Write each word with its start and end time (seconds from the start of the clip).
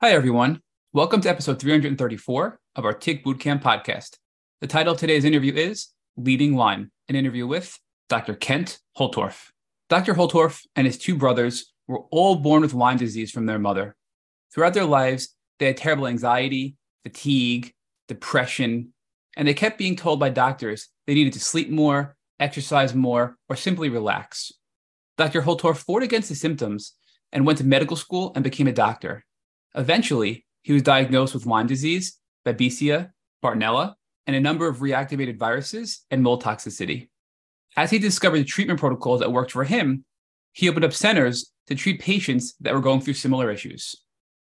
Hi, 0.00 0.10
everyone. 0.10 0.60
Welcome 0.92 1.20
to 1.22 1.28
episode 1.28 1.58
334 1.58 2.60
of 2.76 2.84
our 2.84 2.92
Tick 2.92 3.24
Boot 3.24 3.40
Camp 3.40 3.64
podcast. 3.64 4.18
The 4.60 4.68
title 4.68 4.94
of 4.94 5.00
today's 5.00 5.24
interview 5.24 5.52
is 5.52 5.88
Leading 6.16 6.54
Lyme, 6.54 6.92
an 7.08 7.16
interview 7.16 7.48
with 7.48 7.76
Dr. 8.08 8.36
Kent 8.36 8.78
Holtorf. 8.96 9.48
Dr. 9.88 10.14
Holtorf 10.14 10.64
and 10.76 10.86
his 10.86 10.98
two 10.98 11.16
brothers 11.16 11.72
were 11.88 12.02
all 12.12 12.36
born 12.36 12.62
with 12.62 12.74
Lyme 12.74 12.96
disease 12.96 13.32
from 13.32 13.46
their 13.46 13.58
mother. 13.58 13.96
Throughout 14.54 14.72
their 14.72 14.84
lives, 14.84 15.34
they 15.58 15.66
had 15.66 15.76
terrible 15.76 16.06
anxiety, 16.06 16.76
fatigue, 17.02 17.72
depression, 18.06 18.92
and 19.36 19.48
they 19.48 19.54
kept 19.54 19.78
being 19.78 19.96
told 19.96 20.20
by 20.20 20.28
doctors 20.28 20.90
they 21.08 21.14
needed 21.14 21.32
to 21.32 21.40
sleep 21.40 21.70
more, 21.70 22.14
exercise 22.38 22.94
more, 22.94 23.36
or 23.48 23.56
simply 23.56 23.88
relax. 23.88 24.52
Dr. 25.16 25.42
Holtorf 25.42 25.78
fought 25.78 26.04
against 26.04 26.28
the 26.28 26.36
symptoms 26.36 26.92
and 27.32 27.44
went 27.44 27.58
to 27.58 27.64
medical 27.64 27.96
school 27.96 28.30
and 28.36 28.44
became 28.44 28.68
a 28.68 28.72
doctor. 28.72 29.24
Eventually, 29.78 30.44
he 30.62 30.72
was 30.72 30.82
diagnosed 30.82 31.34
with 31.34 31.46
Lyme 31.46 31.68
disease, 31.68 32.18
Babesia, 32.44 33.10
Bartonella, 33.44 33.94
and 34.26 34.34
a 34.34 34.40
number 34.40 34.66
of 34.66 34.78
reactivated 34.78 35.38
viruses 35.38 36.04
and 36.10 36.20
mold 36.20 36.42
toxicity. 36.42 37.08
As 37.76 37.92
he 37.92 38.00
discovered 38.00 38.40
the 38.40 38.44
treatment 38.44 38.80
protocols 38.80 39.20
that 39.20 39.32
worked 39.32 39.52
for 39.52 39.62
him, 39.62 40.04
he 40.52 40.68
opened 40.68 40.84
up 40.84 40.92
centers 40.92 41.52
to 41.68 41.76
treat 41.76 42.00
patients 42.00 42.54
that 42.60 42.74
were 42.74 42.80
going 42.80 43.00
through 43.00 43.14
similar 43.14 43.52
issues. 43.52 43.94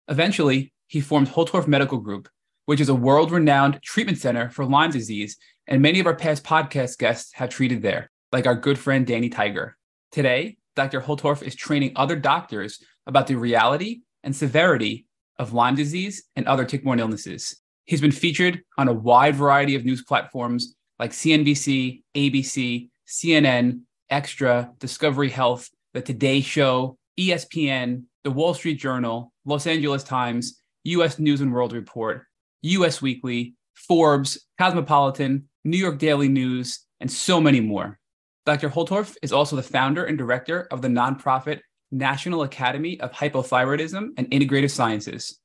Eventually, 0.08 0.74
he 0.88 1.00
formed 1.00 1.28
Holtorf 1.28 1.66
Medical 1.66 1.98
Group, 1.98 2.28
which 2.66 2.80
is 2.80 2.90
a 2.90 2.94
world 2.94 3.30
renowned 3.30 3.80
treatment 3.82 4.18
center 4.18 4.50
for 4.50 4.66
Lyme 4.66 4.90
disease, 4.90 5.38
and 5.66 5.80
many 5.80 6.00
of 6.00 6.06
our 6.06 6.14
past 6.14 6.44
podcast 6.44 6.98
guests 6.98 7.32
have 7.32 7.48
treated 7.48 7.80
there, 7.80 8.10
like 8.30 8.46
our 8.46 8.54
good 8.54 8.78
friend 8.78 9.06
Danny 9.06 9.30
Tiger. 9.30 9.78
Today, 10.12 10.58
Dr. 10.76 11.00
Holtorf 11.00 11.42
is 11.42 11.54
training 11.54 11.92
other 11.96 12.16
doctors 12.16 12.78
about 13.06 13.26
the 13.26 13.36
reality 13.36 14.02
and 14.22 14.36
severity 14.36 15.06
of 15.38 15.52
Lyme 15.52 15.74
disease 15.74 16.24
and 16.36 16.46
other 16.46 16.64
tick-borne 16.64 17.00
illnesses. 17.00 17.60
He's 17.86 18.00
been 18.00 18.12
featured 18.12 18.62
on 18.78 18.88
a 18.88 18.92
wide 18.92 19.36
variety 19.36 19.74
of 19.74 19.84
news 19.84 20.02
platforms 20.02 20.74
like 20.98 21.10
CNBC, 21.10 22.02
ABC, 22.14 22.88
CNN, 23.06 23.80
Extra, 24.10 24.70
Discovery 24.78 25.28
Health, 25.28 25.68
The 25.92 26.00
Today 26.00 26.40
Show, 26.40 26.96
ESPN, 27.18 28.04
The 28.22 28.30
Wall 28.30 28.54
Street 28.54 28.76
Journal, 28.76 29.32
Los 29.44 29.66
Angeles 29.66 30.04
Times, 30.04 30.60
US 30.84 31.18
News 31.18 31.40
and 31.40 31.52
World 31.52 31.72
Report, 31.72 32.24
US 32.62 33.02
Weekly, 33.02 33.54
Forbes, 33.74 34.46
Cosmopolitan, 34.58 35.48
New 35.64 35.76
York 35.76 35.98
Daily 35.98 36.28
News, 36.28 36.80
and 37.00 37.10
so 37.10 37.40
many 37.40 37.60
more. 37.60 37.98
Dr. 38.46 38.68
Holtorf 38.68 39.16
is 39.22 39.32
also 39.32 39.56
the 39.56 39.62
founder 39.62 40.04
and 40.04 40.18
director 40.18 40.68
of 40.70 40.82
the 40.82 40.88
nonprofit 40.88 41.60
National 41.94 42.42
Academy 42.42 43.00
of 43.00 43.12
Hypothyroidism 43.12 44.08
and 44.16 44.30
Integrative 44.30 44.70
Sciences. 44.70 45.38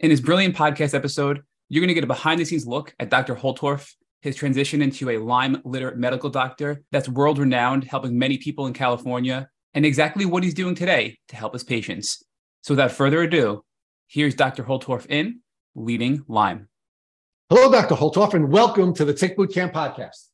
In 0.00 0.10
his 0.10 0.20
brilliant 0.20 0.56
podcast 0.56 0.92
episode, 0.92 1.42
you're 1.68 1.80
going 1.80 1.88
to 1.88 1.94
get 1.94 2.04
a 2.04 2.08
behind 2.08 2.40
the 2.40 2.44
scenes 2.44 2.66
look 2.66 2.94
at 2.98 3.10
Dr. 3.10 3.36
Holtorf, 3.36 3.94
his 4.20 4.34
transition 4.34 4.82
into 4.82 5.10
a 5.10 5.18
Lyme 5.18 5.62
literate 5.64 5.96
medical 5.96 6.30
doctor 6.30 6.82
that's 6.90 7.08
world 7.08 7.38
renowned, 7.38 7.84
helping 7.84 8.18
many 8.18 8.38
people 8.38 8.66
in 8.66 8.72
California, 8.72 9.48
and 9.72 9.86
exactly 9.86 10.26
what 10.26 10.42
he's 10.42 10.54
doing 10.54 10.74
today 10.74 11.16
to 11.28 11.36
help 11.36 11.52
his 11.52 11.64
patients. 11.64 12.24
So 12.62 12.74
without 12.74 12.90
further 12.90 13.22
ado, 13.22 13.64
here's 14.08 14.34
Dr. 14.34 14.64
Holtorf 14.64 15.06
in 15.08 15.40
Leading 15.74 16.24
Lyme. 16.26 16.68
Hello, 17.50 17.70
Dr. 17.70 17.94
Holtorf, 17.94 18.34
and 18.34 18.50
welcome 18.50 18.94
to 18.94 19.04
the 19.04 19.14
Tick 19.14 19.36
Boot 19.36 19.52
Camp 19.52 19.72
podcast. 19.72 20.28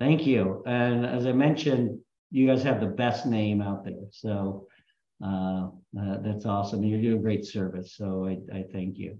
Thank 0.00 0.26
you. 0.26 0.64
And 0.66 1.06
as 1.06 1.26
I 1.26 1.32
mentioned, 1.32 2.00
you 2.34 2.48
guys 2.48 2.64
have 2.64 2.80
the 2.80 2.86
best 2.86 3.26
name 3.26 3.62
out 3.62 3.84
there. 3.84 4.06
So 4.10 4.66
uh, 5.24 5.68
uh, 5.98 6.16
that's 6.20 6.46
awesome. 6.46 6.82
You're 6.82 7.00
doing 7.00 7.22
great 7.22 7.46
service. 7.46 7.94
So 7.94 8.26
I, 8.26 8.38
I 8.52 8.64
thank 8.72 8.98
you. 8.98 9.18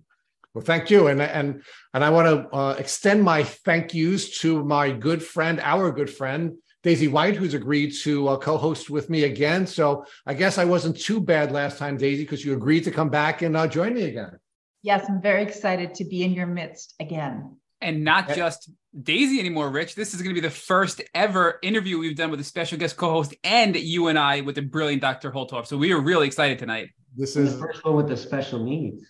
Well, 0.52 0.64
thank 0.64 0.90
you, 0.90 1.08
and 1.08 1.20
and 1.22 1.62
and 1.94 2.04
I 2.04 2.10
want 2.10 2.28
to 2.28 2.56
uh, 2.56 2.74
extend 2.78 3.22
my 3.22 3.42
thank 3.42 3.94
yous 3.94 4.38
to 4.40 4.64
my 4.64 4.90
good 4.90 5.22
friend, 5.22 5.60
our 5.60 5.90
good 5.90 6.10
friend 6.10 6.56
Daisy 6.82 7.08
White, 7.08 7.34
who's 7.34 7.54
agreed 7.54 7.92
to 8.02 8.28
uh, 8.28 8.36
co-host 8.36 8.90
with 8.90 9.10
me 9.10 9.24
again. 9.24 9.66
So 9.66 10.04
I 10.26 10.34
guess 10.34 10.58
I 10.58 10.64
wasn't 10.64 11.00
too 11.00 11.20
bad 11.20 11.50
last 11.50 11.78
time, 11.78 11.96
Daisy, 11.96 12.22
because 12.22 12.44
you 12.44 12.52
agreed 12.52 12.84
to 12.84 12.92
come 12.92 13.10
back 13.10 13.42
and 13.42 13.56
uh, 13.56 13.66
join 13.66 13.94
me 13.94 14.04
again. 14.04 14.38
Yes, 14.82 15.06
I'm 15.08 15.22
very 15.22 15.42
excited 15.42 15.94
to 15.96 16.04
be 16.04 16.22
in 16.22 16.32
your 16.32 16.46
midst 16.46 16.94
again. 17.00 17.56
And 17.80 18.04
not 18.04 18.28
just 18.34 18.70
Daisy 19.02 19.40
anymore, 19.40 19.70
Rich. 19.70 19.96
This 19.96 20.14
is 20.14 20.22
going 20.22 20.34
to 20.34 20.40
be 20.40 20.46
the 20.46 20.54
first 20.54 21.02
ever 21.14 21.58
interview 21.62 21.98
we've 21.98 22.16
done 22.16 22.30
with 22.30 22.38
a 22.38 22.44
special 22.44 22.78
guest 22.78 22.96
co-host 22.96 23.34
and 23.42 23.74
you 23.74 24.06
and 24.06 24.16
I 24.18 24.42
with 24.42 24.54
the 24.54 24.62
brilliant 24.62 25.02
Dr. 25.02 25.32
Holtorf. 25.32 25.66
So 25.66 25.76
we 25.76 25.92
are 25.92 26.00
really 26.00 26.28
excited 26.28 26.60
tonight. 26.60 26.90
This 27.16 27.34
is 27.34 27.54
the 27.54 27.60
first 27.60 27.84
one 27.84 27.96
with 27.96 28.08
the 28.08 28.16
special 28.16 28.60
needs. 28.60 29.04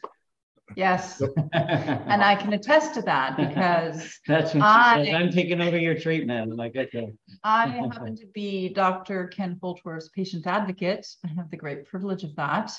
Yes. 0.74 1.20
and 1.52 2.22
I 2.22 2.34
can 2.34 2.54
attest 2.54 2.94
to 2.94 3.02
that 3.02 3.36
because 3.36 4.18
that's 4.26 4.54
what 4.54 4.62
I, 4.62 5.04
says. 5.04 5.14
I'm 5.14 5.30
taking 5.30 5.60
over 5.60 5.76
your 5.76 5.98
treatment. 5.98 6.52
I'm 6.52 6.56
like, 6.56 6.74
okay. 6.76 7.12
I 7.42 7.66
happen 7.92 8.16
to 8.16 8.26
be 8.32 8.70
Dr. 8.70 9.26
Kent 9.28 9.60
Holtorf's 9.60 10.08
patient 10.08 10.46
advocate. 10.46 11.06
I 11.24 11.28
have 11.36 11.50
the 11.50 11.58
great 11.58 11.84
privilege 11.84 12.24
of 12.24 12.34
that. 12.36 12.72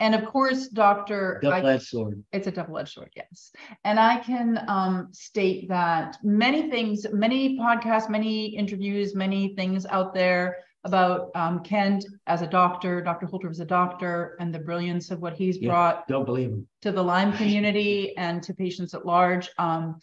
And 0.00 0.14
of 0.14 0.24
course, 0.26 0.68
Dr. 0.68 1.40
Double-edged 1.42 1.84
sword. 1.84 2.22
It's 2.32 2.46
a 2.46 2.50
double-edged 2.50 2.92
sword, 2.92 3.10
yes. 3.16 3.52
And 3.84 3.98
I 3.98 4.18
can 4.18 4.64
um, 4.68 5.08
state 5.12 5.68
that 5.68 6.18
many 6.22 6.70
things, 6.70 7.06
many 7.12 7.58
podcasts, 7.58 8.08
many 8.08 8.46
interviews, 8.46 9.14
many 9.14 9.54
things 9.54 9.86
out 9.86 10.14
there 10.14 10.58
about 10.84 11.30
um, 11.34 11.62
Kent 11.62 12.04
as 12.26 12.42
a 12.42 12.46
doctor, 12.46 13.00
Dr. 13.00 13.26
Holtorf 13.26 13.50
as 13.50 13.60
a 13.60 13.64
doctor, 13.64 14.36
and 14.40 14.52
the 14.52 14.58
brilliance 14.58 15.10
of 15.10 15.20
what 15.20 15.34
he's 15.34 15.58
yeah, 15.58 15.68
brought 15.68 16.08
don't 16.08 16.26
believe 16.26 16.50
him. 16.50 16.66
to 16.82 16.90
the 16.90 17.02
Lyme 17.02 17.32
community 17.32 18.16
and 18.16 18.42
to 18.42 18.52
patients 18.52 18.94
at 18.94 19.06
large. 19.06 19.48
Um, 19.58 20.00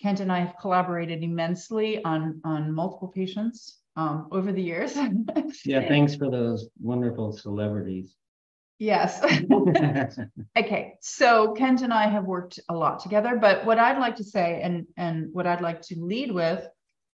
Kent 0.00 0.20
and 0.20 0.30
I 0.30 0.40
have 0.40 0.54
collaborated 0.60 1.24
immensely 1.24 2.04
on 2.04 2.40
on 2.44 2.72
multiple 2.72 3.08
patients 3.08 3.78
um, 3.96 4.28
over 4.30 4.52
the 4.52 4.62
years. 4.62 4.96
yeah, 5.64 5.88
thanks 5.88 6.14
for 6.14 6.30
those 6.30 6.68
wonderful 6.80 7.32
celebrities. 7.32 8.14
Yes. 8.78 9.20
okay. 10.58 10.94
So 11.00 11.52
Kent 11.52 11.82
and 11.82 11.92
I 11.92 12.08
have 12.08 12.24
worked 12.24 12.60
a 12.68 12.74
lot 12.74 13.00
together, 13.00 13.36
but 13.40 13.64
what 13.64 13.78
I'd 13.78 13.98
like 13.98 14.16
to 14.16 14.24
say 14.24 14.60
and 14.62 14.86
and 14.96 15.32
what 15.32 15.46
I'd 15.46 15.60
like 15.60 15.82
to 15.82 15.96
lead 15.98 16.32
with 16.32 16.66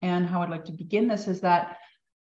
and 0.03 0.27
how 0.27 0.43
I'd 0.43 0.51
like 0.51 0.65
to 0.67 0.73
begin 0.73 1.09
this 1.09 1.29
is 1.29 1.41
that 1.43 1.77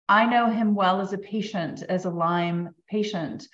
I 0.08 0.24
know 0.24 0.48
him 0.48 0.74
well 0.74 1.00
as 1.00 1.12
a 1.12 1.18
patient, 1.18 1.82
as 1.82 2.04
a 2.04 2.10
Lyme 2.10 2.70
patient. 2.88 3.48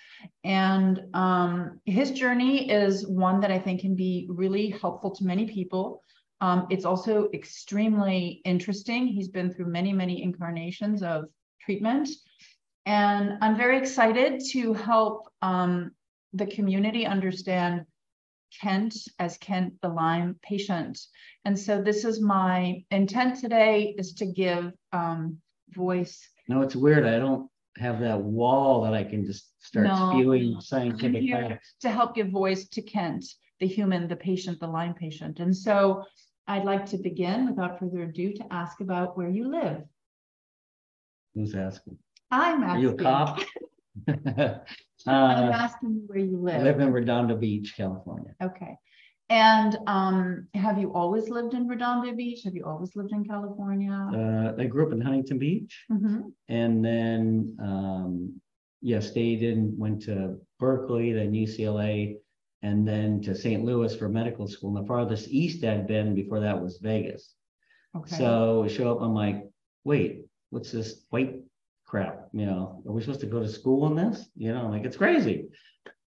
And 0.44 1.00
um, 1.15 1.81
his 1.87 2.10
journey 2.10 2.71
is 2.71 3.06
one 3.06 3.41
that 3.41 3.50
I 3.50 3.59
think 3.59 3.81
can 3.81 3.94
be 3.94 4.27
really 4.28 4.69
helpful 4.69 5.12
to 5.12 5.25
many 5.25 5.47
people. 5.47 6.03
Um, 6.43 6.66
it's 6.69 6.84
also 6.84 7.31
extremely 7.33 8.43
interesting. 8.44 9.06
He's 9.06 9.28
been 9.28 9.50
through 9.50 9.66
many, 9.66 9.93
many 9.94 10.22
incarnations 10.22 11.03
of 11.03 11.25
treatment. 11.60 12.10
And 12.87 13.38
I'm 13.41 13.56
very 13.56 13.78
excited 13.78 14.43
to 14.53 14.75
help 14.75 15.28
um, 15.41 15.93
the 16.32 16.47
community 16.47 17.06
understand 17.06 17.87
Kent 18.60 18.94
as 19.19 19.38
Kent 19.38 19.75
the 19.82 19.88
Lyme 19.88 20.37
patient. 20.43 20.98
And 21.44 21.59
so 21.59 21.81
this 21.81 22.04
is 22.04 22.21
my 22.21 22.84
intent 22.91 23.38
today 23.38 23.94
is 23.97 24.15
to 24.15 24.26
give 24.26 24.72
um, 24.92 25.38
voice. 25.71 26.28
No, 26.48 26.62
it's 26.62 26.76
weird. 26.76 27.06
I 27.06 27.19
don't 27.19 27.48
have 27.76 28.00
that 28.00 28.21
wall 28.21 28.82
that 28.82 28.94
I 28.94 29.04
can 29.04 29.25
just 29.25 29.50
start 29.65 29.87
no, 29.87 30.10
spewing 30.12 30.60
scientific 30.60 31.31
facts. 31.31 31.75
To 31.81 31.91
help 31.91 32.15
give 32.15 32.28
voice 32.28 32.69
to 32.71 32.82
Kent, 32.82 33.25
the 33.60 33.66
human, 33.66 34.09
the 34.09 34.16
patient, 34.16 34.60
the 34.60 34.66
Lyme 34.66 34.94
patient. 34.94 35.41
And 35.41 35.56
so 35.56 36.04
I'd 36.47 36.65
like 36.65 36.84
to 36.87 36.98
begin 36.98 37.48
without 37.48 37.78
further 37.78 38.03
ado 38.03 38.32
to 38.34 38.53
ask 38.53 38.81
about 38.81 39.16
where 39.16 39.31
you 39.31 39.50
live. 39.50 39.82
Who's 41.34 41.54
asking? 41.54 41.97
I'm 42.32 42.62
asking. 42.65 42.76
Are 42.76 42.81
you 42.81 42.91
a 42.91 42.94
cop? 42.94 43.41
I'm 45.06 45.50
uh, 45.50 45.53
asking 45.53 46.03
where 46.06 46.19
you 46.19 46.38
live. 46.38 46.60
I 46.60 46.65
live 46.65 46.81
in 46.81 46.93
Redondo 46.93 47.37
Beach, 47.37 47.75
California. 47.76 48.34
Okay. 48.43 48.77
And 49.28 49.78
um, 49.86 50.48
have 50.54 50.78
you 50.78 50.92
always 50.92 51.28
lived 51.28 51.54
in 51.54 51.68
Redondo 51.68 52.12
Beach? 52.15 52.42
Have 52.45 52.54
you 52.54 52.65
always 52.65 52.95
lived 52.97 53.12
in 53.12 53.24
California? 53.24 53.92
Uh, 53.92 54.60
I 54.60 54.66
grew 54.66 54.86
up 54.86 54.92
in 54.92 55.01
Huntington 55.01 55.39
Beach, 55.39 55.84
mm-hmm. 55.91 56.28
and 56.48 56.84
then 56.84 57.57
um, 57.60 58.41
yeah, 58.80 59.01
stayed 59.01 59.42
in, 59.42 59.77
went 59.78 60.03
to 60.03 60.39
Berkeley, 60.59 61.12
then 61.12 61.33
UCLA, 61.33 62.16
and 62.62 62.86
then 62.86 63.21
to 63.22 63.34
St. 63.34 63.65
Louis 63.65 63.95
for 63.97 64.09
medical 64.09 64.47
school. 64.47 64.77
And 64.77 64.84
the 64.84 64.89
farthest 64.89 65.28
east 65.28 65.65
I'd 65.65 65.86
been 65.86 66.15
before 66.15 66.41
that 66.41 66.60
was 66.60 66.78
Vegas. 66.78 67.34
Okay. 67.97 68.16
So 68.16 68.65
I 68.65 68.68
show 68.68 68.92
up, 68.92 69.01
I'm 69.01 69.15
like, 69.15 69.45
wait, 69.84 70.27
what's 70.51 70.72
this 70.72 71.04
white 71.10 71.42
crap? 71.92 72.27
You 72.33 72.47
know, 72.47 72.83
are 72.86 72.92
we 72.92 73.03
supposed 73.03 73.21
to 73.21 73.27
go 73.27 73.41
to 73.41 73.48
school 73.48 73.86
in 73.86 73.94
this? 73.94 74.30
You 74.34 74.54
know, 74.54 74.68
like 74.68 74.84
it's 74.86 74.97
crazy. 74.97 75.48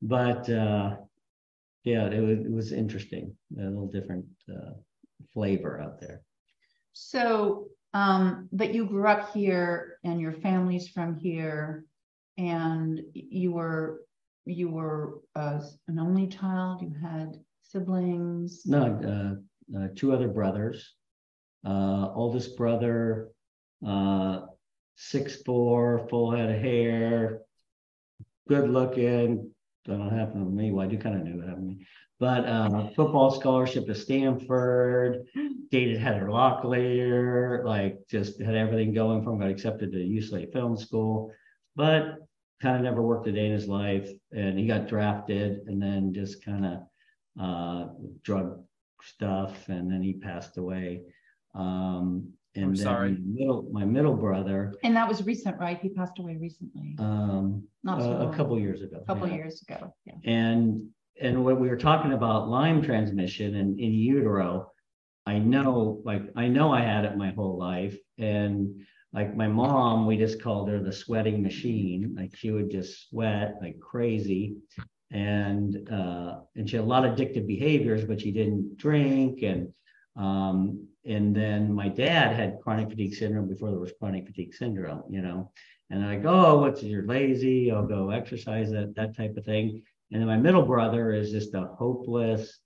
But 0.02 0.50
uh, 0.50 0.96
yeah, 1.84 2.08
it 2.08 2.22
was, 2.22 2.40
it 2.40 2.52
was 2.52 2.72
interesting, 2.72 3.36
a 3.56 3.62
little 3.62 3.86
different 3.88 4.26
uh, 4.50 4.72
flavor 5.32 5.80
out 5.80 6.02
there. 6.02 6.24
So, 6.94 7.68
um, 7.94 8.50
but 8.52 8.74
you 8.74 8.88
grew 8.88 9.08
up 9.08 9.32
here 9.32 10.00
and 10.04 10.20
your 10.20 10.34
family's 10.34 10.88
from 10.88 11.16
here 11.16 11.86
and 12.36 13.02
you 13.14 13.52
were 13.52 14.02
you 14.48 14.70
were 14.70 15.20
uh, 15.36 15.60
an 15.88 16.00
only 16.00 16.28
child. 16.28 16.82
You 16.82 16.94
had 17.00 17.40
siblings. 17.62 18.66
No, 18.66 19.40
uh, 19.74 19.78
uh, 19.78 19.88
two 19.96 20.14
other 20.14 20.28
brothers. 20.28 20.94
Uh, 21.66 22.12
oldest 22.14 22.56
brother, 22.58 23.30
uh, 23.88 24.42
six 24.96 25.42
four, 25.44 26.08
full 26.10 26.32
head 26.32 26.50
of 26.50 26.62
hair, 26.62 27.42
good 28.48 28.70
looking. 28.70 29.52
Don't 29.86 30.10
happen 30.10 30.44
to 30.44 30.50
me. 30.50 30.72
Well, 30.72 30.86
I 30.86 30.90
do 30.90 30.98
kind 30.98 31.16
of 31.16 31.24
know 31.24 31.44
it 31.44 31.48
happened 31.48 31.72
to 31.72 31.78
me. 31.78 31.88
But 32.20 32.46
uh, 32.46 32.88
football 32.96 33.30
scholarship 33.32 33.86
to 33.88 33.96
Stanford, 33.96 35.28
dated 35.70 36.00
Heather 36.00 36.28
Locklear, 36.28 37.64
like 37.66 38.00
just 38.10 38.42
had 38.42 38.56
everything 38.56 38.94
going 38.94 39.22
from 39.24 39.40
got 39.40 39.50
accepted 39.50 39.92
to 39.92 39.98
UCLA 39.98 40.52
Film 40.52 40.78
School, 40.78 41.34
but 41.76 42.16
kind 42.62 42.78
of 42.78 42.84
never 42.84 43.02
worked 43.02 43.28
a 43.28 43.34
day 43.34 43.48
in 43.48 43.52
his 43.52 43.68
life. 43.68 44.10
And 44.32 44.58
he 44.58 44.66
got 44.66 44.88
drafted 44.88 45.68
and 45.68 45.82
then 45.82 46.14
just 46.14 46.44
kind 46.44 46.66
of 46.66 46.80
uh, 47.40 47.90
drug 48.24 48.64
stuff, 49.02 49.68
and 49.68 49.92
then 49.92 50.02
he 50.02 50.14
passed 50.14 50.58
away. 50.58 51.02
Um, 51.54 52.34
and 52.56 52.66
I'm 52.66 52.76
then 52.76 52.84
sorry. 52.84 53.12
my 53.12 53.18
middle 53.26 53.68
my 53.72 53.86
middle 53.86 54.16
brother, 54.16 54.74
And 54.84 54.96
that 54.96 55.08
was 55.08 55.24
recent, 55.26 55.58
right? 55.60 55.80
He 55.80 55.90
passed 55.90 56.20
away 56.20 56.38
recently, 56.38 56.96
um, 57.00 57.64
Not 57.84 58.02
so 58.02 58.12
a, 58.12 58.18
a 58.18 58.24
long. 58.26 58.34
couple 58.34 58.60
years 58.60 58.82
ago. 58.82 58.98
a 59.02 59.06
couple 59.06 59.28
yeah. 59.28 59.36
years 59.36 59.62
ago. 59.68 59.94
Yeah. 60.06 60.14
And 60.26 60.90
and 61.22 61.44
when 61.46 61.60
we 61.60 61.70
were 61.70 61.78
talking 61.78 62.14
about 62.14 62.50
Lyme 62.50 62.82
transmission 62.82 63.56
and 63.56 63.80
in 63.80 63.94
utero, 63.94 64.72
I 65.26 65.40
know, 65.40 66.02
like, 66.04 66.24
I 66.36 66.48
know 66.48 66.72
I 66.74 66.82
had 66.82 67.06
it 67.06 67.18
my 67.18 67.32
whole 67.32 67.58
life. 67.58 67.98
And 68.20 68.86
like 69.14 69.36
my 69.36 69.48
mom, 69.48 70.06
we 70.08 70.18
just 70.18 70.42
called 70.42 70.70
her 70.70 70.80
the 70.84 70.92
sweating 70.92 71.42
machine. 71.42 72.16
Like 72.18 72.36
she 72.36 72.52
would 72.52 72.70
just 72.70 73.10
sweat 73.10 73.56
like 73.62 73.80
crazy. 73.80 74.58
And 75.12 75.90
uh, 75.90 76.40
and 76.56 76.70
she 76.70 76.76
had 76.76 76.84
a 76.84 76.88
lot 76.88 77.06
of 77.06 77.16
addictive 77.16 77.48
behaviors, 77.48 78.04
but 78.04 78.20
she 78.20 78.32
didn't 78.32 78.76
drink. 78.78 79.42
And 79.42 79.72
um, 80.18 80.88
and 81.06 81.36
then 81.36 81.72
my 81.72 81.88
dad 81.88 82.36
had 82.36 82.60
chronic 82.62 82.90
fatigue 82.90 83.14
syndrome 83.14 83.48
before 83.48 83.70
there 83.70 83.80
was 83.80 83.94
chronic 84.00 84.26
fatigue 84.26 84.54
syndrome, 84.54 85.04
you 85.10 85.22
know. 85.22 85.52
And 85.92 86.04
I 86.04 86.16
go, 86.16 86.30
oh, 86.30 86.58
what's 86.60 86.82
you're 86.82 87.06
lazy? 87.06 87.72
I'll 87.72 87.86
go 87.86 88.10
exercise 88.10 88.72
that 88.72 88.96
that 88.96 89.16
type 89.16 89.38
of 89.38 89.46
thing. 89.46 89.84
And 90.12 90.22
then 90.22 90.28
my 90.28 90.38
middle 90.38 90.64
brother 90.64 91.12
is 91.12 91.32
just 91.32 91.54
a 91.54 91.70
hopeless, 91.78 92.60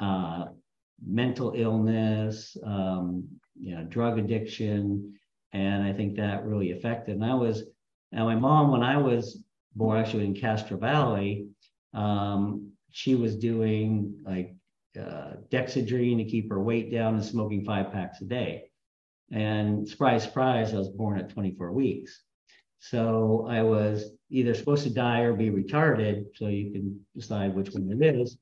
uh, 0.00 0.46
mental 1.04 1.52
illness, 1.54 2.56
um, 2.64 3.28
you 3.60 3.74
know, 3.74 3.84
drug 3.84 4.18
addiction. 4.18 5.14
And 5.52 5.82
I 5.82 5.92
think 5.92 6.16
that 6.16 6.46
really 6.46 6.72
affected. 6.72 7.16
And 7.16 7.24
I 7.24 7.34
was, 7.34 7.64
now 8.12 8.24
my 8.24 8.34
mom, 8.34 8.70
when 8.70 8.82
I 8.82 8.96
was 8.96 9.42
born, 9.74 9.98
actually 9.98 10.24
in 10.24 10.34
Castro 10.34 10.76
Valley, 10.78 11.46
um, 11.94 12.72
she 12.90 13.14
was 13.14 13.36
doing 13.36 14.18
like 14.24 14.54
uh, 14.96 15.36
Dexedrine 15.50 16.18
to 16.18 16.30
keep 16.30 16.50
her 16.50 16.62
weight 16.62 16.90
down 16.90 17.14
and 17.14 17.24
smoking 17.24 17.64
five 17.64 17.92
packs 17.92 18.20
a 18.20 18.24
day. 18.24 18.64
And 19.30 19.86
surprise, 19.86 20.24
surprise, 20.24 20.72
I 20.72 20.78
was 20.78 20.88
born 20.88 21.18
at 21.18 21.30
24 21.30 21.72
weeks. 21.72 22.22
So 22.80 23.46
I 23.48 23.62
was 23.62 24.10
either 24.30 24.54
supposed 24.54 24.84
to 24.84 24.90
die 24.90 25.20
or 25.20 25.34
be 25.34 25.50
retarded. 25.50 26.26
So 26.34 26.46
you 26.46 26.72
can 26.72 27.04
decide 27.14 27.54
which 27.54 27.70
one 27.70 27.90
it 27.90 28.16
is. 28.16 28.38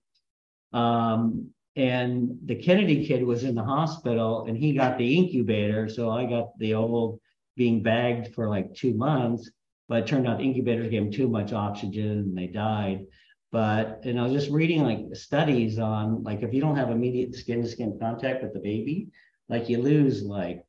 Um, 0.73 1.51
and 1.75 2.39
the 2.45 2.57
Kennedy 2.57 3.07
kid 3.07 3.25
was 3.25 3.45
in 3.45 3.55
the 3.55 3.65
hospital 3.65 4.47
and 4.47 4.57
he 4.57 4.73
got 4.73 4.99
the 4.99 5.17
incubator. 5.17 5.89
So 5.89 6.11
I 6.11 6.25
got 6.25 6.59
the 6.59 6.75
old 6.75 7.21
being 7.57 7.83
bagged 7.83 8.35
for 8.35 8.49
like 8.49 8.75
two 8.75 8.95
months. 8.95 9.51
But 9.89 10.01
it 10.01 10.07
turned 10.09 10.27
out 10.27 10.43
incubators 10.43 10.91
gave 10.91 11.03
him 11.03 11.13
too 11.13 11.29
much 11.29 11.53
oxygen 11.53 12.11
and 12.11 12.37
they 12.37 12.49
died. 12.49 13.07
But 13.56 14.05
and 14.05 14.20
I 14.20 14.25
was 14.25 14.35
just 14.35 14.50
reading 14.50 14.82
like 14.82 15.06
studies 15.14 15.79
on 15.79 16.23
like 16.23 16.43
if 16.43 16.53
you 16.53 16.61
don't 16.61 16.76
have 16.76 16.91
immediate 16.91 17.35
skin 17.35 17.62
to 17.62 17.67
skin 17.67 17.97
contact 17.99 18.43
with 18.43 18.53
the 18.53 18.58
baby, 18.61 19.08
like 19.49 19.70
you 19.70 19.79
lose 19.81 20.23
like 20.23 20.62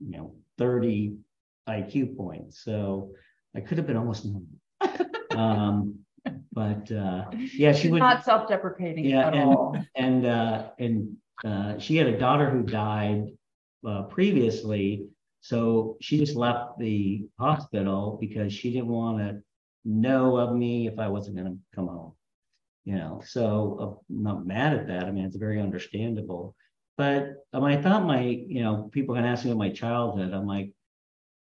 you 0.00 0.12
know 0.16 0.34
30 0.56 1.14
IQ 1.68 2.16
points. 2.16 2.64
So 2.64 3.10
I 3.54 3.60
could 3.60 3.76
have 3.76 3.86
been 3.86 3.98
almost 3.98 4.24
normal. 4.24 4.48
um, 5.36 5.98
but 6.54 6.90
uh, 6.90 7.26
yeah, 7.52 7.72
she 7.74 7.90
would 7.90 7.98
not 7.98 8.24
self-deprecating 8.24 9.04
Yeah, 9.04 9.26
at 9.26 9.34
and- 9.34 9.42
all. 9.50 9.76
and 9.94 10.24
uh, 10.24 10.68
and 10.78 11.14
uh, 11.44 11.78
she 11.78 11.96
had 11.96 12.06
a 12.06 12.18
daughter 12.18 12.48
who 12.48 12.62
died 12.62 13.26
uh, 13.86 14.04
previously, 14.04 15.04
so 15.42 15.98
she 16.00 16.16
just 16.16 16.34
left 16.34 16.78
the 16.78 17.26
hospital 17.38 18.16
because 18.18 18.54
she 18.54 18.72
didn't 18.72 18.88
want 18.88 19.18
to 19.18 19.42
know 19.84 20.38
of 20.38 20.56
me 20.56 20.86
if 20.86 20.98
I 20.98 21.08
wasn't 21.08 21.36
going 21.36 21.52
to 21.52 21.58
come 21.76 21.88
home. 21.88 22.14
You 22.84 22.96
know, 22.96 23.22
so 23.24 23.78
uh, 23.80 24.14
I'm 24.14 24.22
not 24.22 24.46
mad 24.46 24.74
at 24.74 24.86
that. 24.88 25.04
I 25.04 25.10
mean, 25.12 25.24
it's 25.24 25.36
very 25.36 25.60
understandable. 25.60 26.56
But 26.98 27.34
um, 27.52 27.64
I 27.64 27.80
thought 27.80 28.04
my, 28.04 28.22
you 28.22 28.62
know, 28.62 28.88
people 28.92 29.14
can 29.14 29.24
ask 29.24 29.44
me 29.44 29.50
about 29.52 29.58
my 29.58 29.70
childhood. 29.70 30.32
I'm 30.32 30.46
like, 30.46 30.72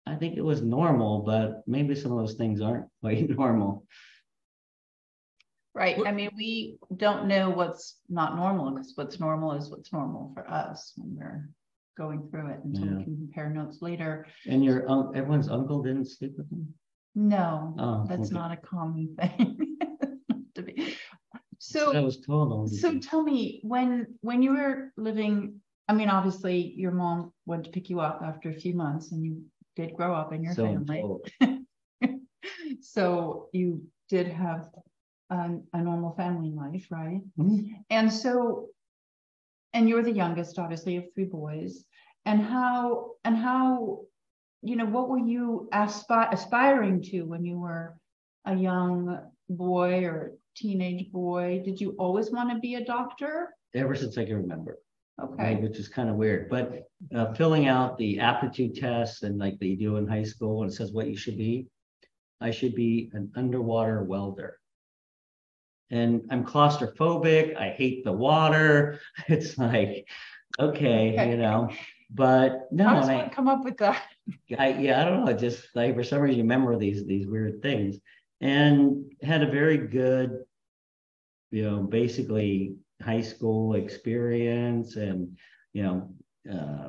I 0.07 0.15
think 0.15 0.37
it 0.39 0.45
was 0.45 0.63
normal, 0.63 1.21
but 1.23 1.63
maybe 1.67 1.95
some 1.95 2.13
of 2.13 2.19
those 2.19 2.35
things 2.37 2.61
aren't 2.63 2.87
quite 3.03 3.29
normal. 3.29 3.85
Right. 5.75 5.99
What- 5.99 6.09
I 6.09 6.13
mean, 6.13 6.31
we 6.37 6.79
don't 6.97 7.27
know 7.29 7.51
what's 7.51 8.01
not 8.09 8.35
normal 8.37 8.71
because 8.71 8.93
what's 8.97 9.21
normal 9.21 9.53
is 9.53 9.71
what's 9.71 9.93
normal 9.93 10.33
for 10.35 10.49
us 10.51 10.93
when 10.97 11.15
we're 11.17 11.49
going 11.97 12.29
through 12.31 12.49
it 12.53 12.61
until 12.65 12.87
Yeah. 12.87 12.97
we 12.97 13.05
can 13.05 13.17
compare 13.17 13.51
notes 13.51 13.79
later. 13.83 14.27
And 14.49 14.65
your 14.65 14.91
um, 14.91 15.13
everyone's 15.15 15.49
uncle 15.49 15.83
didn't 15.83 16.07
sleep 16.07 16.35
with 16.39 16.49
them. 16.51 16.73
No, 17.15 17.75
Oh, 17.79 18.07
that's 18.09 18.29
okay. 18.31 18.35
not 18.35 18.53
a 18.53 18.57
common 18.57 19.15
thing. 19.21 19.79
To 21.73 21.91
be. 21.91 21.97
I 21.97 22.01
So, 22.01 22.05
was 22.05 22.21
told. 22.21 22.53
only- 22.53 22.69
so 22.77 22.99
tell 22.99 23.23
me, 23.23 23.61
when, 23.63 24.15
when 24.23 24.43
you 24.43 24.53
were 24.53 24.93
living, 24.97 25.61
I 25.89 25.95
mean, 25.95 26.09
obviously 26.09 26.75
your 26.77 26.93
mom 26.93 27.33
went 27.47 27.65
to 27.65 27.71
pick 27.71 27.89
you 27.91 28.01
up 28.01 28.21
after 28.23 28.51
a 28.51 28.55
few 28.55 28.75
months 28.75 29.13
and 29.13 29.25
you 29.25 29.43
did 29.77 29.95
grow 29.95 30.15
up 30.15 30.33
in 30.33 30.43
your 30.43 30.55
So 30.55 30.65
family. 30.67 31.03
So 32.81 33.49
you 33.53 33.83
did 34.09 34.29
have 34.29 34.69
um, 35.31 35.63
a 35.73 35.83
normal 35.83 36.13
family 36.15 36.51
life, 36.51 36.87
right? 36.91 37.21
Mhm. 37.39 37.85
And 37.91 38.13
so, 38.13 38.69
and 39.73 39.89
you're 39.89 40.03
the 40.03 40.13
youngest, 40.13 40.59
obviously, 40.59 40.97
of 40.97 41.05
three 41.15 41.25
boys. 41.25 41.85
And 42.25 42.41
how, 42.43 43.13
and 43.25 43.37
how, 43.37 44.01
you 44.63 44.77
know, 44.77 44.87
what 44.87 45.09
were 45.09 45.19
you 45.19 45.69
aspi- 45.73 46.33
aspiring 46.33 47.03
to 47.03 47.23
when 47.23 47.45
you 47.45 47.59
were 47.59 47.97
a 48.45 48.55
young 48.55 49.19
boy 49.49 50.05
or 50.05 50.33
teenage 50.59 51.11
boy? 51.13 51.63
Did 51.65 51.81
you 51.81 51.95
always 51.99 52.31
want 52.31 52.51
to 52.51 52.59
be 52.59 52.75
a 52.75 52.85
doctor? 52.85 53.55
Ever 53.75 53.95
since 53.95 54.19
I 54.19 54.25
can 54.25 54.37
remember, 54.37 54.79
right, 55.19 55.29
Okay. 55.31 55.55
which 55.63 55.79
is 55.79 55.89
kind 55.89 56.09
of 56.09 56.17
weird. 56.17 56.49
But 56.49 56.85
uh, 57.15 57.33
filling 57.35 57.67
out 57.69 57.99
the 57.99 58.19
aptitude 58.21 58.75
tests 58.75 59.23
and 59.23 59.39
like 59.39 59.59
they 59.59 59.75
do 59.75 59.97
in 59.97 60.07
high 60.07 60.25
school, 60.25 60.63
and 60.63 60.71
it 60.71 60.75
says 60.75 60.93
what 60.93 61.09
you 61.09 61.17
should 61.17 61.37
be. 61.37 61.67
I 62.41 62.51
should 62.51 62.75
be 62.75 63.11
an 63.15 63.31
underwater 63.37 64.03
welder. 64.05 64.59
And 65.91 66.23
I'm 66.31 66.45
claustrophobic. 66.45 67.57
I 67.57 67.71
hate 67.71 68.05
the 68.05 68.13
water. 68.13 69.01
It's 69.29 69.57
like, 69.59 70.07
okay, 70.61 71.13
Okay. 71.15 71.31
you 71.31 71.37
know. 71.37 71.71
But 72.11 72.69
no, 72.73 72.85
How 72.85 72.95
does 73.01 73.09
and 73.09 73.23
I, 73.23 73.29
come 73.29 73.49
up 73.49 73.65
with 73.65 73.77
that? 73.79 74.03
I 74.59 74.69
yeah, 74.73 75.03
I 75.03 75.05
don't 75.05 75.25
know. 75.25 75.33
Just 75.35 75.65
like 75.75 75.95
for 75.95 76.03
some 76.05 76.21
reason 76.21 76.39
you 76.39 76.45
remember 76.45 76.77
these 76.79 77.05
these 77.07 77.27
weird 77.27 77.61
things. 77.63 77.99
And 78.41 79.13
had 79.23 79.43
a 79.43 79.51
very 79.51 79.79
good, 79.79 80.45
you 81.51 81.69
know, 81.69 81.79
basically 81.79 82.77
high 83.03 83.21
school 83.21 83.75
experience 83.75 84.97
and 84.97 85.37
you 85.73 85.83
know, 85.83 86.11
uh 86.53 86.89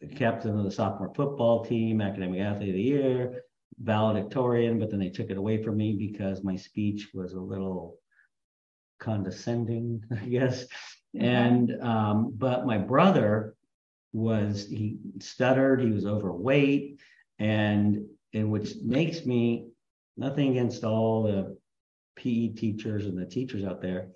the 0.00 0.08
captain 0.08 0.58
of 0.58 0.64
the 0.64 0.70
sophomore 0.70 1.12
football 1.14 1.64
team, 1.64 2.00
academic 2.00 2.40
athlete 2.40 2.68
of 2.68 2.74
the 2.74 2.82
year, 2.82 3.42
valedictorian, 3.80 4.78
but 4.78 4.90
then 4.90 5.00
they 5.00 5.08
took 5.08 5.30
it 5.30 5.38
away 5.38 5.62
from 5.62 5.76
me 5.76 5.96
because 5.96 6.44
my 6.44 6.56
speech 6.56 7.08
was 7.14 7.32
a 7.32 7.40
little 7.40 7.98
condescending, 8.98 10.02
I 10.10 10.26
guess. 10.26 10.66
And 11.18 11.72
um, 11.82 12.32
but 12.36 12.66
my 12.66 12.78
brother 12.78 13.54
was 14.12 14.66
he 14.68 14.98
stuttered, 15.20 15.80
he 15.80 15.90
was 15.90 16.06
overweight, 16.06 17.00
and 17.38 18.06
and 18.34 18.50
which 18.50 18.74
makes 18.82 19.24
me 19.24 19.68
nothing 20.16 20.50
against 20.50 20.84
all 20.84 21.22
the 21.22 21.56
PE 22.16 22.48
teachers 22.48 23.06
and 23.06 23.16
the 23.18 23.26
teachers 23.26 23.64
out 23.64 23.80
there, 23.80 24.08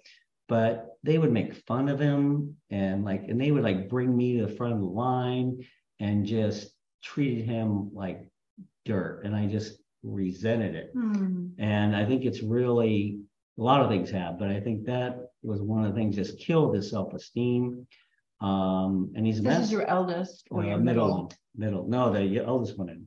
but 0.48 0.96
they 1.02 1.18
would 1.18 1.32
make 1.32 1.54
fun 1.66 1.88
of 1.88 1.98
him 2.00 2.56
and 2.70 3.04
like 3.04 3.24
and 3.28 3.40
they 3.40 3.50
would 3.52 3.62
like 3.62 3.88
bring 3.88 4.14
me 4.16 4.38
to 4.38 4.46
the 4.46 4.54
front 4.56 4.72
of 4.74 4.80
the 4.80 4.86
line 4.86 5.64
and 6.00 6.26
just 6.26 6.72
treated 7.02 7.44
him 7.44 7.94
like 7.94 8.26
dirt. 8.84 9.22
And 9.24 9.34
I 9.36 9.46
just 9.46 9.78
resented 10.02 10.74
it. 10.74 10.90
Hmm. 10.94 11.48
And 11.58 11.94
I 11.94 12.04
think 12.06 12.24
it's 12.24 12.42
really 12.42 13.20
a 13.58 13.62
lot 13.62 13.82
of 13.82 13.90
things 13.90 14.10
have, 14.10 14.38
but 14.38 14.48
I 14.48 14.60
think 14.60 14.86
that 14.86 15.18
was 15.42 15.60
one 15.60 15.84
of 15.84 15.92
the 15.94 15.98
things 15.98 16.16
just 16.16 16.38
killed 16.38 16.74
his 16.74 16.90
self-esteem. 16.90 17.86
Um, 18.40 19.12
and 19.14 19.26
he's 19.26 19.42
This 19.42 19.58
is 19.64 19.72
your 19.72 19.86
eldest 19.86 20.46
or 20.50 20.62
Uh, 20.62 20.66
your 20.68 20.78
middle, 20.78 21.06
middle? 21.08 21.32
middle. 21.54 21.88
No, 21.88 22.10
the 22.12 22.38
eldest 22.38 22.78
one 22.78 22.88
in 22.88 23.06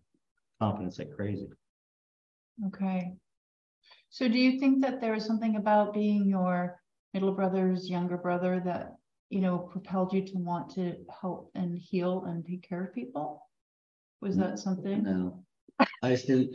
confidence 0.59 0.99
like 0.99 1.11
crazy. 1.11 1.47
Okay. 2.67 3.13
So 4.13 4.27
do 4.27 4.37
you 4.37 4.59
think 4.59 4.79
that 4.81 5.01
there 5.01 5.13
was 5.13 5.25
something 5.25 5.55
about 5.55 5.91
being 5.91 6.29
your 6.29 6.79
middle 7.15 7.31
brother's 7.31 7.89
younger 7.89 8.15
brother 8.15 8.61
that, 8.63 8.93
you 9.31 9.41
know, 9.41 9.57
propelled 9.57 10.13
you 10.13 10.23
to 10.23 10.37
want 10.37 10.69
to 10.75 10.97
help 11.19 11.49
and 11.55 11.75
heal 11.79 12.23
and 12.27 12.45
take 12.45 12.61
care 12.61 12.83
of 12.83 12.93
people? 12.93 13.49
Was 14.21 14.37
that 14.37 14.59
something? 14.59 15.01
No, 15.01 15.43
I 16.03 16.13
still, 16.13 16.45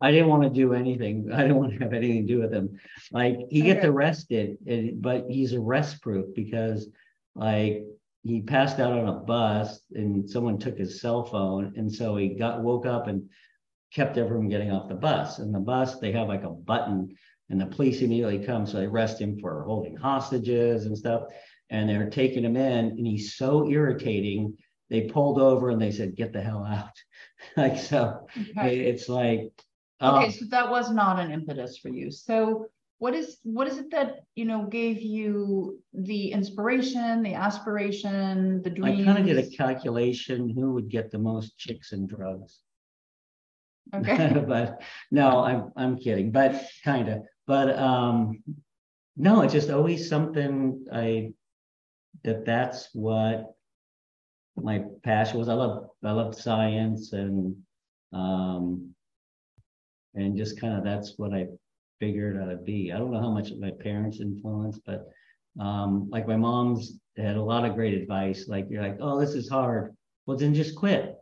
I 0.00 0.10
didn't 0.10 0.28
want 0.28 0.44
to 0.44 0.48
do 0.48 0.72
anything. 0.72 1.30
I 1.34 1.42
didn't 1.42 1.56
want 1.56 1.74
to 1.74 1.78
have 1.80 1.92
anything 1.92 2.26
to 2.26 2.32
do 2.32 2.40
with 2.40 2.50
him. 2.50 2.80
Like 3.12 3.40
he 3.50 3.60
gets 3.60 3.84
arrested, 3.84 4.56
and, 4.66 5.02
but 5.02 5.26
he's 5.28 5.52
arrest 5.52 6.00
proof 6.00 6.34
because 6.34 6.88
like 7.34 7.84
he 8.22 8.40
passed 8.40 8.80
out 8.80 8.92
on 8.92 9.06
a 9.06 9.20
bus 9.20 9.80
and 9.92 10.28
someone 10.28 10.56
took 10.56 10.78
his 10.78 11.02
cell 11.02 11.26
phone. 11.26 11.74
And 11.76 11.92
so 11.92 12.16
he 12.16 12.30
got 12.30 12.62
woke 12.62 12.86
up 12.86 13.06
and 13.06 13.28
kept 13.92 14.18
everyone 14.18 14.44
from 14.44 14.48
getting 14.50 14.70
off 14.72 14.88
the 14.88 14.94
bus. 14.94 15.38
And 15.38 15.54
the 15.54 15.60
bus, 15.60 15.98
they 15.98 16.12
have 16.12 16.28
like 16.28 16.44
a 16.44 16.50
button 16.50 17.14
and 17.48 17.60
the 17.60 17.66
police 17.66 18.02
immediately 18.02 18.44
come. 18.44 18.66
So 18.66 18.78
they 18.78 18.86
arrest 18.86 19.20
him 19.20 19.38
for 19.40 19.62
holding 19.64 19.96
hostages 19.96 20.86
and 20.86 20.96
stuff. 20.96 21.22
And 21.70 21.88
they're 21.88 22.10
taking 22.10 22.44
him 22.44 22.56
in 22.56 22.86
and 22.86 23.06
he's 23.06 23.34
so 23.36 23.68
irritating. 23.68 24.56
They 24.90 25.02
pulled 25.02 25.40
over 25.40 25.70
and 25.70 25.80
they 25.80 25.90
said, 25.90 26.16
get 26.16 26.32
the 26.32 26.40
hell 26.40 26.64
out. 26.64 26.92
like, 27.56 27.78
so 27.78 28.26
Okay. 28.56 28.78
it- 28.80 28.86
it's 28.94 29.08
like, 29.08 29.50
oh, 30.00 30.16
Okay, 30.18 30.30
so 30.32 30.44
that 30.50 30.70
was 30.70 30.90
not 30.90 31.18
an 31.18 31.30
impetus 31.30 31.78
for 31.78 31.88
you. 31.88 32.10
So 32.10 32.66
what 32.98 33.14
is, 33.14 33.38
what 33.42 33.68
is 33.68 33.78
it 33.78 33.90
that, 33.90 34.20
you 34.36 34.44
know, 34.44 34.66
gave 34.66 35.00
you 35.02 35.80
the 35.92 36.32
inspiration, 36.32 37.22
the 37.22 37.34
aspiration, 37.34 38.62
the 38.62 38.70
dream 38.70 39.00
I 39.00 39.04
kind 39.04 39.18
of 39.18 39.26
did 39.26 39.38
a 39.38 39.48
calculation, 39.56 40.48
who 40.48 40.72
would 40.74 40.88
get 40.88 41.10
the 41.10 41.18
most 41.18 41.58
chicks 41.58 41.92
and 41.92 42.08
drugs? 42.08 42.60
Okay, 43.94 44.42
But 44.48 44.82
no, 45.10 45.40
I'm, 45.44 45.72
I'm 45.76 45.96
kidding, 45.98 46.30
but 46.32 46.60
kind 46.84 47.08
of, 47.08 47.22
but, 47.46 47.76
um, 47.78 48.42
no, 49.16 49.42
it's 49.42 49.52
just 49.52 49.70
always 49.70 50.08
something 50.08 50.84
I, 50.92 51.32
that 52.24 52.44
that's 52.44 52.88
what 52.92 53.54
my 54.56 54.82
passion 55.04 55.38
was. 55.38 55.48
I 55.48 55.54
love, 55.54 55.88
I 56.04 56.10
love 56.12 56.34
science 56.34 57.12
and, 57.12 57.56
um, 58.12 58.94
and 60.14 60.36
just 60.36 60.60
kind 60.60 60.76
of, 60.76 60.84
that's 60.84 61.14
what 61.16 61.32
I 61.32 61.46
figured 62.00 62.36
I'd 62.40 62.64
be. 62.64 62.92
I 62.92 62.98
don't 62.98 63.12
know 63.12 63.20
how 63.20 63.30
much 63.30 63.52
my 63.58 63.70
parents 63.70 64.20
influenced, 64.20 64.80
but, 64.84 65.08
um, 65.60 66.08
like 66.10 66.26
my 66.26 66.36
mom's 66.36 66.98
had 67.16 67.36
a 67.36 67.42
lot 67.42 67.64
of 67.64 67.74
great 67.74 67.94
advice, 67.94 68.48
like, 68.48 68.66
you're 68.68 68.82
like, 68.82 68.98
oh, 69.00 69.18
this 69.18 69.30
is 69.34 69.48
hard. 69.48 69.96
Well, 70.26 70.36
then 70.36 70.52
just 70.54 70.74
quit. 70.76 71.15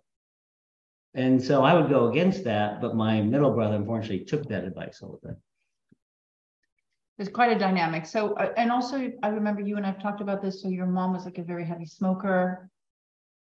And 1.15 1.43
so 1.43 1.63
I 1.63 1.75
would 1.75 1.89
go 1.91 2.09
against 2.11 2.45
that, 2.45 2.81
but 2.81 2.97
my 2.97 3.21
middle 3.21 3.53
brother 3.53 3.77
unfortunately 3.77 4.25
took 4.25 4.49
that 4.49 4.65
advice 4.65 5.01
all 5.03 5.19
the 5.23 5.29
time. 5.29 5.37
it's 7.19 7.31
quite 7.31 7.53
a 7.53 7.59
dynamic. 7.59 8.07
So, 8.07 8.35
uh, 8.35 8.53
and 8.57 8.73
also 8.73 9.13
I 9.23 9.29
remember 9.29 9.61
you 9.63 9.77
and 9.77 9.87
I've 9.87 10.03
talked 10.03 10.21
about 10.21 10.43
this. 10.43 10.63
So 10.63 10.69
your 10.69 10.87
mom 10.87 11.13
was 11.13 11.25
like 11.25 11.39
a 11.39 11.45
very 11.45 11.65
heavy 11.65 11.87
smoker 11.87 12.69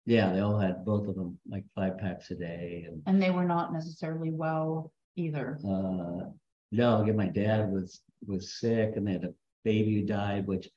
Yeah, 0.07 0.33
they 0.33 0.41
all 0.41 0.59
had 0.59 0.85
both 0.85 1.07
of 1.09 1.15
them 1.17 1.39
like 1.47 1.65
five 1.75 1.99
packs 1.99 2.31
a 2.31 2.35
day 2.35 2.87
and 2.89 3.03
and 3.07 3.23
they 3.23 3.31
were 3.31 3.45
not 3.45 3.73
necessarily 3.73 4.31
well 4.31 4.93
either. 5.17 5.59
uh 5.65 6.31
no, 6.71 7.01
again, 7.03 7.17
my 7.17 7.29
dad 7.29 7.71
was 7.71 8.01
was 8.27 8.59
sick 8.61 8.97
and 8.97 9.07
they 9.07 9.13
had 9.13 9.25
a 9.25 9.35
baby 9.65 9.95
who 10.01 10.07
died, 10.07 10.47
which 10.47 10.69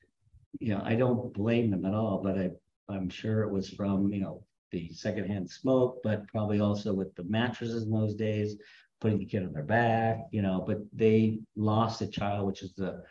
you 0.60 0.74
know, 0.74 0.82
I 0.84 0.94
don't 0.96 1.32
blame 1.32 1.70
them 1.70 1.84
at 1.86 1.94
all, 1.94 2.22
but 2.22 2.38
I 2.38 2.50
I'm 2.88 3.08
sure 3.08 3.42
it 3.42 3.50
was 3.50 3.70
from, 3.70 4.12
you 4.12 4.20
know, 4.20 4.44
the 4.72 4.90
secondhand 4.92 5.48
smoke, 5.50 5.98
but 6.02 6.26
probably 6.28 6.60
also 6.60 6.92
with 6.92 7.14
the 7.14 7.24
mattresses 7.24 7.84
in 7.84 7.90
those 7.90 8.14
days, 8.14 8.56
putting 9.00 9.18
the 9.18 9.26
kid 9.26 9.44
on 9.44 9.52
their 9.52 9.62
back, 9.62 10.18
you 10.30 10.42
know, 10.42 10.64
but 10.66 10.78
they 10.92 11.38
lost 11.56 12.02
a 12.02 12.06
child, 12.06 12.46
which 12.46 12.62
is 12.62 12.74
the 12.74 13.02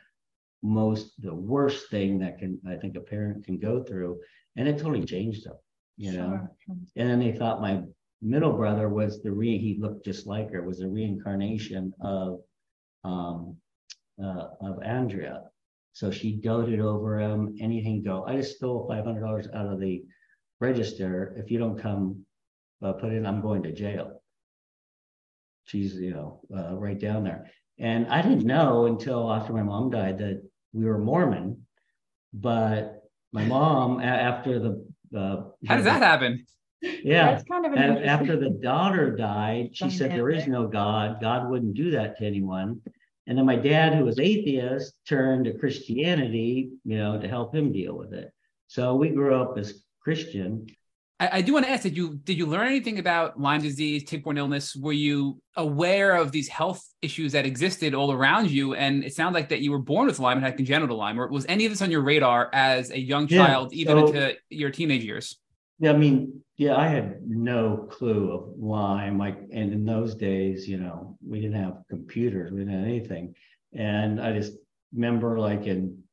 most 0.63 1.19
the 1.21 1.33
worst 1.33 1.89
thing 1.89 2.19
that 2.19 2.37
can 2.37 2.59
I 2.67 2.75
think 2.75 2.95
a 2.95 3.01
parent 3.01 3.45
can 3.45 3.57
go 3.57 3.83
through. 3.83 4.19
And 4.57 4.67
it 4.67 4.77
totally 4.77 5.05
changed 5.05 5.45
them, 5.45 5.55
you 5.97 6.11
know. 6.11 6.29
Sure, 6.29 6.51
sure. 6.65 6.75
And 6.97 7.09
then 7.09 7.19
they 7.19 7.31
thought 7.31 7.61
my 7.61 7.83
middle 8.21 8.53
brother 8.53 8.89
was 8.89 9.21
the 9.21 9.31
re, 9.31 9.57
he 9.57 9.77
looked 9.79 10.05
just 10.05 10.27
like 10.27 10.51
her, 10.51 10.61
was 10.61 10.81
a 10.81 10.87
reincarnation 10.87 11.93
of, 12.01 12.41
um, 13.03 13.55
uh, 14.21 14.47
of 14.61 14.83
Andrea. 14.83 15.43
So 15.93 16.11
she 16.11 16.35
doted 16.35 16.79
over 16.79 17.19
him, 17.19 17.55
anything 17.59 18.03
go. 18.03 18.23
I 18.25 18.35
just 18.37 18.57
stole 18.57 18.87
five 18.87 19.03
hundred 19.05 19.21
dollars 19.21 19.47
out 19.53 19.67
of 19.67 19.79
the 19.79 20.03
register. 20.61 21.35
If 21.37 21.51
you 21.51 21.59
don't 21.59 21.77
come, 21.77 22.25
uh, 22.81 22.93
put 22.93 23.11
in, 23.11 23.25
I'm 23.25 23.41
going 23.41 23.63
to 23.63 23.73
jail. 23.73 24.21
She's, 25.65 25.95
you 25.95 26.11
know, 26.11 26.41
uh, 26.55 26.75
right 26.75 26.99
down 26.99 27.23
there. 27.23 27.51
And 27.79 28.07
I 28.07 28.21
didn't 28.21 28.45
know 28.45 28.85
until 28.85 29.31
after 29.31 29.53
my 29.53 29.63
mom 29.63 29.89
died 29.89 30.19
that 30.19 30.41
we 30.71 30.85
were 30.85 30.97
Mormon. 30.97 31.65
But 32.33 33.03
my 33.33 33.43
mom, 33.43 33.99
a- 33.99 34.03
after 34.03 34.59
the, 34.59 34.87
uh. 35.17 35.43
How 35.67 35.75
does 35.75 35.85
that 35.85 36.01
happen? 36.01 36.45
Yeah. 36.81 37.31
That's 37.31 37.43
kind 37.43 37.65
of 37.65 37.73
an 37.73 37.79
And 37.79 38.05
after 38.05 38.39
the 38.39 38.49
daughter 38.49 39.15
died, 39.15 39.69
she 39.73 39.89
said 39.89 40.11
there 40.11 40.29
is 40.29 40.47
no 40.47 40.67
God. 40.67 41.21
God 41.21 41.49
wouldn't 41.49 41.73
do 41.73 41.91
that 41.91 42.17
to 42.17 42.25
anyone. 42.25 42.81
And 43.27 43.37
then 43.37 43.45
my 43.45 43.55
dad, 43.55 43.93
who 43.93 44.05
was 44.05 44.19
atheist, 44.19 44.93
turned 45.07 45.45
to 45.45 45.57
Christianity, 45.57 46.71
you 46.83 46.97
know, 46.97 47.19
to 47.19 47.27
help 47.27 47.53
him 47.53 47.71
deal 47.71 47.95
with 47.95 48.13
it. 48.13 48.31
So 48.67 48.95
we 48.95 49.09
grew 49.09 49.35
up 49.35 49.57
as 49.57 49.83
Christian. 50.03 50.67
I, 51.19 51.29
I 51.37 51.41
do 51.41 51.53
want 51.53 51.65
to 51.65 51.71
ask: 51.71 51.83
Did 51.83 51.95
you 51.95 52.15
did 52.23 52.37
you 52.37 52.45
learn 52.47 52.67
anything 52.67 52.99
about 52.99 53.39
Lyme 53.39 53.61
disease, 53.61 54.03
tick-borne 54.03 54.37
illness? 54.37 54.75
Were 54.75 54.93
you 54.93 55.41
aware 55.55 56.15
of 56.15 56.31
these 56.31 56.47
health 56.47 56.83
issues 57.01 57.33
that 57.33 57.45
existed 57.45 57.93
all 57.93 58.11
around 58.11 58.49
you? 58.49 58.73
And 58.73 59.03
it 59.03 59.13
sounds 59.13 59.33
like 59.35 59.49
that 59.49 59.61
you 59.61 59.71
were 59.71 59.79
born 59.79 60.07
with 60.07 60.19
Lyme 60.19 60.37
and 60.37 60.45
had 60.45 60.57
congenital 60.57 60.97
Lyme. 60.97 61.19
Or 61.19 61.27
was 61.27 61.45
any 61.47 61.65
of 61.65 61.71
this 61.71 61.81
on 61.81 61.91
your 61.91 62.01
radar 62.01 62.49
as 62.53 62.89
a 62.91 62.99
young 62.99 63.27
Yeah, 63.27 63.45
child, 63.45 63.73
even 63.73 63.97
so- 63.97 64.07
into 64.07 64.35
your 64.49 64.71
teenage 64.71 65.03
years? 65.03 65.37
Yeah, 65.79 65.93
I 65.93 65.97
mean, 65.97 66.43
yeah, 66.57 66.75
I 66.75 66.87
had 66.87 67.21
no 67.27 67.87
clue 67.89 68.31
of 68.31 68.53
Lyme, 68.59 69.17
like, 69.17 69.39
and 69.51 69.73
in 69.73 69.83
those 69.83 70.13
days, 70.13 70.69
you 70.69 70.77
know, 70.77 71.17
we 71.27 71.41
didn't 71.41 71.59
have 71.59 71.81
computers, 71.89 72.51
we 72.51 72.59
didn't 72.59 72.75
have 72.75 72.83
anything. 72.87 73.33
And 73.73 74.21
I 74.21 74.31
just 74.33 74.53
remember 74.93 75.39
like 75.39 75.65
in 75.65 76.03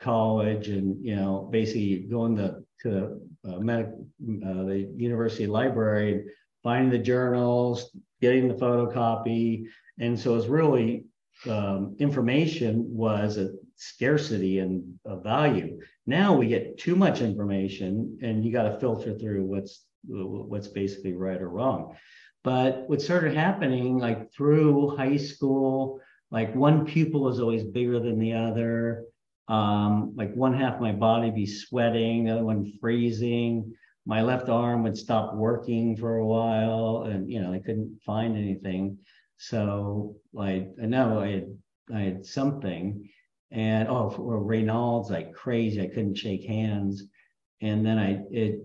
college 0.00 0.68
and, 0.68 1.04
you 1.04 1.14
know, 1.14 1.46
basically 1.52 2.06
going 2.10 2.36
to, 2.36 2.61
to 2.82 3.20
uh, 3.48 3.58
medic, 3.58 3.88
uh, 3.88 4.64
the 4.64 4.92
university 4.96 5.46
library, 5.46 6.24
finding 6.62 6.90
the 6.90 6.98
journals, 6.98 7.90
getting 8.20 8.48
the 8.48 8.54
photocopy. 8.54 9.64
And 9.98 10.18
so 10.18 10.36
it's 10.36 10.46
really, 10.46 11.04
um, 11.48 11.96
information 11.98 12.84
was 12.88 13.36
a 13.36 13.50
scarcity 13.76 14.60
and 14.60 14.98
a 15.04 15.16
value. 15.16 15.80
Now 16.06 16.34
we 16.34 16.46
get 16.46 16.78
too 16.78 16.94
much 16.94 17.20
information 17.20 18.18
and 18.22 18.44
you 18.44 18.52
got 18.52 18.64
to 18.64 18.78
filter 18.78 19.18
through 19.18 19.44
what's 19.44 19.84
what's 20.04 20.68
basically 20.68 21.12
right 21.12 21.40
or 21.40 21.48
wrong. 21.48 21.96
But 22.44 22.88
what 22.88 23.00
started 23.00 23.34
happening 23.34 23.98
like 23.98 24.32
through 24.32 24.96
high 24.96 25.16
school, 25.16 26.00
like 26.30 26.54
one 26.54 26.84
pupil 26.84 27.28
is 27.28 27.38
always 27.38 27.62
bigger 27.62 28.00
than 28.00 28.18
the 28.18 28.32
other. 28.32 29.04
Um, 29.48 30.14
like 30.16 30.34
one 30.34 30.54
half 30.54 30.76
of 30.76 30.80
my 30.80 30.92
body 30.92 31.30
be 31.30 31.46
sweating, 31.46 32.24
the 32.24 32.32
other 32.32 32.44
one 32.44 32.72
freezing. 32.80 33.74
My 34.06 34.22
left 34.22 34.48
arm 34.48 34.82
would 34.82 34.96
stop 34.96 35.34
working 35.34 35.96
for 35.96 36.16
a 36.16 36.26
while, 36.26 37.04
and 37.08 37.30
you 37.30 37.40
know 37.40 37.52
I 37.52 37.58
couldn't 37.58 38.00
find 38.04 38.36
anything. 38.36 38.98
So 39.38 40.16
like 40.32 40.68
I 40.82 40.86
know 40.86 41.20
I 41.20 41.30
had 41.30 41.58
I 41.94 42.00
had 42.00 42.26
something, 42.26 43.08
and 43.50 43.88
oh, 43.88 44.10
for 44.10 44.40
Raynaud's 44.40 45.10
like 45.10 45.34
crazy. 45.34 45.80
I 45.82 45.88
couldn't 45.88 46.16
shake 46.16 46.44
hands, 46.44 47.04
and 47.60 47.84
then 47.84 47.98
I 47.98 48.22
it 48.30 48.60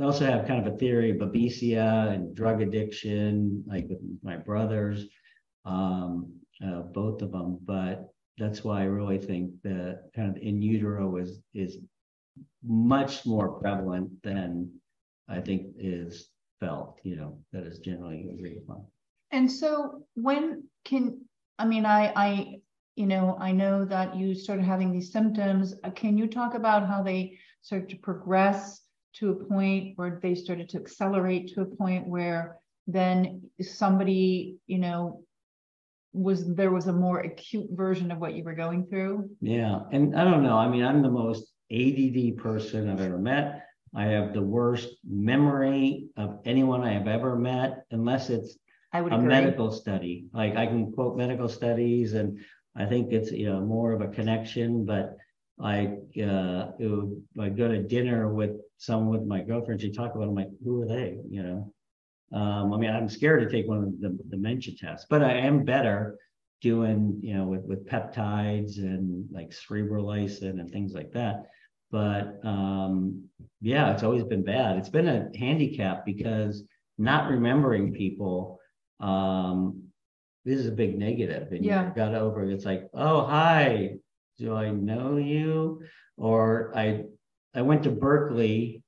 I 0.00 0.04
also 0.04 0.26
have 0.26 0.46
kind 0.46 0.66
of 0.66 0.74
a 0.74 0.76
theory 0.76 1.10
of 1.10 1.16
babesia 1.16 2.12
and 2.12 2.34
drug 2.34 2.60
addiction, 2.60 3.64
like 3.66 3.86
with 3.88 3.98
my 4.22 4.36
brothers, 4.36 5.06
um, 5.64 6.34
uh, 6.62 6.82
both 6.82 7.22
of 7.22 7.32
them. 7.32 7.58
But 7.64 8.12
that's 8.38 8.62
why 8.64 8.82
I 8.82 8.84
really 8.84 9.18
think 9.18 9.50
that 9.62 10.10
kind 10.14 10.36
of 10.36 10.42
in 10.42 10.60
utero 10.62 11.16
is 11.16 11.40
is 11.54 11.78
much 12.62 13.24
more 13.24 13.58
prevalent 13.60 14.10
than 14.22 14.70
I 15.28 15.40
think 15.40 15.68
is 15.78 16.28
felt. 16.60 17.00
You 17.02 17.16
know, 17.16 17.38
that 17.52 17.64
is 17.64 17.78
generally 17.78 18.28
agreed 18.30 18.58
upon. 18.58 18.84
And 19.32 19.50
so 19.50 20.06
when 20.14 20.64
can, 20.84 21.20
I 21.58 21.66
mean, 21.66 21.84
I, 21.84 22.12
I, 22.14 22.60
you 22.94 23.06
know, 23.06 23.36
I 23.40 23.52
know 23.52 23.84
that 23.84 24.16
you 24.16 24.34
started 24.34 24.64
having 24.64 24.92
these 24.92 25.12
symptoms. 25.12 25.74
Uh, 25.84 25.90
Can 25.90 26.16
you 26.16 26.26
talk 26.26 26.54
about 26.54 26.86
how 26.86 27.02
they 27.02 27.38
started 27.62 27.88
to 27.90 27.96
progress 27.96 28.82
to 29.14 29.30
a 29.30 29.44
point 29.44 29.92
where 29.96 30.20
they 30.22 30.34
started 30.34 30.68
to 30.70 30.78
accelerate 30.78 31.52
to 31.54 31.62
a 31.62 31.66
point 31.66 32.06
where 32.06 32.58
then 32.86 33.42
somebody, 33.60 34.56
you 34.66 34.78
know, 34.78 35.22
was 36.16 36.54
there 36.54 36.70
was 36.70 36.86
a 36.86 36.92
more 36.92 37.20
acute 37.20 37.68
version 37.70 38.10
of 38.10 38.18
what 38.18 38.34
you 38.34 38.42
were 38.44 38.54
going 38.54 38.86
through? 38.86 39.30
Yeah, 39.40 39.80
and 39.92 40.16
I 40.18 40.24
don't 40.24 40.42
know. 40.42 40.56
I 40.56 40.68
mean, 40.68 40.84
I'm 40.84 41.02
the 41.02 41.10
most 41.10 41.52
ADD 41.70 42.38
person 42.38 42.88
I've 42.88 43.00
ever 43.00 43.18
met. 43.18 43.62
I 43.94 44.04
have 44.04 44.34
the 44.34 44.42
worst 44.42 44.88
memory 45.08 46.08
of 46.16 46.38
anyone 46.44 46.82
I 46.82 46.92
have 46.92 47.08
ever 47.08 47.36
met, 47.36 47.84
unless 47.90 48.30
it's 48.30 48.58
I 48.92 49.00
would 49.00 49.12
a 49.12 49.16
agree. 49.16 49.28
medical 49.28 49.70
study. 49.70 50.26
Like 50.32 50.56
I 50.56 50.66
can 50.66 50.92
quote 50.92 51.16
medical 51.16 51.48
studies 51.48 52.14
and 52.14 52.40
I 52.76 52.84
think 52.86 53.12
it's, 53.12 53.30
you 53.30 53.46
know, 53.46 53.60
more 53.60 53.92
of 53.92 54.00
a 54.02 54.08
connection, 54.08 54.84
but 54.84 55.16
like, 55.58 55.98
uh, 56.18 56.72
it 56.78 56.86
would, 56.86 57.22
like 57.34 57.56
go 57.56 57.68
to 57.68 57.82
dinner 57.82 58.32
with 58.32 58.50
someone 58.76 59.18
with 59.18 59.26
my 59.26 59.40
girlfriend, 59.40 59.80
she 59.80 59.90
talk 59.90 60.14
about, 60.14 60.24
it, 60.24 60.28
I'm 60.28 60.34
like, 60.34 60.50
who 60.62 60.82
are 60.82 60.86
they, 60.86 61.16
you 61.30 61.42
know? 61.42 61.72
Um, 62.32 62.72
I 62.72 62.76
mean, 62.76 62.90
I'm 62.90 63.08
scared 63.08 63.40
to 63.42 63.50
take 63.50 63.68
one 63.68 63.78
of 63.78 64.00
the 64.00 64.18
dementia 64.28 64.74
tests, 64.78 65.06
but 65.08 65.22
I 65.22 65.32
am 65.32 65.64
better 65.64 66.18
doing, 66.60 67.18
you 67.22 67.34
know, 67.34 67.44
with, 67.44 67.62
with 67.64 67.86
peptides 67.86 68.78
and 68.78 69.28
like 69.30 69.50
Cerebrolysin 69.50 70.58
and 70.60 70.70
things 70.70 70.92
like 70.92 71.12
that. 71.12 71.44
But 71.90 72.40
um, 72.44 73.24
yeah, 73.60 73.92
it's 73.92 74.02
always 74.02 74.24
been 74.24 74.44
bad. 74.44 74.76
It's 74.76 74.88
been 74.88 75.08
a 75.08 75.28
handicap 75.38 76.04
because 76.04 76.64
not 76.98 77.30
remembering 77.30 77.92
people, 77.92 78.58
um, 79.00 79.82
this 80.44 80.58
is 80.58 80.66
a 80.66 80.72
big 80.72 80.98
negative. 80.98 81.52
And 81.52 81.64
Yeah. 81.64 81.88
you 81.88 81.94
got 81.94 82.14
over 82.14 82.42
it. 82.42 82.52
It's 82.52 82.64
like, 82.64 82.88
oh, 82.94 83.26
hi, 83.26 83.96
do 84.38 84.54
I 84.54 84.70
know 84.70 85.16
you? 85.16 85.82
Or 86.16 86.72
I 86.74 87.04
I 87.54 87.62
went 87.62 87.84
to 87.84 87.90
Berkeley. 87.90 88.82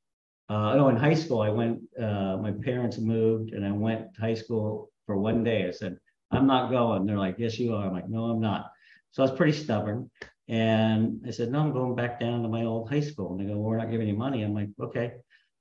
Uh, 0.49 0.77
no, 0.77 0.89
in 0.89 0.97
high 0.97 1.15
school, 1.15 1.43
I 1.43 1.51
went, 1.51 1.81
uh, 2.01 2.39
my 2.39 2.53
parents 2.53 2.99
moved 2.99 3.53
and 3.53 3.67
I 3.67 3.73
went 3.73 4.15
to 4.15 4.21
high 4.21 4.35
school 4.35 4.91
for 5.07 5.19
one 5.19 5.45
day. 5.45 5.67
I 5.67 5.71
said, 5.71 5.99
I'm 6.31 6.47
not 6.47 6.71
going. 6.71 7.07
They're 7.07 7.19
like, 7.19 7.37
yes, 7.39 7.59
you 7.59 7.75
are. 7.75 7.87
I'm 7.87 7.93
like, 7.93 8.09
no, 8.09 8.25
I'm 8.25 8.41
not. 8.41 8.71
So 9.11 9.23
I 9.23 9.27
was 9.29 9.37
pretty 9.37 9.53
stubborn. 9.53 10.11
And 10.49 11.23
I 11.27 11.31
said, 11.31 11.51
no, 11.51 11.61
I'm 11.61 11.73
going 11.73 11.95
back 11.95 12.19
down 12.19 12.43
to 12.43 12.49
my 12.49 12.65
old 12.65 12.89
high 12.89 13.01
school. 13.01 13.33
And 13.33 13.41
they 13.41 13.45
go, 13.45 13.59
well, 13.59 13.71
we're 13.71 13.79
not 13.79 13.91
giving 13.91 14.09
you 14.09 14.17
money. 14.17 14.43
I'm 14.43 14.55
like, 14.55 14.69
okay. 14.81 15.13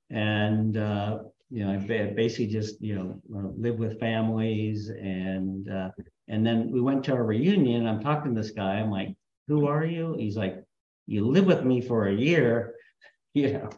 And, 0.10 0.78
uh, 0.78 1.20
you 1.50 1.66
know, 1.66 1.74
I 1.74 1.78
basically 1.78 2.48
just, 2.48 2.82
you 2.82 2.96
know, 2.96 3.22
uh, 3.36 3.50
live 3.58 3.80
with 3.80 4.00
families. 4.00 4.90
And, 4.90 5.70
uh, 5.70 5.92
and 6.30 6.46
then 6.46 6.72
we 6.72 6.80
went 6.80 7.04
to 7.06 7.14
a 7.14 7.22
reunion. 7.22 7.88
I'm 7.88 8.02
talking 8.02 8.34
to 8.34 8.42
this 8.42 8.52
guy. 8.52 8.76
I'm 8.76 8.92
like, 8.92 9.16
who 9.50 9.68
are 9.68 9.86
you? 9.86 10.16
He's 10.18 10.38
like, 10.38 10.64
you 11.08 11.26
live 11.28 11.46
with 11.46 11.64
me 11.64 11.82
for 11.82 12.08
a 12.08 12.14
year. 12.14 12.74
You 13.34 13.54
know, 13.54 13.70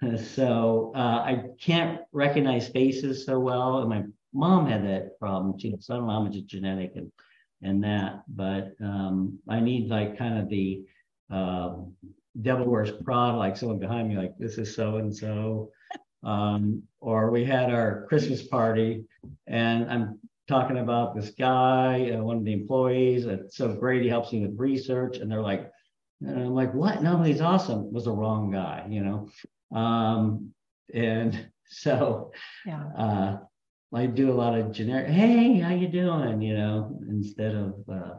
so 0.34 0.92
uh, 0.94 0.98
I 0.98 1.44
can't 1.60 2.00
recognize 2.12 2.68
faces 2.68 3.24
so 3.24 3.38
well. 3.38 3.78
And 3.78 3.88
my 3.88 4.04
mom 4.32 4.66
had 4.66 4.84
that 4.84 5.18
problem 5.18 5.58
too. 5.58 5.76
So 5.80 5.94
I 5.94 5.96
don't 5.98 6.06
know 6.06 6.12
how 6.12 6.22
much 6.22 6.36
it's 6.36 6.46
genetic 6.46 6.92
and 6.96 7.10
and 7.62 7.82
that, 7.82 8.22
but 8.28 8.72
um, 8.84 9.38
I 9.48 9.60
need 9.60 9.88
like 9.88 10.18
kind 10.18 10.38
of 10.38 10.50
the 10.50 10.84
uh, 11.30 11.76
devil 12.42 12.66
wears 12.66 12.90
Prada, 12.90 13.36
like 13.36 13.56
someone 13.56 13.78
behind 13.78 14.08
me, 14.08 14.16
like 14.16 14.36
this 14.38 14.58
is 14.58 14.76
so 14.76 14.96
and 14.96 15.14
so. 15.14 15.70
Or 17.00 17.30
we 17.30 17.44
had 17.44 17.72
our 17.72 18.04
Christmas 18.08 18.46
party, 18.46 19.04
and 19.46 19.90
I'm 19.90 20.18
talking 20.48 20.78
about 20.78 21.14
this 21.14 21.30
guy, 21.30 22.10
uh, 22.10 22.22
one 22.22 22.38
of 22.38 22.44
the 22.44 22.52
employees. 22.52 23.26
It's 23.26 23.56
so 23.56 23.74
great. 23.74 24.02
He 24.02 24.08
helps 24.08 24.32
me 24.32 24.46
with 24.46 24.58
research, 24.58 25.18
and 25.18 25.30
they're 25.30 25.42
like, 25.42 25.70
and 26.20 26.38
I'm 26.38 26.54
like, 26.54 26.74
what? 26.74 27.02
No, 27.02 27.22
he's 27.22 27.40
awesome. 27.40 27.92
Was 27.92 28.04
the 28.04 28.12
wrong 28.12 28.50
guy, 28.50 28.86
you 28.88 29.02
know. 29.02 29.28
Um, 29.74 30.52
and 30.94 31.50
so 31.66 32.32
Yeah. 32.64 32.84
uh, 32.96 33.38
I 33.94 34.06
do 34.06 34.30
a 34.30 34.34
lot 34.34 34.58
of 34.58 34.72
generic, 34.72 35.08
hey, 35.08 35.58
how 35.60 35.74
you 35.74 35.88
doing? 35.88 36.42
You 36.42 36.54
know, 36.54 36.98
instead 37.08 37.54
of 37.54 37.74
uh, 37.90 38.14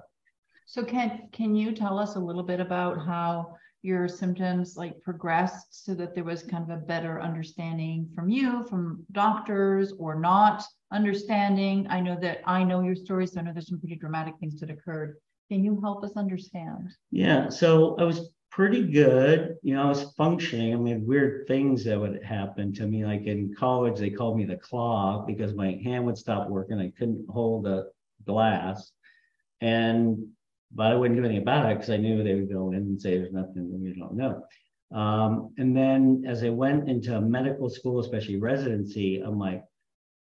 So 0.65 0.83
can, 0.83 1.29
can 1.31 1.55
you 1.55 1.71
tell 1.71 1.99
us 1.99 2.15
a 2.15 2.19
little 2.19 2.43
bit 2.43 2.59
about 2.59 3.05
how 3.05 3.55
your 3.83 4.07
symptoms 4.07 4.75
like 4.75 4.99
progressed 5.01 5.85
so 5.85 5.93
that 5.93 6.15
there 6.15 6.23
was 6.23 6.41
kind 6.43 6.63
of 6.63 6.69
a 6.77 6.81
better 6.81 7.21
understanding 7.21 8.09
from 8.15 8.29
you, 8.29 8.65
from 8.65 9.05
doctors 9.11 9.93
or 9.99 10.19
not 10.19 10.63
understanding? 10.91 11.85
I 11.89 11.99
know 12.01 12.17
that 12.21 12.39
I 12.45 12.63
know 12.63 12.81
your 12.81 12.95
story, 12.95 13.27
so 13.27 13.39
I 13.39 13.43
know 13.43 13.53
there's 13.53 13.69
some 13.69 13.79
pretty 13.79 13.95
dramatic 13.97 14.33
things 14.39 14.59
that 14.59 14.69
occurred. 14.69 15.17
Can 15.49 15.63
you 15.63 15.79
help 15.81 16.03
us 16.03 16.13
understand? 16.17 16.89
Yeah, 17.11 17.49
so 17.49 17.95
I 17.99 18.03
was 18.03 18.31
pretty 18.51 18.87
good. 18.87 19.55
You 19.61 19.75
know, 19.75 19.83
I 19.83 19.87
was 19.87 20.13
functioning. 20.17 20.73
I 20.73 20.77
mean, 20.77 21.05
weird 21.05 21.47
things 21.47 21.83
that 21.85 21.99
would 21.99 22.23
happen 22.23 22.73
to 22.73 22.87
me. 22.87 23.05
Like 23.05 23.23
in 23.23 23.53
college, 23.53 23.99
they 23.99 24.09
called 24.09 24.37
me 24.37 24.45
the 24.45 24.57
claw 24.57 25.25
because 25.25 25.53
my 25.53 25.79
hand 25.83 26.05
would 26.05 26.17
stop 26.17 26.49
working. 26.49 26.79
I 26.79 26.91
couldn't 26.97 27.29
hold 27.29 27.67
a 27.67 27.85
glass. 28.25 28.91
And 29.61 30.27
but 30.73 30.91
I 30.91 30.95
wouldn't 30.95 31.17
do 31.17 31.25
anything 31.25 31.41
about 31.41 31.71
it 31.71 31.75
because 31.75 31.89
I 31.89 31.97
knew 31.97 32.23
they 32.23 32.35
would 32.35 32.51
go 32.51 32.71
in 32.71 32.77
and 32.77 33.01
say 33.01 33.17
there's 33.17 33.31
nothing 33.31 33.81
we 33.81 33.93
don't 33.97 34.15
know. 34.15 34.43
Um, 34.91 35.53
and 35.57 35.75
then 35.75 36.25
as 36.27 36.43
I 36.43 36.49
went 36.49 36.89
into 36.89 37.19
medical 37.21 37.69
school, 37.69 37.99
especially 37.99 38.37
residency, 38.37 39.21
I'm 39.21 39.39
like, 39.39 39.63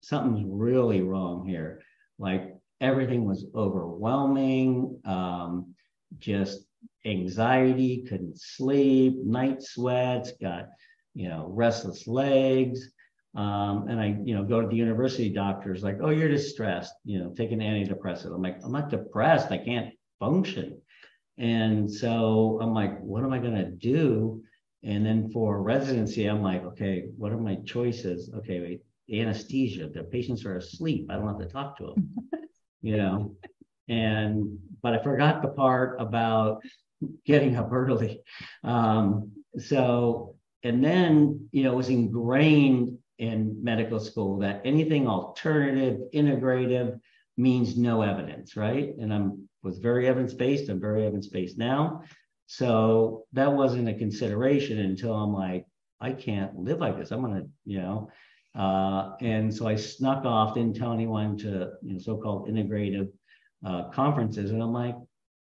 something's 0.01 0.45
really 0.47 1.01
wrong 1.01 1.45
here. 1.45 1.82
Like 2.17 2.55
everything 2.82 3.25
was 3.25 3.45
overwhelming. 3.55 4.99
Um, 5.05 5.75
just 6.17 6.65
anxiety, 7.05 8.05
couldn't 8.07 8.39
sleep, 8.39 9.15
night 9.23 9.62
sweats, 9.62 10.31
got, 10.41 10.67
you 11.13 11.29
know, 11.29 11.47
restless 11.49 12.07
legs. 12.07 12.91
Um, 13.35 13.88
and 13.88 13.99
I, 13.99 14.17
you 14.23 14.33
know, 14.33 14.43
go 14.43 14.62
to 14.62 14.67
the 14.67 14.75
university 14.75 15.29
doctors 15.29 15.83
like, 15.83 15.99
oh, 16.01 16.09
you're 16.09 16.29
just 16.29 16.49
stressed, 16.49 16.93
you 17.05 17.19
know, 17.19 17.29
take 17.29 17.51
an 17.51 17.59
antidepressant. 17.59 18.33
I'm 18.33 18.41
like, 18.41 18.57
I'm 18.63 18.71
not 18.71 18.89
depressed. 18.89 19.51
I 19.51 19.59
can't 19.59 19.93
function. 20.19 20.81
And 21.38 21.89
so 21.89 22.59
I'm 22.62 22.73
like, 22.73 22.99
what 22.99 23.23
am 23.23 23.31
I 23.31 23.39
going 23.39 23.55
to 23.55 23.69
do? 23.71 24.43
And 24.83 25.05
then 25.05 25.29
for 25.31 25.62
residency, 25.62 26.25
I'm 26.25 26.41
like, 26.41 26.63
okay, 26.63 27.05
what 27.17 27.31
are 27.31 27.38
my 27.38 27.55
choices? 27.65 28.31
Okay, 28.38 28.59
wait, 28.59 28.81
anesthesia. 29.21 29.89
The 29.89 30.03
patients 30.03 30.45
are 30.45 30.57
asleep. 30.57 31.07
I 31.09 31.15
don't 31.15 31.27
have 31.27 31.39
to 31.39 31.45
talk 31.45 31.77
to 31.77 31.88
them, 31.88 32.15
you 32.81 32.97
know. 32.97 33.35
And 33.88 34.59
but 34.81 34.93
I 34.93 35.03
forgot 35.03 35.41
the 35.41 35.49
part 35.49 35.99
about 35.99 36.62
getting 37.25 37.55
up 37.55 37.71
early. 37.71 38.21
Um, 38.63 39.31
so 39.57 40.35
and 40.63 40.83
then 40.83 41.47
you 41.51 41.63
know 41.63 41.73
it 41.73 41.77
was 41.77 41.89
ingrained 41.89 42.97
in 43.17 43.63
medical 43.63 43.99
school 43.99 44.39
that 44.39 44.62
anything 44.63 45.07
alternative, 45.07 45.99
integrative 46.13 46.99
means 47.38 47.77
no 47.77 48.01
evidence, 48.01 48.55
right? 48.55 48.95
And 48.97 49.13
I'm 49.13 49.49
was 49.63 49.79
very 49.79 50.07
evidence 50.07 50.33
based. 50.33 50.69
I'm 50.69 50.79
very 50.79 51.03
evidence 51.03 51.27
based 51.27 51.57
now. 51.57 52.03
So 52.47 53.25
that 53.33 53.51
wasn't 53.51 53.89
a 53.89 53.93
consideration 53.93 54.79
until 54.79 55.13
I'm 55.13 55.33
like, 55.33 55.65
I 56.01 56.13
can't 56.13 56.57
live 56.57 56.79
like 56.79 56.97
this. 56.97 57.12
I'm 57.12 57.21
gonna, 57.21 57.43
you 57.65 57.79
know. 57.81 58.09
Uh, 58.55 59.15
and 59.21 59.53
so 59.53 59.67
I 59.67 59.75
snuck 59.75 60.25
off, 60.25 60.55
didn't 60.55 60.75
tell 60.75 60.91
anyone 60.91 61.38
to, 61.38 61.73
you 61.83 61.93
know, 61.93 61.99
so-called 61.99 62.49
integrative 62.49 63.09
uh, 63.65 63.89
conferences, 63.89 64.51
and 64.51 64.62
I'm 64.62 64.73
like, 64.73 64.95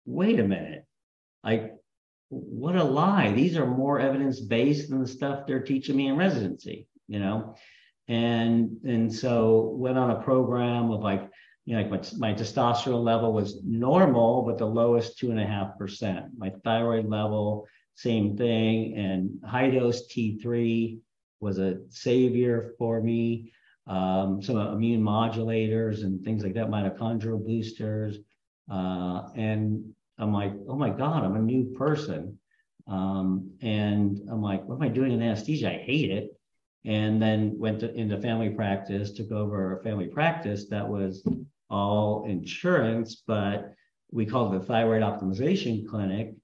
wait 0.07 0.41
a 0.41 0.45
minute, 0.45 0.80
like, 1.45 1.75
what 2.29 2.77
a 2.77 2.85
lie! 2.85 3.33
These 3.33 3.57
are 3.57 3.67
more 3.67 3.99
evidence-based 3.99 4.89
than 4.91 5.01
the 5.01 5.09
stuff 5.09 5.47
they're 5.47 5.63
teaching 5.63 5.97
me 5.97 6.09
in 6.09 6.17
residency, 6.17 6.87
you 7.09 7.19
know. 7.19 7.57
And 8.07 8.77
and 8.85 9.13
so 9.13 9.75
went 9.77 9.99
on 9.99 10.13
a 10.13 10.23
program 10.23 10.91
of 10.91 11.01
like 11.01 11.29
you 11.65 11.77
know, 11.77 11.83
like 11.83 11.91
my, 12.19 12.31
my 12.31 12.35
testosterone 12.35 13.05
level 13.05 13.33
was 13.33 13.63
normal, 13.65 14.43
but 14.43 14.59
the 14.59 14.67
lowest 14.67 15.19
two 15.19 15.31
and 15.31 15.41
a 15.41 15.47
half 15.47 15.79
percent. 15.79 16.27
My 16.37 16.51
thyroid 16.65 17.07
level, 17.07 17.69
same 17.95 18.37
thing. 18.37 18.97
And 18.97 19.39
high 19.45 19.71
dose 19.71 20.09
T3 20.13 20.99
was 21.41 21.59
a 21.59 21.79
savior 21.91 22.75
for 22.79 23.01
me. 23.01 23.53
Um, 23.87 24.43
some 24.43 24.57
immune 24.57 25.03
modulators 25.03 26.03
and 26.03 26.25
things 26.25 26.43
like 26.43 26.55
that, 26.55 26.69
mitochondrial 26.69 27.45
boosters. 27.45 28.19
Uh, 28.71 29.29
and 29.35 29.95
I'm 30.21 30.33
like, 30.33 30.53
oh 30.69 30.77
my 30.77 30.91
God, 30.91 31.25
I'm 31.25 31.37
a 31.37 31.41
new 31.41 31.75
person. 31.77 32.39
Um, 32.87 33.53
and 33.63 34.21
I'm 34.31 34.43
like, 34.43 34.65
what 34.65 34.77
am 34.77 34.83
I 34.83 34.89
doing 34.89 35.13
in 35.13 35.23
anesthesia? 35.23 35.71
I 35.71 35.79
hate 35.79 36.11
it. 36.11 36.37
And 36.85 37.21
then 37.21 37.59
went 37.59 37.81
to, 37.81 37.95
into 37.95 38.21
family 38.21 38.51
practice, 38.51 39.13
took 39.13 39.33
over 39.33 39.79
a 39.79 39.83
family 39.83 40.07
practice 40.07 40.69
that 40.69 40.89
was 40.89 41.27
all 41.69 42.25
insurance, 42.27 43.23
but 43.27 43.75
we 44.11 44.27
called 44.27 44.55
it 44.55 44.61
the 44.61 44.65
thyroid 44.67 45.03
optimization 45.03 45.87
clinic 45.87 46.35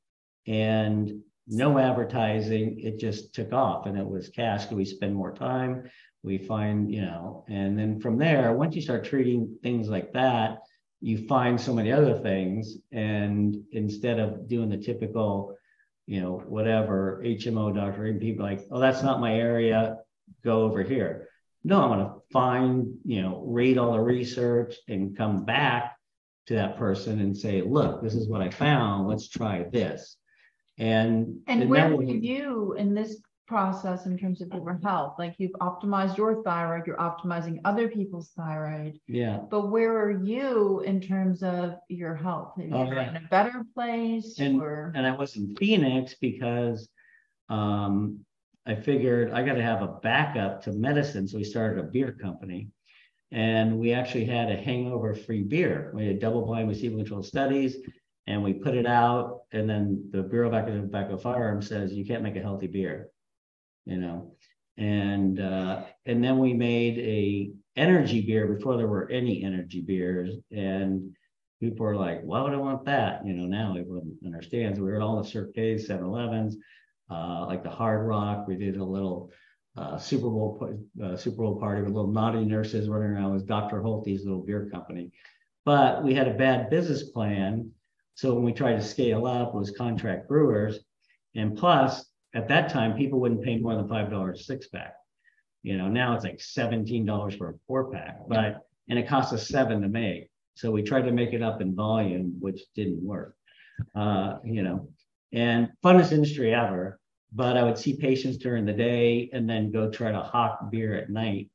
and 0.47 1.21
no 1.49 1.79
advertising. 1.79 2.79
It 2.81 2.99
just 2.99 3.35
took 3.35 3.53
off 3.53 3.87
and 3.87 3.99
it 3.99 4.07
was 4.07 4.29
cash. 4.29 4.71
We 4.71 4.85
spend 4.85 5.15
more 5.15 5.35
time. 5.35 5.91
We 6.23 6.39
find, 6.39 6.93
you 6.93 7.03
know, 7.03 7.45
and 7.49 7.79
then 7.79 8.01
from 8.01 8.19
there, 8.19 8.53
once 8.53 8.75
you 8.75 8.83
start 8.83 9.05
treating 9.05 9.59
things 9.63 9.89
like 9.89 10.13
that, 10.13 10.59
you 11.01 11.27
find 11.27 11.61
so 11.61 11.75
many 11.75 11.93
other 11.93 12.19
things. 12.19 12.77
And 12.93 13.57
instead 13.73 14.19
of 14.19 14.49
doing 14.49 14.69
the 14.69 14.79
typical, 14.79 15.57
you 16.07 16.21
know, 16.21 16.43
whatever 16.47 17.23
HMO 17.25 17.75
doctor, 17.75 18.07
and 18.07 18.21
people 18.21 18.45
like, 18.45 18.67
oh, 18.71 18.81
that's 18.81 19.03
not 19.03 19.21
my 19.21 19.35
area, 19.35 19.99
go 20.45 20.63
over 20.63 20.83
here. 20.83 21.29
No, 21.65 21.83
I'm 21.83 21.89
going 21.89 22.07
to 22.07 22.15
find, 22.33 22.95
you 23.05 23.23
know, 23.23 23.43
read 23.45 23.77
all 23.77 23.93
the 23.93 24.01
research 24.01 24.77
and 24.89 25.17
come 25.17 25.45
back 25.45 25.97
to 26.47 26.55
that 26.55 26.77
person 26.77 27.21
and 27.21 27.37
say, 27.37 27.61
look, 27.61 28.03
this 28.03 28.15
is 28.15 28.29
what 28.29 28.41
I 28.41 28.51
found. 28.51 29.09
Let's 29.09 29.29
try 29.29 29.65
this. 29.65 30.17
And 30.79 31.41
And 31.49 31.63
and 31.63 31.71
where 31.71 31.95
were 31.95 32.03
you 32.03 32.75
in 32.75 32.95
this 32.95 33.21
process 33.47 34.07
in 34.07 34.19
terms 34.19 34.41
of 34.43 34.53
your 34.53 34.81
health. 34.83 35.15
Like 35.19 35.35
you've 35.39 35.53
optimized 35.61 36.17
your 36.17 36.43
thyroid, 36.43 36.87
you're 36.87 36.97
optimizing 36.97 37.61
other 37.65 37.89
people's 37.89 38.31
thyroid. 38.37 38.99
Yeah. 39.07 39.39
But 39.51 39.71
where 39.71 39.97
are 39.99 40.11
you 40.25 40.81
in 40.81 41.01
terms 41.01 41.43
of 41.43 41.77
your 41.89 42.15
health? 42.15 42.55
Are 42.59 42.63
you 42.63 42.75
Oh, 42.75 42.85
yeah. 42.91 43.11
in 43.11 43.17
a 43.17 43.29
better 43.31 43.65
place 43.75 44.39
And, 44.39 44.61
or? 44.61 44.93
and 44.95 45.07
I 45.07 45.17
was 45.17 45.37
in 45.37 45.55
Phoenix 45.57 46.15
because 46.21 46.89
um, 47.49 48.21
I 48.67 48.75
figured 48.75 49.31
I 49.33 49.43
got 49.45 49.55
to 49.55 49.63
have 49.63 49.83
a 49.83 49.99
backup 50.03 50.63
to 50.65 50.73
medicine. 50.73 51.29
So 51.29 51.39
we 51.39 51.45
started 51.45 51.79
a 51.85 51.89
beer 51.89 52.13
company. 52.13 52.69
And 53.33 53.79
we 53.79 53.93
actually 53.93 54.25
had 54.25 54.51
a 54.53 54.57
hangover 54.57 55.13
free 55.15 55.43
beer. 55.43 55.91
We 55.95 56.07
had 56.07 56.21
double 56.21 56.47
blind 56.47 56.69
placebo 56.69 56.97
controlled 56.97 57.27
studies 57.27 57.77
and 58.29 58.43
we 58.43 58.53
put 58.53 58.75
it 58.75 58.87
out. 58.87 59.41
And 59.53 59.69
then 59.69 60.09
the 60.13 60.23
Bureau 60.23 60.49
of 60.49 60.55
Academic 60.55 60.85
Tobacco 60.85 61.17
Firearms 61.17 61.69
says 61.69 61.93
you 61.93 62.05
can't 62.07 62.23
make 62.23 62.37
a 62.37 62.41
healthy 62.41 62.69
beer, 62.69 63.09
you 63.87 63.97
know. 63.97 64.33
And 64.77 65.41
uh, 65.41 65.85
and 66.05 66.23
then 66.23 66.39
we 66.39 66.53
made 66.53 66.99
a 66.99 67.51
energy 67.77 68.21
beer 68.23 68.47
before 68.47 68.77
there 68.77 68.89
were 68.89 69.11
any 69.11 69.43
energy 69.43 69.81
beers. 69.81 70.35
And 70.51 71.15
people 71.61 71.87
were 71.87 71.97
like, 71.97 72.21
why 72.23 72.43
would 72.43 72.53
I 72.53 72.57
want 72.57 72.85
that? 72.87 73.25
You 73.25 73.35
know, 73.35 73.47
now 73.47 73.71
everyone 73.71 74.17
understands. 74.25 74.79
We 74.79 74.87
were 74.87 74.97
at 74.97 75.03
all 75.03 75.23
the 75.23 75.29
Cirque 75.29 75.55
7 75.55 76.05
Elevens, 76.05 76.57
uh, 77.11 77.47
like 77.47 77.63
the 77.63 77.71
Hard 77.71 78.07
Rock. 78.07 78.47
We 78.47 78.57
did 78.57 78.77
a 78.77 78.85
little 78.85 79.31
uh, 79.77 79.99
Super 79.99 80.29
Bowl 80.29 80.79
uh, 81.03 81.17
Super 81.17 81.43
Bowl 81.43 81.59
party 81.59 81.83
with 81.83 81.93
little 81.93 82.11
naughty 82.11 82.45
nurses 82.45 82.89
running 82.89 83.11
around 83.11 83.35
with 83.35 83.47
Dr. 83.47 83.81
Holt's 83.81 84.25
little 84.25 84.45
beer 84.45 84.69
company. 84.71 85.11
But 85.65 86.05
we 86.05 86.15
had 86.15 86.29
a 86.29 86.35
bad 86.35 86.71
business 86.71 87.11
plan. 87.11 87.71
So 88.15 88.35
when 88.35 88.45
we 88.45 88.53
tried 88.53 88.77
to 88.77 88.83
scale 88.83 89.27
up, 89.27 89.49
it 89.49 89.59
was 89.59 89.71
contract 89.73 90.29
brewers. 90.29 90.79
And 91.35 91.57
plus, 91.57 92.07
at 92.35 92.49
that 92.49 92.71
time, 92.71 92.97
people 92.97 93.21
wouldn't 93.21 93.43
pay 93.43 93.59
more 93.59 93.75
than 93.75 93.89
$5 93.89 94.33
a 94.33 94.37
six 94.37 94.69
pack. 94.69 94.95
You 95.63 95.77
know, 95.77 95.89
now 95.89 96.15
it's 96.15 96.25
like 96.25 96.39
$17 96.39 97.39
for 97.39 97.51
a 97.51 97.55
four 97.67 97.91
pack, 97.91 98.21
but, 98.29 98.61
and 98.89 98.99
it 98.99 99.09
costs 99.09 99.33
us 99.33 99.49
seven 99.49 99.83
to 99.83 99.89
make. 99.89 100.29
So 100.55 100.71
we 100.71 100.83
tried 100.83 101.03
to 101.03 101.13
make 101.13 101.33
it 101.33 101.43
up 101.43 101.61
in 101.61 101.75
volume, 101.75 102.37
which 102.41 102.61
didn't 102.75 103.03
work. 103.03 103.35
Uh, 103.95 104.39
you 104.45 104.63
know, 104.63 104.89
and 105.33 105.71
funnest 105.85 106.13
industry 106.13 106.55
ever. 106.55 106.99
But 107.33 107.57
I 107.57 107.63
would 107.63 107.77
see 107.77 107.97
patients 107.97 108.39
during 108.39 108.65
the 108.65 108.73
day 108.73 109.29
and 109.33 109.49
then 109.49 109.71
go 109.71 109.91
try 109.91 110.13
to 110.13 110.21
hawk 110.21 110.71
beer 110.71 110.95
at 110.95 111.11
night, 111.11 111.51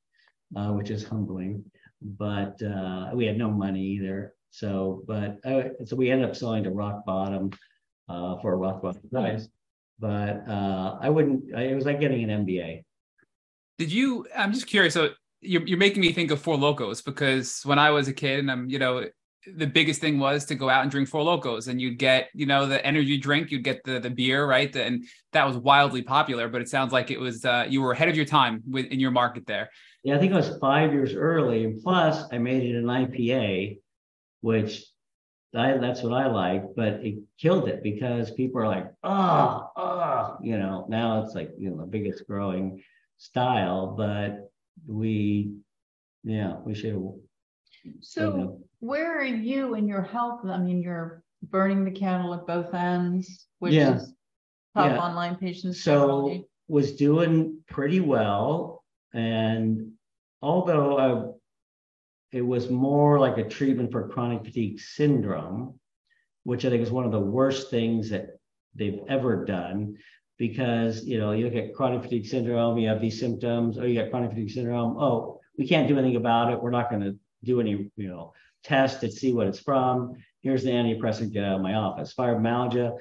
uh, 0.55 0.71
which 0.73 0.91
is 0.91 1.03
humbling. 1.03 1.63
But 2.01 2.61
uh, 2.61 3.11
we 3.13 3.25
had 3.25 3.37
no 3.37 3.49
money 3.49 3.81
either. 3.81 4.35
So, 4.51 5.03
but 5.07 5.39
uh, 5.45 5.85
so 5.85 5.95
we 5.95 6.11
ended 6.11 6.29
up 6.29 6.35
selling 6.35 6.63
to 6.65 6.71
Rock 6.71 7.05
Bottom 7.05 7.51
uh, 8.09 8.37
for 8.41 8.53
a 8.53 8.57
Rock 8.57 8.81
Bottom 8.81 9.01
price. 9.09 9.47
But 10.01 10.49
uh, 10.49 10.97
I 10.99 11.09
wouldn't. 11.09 11.55
I, 11.55 11.61
it 11.65 11.75
was 11.75 11.85
like 11.85 11.99
getting 11.99 12.29
an 12.29 12.45
MBA. 12.45 12.83
Did 13.77 13.91
you? 13.91 14.25
I'm 14.35 14.51
just 14.51 14.67
curious. 14.67 14.95
So 14.95 15.11
you're, 15.41 15.65
you're 15.65 15.77
making 15.77 16.01
me 16.01 16.11
think 16.11 16.31
of 16.31 16.41
Four 16.41 16.57
Lokos 16.57 17.05
because 17.05 17.61
when 17.63 17.79
I 17.79 17.91
was 17.91 18.07
a 18.07 18.13
kid, 18.13 18.39
and 18.39 18.51
I'm, 18.51 18.69
you 18.69 18.79
know, 18.79 19.05
the 19.55 19.67
biggest 19.67 20.01
thing 20.01 20.19
was 20.19 20.45
to 20.45 20.55
go 20.55 20.69
out 20.69 20.81
and 20.81 20.91
drink 20.91 21.07
Four 21.07 21.23
Lokos, 21.23 21.67
and 21.67 21.79
you'd 21.79 21.99
get, 21.99 22.29
you 22.33 22.47
know, 22.47 22.65
the 22.65 22.83
energy 22.83 23.17
drink, 23.17 23.51
you'd 23.51 23.63
get 23.63 23.83
the 23.83 23.99
the 23.99 24.09
beer, 24.09 24.45
right? 24.47 24.75
And 24.75 25.05
that 25.33 25.45
was 25.45 25.55
wildly 25.55 26.01
popular. 26.01 26.49
But 26.49 26.61
it 26.61 26.69
sounds 26.69 26.91
like 26.91 27.11
it 27.11 27.19
was 27.19 27.45
uh, 27.45 27.67
you 27.69 27.81
were 27.81 27.91
ahead 27.91 28.09
of 28.09 28.15
your 28.15 28.25
time 28.25 28.63
with 28.67 28.87
in 28.87 28.99
your 28.99 29.11
market 29.11 29.45
there. 29.45 29.69
Yeah, 30.03 30.15
I 30.15 30.17
think 30.17 30.33
I 30.33 30.37
was 30.37 30.57
five 30.57 30.93
years 30.93 31.13
early, 31.13 31.63
and 31.63 31.81
plus 31.81 32.23
I 32.31 32.39
made 32.39 32.63
it 32.63 32.75
an 32.75 32.85
IPA, 32.85 33.77
which 34.41 34.83
I, 35.53 35.77
that's 35.77 36.01
what 36.01 36.13
I 36.13 36.27
like, 36.27 36.63
but 36.75 36.93
it 37.05 37.19
killed 37.37 37.67
it 37.67 37.83
because 37.83 38.31
people 38.31 38.61
are 38.61 38.67
like, 38.67 38.87
oh, 39.03 39.69
oh, 39.75 40.37
you 40.41 40.57
know, 40.57 40.85
now 40.87 41.21
it's 41.23 41.35
like, 41.35 41.51
you 41.57 41.69
know, 41.69 41.77
the 41.77 41.85
biggest 41.85 42.25
growing 42.25 42.81
style, 43.17 43.95
but 43.97 44.49
we, 44.87 45.51
yeah, 46.23 46.55
we 46.63 46.73
should. 46.73 47.13
So 47.99 48.59
where 48.79 49.17
are 49.17 49.25
you 49.25 49.75
in 49.75 49.87
your 49.87 50.01
health? 50.01 50.45
I 50.45 50.57
mean, 50.57 50.81
you're 50.81 51.23
burning 51.43 51.83
the 51.83 51.91
candle 51.91 52.33
at 52.33 52.47
both 52.47 52.73
ends, 52.73 53.47
which 53.59 53.73
Yeah. 53.73 53.95
is 53.95 54.13
top 54.75 54.91
Yeah. 54.91 54.99
online 55.01 55.35
patients. 55.35 55.83
So 55.83 56.45
was 56.67 56.95
doing 56.95 57.61
pretty 57.67 57.99
well, 57.99 58.83
and 59.13 59.91
although 60.41 60.97
I, 60.97 61.31
it 62.31 62.41
was 62.41 62.69
more 62.69 63.19
like 63.19 63.37
a 63.37 63.47
treatment 63.47 63.91
for 63.91 64.07
chronic 64.07 64.45
fatigue 64.45 64.79
syndrome, 64.79 65.79
which 66.43 66.65
I 66.65 66.69
think 66.69 66.81
is 66.81 66.91
one 66.91 67.05
of 67.05 67.11
the 67.11 67.19
worst 67.19 67.69
things 67.69 68.09
that 68.09 68.37
they've 68.75 68.99
ever 69.09 69.45
done. 69.45 69.97
Because 70.37 71.05
you 71.05 71.19
know, 71.19 71.33
you 71.33 71.45
look 71.45 71.55
at 71.55 71.73
chronic 71.73 72.01
fatigue 72.01 72.25
syndrome, 72.25 72.77
you 72.77 72.87
have 72.87 73.01
these 73.01 73.19
symptoms, 73.19 73.77
oh, 73.77 73.83
you 73.83 74.01
got 74.01 74.09
chronic 74.09 74.31
fatigue 74.31 74.49
syndrome. 74.49 74.97
Oh, 74.97 75.39
we 75.57 75.67
can't 75.67 75.87
do 75.87 75.99
anything 75.99 76.15
about 76.15 76.51
it. 76.51 76.61
We're 76.61 76.71
not 76.71 76.89
going 76.89 77.03
to 77.03 77.15
do 77.43 77.59
any, 77.59 77.91
you 77.95 78.07
know, 78.07 78.33
test 78.63 79.01
to 79.01 79.11
see 79.11 79.33
what 79.33 79.47
it's 79.47 79.59
from. 79.59 80.13
Here's 80.41 80.63
the 80.63 80.71
antidepressant, 80.71 81.33
get 81.33 81.43
out 81.43 81.57
of 81.57 81.61
my 81.61 81.75
office. 81.75 82.13
Fibromyalgia, 82.17 82.97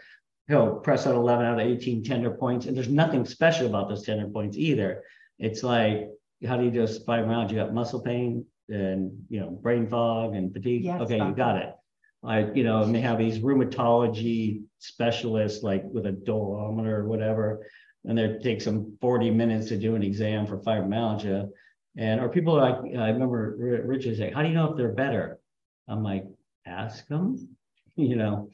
he'll 0.49 0.81
press 0.81 1.07
out 1.07 1.14
11 1.14 1.47
out 1.47 1.61
of 1.61 1.66
18 1.66 2.05
tender 2.05 2.33
points, 2.33 2.66
and 2.66 2.77
there's 2.77 2.88
nothing 2.88 3.25
special 3.25 3.66
about 3.66 3.88
those 3.88 4.05
tender 4.05 4.29
points 4.29 4.59
either. 4.59 5.03
It's 5.38 5.62
like, 5.62 6.09
how 6.47 6.59
do 6.59 6.64
you 6.64 6.71
just 6.71 7.07
fibromyalgia? 7.07 7.53
You 7.53 7.57
got 7.57 7.73
muscle 7.73 8.03
pain 8.03 8.45
and 8.70 9.24
you 9.28 9.40
know 9.40 9.50
brain 9.50 9.88
fog 9.88 10.35
and 10.35 10.52
fatigue. 10.52 10.85
Yes, 10.85 11.00
okay, 11.02 11.18
you 11.18 11.33
got 11.33 11.56
it. 11.56 11.74
I 12.22 12.50
you 12.52 12.64
know, 12.64 12.83
and 12.83 12.94
they 12.94 13.00
have 13.00 13.18
these 13.18 13.38
rheumatology 13.38 14.62
specialists, 14.78 15.62
like 15.62 15.85
with 15.85 16.06
a 16.06 16.12
dolorimeter 16.12 16.98
or 16.98 17.09
whatever, 17.09 17.66
and 18.04 18.16
they 18.16 18.38
take 18.42 18.61
some 18.61 18.96
40 19.00 19.30
minutes 19.30 19.68
to 19.68 19.78
do 19.78 19.94
an 19.94 20.02
exam 20.02 20.46
for 20.46 20.59
fibromyalgia. 20.59 21.48
And 21.96 22.20
or 22.20 22.28
people 22.28 22.54
like, 22.54 22.76
I 22.96 23.09
remember 23.09 23.56
Richard 23.85 24.16
saying, 24.16 24.33
"How 24.33 24.42
do 24.42 24.48
you 24.48 24.54
know 24.54 24.70
if 24.70 24.76
they're 24.76 24.92
better?" 24.92 25.40
I'm 25.88 26.04
like, 26.04 26.24
ask 26.66 27.06
them, 27.09 27.56
you 27.96 28.16
know. 28.16 28.50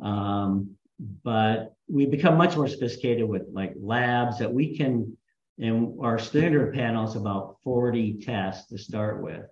Um, 0.00 0.76
but 1.24 1.74
we 1.88 2.06
become 2.06 2.36
much 2.36 2.56
more 2.56 2.68
sophisticated 2.68 3.28
with 3.28 3.42
like 3.52 3.74
labs 3.80 4.38
that 4.38 4.52
we 4.52 4.76
can, 4.76 5.16
and 5.58 5.98
our 6.00 6.18
standard 6.18 6.74
panel 6.74 7.08
is 7.08 7.16
about 7.16 7.56
40 7.64 8.20
tests 8.22 8.68
to 8.70 8.78
start 8.78 9.22
with. 9.22 9.44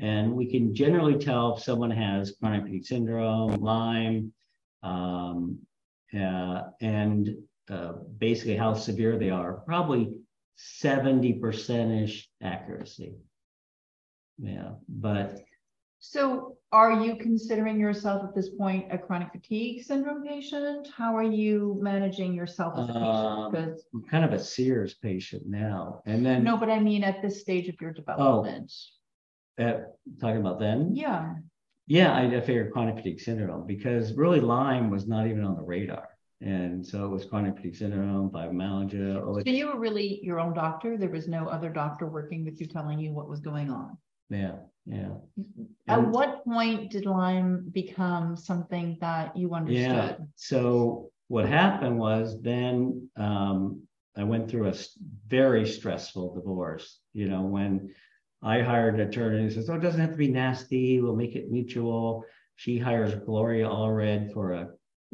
And 0.00 0.34
we 0.34 0.46
can 0.50 0.74
generally 0.74 1.18
tell 1.18 1.56
if 1.56 1.62
someone 1.62 1.90
has 1.90 2.34
chronic 2.40 2.64
fatigue 2.64 2.84
syndrome, 2.84 3.60
Lyme, 3.60 4.32
um, 4.82 5.58
uh, 6.12 6.62
and 6.80 7.36
uh, 7.70 7.92
basically 8.18 8.56
how 8.56 8.74
severe 8.74 9.18
they 9.18 9.30
are, 9.30 9.54
probably 9.66 10.12
70% 10.58 12.04
ish 12.04 12.28
accuracy. 12.42 13.14
Yeah, 14.38 14.72
but 14.88 15.40
So 16.00 16.56
are 16.72 16.92
you 17.04 17.16
considering 17.16 17.78
yourself 17.78 18.24
at 18.24 18.34
this 18.34 18.50
point 18.50 18.92
a 18.92 18.98
chronic 18.98 19.30
fatigue 19.32 19.84
syndrome 19.84 20.26
patient? 20.26 20.88
How 20.94 21.16
are 21.16 21.22
you 21.22 21.78
managing 21.80 22.34
yourself 22.34 22.74
as 22.78 22.88
a 22.88 22.98
Um, 22.98 23.52
patient? 23.52 23.52
Because, 23.52 23.86
I'm 23.94 24.02
kind 24.02 24.24
of 24.24 24.32
a 24.32 24.38
Sears 24.38 24.94
patient 24.94 25.46
now. 25.46 26.02
And 26.04 26.26
then 26.26 26.44
no, 26.44 26.56
but 26.56 26.68
I 26.68 26.80
mean 26.80 27.04
at 27.04 27.22
this 27.22 27.40
stage 27.40 27.68
of 27.68 27.80
your 27.80 27.92
development. 27.92 28.72
Uh, 29.58 29.72
talking 30.20 30.40
about 30.40 30.58
then, 30.58 30.94
Yeah, 30.94 31.34
yeah, 31.86 32.12
I, 32.12 32.36
I 32.36 32.40
figured 32.40 32.72
chronic 32.72 32.96
fatigue 32.96 33.20
syndrome 33.20 33.66
because 33.66 34.14
really 34.14 34.40
Lyme 34.40 34.90
was 34.90 35.06
not 35.06 35.26
even 35.26 35.44
on 35.44 35.56
the 35.56 35.62
radar. 35.62 36.08
And 36.40 36.84
so 36.84 37.04
it 37.04 37.08
was 37.08 37.24
chronic 37.24 37.56
fatigue 37.56 37.76
syndrome, 37.76 38.30
fibromyalgia. 38.30 39.44
so 39.44 39.50
you 39.50 39.68
were 39.68 39.78
really 39.78 40.20
your 40.22 40.40
own 40.40 40.52
doctor? 40.52 40.96
There 40.98 41.08
was 41.08 41.28
no 41.28 41.46
other 41.48 41.70
doctor 41.70 42.06
working 42.06 42.44
with 42.44 42.60
you 42.60 42.66
telling 42.66 42.98
you 42.98 43.12
what 43.12 43.28
was 43.28 43.40
going 43.40 43.70
on? 43.70 43.96
Yeah, 44.28 44.56
yeah. 44.86 45.12
At 45.88 46.00
And- 46.00 46.12
what 46.12 46.44
point 46.44 46.90
did 46.90 47.06
Lyme 47.06 47.68
become 47.72 48.36
something 48.36 48.98
that 49.00 49.36
you 49.36 49.54
understood? 49.54 49.82
Yeah. 49.82 50.00
understood? 50.00 50.28
So 50.36 51.10
what 51.28 51.48
happened 51.48 51.98
was 51.98 52.40
then 52.42 53.08
um, 53.16 53.82
I 54.16 54.24
went 54.24 54.50
through 54.50 54.68
a 54.68 54.74
very 55.28 55.66
stressful 55.66 56.34
divorce. 56.34 57.00
You 57.12 57.28
know, 57.28 57.42
when 57.42 57.94
I 58.44 58.60
hired 58.60 58.94
an 58.94 59.08
attorney 59.08 59.42
who 59.42 59.50
says, 59.50 59.70
"Oh, 59.70 59.74
it 59.74 59.80
doesn't 59.80 60.00
have 60.00 60.10
to 60.10 60.16
be 60.16 60.28
nasty. 60.28 61.00
We'll 61.00 61.16
make 61.16 61.34
it 61.34 61.50
mutual." 61.50 62.24
She 62.56 62.78
hires 62.78 63.14
Gloria 63.14 63.66
Allred 63.66 64.32
for 64.32 64.52
a, 64.52 64.68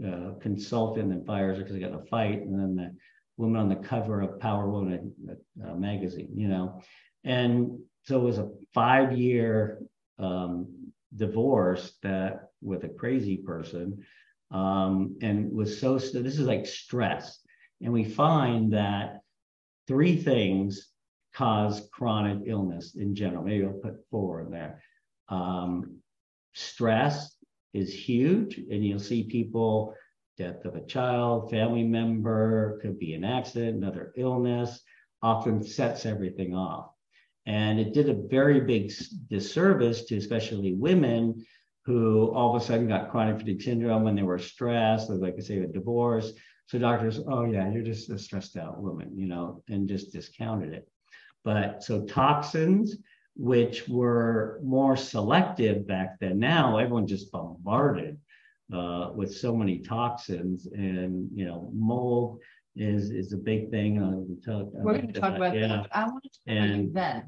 uh 0.07 0.35
consultant 0.41 1.13
and 1.13 1.27
fires 1.27 1.57
her 1.57 1.63
because 1.63 1.75
they 1.75 1.81
got 1.81 1.93
in 1.93 2.01
a 2.01 2.05
fight, 2.07 2.43
and 2.43 2.59
then 2.59 2.75
the 2.75 2.97
woman 3.37 3.61
on 3.61 3.69
the 3.69 3.77
cover 3.77 4.21
of 4.21 4.41
Power 4.41 4.69
Woman 4.69 5.13
uh, 5.65 5.75
magazine. 5.75 6.33
You 6.35 6.49
know, 6.49 6.83
and 7.25 7.79
so 8.03 8.21
it 8.21 8.25
was 8.25 8.39
a 8.39 8.51
five-year 8.75 9.83
um, 10.19 10.93
divorce 11.15 11.95
that 12.03 12.51
with 12.63 12.85
a 12.85 12.89
crazy 12.89 13.37
person 13.37 14.05
um, 14.51 15.17
and 15.23 15.53
was 15.53 15.81
so 15.81 15.99
so 15.99 16.21
this 16.23 16.39
is 16.39 16.47
like 16.47 16.67
stress 16.67 17.41
and 17.83 17.93
we 17.93 18.05
find 18.05 18.73
that 18.73 19.21
three 19.87 20.17
things 20.17 20.90
cause 21.41 21.89
chronic 21.93 22.39
illness 22.47 22.95
in 22.97 23.15
general 23.15 23.43
maybe 23.43 23.65
i'll 23.65 23.73
put 23.73 24.05
four 24.11 24.41
in 24.43 24.51
there 24.51 24.83
um, 25.29 25.99
stress 26.55 27.37
is 27.73 27.95
huge 27.95 28.59
and 28.59 28.85
you'll 28.85 28.99
see 28.99 29.23
people 29.23 29.95
death 30.41 30.65
of 30.65 30.75
a 30.75 30.87
child, 30.87 31.51
family 31.51 31.85
member, 31.85 32.79
could 32.81 32.99
be 32.99 33.13
an 33.13 33.25
accident, 33.25 33.77
another 33.77 34.13
illness, 34.17 34.81
often 35.23 35.63
sets 35.63 36.07
everything 36.07 36.55
off. 36.55 36.93
And 37.45 37.79
it 37.79 37.93
did 37.93 38.09
a 38.09 38.27
very 38.29 38.61
big 38.61 38.91
disservice 39.29 40.05
to 40.07 40.17
especially 40.17 40.73
women 40.73 41.45
who 41.85 42.33
all 42.35 42.57
of 42.57 42.63
a 42.63 42.65
sudden 42.65 42.89
got 42.89 43.11
chronic 43.11 43.39
fatigue 43.39 43.61
syndrome 43.61 44.03
when 44.03 44.15
they 44.15 44.23
were 44.23 44.39
stressed, 44.39 45.11
like 45.11 45.35
I 45.37 45.43
say, 45.43 45.59
a 45.59 45.67
divorce. 45.67 46.33
So 46.69 46.79
doctors, 46.79 47.21
oh 47.27 47.45
yeah, 47.45 47.71
you're 47.71 47.83
just 47.83 48.09
a 48.09 48.19
stressed 48.19 48.57
out 48.57 48.81
woman, 48.81 49.19
you 49.19 49.27
know, 49.27 49.63
and 49.69 49.89
just 49.89 50.11
discounted 50.11 50.73
it. 50.73 50.90
But 51.45 51.83
so 51.83 52.05
toxins, 52.05 52.97
which 53.37 53.89
were 53.89 54.61
more 54.63 54.97
selective 54.97 55.87
back 55.87 56.19
then. 56.21 56.39
Now 56.39 56.77
everyone 56.77 57.07
just 57.07 57.33
bombarded 57.33 58.19
uh, 58.73 59.11
with 59.15 59.35
so 59.35 59.57
many 59.57 59.79
toxins, 59.79 60.67
and 60.67 61.29
you 61.35 61.47
know, 61.47 61.71
mold 61.73 62.41
is 62.77 63.11
is 63.11 63.33
a 63.33 63.39
big 63.39 63.71
thing. 63.71 64.03
Uh, 64.03 64.61
We're 64.73 64.95
going 64.95 65.13
to 65.13 65.21
talk 65.21 65.37
about 65.37 65.57
yeah. 65.57 65.69
that. 65.69 65.89
I 65.93 66.05
want 66.05 66.23
to 66.25 66.29
talk 66.29 66.39
and, 66.47 66.91
about 66.91 67.23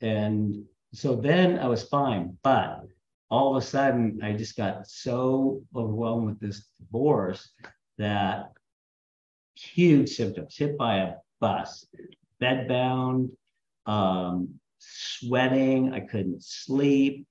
then. 0.00 0.10
And 0.10 0.64
so 0.92 1.16
then 1.16 1.58
I 1.58 1.66
was 1.66 1.82
fine, 1.84 2.36
but 2.42 2.82
all 3.30 3.56
of 3.56 3.62
a 3.62 3.66
sudden 3.66 4.20
I 4.22 4.32
just 4.32 4.56
got 4.56 4.86
so 4.86 5.62
overwhelmed 5.74 6.26
with 6.26 6.40
this 6.40 6.66
divorce 6.80 7.50
that 7.98 8.52
huge 9.54 10.10
symptoms 10.10 10.56
hit 10.56 10.78
by 10.78 10.98
a 10.98 11.14
bus, 11.40 11.84
bedbound, 12.42 13.30
um, 13.86 14.60
sweating, 14.78 15.92
I 15.92 16.00
couldn't 16.00 16.42
sleep, 16.42 17.26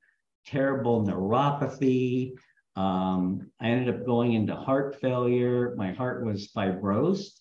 terrible 0.46 1.06
neuropathy. 1.06 2.34
Um, 2.76 3.50
I 3.60 3.70
ended 3.70 3.94
up 3.94 4.06
going 4.06 4.34
into 4.34 4.56
heart 4.56 5.00
failure. 5.02 5.74
My 5.76 5.94
heart 5.94 6.24
was 6.26 6.52
fibrosed, 6.56 7.40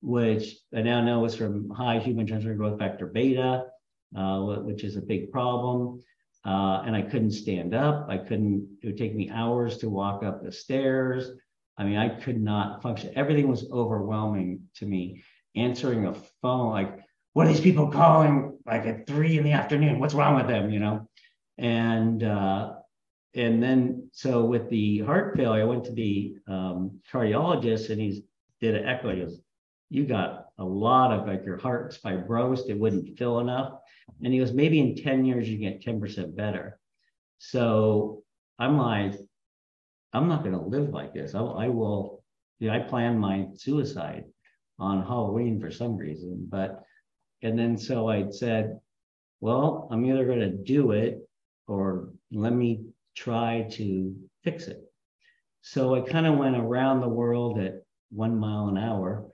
which 0.00 0.56
I 0.74 0.82
now 0.82 1.02
know 1.02 1.24
is 1.24 1.34
from 1.34 1.70
high 1.70 1.98
human 1.98 2.26
growth 2.56 2.78
factor 2.78 3.06
beta, 3.06 3.66
uh, 4.16 4.40
which 4.40 4.84
is 4.84 4.96
a 4.96 5.02
big 5.02 5.30
problem. 5.30 6.02
Uh, 6.46 6.82
and 6.86 6.96
I 6.96 7.02
couldn't 7.02 7.32
stand 7.32 7.74
up. 7.74 8.06
I 8.08 8.16
couldn't, 8.16 8.78
it 8.82 8.86
would 8.86 8.96
take 8.96 9.14
me 9.14 9.30
hours 9.30 9.76
to 9.78 9.90
walk 9.90 10.22
up 10.22 10.42
the 10.42 10.50
stairs. 10.50 11.30
I 11.76 11.84
mean, 11.84 11.96
I 11.96 12.08
could 12.08 12.40
not 12.40 12.82
function. 12.82 13.12
Everything 13.14 13.48
was 13.48 13.70
overwhelming 13.70 14.62
to 14.76 14.86
me. 14.86 15.22
Answering 15.56 16.06
a 16.06 16.14
phone, 16.40 16.70
like, 16.70 16.99
what 17.32 17.46
are 17.46 17.50
these 17.50 17.60
people 17.60 17.90
calling 17.90 18.58
like 18.66 18.86
at 18.86 19.06
three 19.06 19.38
in 19.38 19.44
the 19.44 19.52
afternoon? 19.52 20.00
What's 20.00 20.14
wrong 20.14 20.36
with 20.36 20.48
them? 20.48 20.70
You 20.70 20.80
know? 20.80 21.08
And 21.58 22.22
uh, 22.22 22.74
and 23.34 23.62
then 23.62 24.08
so 24.12 24.44
with 24.44 24.68
the 24.70 25.00
heart 25.00 25.36
failure, 25.36 25.62
I 25.62 25.66
went 25.66 25.84
to 25.84 25.92
the 25.92 26.36
um, 26.48 27.00
cardiologist 27.12 27.90
and 27.90 28.00
he 28.00 28.24
did 28.60 28.74
an 28.74 28.86
echo. 28.86 29.14
He 29.14 29.20
goes, 29.20 29.40
You 29.88 30.04
got 30.06 30.46
a 30.58 30.64
lot 30.64 31.12
of 31.12 31.26
like 31.26 31.44
your 31.44 31.56
heart's 31.56 31.98
fibrosed, 31.98 32.68
it 32.68 32.78
wouldn't 32.78 33.18
fill 33.18 33.40
enough. 33.40 33.74
And 34.22 34.32
he 34.32 34.38
goes, 34.38 34.52
maybe 34.52 34.80
in 34.80 34.96
10 34.96 35.24
years 35.24 35.48
you 35.48 35.58
get 35.58 35.82
10% 35.82 36.36
better. 36.36 36.78
So 37.38 38.22
I'm 38.58 38.76
like, 38.76 39.14
I'm 40.12 40.28
not 40.28 40.42
going 40.42 40.54
to 40.54 40.60
live 40.60 40.90
like 40.90 41.14
this. 41.14 41.34
I, 41.34 41.40
I 41.40 41.68
will, 41.68 42.22
you 42.58 42.68
know, 42.68 42.74
I 42.74 42.80
plan 42.80 43.18
my 43.18 43.46
suicide 43.56 44.24
on 44.78 45.02
Halloween 45.02 45.60
for 45.60 45.70
some 45.70 45.96
reason. 45.96 46.46
But, 46.50 46.82
and 47.42 47.58
then 47.58 47.76
so 47.76 48.08
I 48.08 48.30
said, 48.30 48.80
well, 49.40 49.88
I'm 49.90 50.04
either 50.04 50.24
going 50.24 50.40
to 50.40 50.50
do 50.50 50.92
it 50.92 51.28
or 51.66 52.10
let 52.30 52.52
me 52.52 52.84
try 53.14 53.66
to 53.72 54.14
fix 54.44 54.66
it. 54.66 54.82
So 55.62 55.94
I 55.94 56.00
kind 56.00 56.26
of 56.26 56.38
went 56.38 56.56
around 56.56 57.00
the 57.00 57.08
world 57.08 57.58
at 57.58 57.82
one 58.10 58.38
mile 58.38 58.68
an 58.68 58.78
hour 58.78 59.30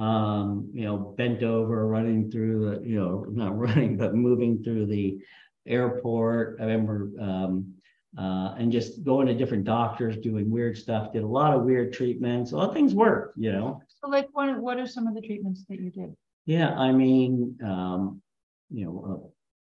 um, 0.00 0.70
you 0.72 0.84
know, 0.84 0.96
bent 0.96 1.42
over, 1.42 1.86
running 1.86 2.30
through 2.30 2.70
the, 2.70 2.86
you 2.86 2.96
know, 2.96 3.26
not 3.30 3.56
running, 3.56 3.96
but 3.96 4.14
moving 4.14 4.62
through 4.62 4.86
the 4.86 5.18
airport. 5.66 6.56
I 6.58 6.64
remember, 6.64 7.10
um, 7.20 7.74
uh, 8.18 8.54
and 8.58 8.72
just 8.72 9.04
going 9.04 9.26
to 9.28 9.34
different 9.34 9.64
doctors, 9.64 10.16
doing 10.16 10.50
weird 10.50 10.76
stuff. 10.76 11.12
Did 11.12 11.22
a 11.22 11.28
lot 11.28 11.54
of 11.54 11.62
weird 11.62 11.92
treatments. 11.92 12.52
A 12.52 12.56
lot 12.56 12.70
of 12.70 12.74
things 12.74 12.94
work, 12.94 13.34
you 13.36 13.52
know. 13.52 13.80
So, 13.88 14.08
like, 14.08 14.28
what 14.32 14.58
what 14.58 14.78
are 14.78 14.86
some 14.86 15.06
of 15.06 15.14
the 15.14 15.20
treatments 15.20 15.64
that 15.68 15.78
you 15.78 15.90
did? 15.90 16.16
Yeah, 16.46 16.70
I 16.70 16.92
mean, 16.92 17.58
um, 17.64 18.22
you 18.70 18.84
know, 18.84 19.32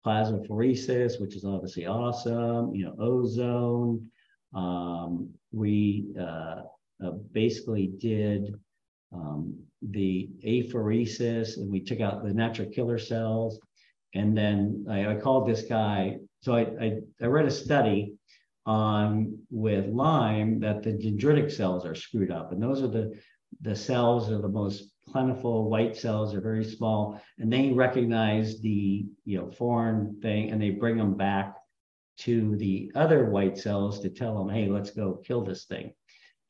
uh, 0.05 0.07
plasmapheresis, 0.07 1.19
which 1.19 1.35
is 1.35 1.45
obviously 1.45 1.85
awesome. 1.85 2.73
You 2.73 2.85
know, 2.85 2.95
ozone. 2.99 4.09
Um, 4.53 5.29
we 5.51 6.07
uh, 6.19 6.63
uh 7.03 7.11
basically 7.31 7.87
did 7.87 8.53
um, 9.13 9.57
the 9.81 10.29
apheresis 10.45 11.57
and 11.57 11.71
we 11.71 11.81
took 11.81 11.99
out 11.99 12.23
the 12.23 12.33
natural 12.33 12.69
killer 12.69 12.97
cells. 12.97 13.59
And 14.13 14.37
then 14.37 14.85
I, 14.89 15.07
I 15.07 15.15
called 15.15 15.47
this 15.47 15.63
guy. 15.63 16.17
So 16.41 16.53
I, 16.53 16.61
I, 16.81 16.97
I, 17.21 17.25
read 17.25 17.45
a 17.45 17.51
study 17.51 18.13
on 18.65 19.37
with 19.49 19.87
Lyme 19.87 20.59
that 20.59 20.83
the 20.83 20.91
dendritic 20.91 21.51
cells 21.51 21.85
are 21.85 21.95
screwed 21.95 22.31
up. 22.31 22.51
And 22.51 22.61
those 22.61 22.81
are 22.81 22.87
the, 22.87 23.17
the 23.61 23.75
cells 23.75 24.29
are 24.31 24.41
the 24.41 24.47
most 24.47 24.90
plentiful 25.11 25.69
white 25.69 25.95
cells 25.95 26.33
are 26.33 26.41
very 26.41 26.63
small 26.63 27.21
and 27.37 27.51
they 27.51 27.71
recognize 27.71 28.61
the 28.61 29.05
you 29.25 29.37
know 29.37 29.51
foreign 29.51 30.19
thing 30.21 30.51
and 30.51 30.61
they 30.61 30.69
bring 30.69 30.97
them 30.97 31.15
back 31.15 31.55
to 32.17 32.55
the 32.57 32.91
other 32.95 33.25
white 33.25 33.57
cells 33.57 33.99
to 33.99 34.09
tell 34.09 34.37
them 34.37 34.53
hey 34.53 34.67
let's 34.67 34.91
go 34.91 35.21
kill 35.25 35.43
this 35.43 35.65
thing 35.65 35.93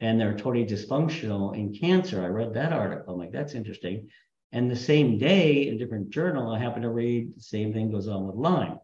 and 0.02 0.20
they're 0.20 0.36
totally 0.36 0.66
dysfunctional 0.66 1.56
in 1.56 1.74
cancer. 1.74 2.24
I 2.24 2.28
read 2.28 2.56
that 2.56 2.74
article. 2.74 3.14
I'm 3.14 3.20
like, 3.20 3.32
that's 3.32 3.54
interesting. 3.54 4.10
And 4.52 4.70
the 4.70 4.76
same 4.76 5.18
day, 5.18 5.68
in 5.68 5.76
a 5.76 5.78
different 5.78 6.10
journal, 6.10 6.52
I 6.52 6.60
happened 6.60 6.84
to 6.84 6.90
read 6.90 7.38
the 7.38 7.44
same 7.44 7.72
thing 7.72 7.92
goes 7.92 8.08
on 8.08 8.28
with 8.28 8.36
Lyme. 8.36 8.80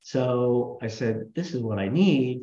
So 0.00 0.78
I 0.80 0.86
said, 0.86 1.32
this 1.34 1.52
is 1.52 1.62
what 1.62 1.78
I 1.78 1.88
need. 1.88 2.42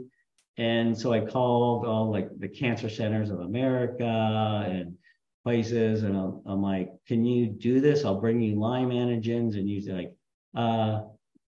And 0.57 0.97
so 0.97 1.13
I 1.13 1.21
called 1.21 1.85
all 1.85 2.11
like 2.11 2.29
the 2.37 2.49
cancer 2.49 2.89
centers 2.89 3.29
of 3.29 3.39
America 3.39 4.65
and 4.67 4.95
places. 5.43 6.03
And 6.03 6.15
I'm, 6.17 6.41
I'm 6.45 6.61
like, 6.61 6.91
can 7.07 7.25
you 7.25 7.47
do 7.47 7.81
this? 7.81 8.05
I'll 8.05 8.19
bring 8.19 8.41
you 8.41 8.59
Lyme 8.59 8.89
antigens. 8.89 9.55
And 9.55 9.69
you 9.69 9.81
say 9.81 9.93
like, 9.93 10.13
uh, 10.55 11.01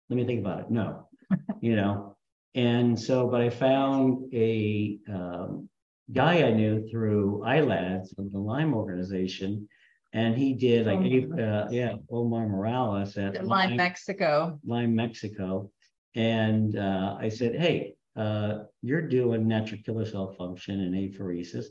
let 0.10 0.16
me 0.16 0.26
think 0.26 0.42
about 0.42 0.60
it. 0.62 0.72
No, 0.72 1.08
you 1.62 1.76
know. 1.76 2.16
And 2.54 3.00
so, 3.00 3.28
but 3.28 3.42
I 3.42 3.50
found 3.50 4.34
a 4.34 4.98
um, 5.10 5.70
guy 6.12 6.44
I 6.44 6.52
knew 6.52 6.88
through 6.90 7.44
ILADS 7.46 8.10
the 8.18 8.40
Lyme 8.40 8.74
organization. 8.74 9.68
And 10.14 10.36
he 10.36 10.54
did 10.54 10.88
like, 10.88 11.00
oh, 11.00 11.42
uh, 11.42 11.68
yeah, 11.72 11.94
Omar 12.10 12.46
Morales 12.48 13.16
at 13.18 13.36
Lyme, 13.36 13.48
Lyme, 13.48 13.76
Mexico. 13.78 14.60
Lyme, 14.66 14.94
Mexico. 14.94 15.72
And 16.16 16.78
uh, 16.78 17.16
I 17.18 17.30
said, 17.30 17.56
hey, 17.56 17.94
uh, 18.18 18.64
you're 18.82 19.08
doing 19.08 19.48
natural 19.48 19.80
killer 19.86 20.06
cell 20.06 20.36
function 20.38 20.82
and 20.82 20.94
apheresis. 20.94 21.68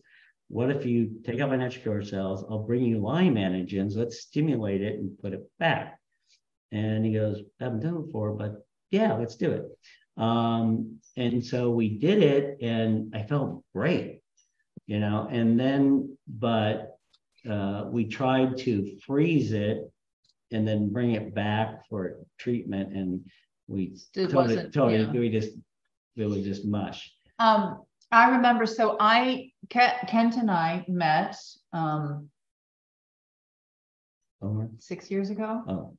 What 0.50 0.70
if 0.70 0.84
you 0.84 1.22
take 1.24 1.40
out 1.40 1.48
my 1.48 1.56
natural 1.56 1.84
killer 1.84 2.04
cells? 2.04 2.44
I'll 2.50 2.66
bring 2.66 2.84
you 2.84 2.98
Lyme 2.98 3.36
antigens. 3.36 3.96
Let's 3.96 4.20
stimulate 4.20 4.82
it 4.82 4.98
and 4.98 5.18
put 5.18 5.32
it 5.32 5.48
back. 5.58 5.98
And 6.72 7.04
he 7.04 7.12
goes, 7.14 7.40
I 7.60 7.64
haven't 7.64 7.80
done 7.80 7.96
it 7.96 8.06
before, 8.06 8.32
but 8.32 8.66
yeah, 8.90 9.14
let's 9.14 9.36
do 9.36 9.52
it. 9.52 9.64
Um, 10.20 10.98
and 11.16 11.44
so 11.44 11.70
we 11.70 11.98
did 11.98 12.22
it, 12.22 12.58
and 12.60 13.14
I 13.14 13.22
felt 13.22 13.64
great 13.74 14.20
you 14.90 14.98
know, 14.98 15.28
and 15.30 15.58
then, 15.58 16.18
but 16.26 16.98
uh, 17.48 17.84
we 17.86 18.06
tried 18.06 18.58
to 18.58 18.98
freeze 19.06 19.52
it 19.52 19.88
and 20.50 20.66
then 20.66 20.92
bring 20.92 21.12
it 21.12 21.32
back 21.32 21.86
for 21.88 22.16
treatment, 22.40 22.92
and 22.92 23.24
we 23.68 23.96
it 24.16 24.30
totally, 24.30 24.56
totally, 24.70 24.98
yeah. 24.98 25.12
we 25.12 25.28
just, 25.28 25.50
it 26.16 26.24
was 26.24 26.42
just 26.42 26.66
mush. 26.66 27.08
Um, 27.38 27.82
I 28.10 28.30
remember, 28.30 28.66
so 28.66 28.96
I, 28.98 29.49
Kent 29.70 30.36
and 30.36 30.50
I 30.50 30.84
met 30.88 31.36
um, 31.72 32.28
six 34.78 35.10
years 35.10 35.30
ago. 35.30 35.62
Oh. 35.68 35.96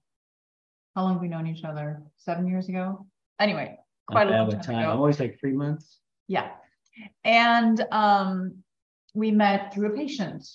How 0.95 1.03
long 1.03 1.13
have 1.13 1.21
we 1.21 1.29
known 1.29 1.47
each 1.47 1.63
other? 1.63 2.03
Seven 2.17 2.47
years 2.47 2.67
ago? 2.67 3.07
Anyway, 3.39 3.77
quite 4.07 4.27
a 4.27 4.31
long 4.31 4.51
time, 4.51 4.62
time. 4.62 4.89
Always 4.89 5.19
like 5.19 5.39
three 5.39 5.53
months. 5.53 5.99
Yeah. 6.27 6.49
And 7.23 7.86
um, 7.91 8.57
we 9.13 9.31
met 9.31 9.73
through 9.73 9.93
a 9.93 9.95
patient 9.95 10.45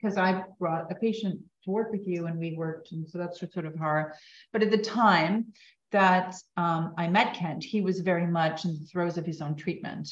because 0.00 0.18
I 0.18 0.44
brought 0.58 0.92
a 0.92 0.94
patient 0.94 1.40
to 1.64 1.70
work 1.70 1.90
with 1.90 2.06
you 2.06 2.26
and 2.26 2.38
we 2.38 2.52
worked. 2.52 2.92
And 2.92 3.08
so 3.08 3.16
that's 3.16 3.40
sort 3.40 3.64
of 3.64 3.74
how, 3.76 4.06
but 4.52 4.62
at 4.62 4.70
the 4.70 4.78
time 4.78 5.46
that 5.92 6.34
um, 6.58 6.92
I 6.98 7.08
met 7.08 7.34
Kent, 7.34 7.64
he 7.64 7.80
was 7.80 8.00
very 8.00 8.26
much 8.26 8.66
in 8.66 8.74
the 8.74 8.86
throes 8.86 9.16
of 9.16 9.24
his 9.24 9.40
own 9.40 9.56
treatment. 9.56 10.10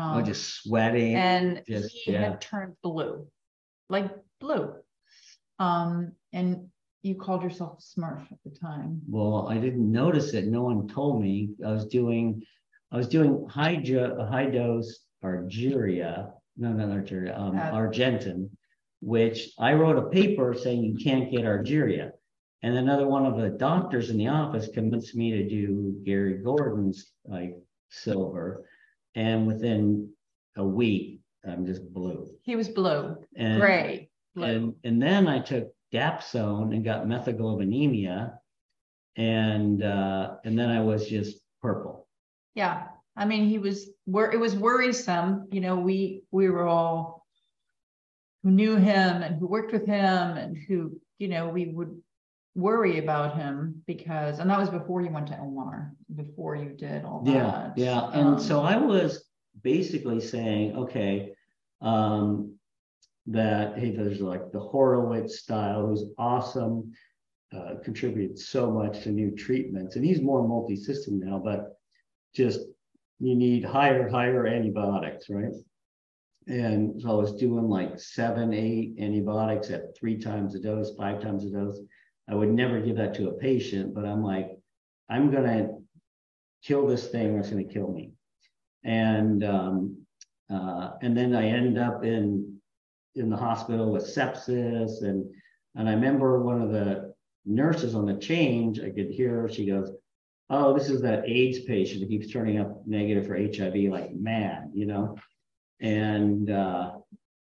Oh, 0.00 0.02
um, 0.02 0.18
oh, 0.18 0.22
just 0.22 0.62
sweating. 0.62 1.14
And 1.14 1.62
just, 1.68 1.90
he 1.90 2.12
yeah. 2.12 2.30
had 2.30 2.40
turned 2.40 2.74
blue, 2.82 3.26
like 3.88 4.10
blue. 4.40 4.74
Um, 5.58 6.12
and 6.32 6.68
you 7.02 7.14
called 7.14 7.42
yourself 7.42 7.80
smurf 7.80 8.22
at 8.32 8.38
the 8.44 8.50
time. 8.58 9.02
Well, 9.08 9.48
I 9.48 9.58
didn't 9.58 9.90
notice 9.90 10.32
it. 10.32 10.46
No 10.46 10.62
one 10.62 10.88
told 10.88 11.22
me. 11.22 11.50
I 11.64 11.72
was 11.72 11.86
doing, 11.86 12.42
I 12.90 12.96
was 12.96 13.08
doing 13.08 13.46
high, 13.48 13.74
high 14.30 14.46
dose 14.46 15.00
Argyria 15.22 16.32
no, 16.60 16.72
not 16.72 16.88
Argyria, 16.88 17.38
um, 17.38 17.56
Uh, 17.56 17.72
Argentyn, 17.72 18.50
which 19.00 19.52
I 19.58 19.72
wrote 19.72 19.96
a 19.96 20.10
paper 20.10 20.54
saying 20.54 20.84
you 20.84 20.94
can't 20.94 21.30
get 21.30 21.44
Argyria. 21.44 22.12
And 22.62 22.76
another 22.76 23.08
one 23.08 23.24
of 23.24 23.38
the 23.38 23.48
doctors 23.48 24.10
in 24.10 24.18
the 24.18 24.28
office 24.28 24.68
convinced 24.68 25.16
me 25.16 25.30
to 25.30 25.48
do 25.48 25.98
Gary 26.04 26.34
Gordon's 26.34 27.12
like 27.24 27.56
silver. 27.88 28.66
And 29.14 29.46
within 29.46 30.12
a 30.56 30.64
week, 30.64 31.20
I'm 31.46 31.66
just 31.66 31.92
blue. 31.92 32.28
He 32.42 32.56
was 32.56 32.68
blue, 32.68 33.16
And, 33.36 33.60
gray, 33.60 34.10
blue. 34.34 34.44
And, 34.44 34.74
and 34.84 35.02
then 35.02 35.26
I 35.26 35.40
took 35.40 35.72
Dapsone 35.92 36.74
and 36.74 36.84
got 36.84 37.06
methemoglobinemia. 37.06 38.34
And, 39.16 39.82
uh, 39.82 40.36
and 40.44 40.58
then 40.58 40.70
I 40.70 40.80
was 40.80 41.08
just 41.08 41.38
purple. 41.60 42.06
Yeah, 42.54 42.88
I 43.16 43.24
mean, 43.24 43.48
he 43.48 43.58
was 43.58 43.90
where 44.06 44.30
it 44.30 44.38
was 44.38 44.56
worrisome. 44.56 45.48
You 45.50 45.60
know, 45.60 45.76
we 45.76 46.22
we 46.30 46.48
were 46.48 46.66
all 46.66 47.26
who 48.42 48.50
knew 48.50 48.76
him 48.76 49.22
and 49.22 49.38
who 49.38 49.46
worked 49.46 49.72
with 49.72 49.86
him 49.86 50.36
and 50.36 50.56
who, 50.56 50.98
you 51.18 51.28
know, 51.28 51.48
we 51.48 51.66
would 51.66 52.00
worry 52.54 52.98
about 52.98 53.36
him 53.36 53.82
because 53.86 54.38
and 54.38 54.50
that 54.50 54.58
was 54.58 54.70
before 54.70 55.00
you 55.02 55.10
went 55.10 55.28
to 55.28 55.38
Omar, 55.38 55.92
before 56.14 56.56
you 56.56 56.70
did 56.70 57.04
all 57.04 57.22
that. 57.24 57.32
Yeah, 57.32 57.72
yeah. 57.76 58.10
And 58.12 58.28
Um, 58.28 58.40
so 58.40 58.60
I 58.60 58.76
was 58.76 59.24
basically 59.62 60.20
saying, 60.20 60.76
okay, 60.76 61.32
um, 61.80 62.54
that 63.26 63.78
hey, 63.78 63.94
there's 63.94 64.20
like 64.20 64.50
the 64.52 64.60
Horowitz 64.60 65.40
style, 65.40 65.86
who's 65.86 66.04
awesome, 66.18 66.92
uh, 67.54 67.74
contributed 67.84 68.38
so 68.38 68.70
much 68.70 69.02
to 69.02 69.10
new 69.10 69.30
treatments, 69.30 69.96
and 69.96 70.04
he's 70.04 70.20
more 70.20 70.46
multi-system 70.46 71.20
now, 71.20 71.38
but 71.38 71.76
just 72.34 72.60
you 73.20 73.34
need 73.34 73.64
higher, 73.64 74.08
higher 74.08 74.46
antibiotics, 74.46 75.28
right? 75.28 75.52
And 76.46 77.00
so 77.00 77.10
I 77.10 77.14
was 77.14 77.34
doing 77.34 77.68
like 77.68 78.00
seven, 78.00 78.52
eight 78.54 78.94
antibiotics 78.98 79.70
at 79.70 79.96
three 79.96 80.18
times 80.18 80.54
a 80.54 80.58
dose, 80.58 80.96
five 80.96 81.20
times 81.20 81.44
a 81.44 81.50
dose. 81.50 81.78
I 82.30 82.34
would 82.34 82.50
never 82.50 82.80
give 82.80 82.96
that 82.96 83.14
to 83.14 83.28
a 83.28 83.32
patient, 83.32 83.94
but 83.94 84.04
I'm 84.04 84.22
like, 84.22 84.50
I'm 85.08 85.30
gonna 85.30 85.80
kill 86.62 86.86
this 86.86 87.08
thing 87.08 87.34
or 87.34 87.40
it's 87.40 87.50
going 87.50 87.66
to 87.66 87.72
kill 87.72 87.90
me. 87.90 88.12
And 88.84 89.44
um, 89.44 89.96
uh, 90.52 90.92
and 91.02 91.16
then 91.16 91.34
I 91.34 91.48
end 91.48 91.78
up 91.78 92.04
in 92.04 92.60
in 93.16 93.28
the 93.28 93.36
hospital 93.36 93.92
with 93.92 94.04
sepsis 94.04 95.02
and 95.02 95.24
and 95.74 95.88
I 95.88 95.92
remember 95.92 96.42
one 96.42 96.62
of 96.62 96.70
the 96.70 97.14
nurses 97.44 97.94
on 97.94 98.06
the 98.06 98.14
change, 98.14 98.80
I 98.80 98.90
could 98.90 99.10
hear 99.10 99.48
she 99.48 99.66
goes, 99.66 99.90
Oh, 100.48 100.76
this 100.76 100.90
is 100.90 101.00
that 101.02 101.28
AIDS 101.28 101.60
patient 101.60 102.00
that 102.00 102.08
keeps 102.08 102.32
turning 102.32 102.58
up 102.58 102.84
negative 102.86 103.26
for 103.26 103.36
HIV 103.36 103.90
like 103.90 104.12
mad, 104.14 104.70
you 104.74 104.86
know? 104.86 105.16
And 105.80 106.50
uh, 106.50 106.92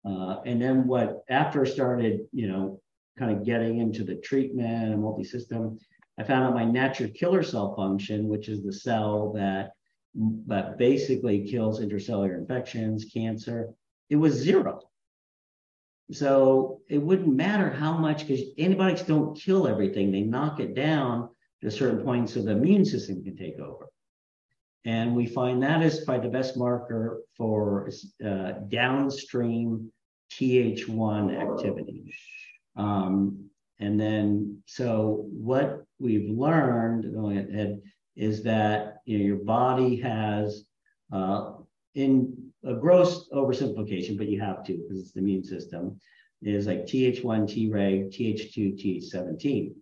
uh, 0.04 0.40
and 0.44 0.60
then 0.60 0.86
what 0.86 1.22
after 1.28 1.64
started, 1.66 2.26
you 2.32 2.48
know, 2.48 2.79
kind 3.18 3.36
of 3.36 3.44
getting 3.44 3.78
into 3.78 4.04
the 4.04 4.16
treatment 4.16 4.92
and 4.92 5.02
multi-system, 5.02 5.78
I 6.18 6.24
found 6.24 6.44
out 6.44 6.54
my 6.54 6.64
natural 6.64 7.10
killer 7.10 7.42
cell 7.42 7.74
function, 7.74 8.28
which 8.28 8.48
is 8.48 8.62
the 8.62 8.72
cell 8.72 9.32
that 9.34 9.72
that 10.46 10.76
basically 10.76 11.48
kills 11.48 11.80
intercellular 11.80 12.36
infections, 12.36 13.06
cancer. 13.12 13.68
It 14.08 14.16
was 14.16 14.34
zero. 14.34 14.80
So 16.10 16.80
it 16.88 16.98
wouldn't 16.98 17.34
matter 17.34 17.70
how 17.70 17.96
much, 17.96 18.26
because 18.26 18.44
antibiotics 18.58 19.02
don't 19.02 19.38
kill 19.38 19.68
everything. 19.68 20.10
They 20.10 20.22
knock 20.22 20.58
it 20.58 20.74
down 20.74 21.28
to 21.60 21.68
a 21.68 21.70
certain 21.70 22.04
point 22.04 22.28
so 22.28 22.42
the 22.42 22.52
immune 22.52 22.84
system 22.84 23.22
can 23.22 23.36
take 23.36 23.60
over. 23.60 23.86
And 24.84 25.14
we 25.14 25.26
find 25.26 25.62
that 25.62 25.82
is 25.82 26.04
probably 26.04 26.26
the 26.26 26.32
best 26.32 26.56
marker 26.56 27.20
for 27.36 27.90
uh, 28.24 28.52
downstream 28.68 29.92
TH1 30.32 31.36
activity. 31.36 32.12
Um, 32.76 33.50
and 33.78 33.98
then, 33.98 34.62
so 34.66 35.26
what 35.30 35.84
we've 35.98 36.30
learned 36.30 37.12
going 37.14 37.38
ahead 37.38 37.80
is 38.16 38.42
that 38.42 38.98
you 39.06 39.18
know, 39.18 39.24
your 39.24 39.44
body 39.44 39.96
has, 39.96 40.64
uh, 41.12 41.52
in 41.94 42.52
a 42.64 42.74
gross 42.74 43.28
oversimplification, 43.30 44.16
but 44.16 44.28
you 44.28 44.40
have 44.40 44.62
to 44.64 44.74
because 44.74 45.00
it's 45.00 45.12
the 45.12 45.20
immune 45.20 45.44
system, 45.44 45.98
is 46.42 46.66
like 46.66 46.86
TH1, 46.86 47.22
Treg, 47.22 48.08
TH2, 48.10 49.12
TH17. 49.12 49.74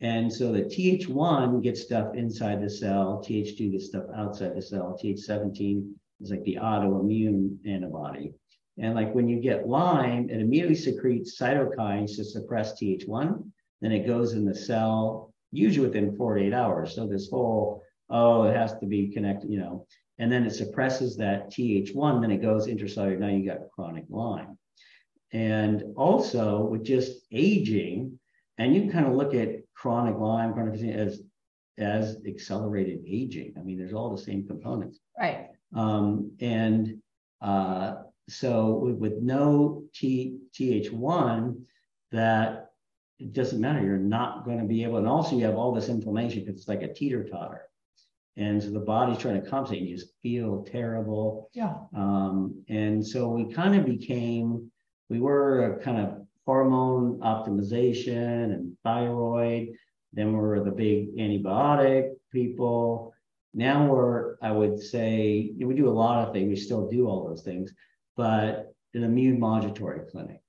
And 0.00 0.32
so 0.32 0.50
the 0.50 0.62
TH1 0.62 1.62
gets 1.62 1.82
stuff 1.82 2.14
inside 2.14 2.60
the 2.60 2.70
cell, 2.70 3.24
TH2 3.24 3.72
gets 3.72 3.86
stuff 3.86 4.04
outside 4.14 4.56
the 4.56 4.62
cell, 4.62 4.98
TH17 5.02 5.92
is 6.20 6.30
like 6.30 6.42
the 6.44 6.58
autoimmune 6.60 7.56
antibody. 7.66 8.34
And 8.78 8.94
like 8.94 9.14
when 9.14 9.28
you 9.28 9.40
get 9.40 9.68
Lyme, 9.68 10.30
it 10.30 10.40
immediately 10.40 10.74
secretes 10.74 11.38
cytokines 11.38 12.16
to 12.16 12.24
suppress 12.24 12.72
TH1. 12.80 13.44
Then 13.80 13.92
it 13.92 14.06
goes 14.06 14.32
in 14.32 14.44
the 14.44 14.54
cell, 14.54 15.32
usually 15.50 15.86
within 15.86 16.16
48 16.16 16.52
hours. 16.54 16.94
So 16.94 17.06
this 17.06 17.28
whole, 17.28 17.82
oh, 18.08 18.44
it 18.44 18.56
has 18.56 18.78
to 18.78 18.86
be 18.86 19.08
connected, 19.08 19.50
you 19.50 19.58
know, 19.58 19.86
and 20.18 20.30
then 20.30 20.44
it 20.46 20.54
suppresses 20.54 21.16
that 21.16 21.50
TH1, 21.50 22.20
then 22.20 22.30
it 22.30 22.42
goes 22.42 22.66
intracellular. 22.66 23.18
Now 23.18 23.28
you 23.28 23.44
got 23.44 23.70
chronic 23.74 24.04
Lyme. 24.08 24.58
And 25.32 25.84
also 25.96 26.64
with 26.64 26.84
just 26.84 27.26
aging, 27.32 28.18
and 28.58 28.74
you 28.74 28.90
kind 28.90 29.06
of 29.06 29.14
look 29.14 29.34
at 29.34 29.62
chronic 29.74 30.16
Lyme, 30.18 30.52
chronic 30.52 30.80
as 30.80 31.22
as 31.78 32.18
accelerated 32.26 33.00
aging. 33.06 33.54
I 33.58 33.62
mean, 33.62 33.78
there's 33.78 33.94
all 33.94 34.14
the 34.14 34.22
same 34.22 34.46
components. 34.46 35.00
right. 35.18 35.48
Um, 35.74 36.32
and 36.40 36.98
uh, 37.40 37.94
so 38.28 38.94
with, 38.98 39.18
no 39.20 39.84
T, 39.94 40.38
TH1, 40.58 41.60
that 42.12 42.70
it 43.18 43.32
doesn't 43.32 43.60
matter. 43.60 43.84
You're 43.84 43.98
not 43.98 44.44
going 44.44 44.58
to 44.58 44.64
be 44.64 44.82
able, 44.84 44.98
and 44.98 45.08
also 45.08 45.36
you 45.36 45.44
have 45.44 45.56
all 45.56 45.72
this 45.72 45.88
inflammation 45.88 46.40
because 46.40 46.60
it's 46.60 46.68
like 46.68 46.82
a 46.82 46.92
teeter 46.92 47.24
totter. 47.24 47.62
And 48.36 48.62
so 48.62 48.70
the 48.70 48.80
body's 48.80 49.18
trying 49.18 49.42
to 49.42 49.48
compensate 49.48 49.80
and 49.80 49.88
you 49.88 49.96
just 49.96 50.14
feel 50.22 50.64
terrible. 50.64 51.50
Yeah. 51.52 51.74
Um, 51.94 52.64
and 52.68 53.06
so 53.06 53.28
we 53.28 53.52
kind 53.52 53.74
of 53.74 53.84
became, 53.84 54.70
we 55.10 55.20
were 55.20 55.74
a 55.74 55.84
kind 55.84 55.98
of 55.98 56.26
hormone 56.46 57.18
optimization 57.20 58.54
and 58.54 58.76
thyroid. 58.82 59.68
Then 60.12 60.32
we 60.32 60.38
were 60.38 60.64
the 60.64 60.70
big 60.70 61.16
antibiotic 61.16 62.12
people. 62.30 63.12
Now 63.54 63.86
we're, 63.86 64.36
I 64.40 64.50
would 64.50 64.80
say, 64.80 65.52
we 65.58 65.74
do 65.74 65.88
a 65.88 65.90
lot 65.90 66.26
of 66.26 66.32
things. 66.32 66.48
We 66.48 66.56
still 66.56 66.88
do 66.88 67.06
all 67.06 67.28
those 67.28 67.42
things, 67.42 67.72
but 68.16 68.74
an 68.94 69.04
immune 69.04 69.40
modulatory 69.40 70.10
clinic. 70.10 70.40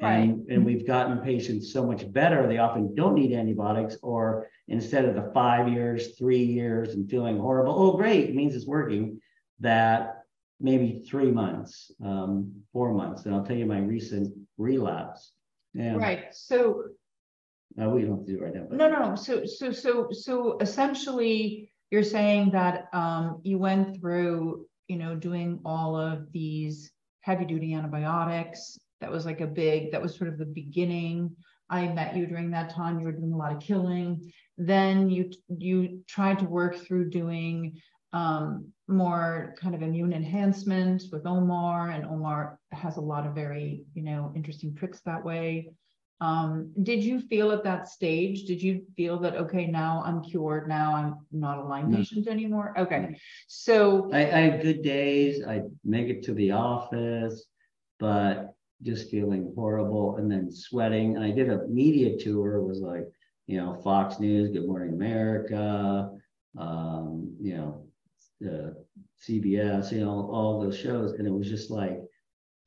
And, 0.00 0.46
and 0.48 0.64
we've 0.64 0.86
gotten 0.86 1.18
patients 1.18 1.72
so 1.72 1.84
much 1.84 2.10
better, 2.12 2.46
they 2.46 2.58
often 2.58 2.94
don't 2.94 3.14
need 3.14 3.32
antibiotics, 3.32 3.96
or 4.02 4.46
instead 4.68 5.04
of 5.04 5.16
the 5.16 5.32
five 5.34 5.68
years, 5.68 6.16
three 6.16 6.44
years, 6.44 6.94
and 6.94 7.10
feeling 7.10 7.36
horrible, 7.36 7.74
oh, 7.76 7.96
great, 7.96 8.30
it 8.30 8.34
means 8.36 8.54
it's 8.54 8.66
working, 8.66 9.20
that 9.58 10.22
maybe 10.60 11.04
three 11.08 11.32
months, 11.32 11.90
um, 12.04 12.52
four 12.72 12.94
months. 12.94 13.24
And 13.24 13.34
I'll 13.34 13.44
tell 13.44 13.56
you 13.56 13.66
my 13.66 13.80
recent 13.80 14.32
relapse. 14.56 15.32
Yeah. 15.74 15.96
Right. 15.96 16.32
So 16.32 16.84
Uh, 17.80 17.90
we 17.90 18.02
don't 18.02 18.18
have 18.18 18.26
to 18.26 18.32
do 18.32 18.38
it 18.38 18.42
right 18.42 18.54
now. 18.54 18.66
No, 18.70 18.88
no, 18.88 19.10
no. 19.10 19.14
So, 19.16 19.44
so, 19.46 19.72
so, 19.72 20.08
so 20.10 20.58
essentially, 20.60 21.72
you're 21.90 22.02
saying 22.02 22.50
that 22.52 22.86
um, 22.92 23.40
you 23.42 23.58
went 23.58 24.00
through, 24.00 24.67
you 24.88 24.96
know, 24.96 25.14
doing 25.14 25.60
all 25.64 25.96
of 25.96 26.32
these 26.32 26.90
heavy 27.20 27.44
duty 27.44 27.74
antibiotics. 27.74 28.78
That 29.00 29.12
was 29.12 29.24
like 29.24 29.40
a 29.40 29.46
big, 29.46 29.92
that 29.92 30.02
was 30.02 30.16
sort 30.16 30.30
of 30.30 30.38
the 30.38 30.46
beginning. 30.46 31.36
I 31.70 31.86
met 31.88 32.16
you 32.16 32.26
during 32.26 32.50
that 32.50 32.70
time. 32.70 32.98
You 32.98 33.06
were 33.06 33.12
doing 33.12 33.32
a 33.32 33.36
lot 33.36 33.52
of 33.52 33.60
killing. 33.60 34.32
Then 34.56 35.10
you 35.10 35.30
you 35.48 36.02
tried 36.08 36.38
to 36.40 36.46
work 36.46 36.76
through 36.76 37.10
doing 37.10 37.80
um, 38.12 38.72
more 38.88 39.54
kind 39.60 39.74
of 39.74 39.82
immune 39.82 40.14
enhancement 40.14 41.02
with 41.12 41.26
Omar, 41.26 41.90
and 41.90 42.06
Omar 42.06 42.58
has 42.72 42.96
a 42.96 43.02
lot 43.02 43.26
of 43.26 43.34
very, 43.34 43.84
you 43.94 44.02
know, 44.02 44.32
interesting 44.34 44.74
tricks 44.74 45.00
that 45.04 45.24
way. 45.24 45.70
Um, 46.20 46.72
did 46.82 47.04
you 47.04 47.20
feel 47.20 47.52
at 47.52 47.62
that 47.64 47.88
stage, 47.88 48.44
did 48.44 48.60
you 48.60 48.82
feel 48.96 49.18
that, 49.20 49.36
okay, 49.36 49.66
now 49.66 50.02
I'm 50.04 50.20
cured, 50.22 50.68
now 50.68 50.94
I'm 50.94 51.14
not 51.30 51.58
a 51.58 51.62
Lyme 51.62 51.90
No. 51.90 51.98
patient 51.98 52.26
anymore? 52.26 52.74
Okay, 52.76 53.16
so, 53.46 54.10
I, 54.12 54.18
I 54.18 54.40
had 54.40 54.62
good 54.62 54.82
days. 54.82 55.44
I 55.46 55.62
make 55.84 56.08
it 56.08 56.24
to 56.24 56.34
the 56.34 56.50
office, 56.50 57.46
but 58.00 58.54
just 58.82 59.10
feeling 59.10 59.52
horrible 59.54 60.16
and 60.16 60.30
then 60.30 60.50
sweating. 60.50 61.16
And 61.16 61.24
I 61.24 61.30
did 61.30 61.50
a 61.50 61.66
media 61.68 62.16
tour. 62.16 62.56
It 62.56 62.64
was 62.64 62.80
like, 62.80 63.06
you 63.46 63.58
know, 63.58 63.74
Fox 63.82 64.18
News, 64.18 64.50
Good 64.50 64.66
Morning 64.66 64.94
America, 64.94 66.10
um, 66.56 67.32
you 67.40 67.54
know, 67.56 67.84
uh, 68.44 68.70
CBS, 69.20 69.92
you 69.92 70.00
know, 70.00 70.28
all 70.32 70.60
those 70.60 70.76
shows. 70.78 71.12
And 71.12 71.26
it 71.26 71.32
was 71.32 71.48
just 71.48 71.70
like, 71.70 72.00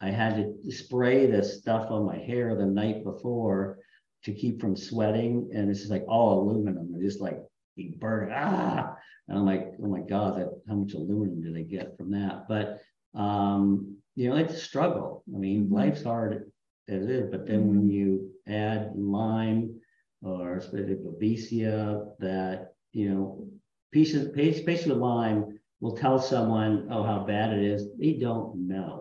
I 0.02 0.10
had 0.10 0.36
to 0.36 0.72
spray 0.72 1.28
this 1.28 1.60
stuff 1.60 1.91
on 1.91 2.06
my 2.06 2.18
hair 2.18 2.56
the 2.56 2.66
night 2.66 3.04
before 3.04 3.78
to 4.24 4.34
keep 4.34 4.60
from 4.60 4.76
sweating. 4.76 5.49
And 5.54 5.70
it's 5.70 5.80
just 5.80 5.91
like 5.91 6.06
all 6.08 6.41
aluminum. 6.41 6.93
It 6.95 7.04
just 7.04 7.22
like 7.22 7.39
you 7.76 7.93
burn 7.97 8.32
it. 8.32 8.36
Ah. 8.36 8.95
And 9.28 9.38
I'm 9.38 9.45
like, 9.45 9.74
oh 9.82 9.88
my 9.88 10.02
God, 10.02 10.38
that 10.38 10.49
how 10.68 10.76
much 10.76 10.93
aluminum 10.93 11.41
did 11.43 11.56
I 11.56 11.62
get 11.62 11.97
from 11.97 12.12
that? 12.12 12.47
But 12.49 12.82
um, 13.14 13.97
you 14.16 14.30
know, 14.30 14.36
it's 14.36 14.54
a 14.54 14.60
struggle. 14.60 15.24
I 15.34 15.38
mean, 15.38 15.66
mm-hmm. 15.66 15.76
life's 15.76 16.04
hard 16.04 16.52
as 16.89 17.04
it 17.04 17.10
is, 17.10 17.30
but 17.32 17.47
then 17.47 17.62
mm-hmm. 17.62 17.70
when 17.70 17.89
you 17.89 18.32
add 18.47 18.91
Lyme 18.95 19.80
or 20.22 20.62
babesia, 20.62 22.06
that, 22.20 22.74
you 22.91 23.10
know, 23.10 23.47
patients, 23.91 24.32
patients 24.36 24.88
with 24.88 24.97
Lyme 24.97 25.60
will 25.80 25.95
tell 25.95 26.20
someone, 26.20 26.88
oh, 26.91 27.04
how 27.04 27.24
bad 27.26 27.54
it 27.54 27.64
is. 27.64 27.88
They 27.97 28.14
don't 28.14 28.68
know. 28.68 29.01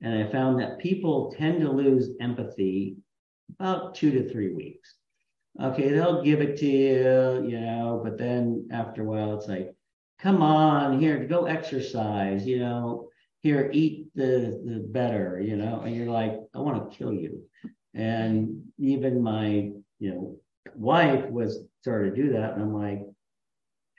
And 0.00 0.22
I 0.22 0.30
found 0.30 0.60
that 0.60 0.78
people 0.78 1.34
tend 1.36 1.60
to 1.60 1.70
lose 1.70 2.10
empathy 2.20 2.96
about 3.58 3.94
two 3.94 4.10
to 4.12 4.28
three 4.28 4.54
weeks. 4.54 4.94
Okay, 5.60 5.88
they'll 5.88 6.22
give 6.22 6.40
it 6.40 6.56
to 6.58 6.66
you, 6.66 7.48
you 7.48 7.60
know, 7.60 8.00
but 8.04 8.16
then 8.16 8.68
after 8.70 9.02
a 9.02 9.04
while, 9.04 9.36
it's 9.36 9.48
like, 9.48 9.74
come 10.20 10.40
on, 10.40 11.00
here, 11.00 11.24
go 11.24 11.46
exercise, 11.46 12.46
you 12.46 12.60
know, 12.60 13.08
here, 13.40 13.70
eat 13.72 14.06
the, 14.14 14.60
the 14.64 14.84
better, 14.88 15.40
you 15.40 15.56
know, 15.56 15.80
and 15.80 15.96
you're 15.96 16.10
like, 16.10 16.38
I 16.54 16.58
want 16.58 16.90
to 16.90 16.96
kill 16.96 17.12
you. 17.12 17.42
And 17.94 18.62
even 18.78 19.22
my, 19.22 19.72
you 19.98 20.10
know, 20.10 20.36
wife 20.76 21.28
was 21.28 21.64
started 21.80 22.14
to 22.14 22.22
do 22.22 22.32
that. 22.34 22.52
And 22.52 22.62
I'm 22.62 22.74
like, 22.74 23.00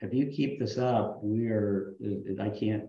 if 0.02 0.14
you 0.14 0.28
keep 0.28 0.60
this 0.60 0.78
up, 0.78 1.20
we 1.22 1.48
are, 1.48 1.94
I 2.40 2.50
can't, 2.50 2.86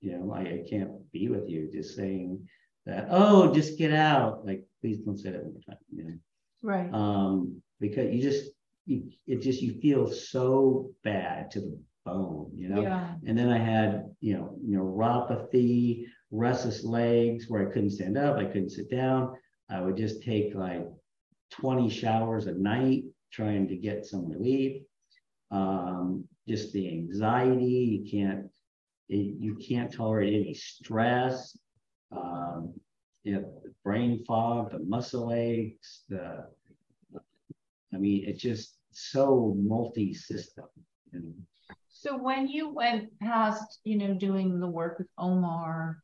you 0.00 0.12
know, 0.12 0.32
I, 0.32 0.40
I 0.40 0.64
can't 0.68 0.90
be 1.12 1.28
with 1.28 1.48
you 1.48 1.70
just 1.72 1.96
saying 1.96 2.46
that, 2.84 3.08
oh, 3.10 3.52
just 3.52 3.78
get 3.78 3.92
out. 3.92 4.46
Like, 4.46 4.64
please 4.80 4.98
don't 4.98 5.18
say 5.18 5.30
that 5.30 5.42
one 5.42 5.52
more 5.52 5.62
time, 5.68 5.78
you 5.94 6.04
know. 6.04 6.18
Right. 6.62 6.92
Um, 6.92 7.60
because 7.80 8.14
you 8.14 8.22
just, 8.22 8.50
you, 8.86 9.10
it 9.26 9.42
just, 9.42 9.60
you 9.60 9.80
feel 9.80 10.10
so 10.10 10.90
bad 11.02 11.50
to 11.52 11.60
the 11.60 11.78
bone, 12.04 12.50
you 12.54 12.68
know? 12.68 12.82
Yeah. 12.82 13.14
And 13.26 13.36
then 13.36 13.50
I 13.50 13.58
had, 13.58 14.04
you 14.20 14.34
know, 14.34 14.56
neuropathy, 14.64 16.04
restless 16.30 16.84
legs 16.84 17.46
where 17.48 17.68
I 17.68 17.72
couldn't 17.72 17.90
stand 17.90 18.16
up, 18.16 18.36
I 18.36 18.44
couldn't 18.44 18.70
sit 18.70 18.90
down. 18.90 19.34
I 19.68 19.80
would 19.80 19.96
just 19.96 20.22
take 20.22 20.54
like 20.54 20.86
20 21.52 21.90
showers 21.90 22.46
a 22.46 22.52
night 22.52 23.04
trying 23.32 23.68
to 23.68 23.76
get 23.76 24.06
some 24.06 24.28
relief. 24.28 24.82
Um, 25.50 26.24
just 26.48 26.72
the 26.72 26.88
anxiety, 26.88 27.64
you 28.04 28.10
can't, 28.10 28.46
it, 29.08 29.36
you 29.38 29.56
can't 29.56 29.92
tolerate 29.92 30.34
any 30.34 30.54
stress. 30.54 31.56
Um, 32.12 32.74
you 33.24 33.34
know, 33.34 33.62
brain 33.82 34.24
fog, 34.24 34.72
the 34.72 34.78
muscle 34.78 35.32
aches, 35.32 36.04
the, 36.08 36.46
I 37.92 37.96
mean, 37.96 38.24
it's 38.26 38.40
just 38.40 38.78
so 38.92 39.54
multi-system. 39.58 40.66
And, 41.12 41.34
so 41.88 42.16
when 42.16 42.46
you 42.46 42.68
went 42.72 43.18
past, 43.18 43.80
you 43.84 43.96
know, 43.96 44.14
doing 44.14 44.60
the 44.60 44.68
work 44.68 44.98
with 44.98 45.08
Omar, 45.18 45.98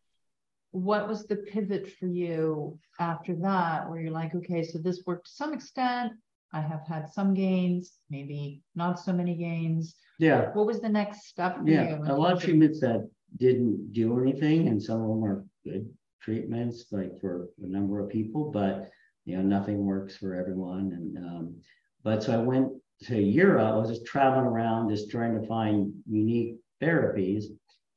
what 0.73 1.07
was 1.07 1.27
the 1.27 1.37
pivot 1.37 1.93
for 2.01 2.07
you 2.07 2.79
after 2.99 3.37
that 3.37 3.89
where 3.89 4.01
you're 4.01 4.11
like, 4.11 4.35
okay, 4.35 4.65
so 4.65 4.79
this 4.79 5.03
worked 5.07 5.27
to 5.27 5.33
some 5.33 5.53
extent. 5.53 6.13
I 6.53 6.61
have 6.61 6.87
had 6.89 7.09
some 7.11 7.35
gains, 7.35 7.93
maybe 8.11 8.63
not 8.75 8.99
so 8.99 9.13
many 9.13 9.37
gains. 9.37 9.95
Yeah. 10.23 10.51
What 10.53 10.67
was 10.67 10.81
the 10.81 10.89
next 10.89 11.27
step 11.27 11.59
for 11.59 11.69
yeah. 11.69 11.97
you? 11.97 12.05
A 12.07 12.15
lot 12.15 12.33
of 12.33 12.41
treatments 12.41 12.79
that 12.79 13.11
didn't 13.39 13.93
do 13.93 14.21
anything, 14.21 14.69
and 14.69 14.81
some 14.81 15.03
of 15.03 15.09
them 15.09 15.25
are 15.25 15.45
good 15.65 15.93
treatments, 16.23 16.87
like 16.93 17.21
for 17.21 17.49
a 17.61 17.67
number 17.67 17.99
of 17.99 18.09
people, 18.09 18.53
but 18.53 18.89
you 19.25 19.37
know, 19.37 19.43
nothing 19.43 19.85
works 19.85 20.17
for 20.17 20.37
everyone. 20.37 20.93
And 20.93 21.19
um, 21.19 21.57
but 22.05 22.23
so 22.23 22.35
I 22.35 22.37
went 22.37 22.69
to 23.09 23.21
Europe. 23.21 23.67
I 23.67 23.77
was 23.77 23.91
just 23.91 24.07
traveling 24.07 24.47
around, 24.47 24.91
just 24.91 25.11
trying 25.11 25.41
to 25.41 25.47
find 25.49 25.93
unique 26.09 26.55
therapies. 26.81 27.47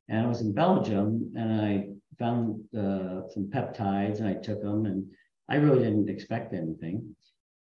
And 0.10 0.26
I 0.26 0.28
was 0.28 0.42
in 0.42 0.52
Belgium, 0.52 1.32
and 1.36 1.62
I 1.62 1.90
found 2.18 2.60
uh, 2.76 3.30
some 3.30 3.52
peptides, 3.54 4.18
and 4.18 4.28
I 4.28 4.34
took 4.34 4.64
them, 4.64 4.88
and 4.88 5.06
I 5.48 5.58
really 5.58 5.84
didn't 5.84 6.10
expect 6.10 6.56
anything. 6.56 7.16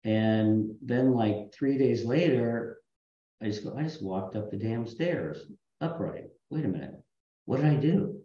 And 0.03 0.75
then, 0.81 1.13
like 1.13 1.53
three 1.53 1.77
days 1.77 2.03
later, 2.03 2.78
I 3.41 3.45
just 3.45 3.63
go, 3.63 3.75
I 3.77 3.83
just 3.83 4.03
walked 4.03 4.35
up 4.35 4.51
the 4.51 4.57
damn 4.57 4.85
stairs 4.85 5.45
upright. 5.81 6.25
Wait 6.49 6.65
a 6.65 6.67
minute, 6.67 6.95
what 7.45 7.57
did 7.57 7.65
I 7.71 7.75
do? 7.75 8.19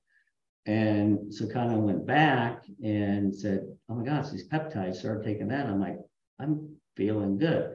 And 0.66 1.32
so 1.32 1.46
kind 1.46 1.72
of 1.72 1.80
went 1.80 2.06
back 2.06 2.64
and 2.82 3.34
said, 3.34 3.66
Oh 3.88 3.94
my 3.94 4.04
gosh, 4.04 4.30
these 4.30 4.48
peptides, 4.48 4.96
started 4.96 5.24
taking 5.24 5.48
that. 5.48 5.66
I'm 5.66 5.80
like, 5.80 5.98
I'm 6.40 6.76
feeling 6.96 7.38
good. 7.38 7.74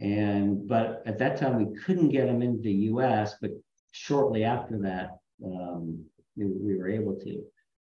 And 0.00 0.68
but 0.68 1.02
at 1.06 1.18
that 1.18 1.38
time 1.38 1.56
we 1.56 1.78
couldn't 1.80 2.10
get 2.10 2.26
them 2.26 2.42
into 2.42 2.62
the 2.62 2.72
US, 2.92 3.34
but 3.40 3.50
shortly 3.92 4.44
after 4.44 4.78
that, 4.82 5.18
um, 5.44 6.04
we, 6.36 6.46
we 6.46 6.76
were 6.76 6.88
able 6.88 7.16
to. 7.16 7.42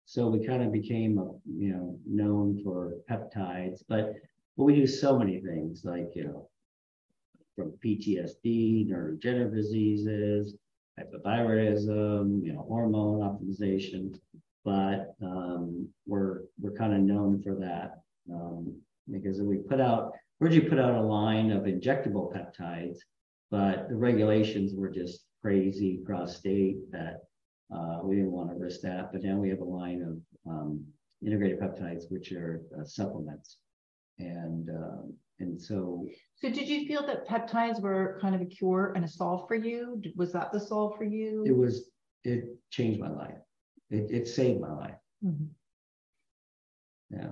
So 0.06 0.28
we 0.28 0.46
kind 0.46 0.64
of 0.64 0.72
became, 0.72 1.20
a, 1.20 1.26
you 1.46 1.72
know, 1.72 2.00
known 2.08 2.60
for 2.64 2.96
peptides, 3.10 3.84
but, 3.88 4.14
but 4.58 4.64
we 4.64 4.76
do 4.76 4.88
so 4.88 5.20
many 5.20 5.40
things 5.40 5.86
like, 5.86 6.10
you 6.16 6.24
know, 6.24 6.50
from 7.60 7.74
PTSD, 7.84 8.90
neurodegenerative 8.90 9.54
diseases, 9.54 10.56
hypothyroidism, 10.98 12.42
you 12.46 12.54
know, 12.54 12.66
hormone 12.68 13.20
optimization, 13.20 14.18
but 14.64 15.14
um, 15.22 15.88
we're 16.08 16.44
we're 16.62 16.72
kind 16.72 16.94
of 16.94 17.02
known 17.02 17.42
for 17.42 17.56
that 17.56 18.02
um, 18.34 18.74
because 19.12 19.42
we 19.42 19.58
put 19.58 19.82
out 19.82 20.14
originally 20.42 20.70
put 20.70 20.80
out 20.80 20.96
a 20.96 21.02
line 21.02 21.52
of 21.52 21.64
injectable 21.64 22.34
peptides, 22.34 23.00
but 23.52 23.90
the 23.90 23.96
regulations 23.96 24.74
were 24.74 24.90
just 24.90 25.26
crazy 25.42 26.00
cross 26.06 26.38
state 26.38 26.78
that 26.92 27.24
uh, 27.76 28.00
we 28.04 28.16
didn't 28.16 28.32
want 28.32 28.50
to 28.50 28.56
risk 28.56 28.80
that. 28.82 29.12
But 29.12 29.24
now 29.24 29.36
we 29.36 29.50
have 29.50 29.60
a 29.60 29.66
line 29.66 30.02
of 30.02 30.52
um, 30.52 30.86
integrated 31.26 31.60
peptides, 31.60 32.04
which 32.10 32.32
are 32.32 32.62
uh, 32.80 32.86
supplements, 32.86 33.58
and 34.18 34.70
um, 34.70 35.14
and 35.40 35.62
so. 35.62 36.08
So 36.36 36.50
did 36.50 36.68
you 36.68 36.88
feel 36.88 37.06
that 37.06 37.28
peptides 37.28 37.82
were 37.82 38.18
kind 38.22 38.36
of 38.36 38.42
a 38.42 38.46
cure 38.46 38.94
and 38.96 39.04
a 39.04 39.08
solve 39.08 39.48
for 39.48 39.56
you? 39.56 40.02
Was 40.16 40.32
that 40.34 40.52
the 40.52 40.60
solve 40.60 40.98
for 40.98 41.04
you? 41.04 41.44
It 41.46 41.56
was. 41.56 41.90
It 42.24 42.58
changed 42.70 43.00
my 43.00 43.10
life. 43.10 43.38
It, 43.90 44.12
it 44.12 44.28
saved 44.28 44.60
my 44.60 44.74
life. 44.74 44.96
Mm-hmm. 45.26 45.46
Yeah. 47.12 47.30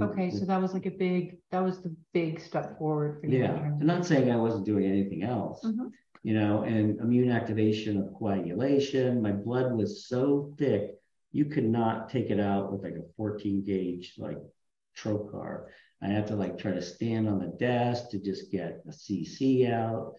Okay, 0.00 0.30
so 0.30 0.44
that 0.44 0.60
was 0.60 0.72
like 0.72 0.86
a 0.86 0.90
big, 0.90 1.38
that 1.50 1.64
was 1.64 1.82
the 1.82 1.94
big 2.12 2.40
step 2.40 2.78
forward 2.78 3.20
for 3.20 3.26
you. 3.26 3.40
Yeah, 3.40 3.54
I'm 3.54 3.86
not 3.86 4.06
saying 4.06 4.30
I 4.30 4.36
wasn't 4.36 4.64
doing 4.64 4.84
anything 4.84 5.24
else, 5.24 5.64
mm-hmm. 5.64 5.88
you 6.22 6.34
know, 6.34 6.62
and 6.62 7.00
immune 7.00 7.30
activation 7.30 7.98
of 7.98 8.14
coagulation. 8.14 9.20
My 9.20 9.32
blood 9.32 9.72
was 9.72 10.06
so 10.06 10.54
thick, 10.58 10.92
you 11.32 11.46
could 11.46 11.64
not 11.64 12.08
take 12.08 12.30
it 12.30 12.38
out 12.38 12.72
with 12.72 12.84
like 12.84 12.94
a 12.94 13.12
14 13.16 13.64
gauge 13.64 14.14
like 14.16 14.38
trocar. 14.96 15.66
I 16.02 16.08
had 16.08 16.26
to 16.28 16.36
like 16.36 16.58
try 16.58 16.72
to 16.72 16.82
stand 16.82 17.28
on 17.28 17.38
the 17.38 17.46
desk 17.46 18.10
to 18.10 18.18
just 18.18 18.50
get 18.50 18.82
a 18.88 18.90
CC 18.90 19.70
out. 19.70 20.14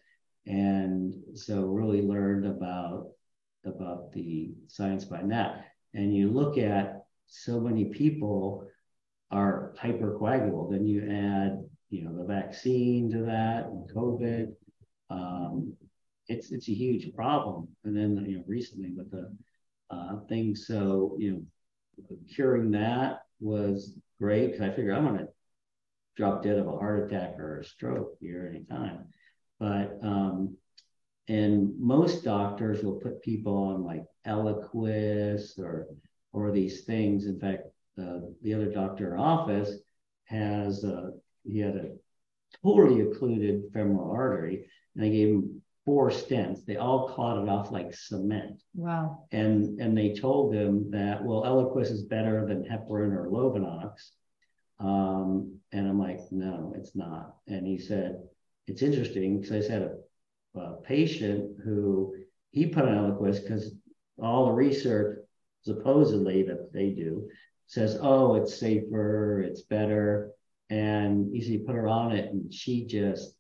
And 0.46 1.14
so 1.36 1.66
really 1.66 2.02
learned 2.02 2.46
about 2.46 3.10
about 3.66 4.12
the 4.12 4.54
science 4.68 5.06
behind 5.06 5.32
that. 5.32 5.66
And 5.94 6.16
you 6.16 6.30
look 6.30 6.58
at 6.58 7.04
so 7.28 7.60
many 7.60 7.86
people 7.86 8.68
are 9.30 9.74
hypercoagulable. 9.80 10.72
Then 10.72 10.86
you 10.86 11.02
add, 11.04 11.64
you 11.90 12.04
know, 12.04 12.16
the 12.16 12.26
vaccine 12.26 13.12
to 13.12 13.24
that 13.24 13.66
and 13.66 13.90
COVID. 13.90 14.54
Um, 15.10 15.74
it's 16.28 16.52
it's 16.52 16.70
a 16.70 16.74
huge 16.74 17.14
problem. 17.14 17.68
And 17.84 17.96
then 17.96 18.26
you 18.28 18.38
know, 18.38 18.44
recently 18.48 18.92
with 18.92 19.12
the 19.12 19.36
uh, 19.90 20.20
thing, 20.28 20.56
so 20.56 21.16
you 21.20 21.32
know, 21.32 22.18
curing 22.34 22.72
that 22.72 23.24
was 23.40 23.98
great 24.20 24.52
because 24.52 24.62
I 24.62 24.70
figured 24.70 24.96
I'm 24.96 25.06
gonna 25.06 25.28
drop 26.18 26.43
dead 26.43 26.57
of 26.57 26.68
a 26.68 26.78
heart 26.78 27.12
attack 27.12 27.39
or 27.39 27.59
a 27.59 27.66
stroke 27.66 28.16
here 28.20 28.51
anytime. 28.53 29.05
But 29.59 29.99
um, 30.03 30.57
and 31.28 31.80
most 31.80 32.24
doctors 32.24 32.84
will 32.84 32.99
put 32.99 33.22
people 33.22 33.55
on 33.55 33.84
like 33.84 34.03
Eliquis 34.28 35.57
or 35.59 35.88
or 36.34 36.51
these 36.51 36.84
things. 36.84 37.26
In 37.26 37.39
fact, 37.39 37.64
uh, 38.01 38.20
the 38.41 38.53
other 38.53 38.72
doctor 38.72 39.14
in 39.14 39.20
office 39.20 39.78
has 40.26 40.84
uh, 40.84 41.12
he 41.43 41.59
had 41.59 41.76
a 41.76 41.89
totally 42.64 43.01
occluded 43.01 43.64
femoral 43.74 44.12
artery, 44.12 44.66
and 44.95 45.03
they 45.03 45.12
gave 45.12 45.28
him 45.30 45.62
four 45.86 46.09
stents. 46.09 46.66
They 46.66 46.78
all 46.78 47.09
clotted 47.09 47.49
off 47.49 47.72
like 47.72 47.93
cement. 47.93 48.62
Wow. 48.76 49.28
And 49.32 49.80
and 49.80 49.97
they 49.97 50.14
told 50.14 50.53
him 50.53 50.91
that 50.91 51.24
well, 51.24 51.43
Eliquis 51.43 51.91
is 51.91 52.03
better 52.03 52.45
than 52.45 52.64
heparin 52.64 53.14
or 53.14 53.30
Lovenox. 53.30 54.12
Um, 54.82 55.60
and 55.72 55.88
I'm 55.88 56.00
like, 56.00 56.20
no, 56.32 56.74
it's 56.76 56.96
not. 56.96 57.36
And 57.48 57.66
he 57.68 57.78
said, 57.78 58.24
it's 58.68 58.82
interesting 58.82 59.40
because 59.40 59.52
I 59.52 59.58
just 59.58 59.70
had 59.70 59.82
a, 59.84 60.60
a 60.60 60.82
patient 60.82 61.58
who 61.64 62.16
he 62.52 62.66
put 62.68 62.86
on 62.86 63.12
Eliquis 63.12 63.42
because 63.42 63.74
all 64.22 64.46
the 64.48 64.52
research 64.54 65.20
supposedly 65.64 66.44
that 66.44 66.74
they 66.74 66.90
do 66.90 67.30
says, 67.68 67.98
oh, 68.02 68.36
it's 68.36 68.58
safer, 68.60 69.42
it's 69.42 69.62
better. 69.62 70.32
And 70.70 71.34
you 71.36 71.42
see, 71.44 71.60
put 71.60 71.76
her 71.76 71.88
on 71.88 72.12
it, 72.14 72.32
and 72.32 72.54
she 72.54 72.86
just 72.86 73.36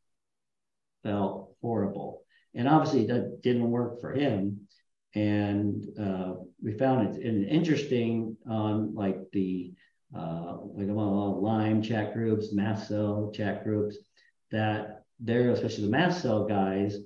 felt 1.03 1.55
horrible. 1.61 2.23
And 2.53 2.67
obviously, 2.67 3.07
that 3.07 3.41
didn't 3.41 3.71
work 3.71 3.99
for 4.01 4.13
him. 4.13 4.67
and 5.13 5.85
uh, 5.99 6.33
we 6.63 6.77
found 6.77 7.17
it 7.17 7.47
interesting 7.49 8.37
on 8.49 8.93
like 8.95 9.17
the 9.33 9.73
uh, 10.15 10.57
like 10.75 10.89
a 10.89 10.93
lot 10.93 11.37
of 11.37 11.41
Lyme 11.41 11.81
chat 11.81 12.13
groups, 12.13 12.53
mast 12.53 12.87
cell 12.87 13.31
chat 13.33 13.63
groups, 13.63 13.97
that 14.51 15.05
they're 15.19 15.51
especially 15.51 15.85
the 15.85 15.91
mast 15.91 16.21
cell 16.21 16.45
guys 16.45 16.97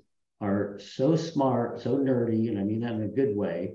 are 0.42 0.80
so 0.80 1.16
smart, 1.16 1.82
so 1.82 1.98
nerdy, 1.98 2.50
and 2.50 2.60
I 2.60 2.64
mean 2.64 2.82
that 2.82 2.94
in 2.94 3.04
a 3.04 3.08
good 3.08 3.36
way, 3.36 3.74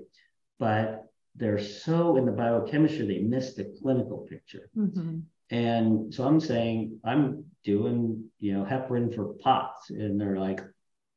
but 0.59 1.05
they're 1.35 1.63
so 1.63 2.17
in 2.17 2.25
the 2.25 2.31
biochemistry 2.31 3.07
they 3.07 3.19
miss 3.19 3.53
the 3.53 3.73
clinical 3.81 4.27
picture. 4.29 4.69
Mm-hmm. 4.77 5.19
And 5.49 6.13
so 6.13 6.25
I'm 6.25 6.39
saying 6.39 6.99
I'm 7.03 7.45
doing, 7.63 8.29
you 8.39 8.53
know, 8.53 8.63
heparin 8.63 9.13
for 9.13 9.33
POTS, 9.33 9.89
and 9.91 10.19
they're 10.19 10.39
like, 10.39 10.61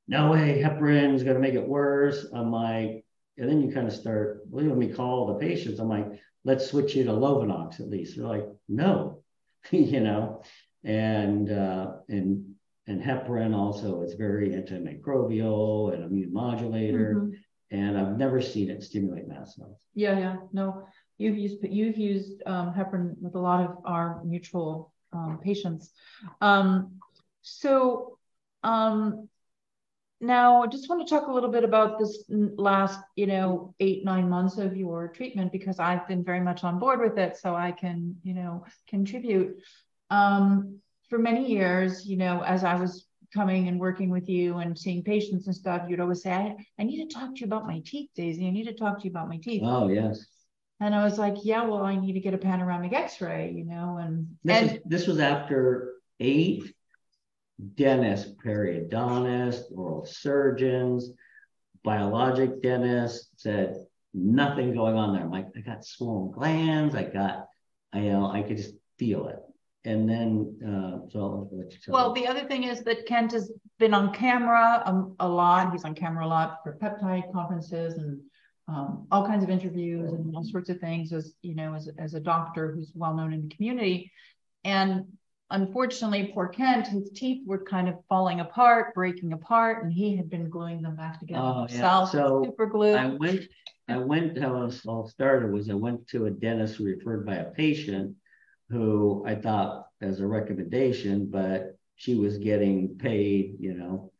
no 0.06 0.30
way, 0.30 0.62
heparin 0.62 1.14
is 1.14 1.22
going 1.22 1.36
to 1.36 1.40
make 1.40 1.54
it 1.54 1.66
worse. 1.66 2.26
I'm 2.34 2.50
like, 2.50 3.04
and 3.38 3.48
then 3.48 3.60
you 3.60 3.72
kind 3.72 3.86
of 3.86 3.92
start, 3.92 4.42
well, 4.48 4.64
when 4.64 4.76
we 4.76 4.88
call 4.88 5.26
the 5.26 5.46
patients, 5.46 5.80
I'm 5.80 5.88
like, 5.88 6.06
let's 6.44 6.66
switch 6.66 6.94
you 6.94 7.04
to 7.04 7.10
Lovenox 7.10 7.80
at 7.80 7.88
least. 7.88 8.16
They're 8.16 8.26
like, 8.26 8.46
no, 8.68 9.22
you 9.70 10.00
know, 10.00 10.42
and 10.84 11.50
uh, 11.50 11.92
and 12.08 12.54
and 12.86 13.02
heparin 13.02 13.54
also 13.54 14.02
is 14.02 14.14
very 14.14 14.50
antimicrobial 14.50 15.94
and 15.94 16.04
immune 16.04 16.32
modulator. 16.32 17.14
Mm-hmm. 17.16 17.30
And 17.70 17.98
I've 17.98 18.16
never 18.18 18.40
seen 18.40 18.70
it 18.70 18.84
stimulate 18.84 19.26
mast 19.26 19.56
cells. 19.56 19.80
Yeah, 19.94 20.18
yeah, 20.18 20.36
no. 20.52 20.86
You've 21.18 21.38
used 21.38 21.64
you've 21.64 21.96
used 21.96 22.42
um, 22.46 22.72
heparin 22.72 23.16
with 23.20 23.34
a 23.34 23.40
lot 23.40 23.64
of 23.64 23.78
our 23.84 24.22
mutual 24.24 24.92
um, 25.12 25.40
patients. 25.42 25.90
Um, 26.40 27.00
so 27.42 28.18
um, 28.62 29.28
now, 30.26 30.62
I 30.62 30.66
just 30.66 30.88
want 30.88 31.06
to 31.06 31.14
talk 31.14 31.28
a 31.28 31.32
little 31.32 31.50
bit 31.50 31.64
about 31.64 31.98
this 31.98 32.24
last, 32.28 33.00
you 33.16 33.26
know, 33.26 33.74
eight, 33.80 34.04
nine 34.04 34.28
months 34.28 34.58
of 34.58 34.76
your 34.76 35.08
treatment 35.08 35.52
because 35.52 35.78
I've 35.78 36.06
been 36.08 36.24
very 36.24 36.40
much 36.40 36.64
on 36.64 36.78
board 36.78 37.00
with 37.00 37.18
it. 37.18 37.36
So 37.36 37.54
I 37.54 37.72
can, 37.72 38.16
you 38.22 38.34
know, 38.34 38.64
contribute. 38.88 39.56
Um, 40.10 40.80
for 41.08 41.18
many 41.18 41.50
years, 41.50 42.06
you 42.06 42.16
know, 42.16 42.42
as 42.42 42.64
I 42.64 42.74
was 42.74 43.06
coming 43.32 43.68
and 43.68 43.80
working 43.80 44.10
with 44.10 44.28
you 44.28 44.58
and 44.58 44.78
seeing 44.78 45.02
patients 45.02 45.46
and 45.46 45.54
stuff, 45.56 45.82
you'd 45.88 46.00
always 46.00 46.22
say, 46.22 46.32
I, 46.32 46.56
I 46.78 46.84
need 46.84 47.08
to 47.08 47.14
talk 47.14 47.34
to 47.34 47.40
you 47.40 47.46
about 47.46 47.66
my 47.66 47.80
teeth, 47.84 48.10
Daisy. 48.14 48.46
I 48.46 48.50
need 48.50 48.66
to 48.66 48.74
talk 48.74 48.98
to 48.98 49.04
you 49.04 49.10
about 49.10 49.28
my 49.28 49.38
teeth. 49.38 49.62
Oh, 49.64 49.88
yes. 49.88 50.24
And 50.80 50.94
I 50.94 51.04
was 51.04 51.18
like, 51.18 51.36
yeah, 51.42 51.64
well, 51.64 51.82
I 51.82 51.96
need 51.96 52.14
to 52.14 52.20
get 52.20 52.34
a 52.34 52.38
panoramic 52.38 52.92
x-ray, 52.92 53.52
you 53.52 53.64
know, 53.64 53.98
and 54.00 54.36
this, 54.44 54.56
and, 54.56 54.70
is, 54.72 54.82
this 54.84 55.06
was 55.06 55.18
after 55.18 55.94
eight 56.20 56.73
dentists, 57.74 58.32
periodontists, 58.44 59.64
oral 59.74 60.04
surgeons, 60.04 61.10
biologic 61.82 62.62
dentists 62.62 63.30
said 63.36 63.76
nothing 64.12 64.74
going 64.74 64.96
on 64.96 65.12
there. 65.12 65.22
I'm 65.22 65.30
like, 65.30 65.46
I 65.56 65.60
got 65.60 65.84
swollen 65.84 66.32
glands. 66.32 66.94
I 66.94 67.04
got, 67.04 67.48
I, 67.92 68.00
you 68.00 68.12
know, 68.12 68.30
I 68.30 68.42
could 68.42 68.56
just 68.56 68.74
feel 68.98 69.28
it. 69.28 69.38
And 69.86 70.08
then, 70.08 70.56
uh, 70.64 71.10
so 71.10 71.50
well, 71.88 72.14
the 72.14 72.26
other 72.26 72.44
thing 72.46 72.64
is 72.64 72.82
that 72.84 73.04
Kent 73.04 73.32
has 73.32 73.52
been 73.78 73.92
on 73.92 74.14
camera 74.14 74.82
um, 74.86 75.14
a 75.20 75.28
lot. 75.28 75.72
He's 75.72 75.84
on 75.84 75.94
camera 75.94 76.24
a 76.24 76.28
lot 76.28 76.60
for 76.62 76.78
peptide 76.80 77.30
conferences 77.32 77.98
and 77.98 78.18
um, 78.66 79.06
all 79.10 79.26
kinds 79.26 79.44
of 79.44 79.50
interviews 79.50 80.12
and 80.12 80.34
all 80.34 80.42
sorts 80.42 80.70
of 80.70 80.78
things 80.80 81.12
as, 81.12 81.34
you 81.42 81.54
know, 81.54 81.74
as, 81.74 81.90
as 81.98 82.14
a 82.14 82.20
doctor 82.20 82.72
who's 82.72 82.92
well 82.94 83.14
known 83.14 83.34
in 83.34 83.46
the 83.46 83.54
community. 83.54 84.10
And 84.64 85.04
unfortunately, 85.50 86.30
poor 86.32 86.48
Kent, 86.48 86.86
his 86.88 87.10
teeth 87.10 87.42
were 87.46 87.64
kind 87.64 87.88
of 87.88 87.96
falling 88.08 88.40
apart, 88.40 88.94
breaking 88.94 89.32
apart, 89.32 89.84
and 89.84 89.92
he 89.92 90.16
had 90.16 90.30
been 90.30 90.48
gluing 90.48 90.82
them 90.82 90.96
back 90.96 91.20
together 91.20 91.42
oh, 91.42 91.66
himself. 91.66 92.10
Yeah. 92.12 92.20
So 92.20 92.42
super 92.44 92.66
glue. 92.66 92.94
I 92.94 93.06
went, 93.06 93.42
I 93.88 93.98
went, 93.98 94.38
how 94.38 94.62
it 94.62 94.80
all 94.86 95.08
started 95.08 95.52
was 95.52 95.68
I 95.70 95.74
went 95.74 96.08
to 96.08 96.26
a 96.26 96.30
dentist 96.30 96.78
referred 96.78 97.26
by 97.26 97.36
a 97.36 97.50
patient 97.50 98.16
who 98.70 99.24
I 99.26 99.34
thought 99.34 99.86
as 100.00 100.20
a 100.20 100.26
recommendation, 100.26 101.28
but 101.30 101.76
she 101.96 102.14
was 102.14 102.38
getting 102.38 102.96
paid, 102.98 103.56
you 103.60 103.74
know. 103.74 104.12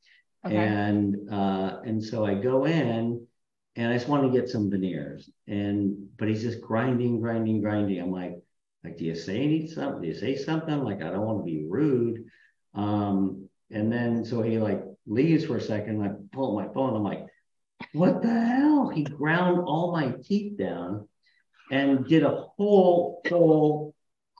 Okay. 0.47 0.57
And 0.57 1.33
uh, 1.33 1.79
and 1.85 2.03
so 2.03 2.25
I 2.25 2.35
go 2.35 2.67
in 2.67 3.27
and 3.77 3.91
I 3.91 3.95
just 3.95 4.09
want 4.09 4.25
to 4.25 4.39
get 4.39 4.49
some 4.49 4.71
veneers. 4.71 5.31
And 5.49 6.09
but 6.19 6.29
he's 6.29 6.43
just 6.43 6.61
grinding, 6.61 7.21
grinding, 7.21 7.63
grinding. 7.63 8.01
I'm 8.01 8.11
like, 8.11 8.37
like, 8.85 8.99
do 8.99 9.05
you 9.05 9.15
say 9.15 9.67
something? 9.67 10.03
Do 10.03 10.09
you 10.09 10.15
say 10.15 10.37
something? 10.37 10.85
Like, 10.85 11.03
I 11.03 11.11
don't 11.11 11.25
want 11.25 11.39
to 11.39 11.45
be 11.45 11.65
rude. 11.67 12.27
Um, 12.75 13.49
and 13.71 13.91
then 13.91 14.25
so 14.25 14.43
he 14.43 14.59
like 14.59 14.85
leaves 15.07 15.47
for 15.47 15.57
a 15.57 15.61
second. 15.61 16.03
I 16.03 16.11
pull 16.33 16.55
my 16.55 16.69
phone. 16.73 16.95
I'm 16.95 17.03
like, 17.03 17.27
what 17.93 18.23
the 18.23 18.29
hell? 18.29 18.89
He 18.89 19.05
ground 19.05 19.63
all 19.67 19.93
my 19.93 20.13
teeth 20.23 20.59
down 20.59 21.09
and 21.71 22.07
did 22.07 22.23
a 22.23 22.47
whole 22.57 23.23
full 23.27 23.95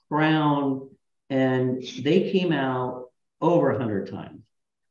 crown, 0.09 0.91
and 1.31 1.83
they 2.03 2.31
came 2.31 2.53
out 2.53 3.07
over 3.41 3.71
a 3.71 3.79
hundred 3.79 4.11
times. 4.11 4.43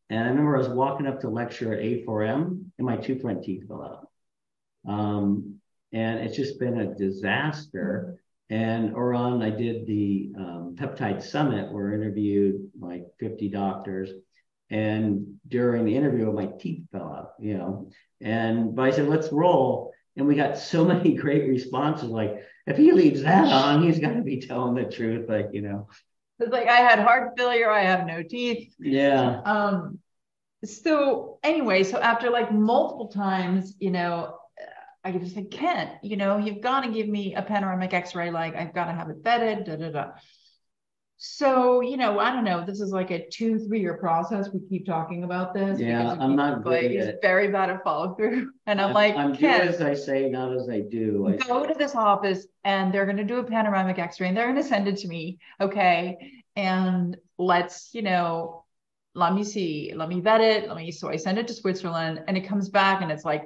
And 0.10 0.20
I 0.20 0.28
remember 0.30 0.56
I 0.56 0.60
was 0.60 0.70
walking 0.70 1.08
up 1.08 1.22
to 1.22 1.30
lecture 1.30 1.74
at 1.74 1.80
A4M, 1.80 2.66
and 2.78 2.86
my 2.86 2.98
two 2.98 3.20
front 3.20 3.44
teeth 3.44 3.68
fell 3.68 3.84
out. 3.84 4.92
Um, 4.92 5.60
and 5.92 6.20
it's 6.20 6.36
just 6.36 6.60
been 6.60 6.80
a 6.80 6.94
disaster. 6.94 8.20
And 8.54 8.94
Oran, 8.94 9.42
I 9.42 9.50
did 9.50 9.88
the 9.88 10.32
um, 10.38 10.76
peptide 10.78 11.24
summit 11.24 11.72
where 11.72 11.90
I 11.90 11.96
interviewed 11.96 12.70
like 12.80 13.08
50 13.20 13.50
doctors. 13.50 14.12
And 14.70 15.40
during 15.48 15.86
the 15.86 15.96
interview, 15.96 16.32
my 16.32 16.46
teeth 16.60 16.84
fell 16.92 17.08
out, 17.08 17.32
you 17.40 17.58
know. 17.58 17.90
And 18.22 18.76
but 18.76 18.84
I 18.84 18.92
said, 18.92 19.10
let's 19.10 19.32
roll. 19.32 19.92
And 20.16 20.28
we 20.28 20.36
got 20.36 20.58
so 20.72 20.86
many 20.86 21.16
great 21.16 21.50
responses. 21.50 22.10
Like, 22.10 22.44
if 22.68 22.78
he 22.78 22.92
leaves 22.92 23.24
that 23.24 23.52
on, 23.52 23.82
he's 23.82 23.98
got 23.98 24.14
to 24.14 24.22
be 24.22 24.40
telling 24.40 24.76
the 24.76 24.86
truth. 24.86 25.28
Like, 25.28 25.50
you 25.52 25.64
know. 25.64 25.88
It's 26.38 26.52
like 26.52 26.68
I 26.68 26.78
had 26.78 27.00
heart 27.00 27.32
failure, 27.36 27.72
I 27.72 27.82
have 27.82 28.06
no 28.06 28.22
teeth. 28.22 28.76
Yeah. 28.78 29.42
Um, 29.46 29.98
so 30.64 31.40
anyway, 31.42 31.84
so 31.84 32.00
after 32.00 32.30
like 32.30 32.54
multiple 32.54 33.08
times, 33.08 33.76
you 33.80 33.90
know, 33.90 34.38
I 35.04 35.12
just 35.12 35.36
said, 35.36 35.52
Kent, 35.52 35.92
you 36.02 36.16
know, 36.16 36.38
you've 36.38 36.62
got 36.62 36.82
to 36.82 36.92
give 36.92 37.08
me 37.08 37.36
a 37.36 37.42
panoramic 37.42 37.94
x-ray, 37.94 38.32
like 38.32 38.56
I've 38.56 38.74
got 38.74 38.86
to 38.86 38.94
have 38.94 39.10
it 39.10 39.22
vetted, 39.22 39.66
da, 39.66 39.76
da, 39.76 39.90
da. 39.90 40.12
So, 41.26 41.80
you 41.80 41.96
know, 41.96 42.20
I 42.20 42.34
don't 42.34 42.44
know. 42.44 42.66
This 42.66 42.82
is 42.82 42.92
like 42.92 43.10
a 43.12 43.26
two, 43.30 43.58
three 43.58 43.80
year 43.80 43.98
process. 43.98 44.50
We 44.54 44.60
keep 44.68 44.86
talking 44.86 45.24
about 45.24 45.54
this. 45.54 45.80
Yeah, 45.80 46.18
I'm 46.20 46.36
not 46.36 46.64
good. 46.64 46.92
He's 46.92 47.06
very 47.22 47.48
bad 47.48 47.70
at 47.70 47.82
follow 47.82 48.14
through. 48.16 48.52
And 48.66 48.82
I'm, 48.82 48.90
I'm 48.90 48.94
like, 48.94 49.16
I'm 49.16 49.34
do 49.34 49.46
as 49.46 49.82
I 49.82 49.94
say, 49.94 50.30
not 50.30 50.54
as 50.54 50.68
I 50.68 50.82
do. 50.82 51.28
I 51.28 51.38
go 51.48 51.66
to 51.66 51.74
this 51.74 51.96
office 51.96 52.46
and 52.66 52.94
they're 52.94 53.06
going 53.06 53.18
to 53.18 53.24
do 53.24 53.38
a 53.38 53.44
panoramic 53.44 54.00
x 54.00 54.20
ray 54.20 54.28
and 54.28 54.36
they're 54.36 54.52
going 54.52 54.62
to 54.62 54.68
send 54.68 54.88
it 54.90 54.98
to 54.98 55.08
me. 55.08 55.38
Okay. 55.62 56.44
And 56.58 57.16
let's, 57.38 57.92
you 57.94 58.02
know, 58.02 58.66
let 59.16 59.34
me 59.34 59.46
see, 59.46 59.94
let 59.96 60.10
me 60.10 60.20
vet 60.20 60.42
it. 60.42 60.68
Let 60.68 60.76
me, 60.76 60.92
so 60.92 61.10
I 61.10 61.16
send 61.16 61.38
it 61.38 61.48
to 61.48 61.54
Switzerland 61.54 62.22
and 62.28 62.36
it 62.38 62.48
comes 62.48 62.68
back 62.68 63.02
and 63.02 63.12
it's 63.12 63.24
like, 63.24 63.44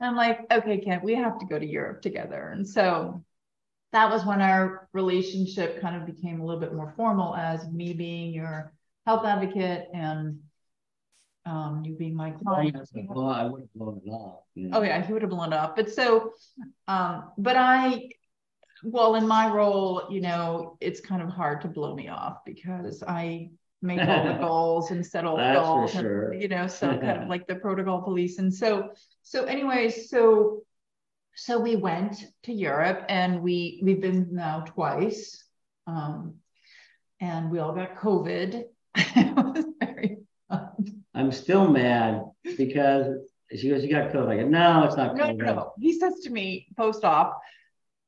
I'm 0.00 0.16
like, 0.16 0.40
okay, 0.50 0.78
Kent, 0.78 1.04
we 1.04 1.14
have 1.14 1.38
to 1.38 1.46
go 1.46 1.58
to 1.58 1.66
Europe 1.66 2.02
together. 2.02 2.50
And 2.54 2.66
so 2.66 3.22
that 3.92 4.10
was 4.10 4.24
when 4.24 4.40
our 4.40 4.88
relationship 4.92 5.80
kind 5.80 5.96
of 5.96 6.06
became 6.06 6.40
a 6.40 6.44
little 6.44 6.60
bit 6.60 6.74
more 6.74 6.92
formal 6.96 7.34
as 7.34 7.68
me 7.68 7.92
being 7.92 8.32
your 8.32 8.72
health 9.06 9.26
advocate 9.26 9.88
and 9.92 10.40
um, 11.46 11.82
you 11.84 11.94
being 11.94 12.14
my 12.14 12.30
client. 12.30 12.76
Well, 13.08 13.28
I 13.28 13.44
would 13.44 13.62
have 13.62 13.74
blown 13.74 14.00
it 14.04 14.12
up. 14.12 14.46
You 14.54 14.68
know? 14.68 14.78
Oh 14.78 14.82
yeah, 14.82 15.04
he 15.04 15.12
would 15.12 15.22
have 15.22 15.30
blown 15.30 15.52
it 15.52 15.56
up. 15.56 15.76
But 15.76 15.90
so, 15.90 16.32
um, 16.86 17.32
but 17.38 17.56
I, 17.56 18.10
well, 18.84 19.14
in 19.16 19.26
my 19.26 19.50
role, 19.50 20.06
you 20.10 20.20
know, 20.20 20.76
it's 20.80 21.00
kind 21.00 21.22
of 21.22 21.28
hard 21.28 21.62
to 21.62 21.68
blow 21.68 21.94
me 21.94 22.08
off 22.08 22.38
because 22.44 23.02
I 23.02 23.50
make 23.82 24.00
all 24.00 24.24
the 24.24 24.32
goals 24.40 24.90
and 24.90 25.04
set 25.04 25.24
all 25.24 25.36
the 25.36 25.52
goals, 25.54 25.92
sure. 25.92 26.30
and, 26.30 26.42
you 26.42 26.48
know, 26.48 26.66
so 26.66 26.88
kind 26.88 27.22
of 27.22 27.28
like 27.34 27.46
the 27.46 27.56
protocol 27.56 28.02
police. 28.02 28.38
And 28.38 28.52
so, 28.52 28.90
so 29.22 29.44
anyways, 29.44 30.10
so 30.10 30.62
so 31.34 31.58
we 31.58 31.76
went 31.76 32.16
to 32.44 32.52
Europe 32.52 33.04
and 33.08 33.42
we 33.42 33.80
we've 33.82 34.00
been 34.00 34.28
now 34.32 34.60
twice. 34.66 35.44
Um, 35.86 36.34
and 37.20 37.50
we 37.50 37.58
all 37.58 37.72
got 37.72 37.96
COVID. 37.96 38.64
it 38.94 39.36
was 39.36 39.64
very 39.80 40.18
fun. 40.48 41.04
I'm 41.14 41.32
still 41.32 41.68
mad 41.68 42.24
because 42.56 43.18
she 43.56 43.68
goes, 43.68 43.84
You 43.84 43.90
got 43.90 44.12
COVID. 44.12 44.28
I 44.28 44.36
go, 44.42 44.48
No, 44.48 44.84
it's 44.84 44.96
not 44.96 45.14
COVID. 45.16 45.36
No, 45.36 45.54
no. 45.54 45.72
He 45.80 45.98
says 45.98 46.20
to 46.20 46.30
me 46.30 46.68
post 46.76 47.04
op, 47.04 47.40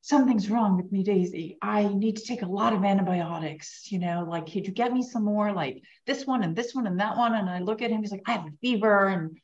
something's 0.01 0.51
wrong 0.51 0.77
with 0.77 0.91
me, 0.91 1.03
Daisy. 1.03 1.59
I 1.63 1.89
need 1.89 2.17
to 2.17 2.25
take 2.25 2.43
a 2.43 2.47
lot 2.47 2.73
of 2.73 2.85
antibiotics. 2.85 3.91
You 3.91 3.99
know, 3.99 4.27
like, 4.29 4.53
could 4.53 4.67
you 4.67 4.73
get 4.73 4.93
me 4.93 5.03
some 5.03 5.25
more, 5.25 5.53
like 5.53 5.83
this 6.07 6.27
one 6.27 6.43
and 6.43 6.57
this 6.57 6.75
one 6.75 6.87
and 6.87 7.01
that 7.01 7.17
one? 7.17 7.35
And 7.35 7.49
I 7.49 7.61
look 7.61 7.83
at 7.83 7.91
him, 7.91 8.01
he's 8.01 8.13
like, 8.13 8.23
I 8.27 8.33
have 8.33 8.47
a 8.47 8.57
fever. 8.61 9.09
And 9.09 9.39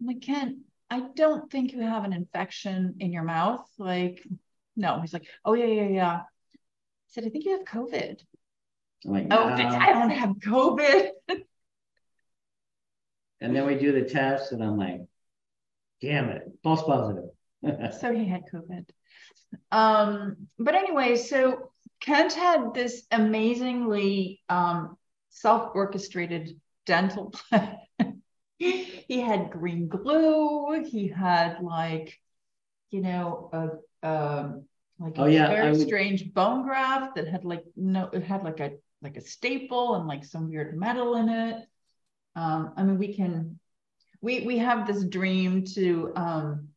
I'm 0.00 0.06
like, 0.06 0.20
Kent, 0.20 0.58
I 0.90 1.00
don't 1.14 1.50
think 1.50 1.72
you 1.72 1.80
have 1.82 2.04
an 2.04 2.12
infection 2.12 2.96
in 2.98 3.12
your 3.12 3.22
mouth. 3.22 3.66
Like, 3.78 4.26
no. 4.76 5.00
He's 5.00 5.12
like, 5.12 5.26
oh, 5.44 5.54
yeah, 5.54 5.66
yeah, 5.66 5.88
yeah. 5.88 6.16
I 6.16 6.22
said, 7.08 7.24
I 7.24 7.28
think 7.28 7.44
you 7.44 7.52
have 7.52 7.64
COVID. 7.64 8.20
Like, 9.04 9.28
oh, 9.30 9.44
I 9.44 9.92
don't 9.92 10.10
have 10.10 10.36
COVID. 10.36 11.10
And 13.40 13.56
then 13.56 13.66
we 13.66 13.74
do 13.76 13.92
the 13.92 14.02
test, 14.02 14.52
and 14.52 14.62
I'm 14.62 14.76
like, 14.76 15.00
damn 16.00 16.28
it, 16.28 16.42
false 16.62 16.82
positive. 16.82 17.30
so 18.00 18.12
he 18.12 18.26
had 18.26 18.42
COVID. 18.52 18.84
Um, 19.72 20.48
but 20.58 20.74
anyway, 20.74 21.16
so 21.16 21.70
Kent 22.00 22.34
had 22.34 22.74
this 22.74 23.02
amazingly 23.10 24.42
um, 24.48 24.96
self-orchestrated 25.30 26.60
dental 26.86 27.30
plan. 27.50 27.78
He 28.60 29.20
had 29.20 29.50
green 29.50 29.88
glue. 29.88 30.84
He 30.84 31.08
had 31.08 31.60
like, 31.62 32.18
you 32.90 33.00
know, 33.00 33.50
a, 33.52 34.06
a 34.06 34.52
like 34.98 35.14
Oh, 35.16 35.24
a 35.24 35.30
yeah, 35.30 35.48
very 35.48 35.72
would- 35.72 35.80
strange 35.86 36.32
bone 36.34 36.62
graft 36.62 37.14
that 37.16 37.26
had 37.26 37.44
like 37.44 37.64
no, 37.76 38.08
it 38.12 38.22
had 38.22 38.42
like 38.44 38.60
a 38.60 38.72
like 39.02 39.16
a 39.16 39.20
staple 39.22 39.94
and 39.96 40.06
like 40.06 40.24
some 40.24 40.50
weird 40.50 40.78
metal 40.78 41.16
in 41.16 41.28
it. 41.28 41.64
Um, 42.36 42.74
I 42.76 42.82
mean, 42.84 42.98
we 42.98 43.14
can, 43.14 43.58
we 44.20 44.42
we 44.46 44.58
have 44.58 44.86
this 44.86 45.04
dream 45.04 45.64
to 45.74 46.12
um, 46.16 46.68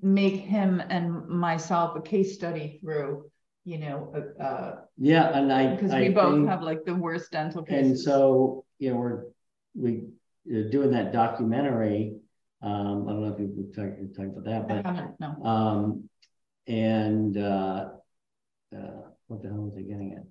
make 0.00 0.36
him 0.36 0.80
and 0.88 1.26
myself 1.28 1.96
a 1.96 2.00
case 2.00 2.34
study 2.34 2.78
through, 2.80 3.28
you 3.64 3.78
know, 3.78 4.14
uh, 4.40 4.76
Yeah, 4.96 5.36
and 5.36 5.52
I 5.52 5.74
because 5.74 5.90
I 5.92 6.00
we 6.02 6.08
both 6.10 6.34
think- 6.36 6.48
have 6.48 6.62
like 6.62 6.84
the 6.84 6.94
worst 6.94 7.32
dental 7.32 7.64
cases. 7.64 7.90
And 7.90 7.98
so, 7.98 8.64
you 8.78 8.90
know, 8.90 8.96
we're 8.98 9.24
we 9.74 10.04
doing 10.48 10.90
that 10.92 11.12
documentary. 11.12 12.16
Um, 12.62 13.06
I 13.08 13.12
don't 13.12 13.22
know 13.22 13.36
if 13.38 13.38
we've 13.38 13.74
talked, 13.74 14.00
we've 14.00 14.28
about 14.28 14.44
that, 14.44 14.64
I 14.64 14.82
but 14.82 14.86
haven't, 14.86 15.20
no. 15.20 15.44
um, 15.44 16.08
and 16.66 17.36
uh, 17.36 17.88
uh, 18.76 19.00
what 19.28 19.42
the 19.42 19.48
hell 19.48 19.58
was 19.58 19.74
I 19.76 19.82
getting 19.82 20.14
at? 20.16 20.24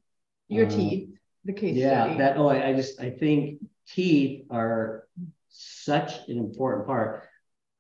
Your 0.49 0.65
Um, 0.65 0.71
teeth, 0.71 1.09
the 1.45 1.53
case 1.53 1.75
Yeah, 1.75 2.03
study. 2.05 2.17
that, 2.19 2.37
oh, 2.37 2.47
I, 2.47 2.69
I 2.69 2.73
just, 2.73 2.99
I 2.99 3.11
think 3.11 3.61
teeth 3.87 4.45
are 4.49 5.07
such 5.49 6.27
an 6.27 6.37
important 6.37 6.87
part. 6.87 7.23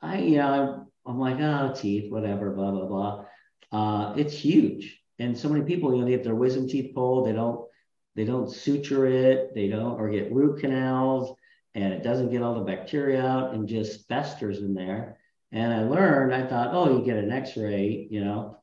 I, 0.01 0.19
you 0.19 0.37
know, 0.37 0.87
I'm, 1.05 1.11
I'm 1.11 1.19
like, 1.19 1.39
oh, 1.39 1.73
teeth, 1.75 2.11
whatever, 2.11 2.51
blah, 2.51 2.71
blah, 2.71 2.85
blah. 2.85 3.25
Uh, 3.71 4.13
it's 4.15 4.33
huge. 4.33 5.01
And 5.19 5.37
so 5.37 5.49
many 5.49 5.65
people, 5.65 5.93
you 5.93 5.99
know, 5.99 6.05
they 6.05 6.13
have 6.13 6.23
their 6.23 6.35
wisdom 6.35 6.67
teeth 6.67 6.93
pulled, 6.93 7.27
they 7.27 7.33
don't, 7.33 7.67
they 8.15 8.23
don't 8.23 8.49
suture 8.49 9.05
it, 9.05 9.53
they 9.53 9.67
don't, 9.67 9.99
or 9.99 10.09
get 10.09 10.31
root 10.31 10.61
canals, 10.61 11.36
and 11.77 11.93
it 11.93 12.01
doesn't 12.01 12.31
get 12.31 12.41
all 12.41 12.55
the 12.55 12.61
bacteria 12.61 13.23
out 13.23 13.53
and 13.53 13.67
just 13.67 14.07
festers 14.07 14.57
in 14.59 14.73
there. 14.73 15.19
And 15.51 15.71
I 15.71 15.83
learned, 15.83 16.33
I 16.33 16.47
thought, 16.47 16.73
oh, 16.73 16.97
you 16.97 17.05
get 17.05 17.17
an 17.17 17.31
x-ray, 17.31 18.07
you 18.09 18.25
know. 18.25 18.57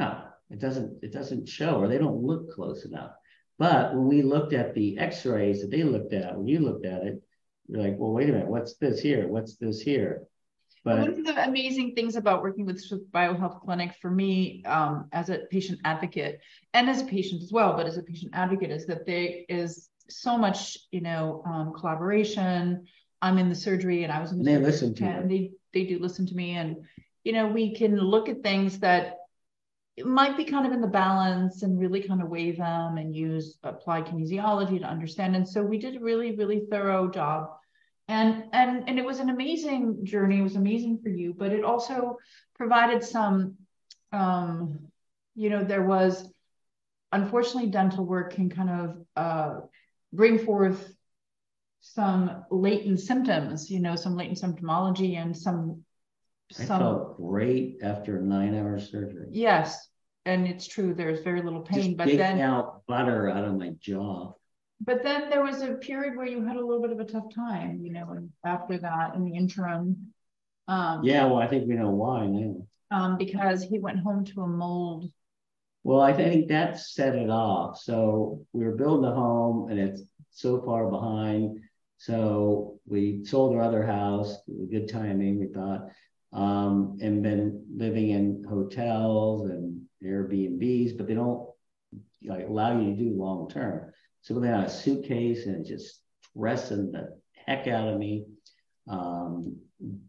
No, 0.00 0.24
it 0.50 0.58
doesn't, 0.58 1.04
it 1.04 1.12
doesn't 1.12 1.48
show, 1.48 1.80
or 1.80 1.86
they 1.86 1.98
don't 1.98 2.24
look 2.24 2.52
close 2.52 2.84
enough. 2.84 3.12
But 3.60 3.94
when 3.94 4.08
we 4.08 4.22
looked 4.22 4.54
at 4.54 4.74
the 4.74 4.98
x-rays 4.98 5.60
that 5.60 5.70
they 5.70 5.84
looked 5.84 6.12
at, 6.12 6.36
when 6.36 6.48
you 6.48 6.58
looked 6.58 6.84
at 6.84 7.04
it, 7.04 7.22
you're 7.68 7.80
like, 7.80 7.94
well, 7.96 8.10
wait 8.10 8.28
a 8.28 8.32
minute, 8.32 8.48
what's 8.48 8.74
this 8.74 9.00
here? 9.00 9.28
What's 9.28 9.54
this 9.54 9.80
here? 9.80 10.24
But 10.82 10.98
One 10.98 11.10
of 11.10 11.24
the 11.24 11.44
amazing 11.44 11.94
things 11.94 12.16
about 12.16 12.42
working 12.42 12.66
with 12.66 12.80
Swiss 12.80 13.02
Biohealth 13.14 13.60
Clinic 13.60 13.94
for 14.02 14.10
me, 14.10 14.64
um, 14.64 15.08
as 15.12 15.28
a 15.28 15.40
patient 15.50 15.78
advocate 15.84 16.40
and 16.74 16.90
as 16.90 17.02
a 17.02 17.04
patient 17.04 17.40
as 17.40 17.52
well, 17.52 17.76
but 17.76 17.86
as 17.86 17.98
a 17.98 18.02
patient 18.02 18.32
advocate, 18.34 18.72
is 18.72 18.84
that 18.86 19.06
there 19.06 19.28
is 19.48 19.90
so 20.08 20.38
much, 20.38 20.78
you 20.90 21.00
know, 21.00 21.42
um, 21.46 21.72
collaboration. 21.72 22.86
I'm 23.20 23.38
in 23.38 23.48
the 23.48 23.54
surgery, 23.54 24.04
and 24.04 24.12
I 24.12 24.20
was 24.20 24.32
in 24.32 24.38
the 24.38 24.44
They 24.44 24.58
listen 24.58 24.94
to 24.94 25.04
and 25.04 25.30
they 25.30 25.52
they 25.74 25.84
do 25.84 25.98
listen 25.98 26.26
to 26.26 26.34
me, 26.34 26.52
and 26.52 26.76
you 27.24 27.32
know, 27.32 27.48
we 27.48 27.74
can 27.74 27.96
look 27.96 28.28
at 28.28 28.42
things 28.42 28.78
that 28.80 29.16
it 29.96 30.06
might 30.06 30.36
be 30.36 30.44
kind 30.44 30.64
of 30.64 30.72
in 30.72 30.80
the 30.80 30.86
balance 30.86 31.62
and 31.62 31.78
really 31.78 32.02
kind 32.02 32.22
of 32.22 32.28
weigh 32.28 32.52
them 32.52 32.96
and 32.98 33.14
use 33.14 33.58
applied 33.64 34.06
kinesiology 34.06 34.78
to 34.78 34.86
understand. 34.86 35.34
And 35.34 35.48
so 35.48 35.62
we 35.62 35.78
did 35.78 35.96
a 35.96 36.00
really, 36.00 36.36
really 36.36 36.62
thorough 36.70 37.10
job 37.10 37.50
and 38.08 38.44
and 38.52 38.88
and 38.88 38.98
it 38.98 39.04
was 39.04 39.20
an 39.20 39.28
amazing 39.28 40.04
journey 40.04 40.38
it 40.38 40.42
was 40.42 40.56
amazing 40.56 40.98
for 41.02 41.10
you 41.10 41.34
but 41.36 41.52
it 41.52 41.62
also 41.62 42.16
provided 42.56 43.04
some 43.04 43.54
um 44.12 44.80
you 45.34 45.50
know 45.50 45.62
there 45.62 45.84
was 45.84 46.32
unfortunately 47.12 47.70
dental 47.70 48.04
work 48.04 48.32
can 48.32 48.48
kind 48.48 48.70
of 48.70 48.96
uh 49.16 49.60
bring 50.12 50.38
forth 50.38 50.92
some 51.80 52.44
latent 52.50 53.00
symptoms 53.00 53.70
you 53.70 53.80
know 53.80 53.94
some 53.96 54.16
latent 54.16 54.38
symptomology 54.38 55.16
and 55.16 55.36
some 55.36 55.82
I 56.58 56.64
some 56.64 56.80
felt 56.80 57.16
great 57.16 57.78
after 57.82 58.20
nine 58.20 58.54
hour 58.54 58.78
surgery. 58.78 59.28
yes 59.30 59.88
and 60.26 60.46
it's 60.46 60.66
true 60.66 60.92
there's 60.94 61.20
very 61.22 61.42
little 61.42 61.60
pain 61.62 61.82
Just 61.84 61.96
but 61.98 62.06
then 62.16 62.40
out 62.40 62.82
butter 62.86 63.28
out 63.30 63.44
of 63.44 63.56
my 63.56 63.70
jaw. 63.80 64.32
but 64.80 65.02
then 65.02 65.30
there 65.30 65.42
was 65.44 65.62
a 65.62 65.74
period 65.74 66.16
where 66.16 66.26
you 66.26 66.44
had 66.44 66.56
a 66.56 66.64
little 66.64 66.82
bit 66.82 66.92
of 66.92 67.00
a 67.00 67.04
tough 67.04 67.32
time 67.34 67.80
you 67.82 67.92
know 67.92 68.08
and 68.10 68.30
after 68.44 68.78
that 68.78 69.14
in 69.14 69.24
the 69.24 69.34
interim 69.36 70.12
um 70.66 71.04
Yeah, 71.04 71.24
well, 71.26 71.38
I 71.38 71.46
think 71.46 71.66
we 71.68 71.74
know 71.74 71.90
why 71.90 72.26
now. 72.26 72.56
um, 72.90 73.16
because 73.18 73.62
he 73.62 73.78
went 73.78 74.00
home 74.00 74.24
to 74.26 74.42
a 74.42 74.46
mold. 74.46 75.10
Well, 75.84 76.00
I 76.00 76.12
think 76.12 76.48
that 76.48 76.78
set 76.78 77.14
it 77.14 77.30
off. 77.30 77.78
So 77.78 78.44
we 78.52 78.64
were 78.64 78.76
building 78.76 79.10
a 79.10 79.14
home 79.14 79.70
and 79.70 79.78
it's 79.78 80.02
so 80.30 80.60
far 80.62 80.90
behind. 80.90 81.60
So 81.96 82.78
we 82.86 83.24
sold 83.24 83.54
our 83.54 83.62
other 83.62 83.84
house, 83.84 84.36
good 84.70 84.88
timing, 84.88 85.38
we 85.40 85.46
thought, 85.46 85.88
um, 86.32 86.98
and 87.00 87.22
been 87.22 87.64
living 87.74 88.10
in 88.10 88.44
hotels 88.48 89.48
and 89.48 89.82
Airbnbs, 90.04 90.96
but 90.96 91.06
they 91.06 91.14
don't 91.14 91.48
like 92.24 92.46
allow 92.46 92.78
you 92.78 92.94
to 92.94 92.96
do 92.96 93.16
long 93.16 93.48
term. 93.48 93.92
So 94.22 94.34
we 94.34 94.46
had 94.46 94.64
a 94.64 94.70
suitcase 94.70 95.46
and 95.46 95.64
just 95.64 96.00
stressing 96.30 96.92
the 96.92 97.18
heck 97.46 97.66
out 97.66 97.88
of 97.88 97.98
me. 97.98 98.26
Um, 98.88 99.56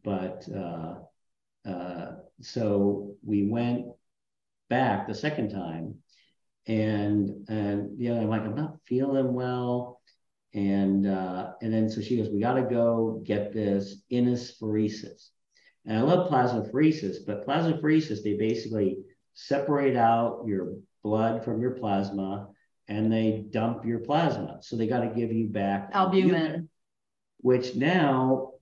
but 0.04 0.48
uh, 0.56 0.96
uh, 1.68 2.12
so 2.42 3.16
we 3.24 3.48
went 3.48 3.86
back 4.70 5.08
the 5.08 5.16
second 5.16 5.50
time. 5.50 5.96
And 6.68 7.48
and 7.50 8.00
yeah 8.00 8.14
i'm 8.14 8.30
like 8.30 8.44
i'm 8.44 8.56
not 8.56 8.78
feeling 8.86 9.34
well. 9.34 10.02
And 10.54 11.08
uh 11.08 11.52
and 11.62 11.74
then 11.74 11.90
so 11.90 12.02
she 12.02 12.18
goes 12.18 12.30
we 12.30 12.40
got 12.40 12.54
to 12.54 12.64
go 12.64 13.22
get 13.24 13.54
this 13.54 14.02
INUSpheresis 14.12 15.30
and 15.86 15.98
i 15.98 16.02
love 16.02 16.30
plasmapheresis 16.30 17.18
but 17.26 17.46
plasmapheresis 17.46 18.24
they 18.24 18.34
basically 18.34 18.98
separate 19.36 19.96
out 19.96 20.44
your 20.48 20.74
blood 21.04 21.46
from 21.46 21.62
your 21.62 21.72
plasma 21.72 22.50
and 22.88 23.12
they 23.12 23.46
dump 23.52 23.86
your 23.86 24.00
plasma. 24.00 24.58
So 24.62 24.76
they 24.76 24.88
got 24.88 25.02
to 25.02 25.10
give 25.16 25.32
you 25.32 25.48
back 25.48 25.90
Albumin. 25.94 26.70
which 27.42 27.76
now 27.76 28.54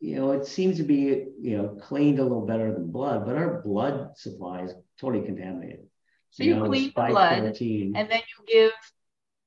you 0.00 0.16
know, 0.16 0.32
it 0.32 0.46
seems 0.46 0.78
to 0.78 0.82
be, 0.82 1.26
you 1.40 1.58
know, 1.58 1.68
cleaned 1.80 2.18
a 2.18 2.22
little 2.22 2.46
better 2.46 2.72
than 2.72 2.90
blood, 2.90 3.26
but 3.26 3.36
our 3.36 3.60
blood 3.60 4.16
supply 4.16 4.62
is 4.62 4.72
totally 5.00 5.24
contaminated. 5.24 5.86
So 6.30 6.44
you 6.44 6.56
know, 6.56 6.66
clean 6.66 6.92
the 6.94 7.02
blood. 7.02 7.38
And 7.42 7.94
then 7.94 8.20
you 8.20 8.44
give 8.46 8.72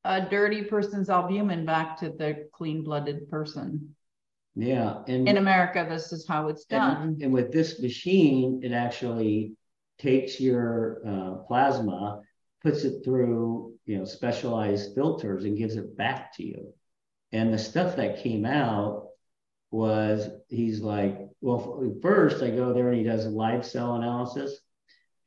a 0.04 0.22
dirty 0.22 0.64
person's 0.64 1.10
albumin 1.10 1.66
back 1.66 1.98
to 2.00 2.10
the 2.10 2.50
clean 2.54 2.84
blooded 2.84 3.30
person. 3.30 3.96
yeah. 4.56 5.02
And, 5.08 5.28
In 5.28 5.38
America, 5.38 5.86
this 5.90 6.12
is 6.12 6.28
how 6.28 6.50
it's 6.50 6.66
done. 6.66 7.02
and, 7.02 7.22
and 7.22 7.34
with 7.34 7.52
this 7.52 7.80
machine, 7.80 8.62
it 8.64 8.74
actually 8.74 9.54
takes 9.98 10.40
your 10.40 11.02
uh, 11.08 11.36
plasma, 11.48 12.22
puts 12.62 12.84
it 12.84 13.04
through, 13.04 13.74
you 13.86 13.98
know, 13.98 14.06
specialized 14.06 14.94
filters 14.96 15.46
and 15.46 15.58
gives 15.58 15.76
it 15.76 15.96
back 15.96 16.36
to 16.36 16.44
you. 16.46 16.74
And 17.32 17.54
the 17.54 17.60
stuff 17.60 17.96
that 17.96 18.22
came 18.22 18.46
out 18.46 19.08
was 19.72 20.30
he's 20.50 20.82
like, 20.82 21.18
well, 21.42 21.94
first 22.02 22.44
I 22.44 22.52
go 22.52 22.74
there 22.74 22.90
and 22.90 22.98
he 22.98 23.04
does 23.04 23.26
a 23.26 23.30
live 23.30 23.66
cell 23.66 23.96
analysis. 23.96 24.60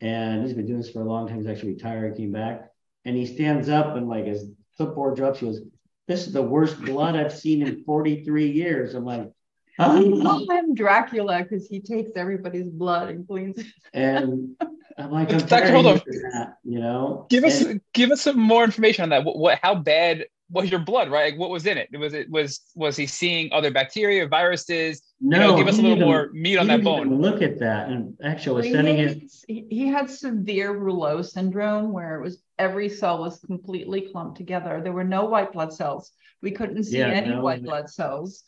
And 0.00 0.42
he's 0.42 0.52
been 0.54 0.66
doing 0.66 0.80
this 0.80 0.90
for 0.90 1.00
a 1.00 1.04
long 1.04 1.26
time. 1.28 1.38
He's 1.38 1.46
actually 1.46 1.74
retired, 1.74 2.16
came 2.16 2.32
back. 2.32 2.70
And 3.04 3.16
he 3.16 3.26
stands 3.26 3.68
up 3.68 3.96
and 3.96 4.08
like 4.08 4.26
his 4.26 4.46
clipboard 4.76 5.16
drops. 5.16 5.40
He 5.40 5.46
goes, 5.46 5.60
This 6.08 6.26
is 6.26 6.32
the 6.32 6.42
worst 6.42 6.80
blood 6.80 7.16
I've 7.16 7.32
seen 7.36 7.62
in 7.66 7.82
43 7.84 8.50
years. 8.50 8.94
I'm 8.94 9.04
like, 9.04 9.22
We 9.22 9.30
"Huh?" 9.78 10.22
call 10.22 10.50
him 10.50 10.74
Dracula 10.74 11.42
because 11.42 11.66
he 11.66 11.80
takes 11.80 12.10
everybody's 12.16 12.68
blood 12.68 13.08
and 13.10 13.26
cleans 13.26 13.58
it. 13.58 13.66
and 13.94 14.56
I'm 14.98 15.10
like, 15.12 15.30
I'm 15.32 15.38
Dr. 15.40 15.46
very 15.66 15.70
Holtorf, 15.70 16.04
used 16.06 16.22
to 16.22 16.30
that, 16.32 16.56
you 16.64 16.78
know. 16.80 17.26
Give 17.30 17.44
us 17.44 17.62
And- 17.62 17.80
give 17.94 18.10
us 18.10 18.22
some 18.22 18.38
more 18.40 18.64
information 18.64 19.02
on 19.04 19.08
that. 19.10 19.24
What, 19.24 19.38
what 19.38 19.58
how 19.62 19.74
bad 19.74 20.26
was 20.50 20.70
your 20.70 20.80
blood, 20.80 21.10
right? 21.10 21.32
Like 21.32 21.40
what 21.40 21.50
was 21.50 21.66
in 21.66 21.76
it? 21.76 21.88
Was 21.98 22.14
it 22.14 22.30
was 22.30 22.60
was 22.74 22.96
he 22.96 23.06
seeing 23.06 23.52
other 23.52 23.70
bacteria, 23.70 24.26
viruses? 24.28 25.02
no, 25.20 25.36
you 25.38 25.42
know, 25.42 25.56
give 25.56 25.66
us 25.66 25.78
a 25.78 25.82
little 25.82 25.96
didn't- 25.96 26.08
more 26.08 26.30
meat 26.32 26.56
on 26.58 26.66
that 26.68 26.76
didn't 26.78 26.84
bone. 26.84 27.20
Look 27.20 27.42
at 27.42 27.58
that. 27.58 27.88
And 27.88 28.14
actually, 28.22 28.62
I 28.62 28.66
He 28.66 28.70
was 28.72 28.76
sending 28.76 28.96
had, 28.98 29.16
it. 29.16 29.32
he 29.48 29.66
he 29.70 29.86
had 29.88 30.08
severe 30.10 30.72
Rouleaux 30.78 31.22
syndrome 31.24 31.92
where 31.92 32.16
it 32.18 32.22
was 32.22 32.42
every 32.58 32.88
cell 32.88 33.18
was 33.20 33.40
completely 33.40 34.02
clumped 34.12 34.36
together. 34.36 34.80
There 34.82 34.92
were 34.92 35.04
no 35.04 35.24
white 35.24 35.52
blood 35.52 35.72
cells. 35.72 36.12
We 36.42 36.50
couldn't 36.52 36.84
see 36.84 36.98
Yeah, 36.98 37.08
any 37.08 37.30
no. 37.30 37.40
white 37.42 37.62
blood 37.64 37.90
cells. 37.90 38.44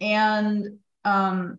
And 0.00 0.78
um 1.04 1.58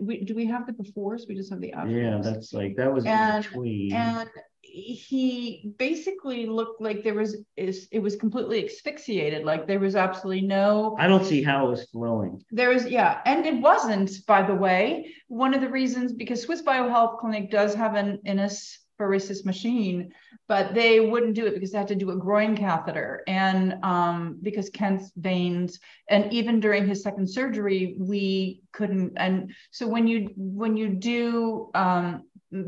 we 0.00 0.20
do 0.24 0.34
we 0.34 0.46
have 0.46 0.66
the 0.66 0.72
befores? 0.72 1.22
We 1.26 1.34
just 1.34 1.50
have 1.50 1.60
the 1.60 1.72
afters. 1.72 1.94
Yeah, 1.96 2.18
that's 2.22 2.52
like 2.52 2.76
that 2.76 2.92
was 2.92 3.04
in 3.04 3.10
And- 3.10 3.42
between. 3.44 3.92
and 3.92 4.28
he 4.76 5.72
basically 5.78 6.46
looked 6.46 6.80
like 6.80 7.02
there 7.02 7.14
was 7.14 7.38
is 7.56 7.88
it 7.90 7.98
was 7.98 8.14
completely 8.16 8.64
asphyxiated 8.66 9.44
like 9.44 9.66
there 9.66 9.80
was 9.80 9.96
absolutely 9.96 10.46
no 10.46 10.94
I 10.98 11.06
don't 11.06 11.24
see 11.24 11.42
how 11.42 11.66
it 11.66 11.70
was 11.70 11.84
flowing. 11.84 12.42
there 12.50 12.68
was 12.68 12.86
yeah 12.86 13.20
and 13.24 13.46
it 13.46 13.60
wasn't 13.60 14.10
by 14.26 14.42
the 14.42 14.54
way 14.54 15.14
one 15.28 15.54
of 15.54 15.62
the 15.62 15.70
reasons 15.70 16.12
because 16.12 16.42
swiss 16.42 16.62
biohealth 16.62 17.18
clinic 17.20 17.50
does 17.50 17.74
have 17.74 17.94
an 17.94 18.18
inus 18.26 18.76
phoresis 19.00 19.44
machine 19.44 20.12
but 20.48 20.74
they 20.74 21.00
wouldn't 21.00 21.34
do 21.34 21.46
it 21.46 21.54
because 21.54 21.72
they 21.72 21.78
had 21.78 21.88
to 21.88 21.94
do 21.94 22.10
a 22.10 22.16
groin 22.16 22.56
catheter 22.56 23.22
and 23.26 23.74
um, 23.82 24.38
because 24.42 24.70
kent's 24.70 25.10
veins 25.16 25.80
and 26.08 26.32
even 26.32 26.60
during 26.60 26.86
his 26.86 27.02
second 27.02 27.28
surgery 27.28 27.96
we 27.98 28.62
couldn't 28.72 29.12
and 29.16 29.52
so 29.70 29.86
when 29.86 30.06
you 30.06 30.30
when 30.36 30.76
you 30.76 30.88
do 30.88 31.70
um, 31.74 32.22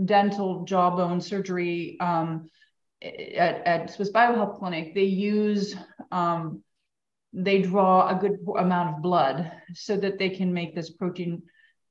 dental 0.05 0.65
jawbone 0.65 1.21
surgery 1.21 1.97
um, 2.01 2.49
at, 3.03 3.67
at 3.67 3.91
Swiss 3.91 4.11
Biohealth 4.11 4.59
Clinic, 4.59 4.95
they 4.95 5.05
use, 5.05 5.77
um, 6.11 6.63
they 7.33 7.63
draw 7.63 8.09
a 8.09 8.15
good 8.19 8.39
amount 8.57 8.97
of 8.97 9.03
blood 9.03 9.53
so 9.75 9.97
that 9.97 10.19
they 10.19 10.31
can 10.31 10.53
make 10.53 10.75
this 10.75 10.91
protein 10.91 11.43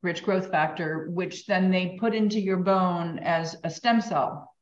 rich 0.03 0.23
growth 0.23 0.51
factor, 0.51 1.09
which 1.11 1.45
then 1.45 1.71
they 1.71 1.97
put 1.99 2.13
into 2.13 2.39
your 2.39 2.57
bone 2.57 3.19
as 3.19 3.55
a 3.63 3.69
stem 3.69 4.01
cell 4.01 4.53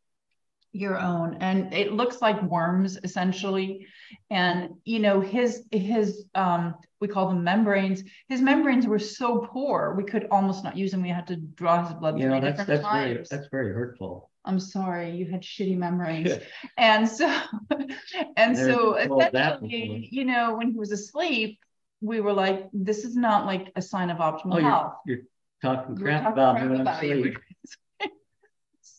your 0.75 0.99
own. 0.99 1.37
And 1.39 1.73
it 1.73 1.93
looks 1.93 2.21
like 2.21 2.41
worms 2.43 2.97
essentially. 3.03 3.87
And 4.29 4.75
you 4.83 4.99
know 4.99 5.19
his 5.21 5.63
his 5.71 6.25
um 6.35 6.75
we 7.01 7.07
call 7.07 7.27
them 7.29 7.43
membranes. 7.43 8.03
His 8.29 8.41
membranes 8.41 8.85
were 8.87 8.99
so 8.99 9.39
poor 9.51 9.93
we 9.97 10.03
could 10.03 10.27
almost 10.31 10.63
not 10.63 10.75
use 10.77 10.91
them. 10.91 11.01
We 11.01 11.09
had 11.09 11.27
to 11.27 11.35
draw 11.37 11.85
his 11.85 11.93
blood 11.95 12.19
You 12.19 12.29
know, 12.29 12.39
that's 12.41 12.59
different 12.59 12.81
that's 12.83 12.93
very 12.93 13.25
that's 13.29 13.47
very 13.51 13.73
hurtful. 13.73 14.29
i'm 14.45 14.59
sorry 14.59 15.07
you 15.19 15.25
had 15.33 15.41
shitty 15.41 15.77
membranes. 15.77 16.31
And 16.77 17.07
so 17.09 17.27
and 18.37 18.53
Never 18.53 18.71
so 18.71 19.07
told 19.07 19.21
that 19.21 19.61
before. 19.61 19.67
essentially 19.67 20.09
you 20.11 20.25
know 20.25 20.55
when 20.57 20.67
he 20.71 20.77
was 20.77 20.91
asleep 20.91 21.59
we 22.01 22.19
were 22.25 22.33
like 22.33 22.59
this 22.73 22.99
is 23.05 23.15
not 23.15 23.45
like 23.51 23.65
a 23.75 23.81
sign 23.81 24.09
of 24.13 24.17
optimal 24.17 24.55
Oh, 24.55 24.57
you're, 24.59 24.69
health. 24.69 24.93
you're 25.07 25.23
talking 25.61 25.95
We're 25.95 26.01
crap 26.07 26.23
talking 26.23 26.33
about 26.33 26.55
crap 26.55 26.63
me 26.63 26.69
when 26.77 26.87
I'm 26.87 26.87
about. 26.87 27.01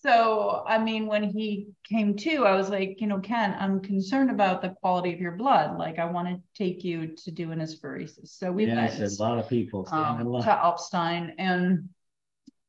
So, 0.06 0.62
I 0.68 0.78
mean, 0.78 1.06
when 1.06 1.24
he 1.24 1.66
came 1.82 2.16
to, 2.18 2.44
I 2.44 2.54
was 2.54 2.68
like, 2.68 3.00
you 3.00 3.08
know, 3.08 3.18
Ken, 3.18 3.56
I'm 3.58 3.80
concerned 3.80 4.30
about 4.30 4.62
the 4.62 4.68
quality 4.68 5.12
of 5.12 5.18
your 5.18 5.32
blood. 5.32 5.76
Like, 5.78 5.98
I 5.98 6.04
want 6.04 6.28
to 6.28 6.40
take 6.54 6.84
you 6.84 7.16
to 7.24 7.32
do 7.32 7.50
an 7.50 7.58
aspheresis. 7.58 8.28
So 8.28 8.52
we 8.52 8.70
I 8.70 8.76
went 8.76 9.00
a 9.00 9.22
lot 9.22 9.38
of 9.38 9.48
people 9.48 9.84
um, 9.90 10.24
line. 10.24 10.44
to 10.44 10.48
Alpstein 10.48 11.32
and 11.38 11.88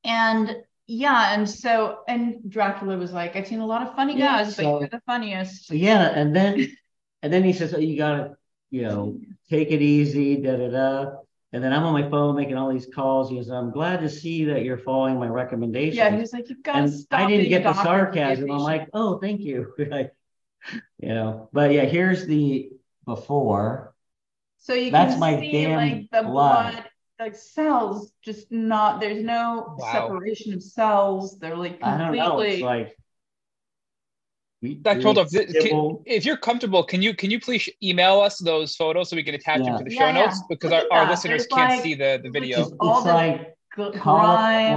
and 0.03 0.55
yeah, 0.87 1.35
and 1.35 1.47
so 1.47 1.99
and 2.07 2.49
Dracula 2.49 2.97
was 2.97 3.11
like, 3.11 3.35
I've 3.35 3.45
seen 3.45 3.59
a 3.59 3.67
lot 3.67 3.83
of 3.85 3.95
funny 3.95 4.17
Yeah, 4.17 4.37
guys, 4.37 4.55
but 4.55 4.63
so- 4.63 4.79
you're 4.79 4.89
the 4.89 5.01
funniest. 5.05 5.67
So 5.67 5.75
yeah, 5.75 6.09
and 6.15 6.35
then 6.35 6.75
and 7.21 7.31
then 7.31 7.43
he 7.43 7.53
says, 7.53 7.71
"Oh, 7.73 7.77
you 7.79 7.97
gotta, 7.97 8.35
you 8.71 8.81
know, 8.81 9.19
take 9.49 9.69
it 9.69 9.83
easy, 9.83 10.37
da 10.41 10.55
da 10.55 10.69
da." 10.69 11.11
And 11.53 11.63
then 11.63 11.71
I'm 11.73 11.83
on 11.83 11.93
my 11.93 12.09
phone 12.09 12.35
making 12.35 12.57
all 12.57 12.69
these 12.71 12.87
calls. 12.93 13.29
He 13.29 13.37
goes, 13.37 13.49
"I'm 13.49 13.71
glad 13.71 14.01
to 14.01 14.09
see 14.09 14.45
that 14.45 14.63
you're 14.63 14.77
following 14.77 15.17
my 15.17 15.27
recommendations." 15.27 15.97
Yeah, 15.97 16.11
he 16.11 16.19
was 16.19 16.33
like, 16.33 16.49
you've 16.49 16.63
got 16.63 16.73
to 16.73 16.79
and 16.79 16.93
stop. 16.93 17.21
I 17.21 17.27
didn't 17.27 17.49
get 17.49 17.63
the 17.63 17.73
doctor 17.73 17.99
and 17.99 18.11
be 18.11 18.19
a 18.19 18.23
sarcasm. 18.23 18.51
I'm 18.51 18.59
like, 18.59 18.89
"Oh, 18.93 19.17
thank 19.19 19.41
you." 19.41 19.73
like, 19.77 20.13
you 20.99 21.09
know, 21.09 21.49
but 21.53 21.71
yeah, 21.71 21.85
here's 21.85 22.25
the 22.27 22.71
before. 23.05 23.93
So 24.59 24.73
you 24.73 24.91
That's 24.91 25.13
can 25.13 25.19
my 25.19 25.39
see 25.39 25.51
damn 25.51 25.75
like 25.77 26.09
the 26.11 26.23
blood. 26.23 26.73
blood, 26.73 26.89
like 27.19 27.35
cells, 27.35 28.11
just 28.21 28.51
not. 28.51 28.99
There's 28.99 29.23
no 29.23 29.75
Wow. 29.77 29.93
separation 29.93 30.53
of 30.53 30.63
cells. 30.63 31.39
They're 31.39 31.55
like 31.55 31.79
I 31.81 31.97
don't 31.97 32.15
know. 32.15 32.39
It's 32.41 32.61
completely. 32.61 32.63
like. 32.63 32.97
We- 34.67 34.75
Dr. 34.75 34.97
we 34.99 35.03
Holtorf, 35.05 35.29
th- 35.31 35.49
can- 35.69 35.97
if 36.05 36.25
you're 36.25 36.37
comfortable, 36.37 36.83
can 36.83 37.01
you 37.01 37.13
can 37.15 37.29
you 37.31 37.39
please 37.39 37.69
email 37.83 38.19
us 38.21 38.37
those 38.39 38.75
photos 38.75 39.09
so 39.09 39.15
we 39.15 39.23
can 39.23 39.35
attach 39.35 39.63
them 39.63 39.77
to 39.77 39.83
the 39.83 39.91
Yeah, 39.93 39.99
show 39.99 40.07
yeah. 40.07 40.25
notes 40.25 40.41
because 40.49 40.71
our, 40.71 40.83
our 40.91 41.09
listeners 41.09 41.47
There's 41.47 41.59
can't 41.59 41.71
like- 41.71 41.83
see 41.83 41.93
the, 41.95 42.19
the 42.23 42.29
video. 42.29 42.61
It's, 42.61 42.71
all 42.79 42.97
it's 42.97 43.05
this 43.05 43.13
like 43.13 43.55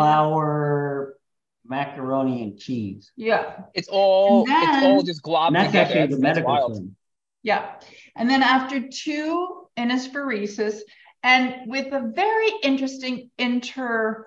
cauliflower, 0.00 1.16
macaroni, 1.66 2.42
and 2.42 2.58
cheese. 2.58 3.10
Yeah, 3.16 3.62
It's 3.74 3.88
all 3.88 4.44
And 4.48 4.62
it's 4.76 4.84
all 4.86 5.02
just 5.02 5.22
globbed 5.22 5.52
that's 5.54 5.66
together. 5.68 5.84
actually 5.86 6.00
That's, 6.00 6.10
the 6.16 6.20
that's 6.20 6.22
medical 6.36 6.52
wild. 6.54 6.74
term. 6.76 6.96
yeah. 7.42 7.74
And 8.16 8.28
then 8.28 8.42
after 8.42 8.88
two 8.88 9.66
INUSpheresis, 9.78 10.80
and 11.22 11.54
with 11.66 11.92
a 11.92 12.12
very 12.14 12.50
interesting 12.62 13.30
inter, 13.38 14.26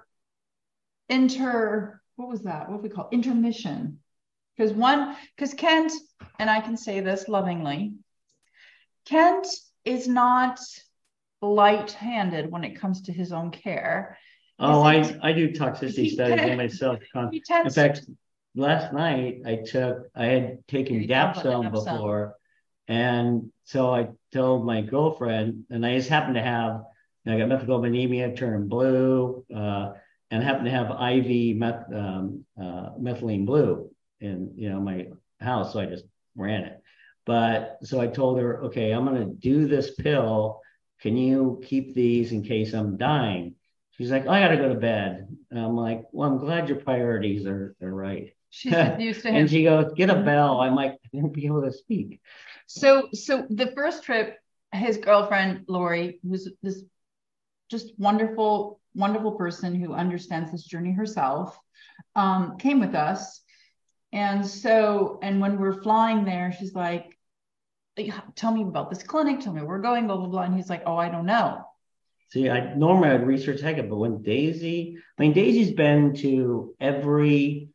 inter, 1.10 2.02
what 2.16 2.30
was 2.30 2.44
that? 2.44 2.70
What 2.70 2.78
do 2.78 2.84
we 2.84 2.90
call 2.90 3.10
intermission? 3.12 4.00
Because 4.58 4.74
one, 4.74 5.16
because 5.36 5.54
Kent, 5.54 5.92
and 6.40 6.50
I 6.50 6.62
can 6.62 6.78
say 6.78 7.00
this 7.00 7.28
lovingly, 7.28 7.94
Kent 9.06 9.48
is 9.84 10.08
not 10.08 10.60
light-handed 11.42 12.50
when 12.52 12.64
it 12.64 12.80
comes 12.80 13.02
to 13.04 13.14
his 13.14 13.32
own 13.32 13.52
care. 13.52 14.18
Oh, 14.60 14.82
I, 14.82 15.18
I 15.22 15.34
do 15.34 15.52
toxicity 15.52 16.12
studies 16.12 16.52
on 16.52 16.58
myself. 16.58 17.00
In 17.16 17.70
fact, 17.70 18.06
last 18.56 18.94
night 18.94 19.42
I 19.46 19.58
took, 19.66 20.08
I 20.16 20.26
had 20.26 20.68
taken 20.68 21.08
Dapsone 21.08 21.72
before. 21.72 22.36
And 22.88 23.52
so 23.66 23.94
I 23.94 24.10
told 24.32 24.66
my 24.66 24.82
girlfriend, 24.82 25.66
and 25.70 25.86
I 25.86 25.98
just 25.98 26.10
happened 26.10 26.36
to 26.36 26.42
have, 26.42 26.84
I 27.26 27.38
got 27.38 27.48
methemoglobinemia 27.48 28.38
turned 28.38 28.70
blue, 28.70 29.46
uh, 29.54 29.94
and 30.30 30.44
I 30.44 30.46
happened 30.46 30.66
to 30.66 30.72
have 30.72 30.92
IV 30.92 31.58
meth, 31.58 31.94
um, 31.94 32.46
uh, 32.60 32.92
methylene 33.00 33.46
blue 33.46 33.83
in, 34.24 34.54
you 34.56 34.70
know, 34.70 34.80
my 34.80 35.08
house. 35.40 35.74
So 35.74 35.80
I 35.80 35.86
just 35.86 36.06
ran 36.36 36.64
it. 36.64 36.82
But 37.26 37.80
so 37.84 38.02
I 38.02 38.08
told 38.08 38.40
her, 38.40 38.64
okay, 38.64 38.92
I'm 38.92 39.06
going 39.06 39.20
to 39.20 39.34
do 39.34 39.68
this 39.68 39.96
pill. 39.96 40.62
Can 41.02 41.16
you 41.18 41.62
keep 41.66 41.94
these 41.94 42.32
in 42.32 42.44
case 42.44 42.74
I'm 42.74 42.98
dying? 42.98 43.56
She's 43.92 44.12
like, 44.12 44.28
I 44.28 44.40
got 44.40 44.50
to 44.50 44.58
go 44.58 44.70
to 44.70 44.80
bed. 44.80 45.28
And 45.52 45.60
I'm 45.60 45.76
like, 45.76 46.06
well, 46.12 46.30
I'm 46.30 46.38
glad 46.38 46.68
your 46.68 46.80
priorities 46.80 47.46
are, 47.46 47.76
are 47.82 47.94
right. 47.94 48.34
she's 48.50 48.74
used 49.00 49.22
to 49.22 49.30
him. 49.30 49.36
And 49.36 49.50
she 49.50 49.64
goes, 49.64 49.94
get 49.96 50.10
a 50.10 50.16
bell. 50.16 50.62
I'm 50.62 50.76
like, 50.76 50.94
I 50.94 51.10
won't 51.14 51.34
be 51.34 51.46
able 51.46 51.62
to 51.62 51.72
speak. 51.72 52.20
So, 52.66 53.10
so 53.14 53.46
the 53.50 53.68
first 53.68 54.04
trip, 54.04 54.38
his 54.72 54.98
girlfriend 54.98 55.66
Lori, 55.68 56.20
who's 56.28 56.50
this 56.64 56.84
just 57.70 57.94
wonderful, 57.98 58.80
wonderful 58.96 59.34
person 59.34 59.76
who 59.76 59.94
understands 59.94 60.52
this 60.52 60.64
journey 60.64 60.92
herself, 60.92 61.58
um, 62.16 62.58
came 62.58 62.80
with 62.80 62.96
us. 62.96 63.43
And 64.14 64.46
so, 64.46 65.18
and 65.24 65.42
when 65.42 65.58
we're 65.58 65.82
flying 65.82 66.24
there, 66.24 66.56
she's 66.58 66.76
like, 66.76 67.18
"Tell 68.36 68.54
me 68.54 68.62
about 68.62 68.92
this 68.92 69.02
clinic. 69.02 69.40
Tell 69.40 69.52
me 69.52 69.62
where 69.62 69.70
we're 69.78 69.82
going." 69.82 70.06
Blah 70.06 70.18
blah 70.18 70.28
blah. 70.28 70.44
And 70.44 70.56
he's 70.56 70.70
like, 70.70 70.84
"Oh, 70.86 70.96
I 70.96 71.10
don't 71.10 71.26
know." 71.26 71.66
See, 72.30 72.48
I 72.48 72.76
normally 72.76 73.10
I'd 73.10 73.26
research 73.26 73.62
heck, 73.62 73.78
but 73.78 73.98
when 73.98 74.22
Daisy, 74.22 74.98
I 75.18 75.22
mean, 75.22 75.34
Daisy's 75.34 75.72
been 75.72 76.14
to 76.18 76.76
every 76.80 77.70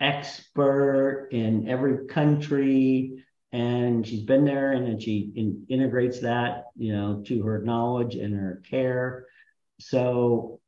expert 0.00 1.28
in 1.30 1.68
every 1.68 2.06
country, 2.06 3.24
and 3.52 4.06
she's 4.06 4.22
been 4.22 4.46
there, 4.46 4.72
and 4.72 4.86
then 4.86 4.98
she 4.98 5.30
in, 5.36 5.66
integrates 5.68 6.20
that, 6.20 6.68
you 6.74 6.94
know, 6.94 7.22
to 7.26 7.42
her 7.42 7.60
knowledge 7.62 8.14
and 8.16 8.34
her 8.34 8.62
care. 8.68 9.26
So, 9.78 10.60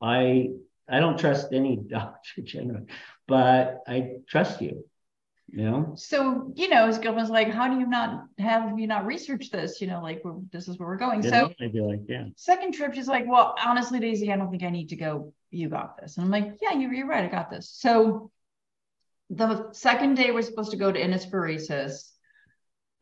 I 0.00 0.50
I 0.88 0.98
don't 0.98 1.18
trust 1.18 1.52
any 1.52 1.76
doctor 1.88 2.42
generally, 2.42 2.86
but 3.30 3.82
I 3.86 4.16
trust 4.28 4.60
you. 4.60 4.84
You 5.52 5.64
know, 5.64 5.92
So, 5.96 6.52
you 6.54 6.68
know, 6.68 6.86
his 6.86 6.98
girlfriend's 6.98 7.30
like, 7.30 7.48
"How 7.50 7.68
do 7.68 7.80
you 7.80 7.86
not 7.86 8.26
have 8.38 8.78
you 8.78 8.86
not 8.86 9.04
researched 9.04 9.50
this? 9.50 9.80
You 9.80 9.88
know, 9.88 10.00
like 10.00 10.20
we're, 10.24 10.34
this 10.52 10.68
is 10.68 10.78
where 10.78 10.88
we're 10.88 10.96
going." 10.96 11.24
You 11.24 11.30
So, 11.30 11.52
I'd 11.60 11.72
be 11.72 11.80
like, 11.80 12.02
yeah. 12.08 12.26
Second 12.36 12.72
trip, 12.74 12.94
she's 12.94 13.08
like, 13.08 13.24
Well, 13.26 13.56
honestly, 13.64 13.98
Daisy, 13.98 14.32
I 14.32 14.36
don't 14.36 14.50
think 14.50 14.62
I 14.62 14.70
need 14.70 14.90
to 14.90 14.96
go. 14.96 15.32
You 15.50 15.68
got 15.68 16.00
this. 16.00 16.16
And 16.16 16.24
I'm 16.24 16.30
like, 16.30 16.58
Yeah, 16.62 16.74
you're, 16.74 16.92
you're 16.92 17.08
right. 17.08 17.24
I 17.24 17.28
got 17.28 17.50
this. 17.50 17.68
So 17.68 18.30
the 19.30 19.72
second 19.72 20.14
day 20.14 20.30
we're 20.30 20.42
supposed 20.42 20.70
to 20.70 20.76
go 20.76 20.92
to 20.92 21.00
INUSpheresis. 21.00 22.10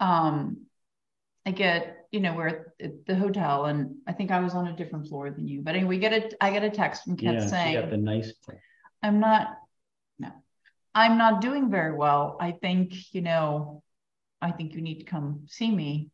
Um, 0.00 0.66
I 1.44 1.50
get, 1.50 2.06
you 2.12 2.20
know, 2.20 2.34
we're 2.34 2.72
at 2.80 3.06
the 3.06 3.14
hotel, 3.14 3.66
and 3.66 3.96
I 4.06 4.12
think 4.12 4.30
I 4.30 4.40
was 4.40 4.54
on 4.54 4.68
a 4.68 4.76
different 4.76 5.08
floor 5.08 5.30
than 5.30 5.48
you. 5.48 5.60
But 5.62 5.74
anyway, 5.74 5.88
we 5.88 5.98
get 5.98 6.12
a 6.12 6.44
I 6.44 6.50
get 6.50 6.64
a 6.64 6.70
text 6.70 7.04
from 7.04 7.16
Kent 7.16 7.40
Yeah, 7.40 7.46
saying, 7.46 7.74
got 7.74 7.90
the 7.90 7.96
nice. 7.96 8.32
I'm 9.02 9.20
not, 9.20 9.48
no, 9.48 9.58
I'm 10.95 11.18
not 11.18 11.41
doing 11.41 11.70
very 11.70 11.95
well. 11.95 12.36
I 12.41 12.53
think, 12.53 12.93
you 13.14 13.20
know, 13.20 13.82
I 14.41 14.51
think 14.53 14.74
you 14.74 14.80
need 14.80 14.99
to 15.01 15.05
come 15.05 15.43
see 15.49 15.70
me. 15.70 16.11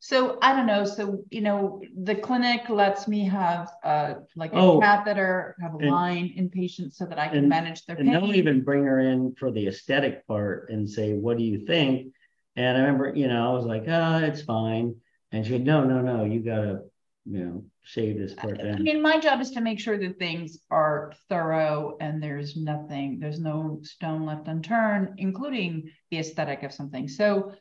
So 0.00 0.38
I 0.42 0.56
don't 0.56 0.66
know. 0.66 0.84
So, 0.84 1.24
you 1.30 1.42
know, 1.42 1.80
the 1.96 2.16
clinic 2.16 2.68
lets 2.68 3.06
me 3.06 3.24
have 3.26 3.70
uh 3.84 4.14
like 4.34 4.52
a 4.52 4.56
Oh. 4.56 4.80
catheter, 4.80 5.54
have 5.60 5.74
a 5.74 5.78
And- 5.78 5.90
line 5.90 6.32
in 6.36 6.50
patients 6.50 6.96
so 6.98 7.06
that 7.06 7.18
I 7.20 7.28
can 7.28 7.38
and- 7.38 7.48
manage 7.48 7.86
their 7.86 7.96
pain. 7.96 8.08
And 8.08 8.14
they'll 8.16 8.34
even 8.34 8.64
bring 8.64 8.84
her 8.84 8.98
in 8.98 9.34
for 9.36 9.50
the 9.52 9.68
aesthetic 9.68 10.26
part 10.26 10.70
and 10.70 10.90
say, 10.90 11.14
what 11.14 11.38
do 11.38 11.44
you 11.44 11.64
think? 11.66 12.12
And 12.56 12.76
I 12.76 12.80
remember, 12.80 13.12
you 13.14 13.28
know, 13.28 13.50
I 13.50 13.54
was 13.54 13.64
like, 13.64 13.84
oh, 13.86 14.18
it's 14.18 14.42
fine. 14.42 14.96
And 15.30 15.46
she 15.46 15.52
said, 15.52 15.64
no, 15.64 15.84
no, 15.84 16.02
no, 16.02 16.24
you 16.24 16.40
gotta, 16.40 16.82
you 17.24 17.38
know, 17.44 17.64
save 17.84 18.18
this 18.18 18.34
part 18.34 18.60
I 18.60 18.76
mean, 18.78 19.00
my 19.00 19.18
job 19.20 19.40
is 19.40 19.50
to 19.52 19.60
make 19.60 19.78
sure 19.78 19.96
that 19.96 20.18
things 20.18 20.58
are 20.70 21.12
thorough 21.28 21.96
and 22.00 22.22
there's 22.22 22.56
nothing, 22.56 23.18
there's 23.20 23.38
no 23.38 23.78
stone 23.82 24.26
left 24.26 24.48
unturned, 24.48 25.14
including 25.18 25.90
the 26.10 26.18
aesthetic 26.18 26.62
of 26.64 26.72
something. 26.72 27.06
So, 27.06 27.52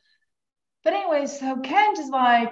but 0.83 0.93
anyway, 0.93 1.27
so 1.27 1.57
Kent 1.57 1.99
is 1.99 2.09
like, 2.09 2.51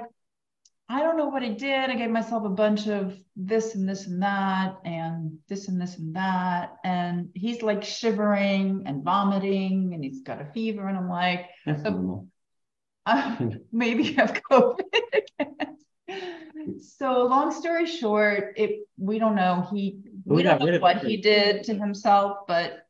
I 0.87 0.99
don't 1.01 1.17
know 1.17 1.27
what 1.27 1.43
I 1.43 1.49
did. 1.49 1.89
I 1.89 1.95
gave 1.95 2.09
myself 2.09 2.45
a 2.45 2.49
bunch 2.49 2.87
of 2.87 3.15
this 3.35 3.75
and 3.75 3.87
this 3.87 4.07
and 4.07 4.21
that, 4.23 4.77
and 4.85 5.37
this 5.47 5.67
and 5.67 5.79
this 5.79 5.97
and 5.97 6.15
that. 6.15 6.77
And 6.83 7.29
he's 7.35 7.61
like 7.61 7.83
shivering 7.83 8.83
and 8.87 9.03
vomiting, 9.03 9.91
and 9.93 10.03
he's 10.03 10.21
got 10.21 10.41
a 10.41 10.45
fever. 10.45 10.87
And 10.87 10.97
I'm 10.97 11.09
like, 11.09 11.45
That's 11.65 11.83
so- 11.83 11.91
normal. 11.91 12.27
uh, 13.05 13.35
maybe 13.71 14.03
you 14.03 14.15
have 14.15 14.39
COVID. 14.49 15.21
So 16.77 17.25
long 17.25 17.51
story 17.51 17.85
short, 17.85 18.53
it 18.57 18.87
we 18.97 19.19
don't 19.19 19.35
know. 19.35 19.67
He 19.71 19.99
We 20.25 20.37
we 20.37 20.43
don't 20.43 20.59
know 20.59 20.79
what 20.79 21.03
he 21.03 21.17
did 21.17 21.63
to 21.65 21.73
himself, 21.73 22.39
but 22.47 22.85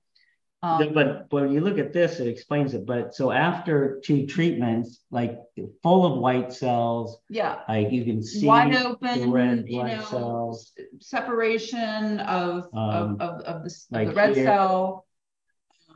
um, 0.62 0.94
But 0.94 1.32
when 1.32 1.54
you 1.54 1.62
look 1.62 1.78
at 1.78 1.94
this, 1.94 2.20
it 2.20 2.28
explains 2.28 2.74
it. 2.74 2.86
But 2.86 3.16
so 3.16 3.32
after 3.32 4.02
two 4.04 4.28
treatments, 4.28 5.00
like 5.10 5.40
full 5.82 6.06
of 6.06 6.20
white 6.20 6.52
cells, 6.52 7.22
yeah, 7.30 7.62
like 7.70 7.92
you 7.92 8.04
can 8.04 8.22
see 8.22 8.46
wide 8.46 8.74
the 8.74 8.86
open, 8.90 9.32
red 9.32 9.64
you 9.68 9.78
blood 9.78 9.98
know, 9.98 10.04
cells. 10.04 10.74
separation 11.00 12.20
of 12.20 12.68
Um, 12.74 13.18
of, 13.22 13.22
of 13.22 13.42
of 13.42 13.64
the, 13.64 13.70
of 13.70 13.72
like 13.92 14.08
the 14.10 14.14
red 14.14 14.36
here. 14.36 14.46
cell. 14.46 15.06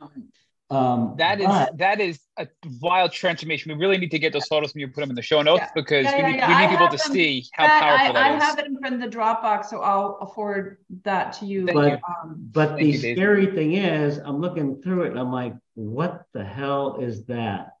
Um, 0.00 0.28
Um, 0.74 1.14
That 1.18 1.40
is 1.40 1.46
but- 1.46 1.78
that 1.78 2.00
is 2.00 2.18
a 2.36 2.48
wild 2.80 3.12
transformation. 3.12 3.70
We 3.72 3.78
really 3.78 3.98
need 3.98 4.10
to 4.10 4.18
get 4.18 4.32
those 4.32 4.46
photos 4.46 4.74
when 4.74 4.80
you 4.80 4.88
put 4.88 5.00
them 5.02 5.10
in 5.10 5.16
the 5.16 5.22
show 5.22 5.40
notes 5.42 5.62
Yeah. 5.62 5.70
because 5.74 6.04
Yeah, 6.04 6.16
we 6.16 6.32
need, 6.32 6.36
yeah. 6.38 6.48
we 6.48 6.54
need 6.66 6.70
people 6.70 6.88
to 6.88 6.96
them. 6.96 7.12
see 7.12 7.46
how 7.52 7.66
that- 7.66 7.80
powerful 7.80 8.16
I, 8.16 8.20
I 8.20 8.28
that 8.30 8.36
is. 8.36 8.42
have 8.42 8.58
it 8.58 8.66
in 8.66 8.78
front 8.78 8.94
of 8.96 9.00
the 9.00 9.08
Dropbox, 9.16 9.66
so 9.66 9.80
I'll 9.82 10.26
forward 10.34 10.78
that 11.04 11.32
to 11.34 11.46
you. 11.46 11.66
Thank 11.66 11.78
you. 11.78 11.98
Um, 12.08 12.48
But 12.52 12.76
the 12.76 12.86
you, 12.86 12.98
scary 13.14 13.46
thing 13.46 13.74
is, 13.74 14.18
I'm 14.18 14.40
looking 14.40 14.82
through 14.82 15.04
it 15.04 15.10
and 15.10 15.18
I'm 15.20 15.30
like, 15.32 15.54
what 15.74 16.24
the 16.32 16.44
hell 16.44 16.96
is 17.00 17.24
that? 17.26 17.76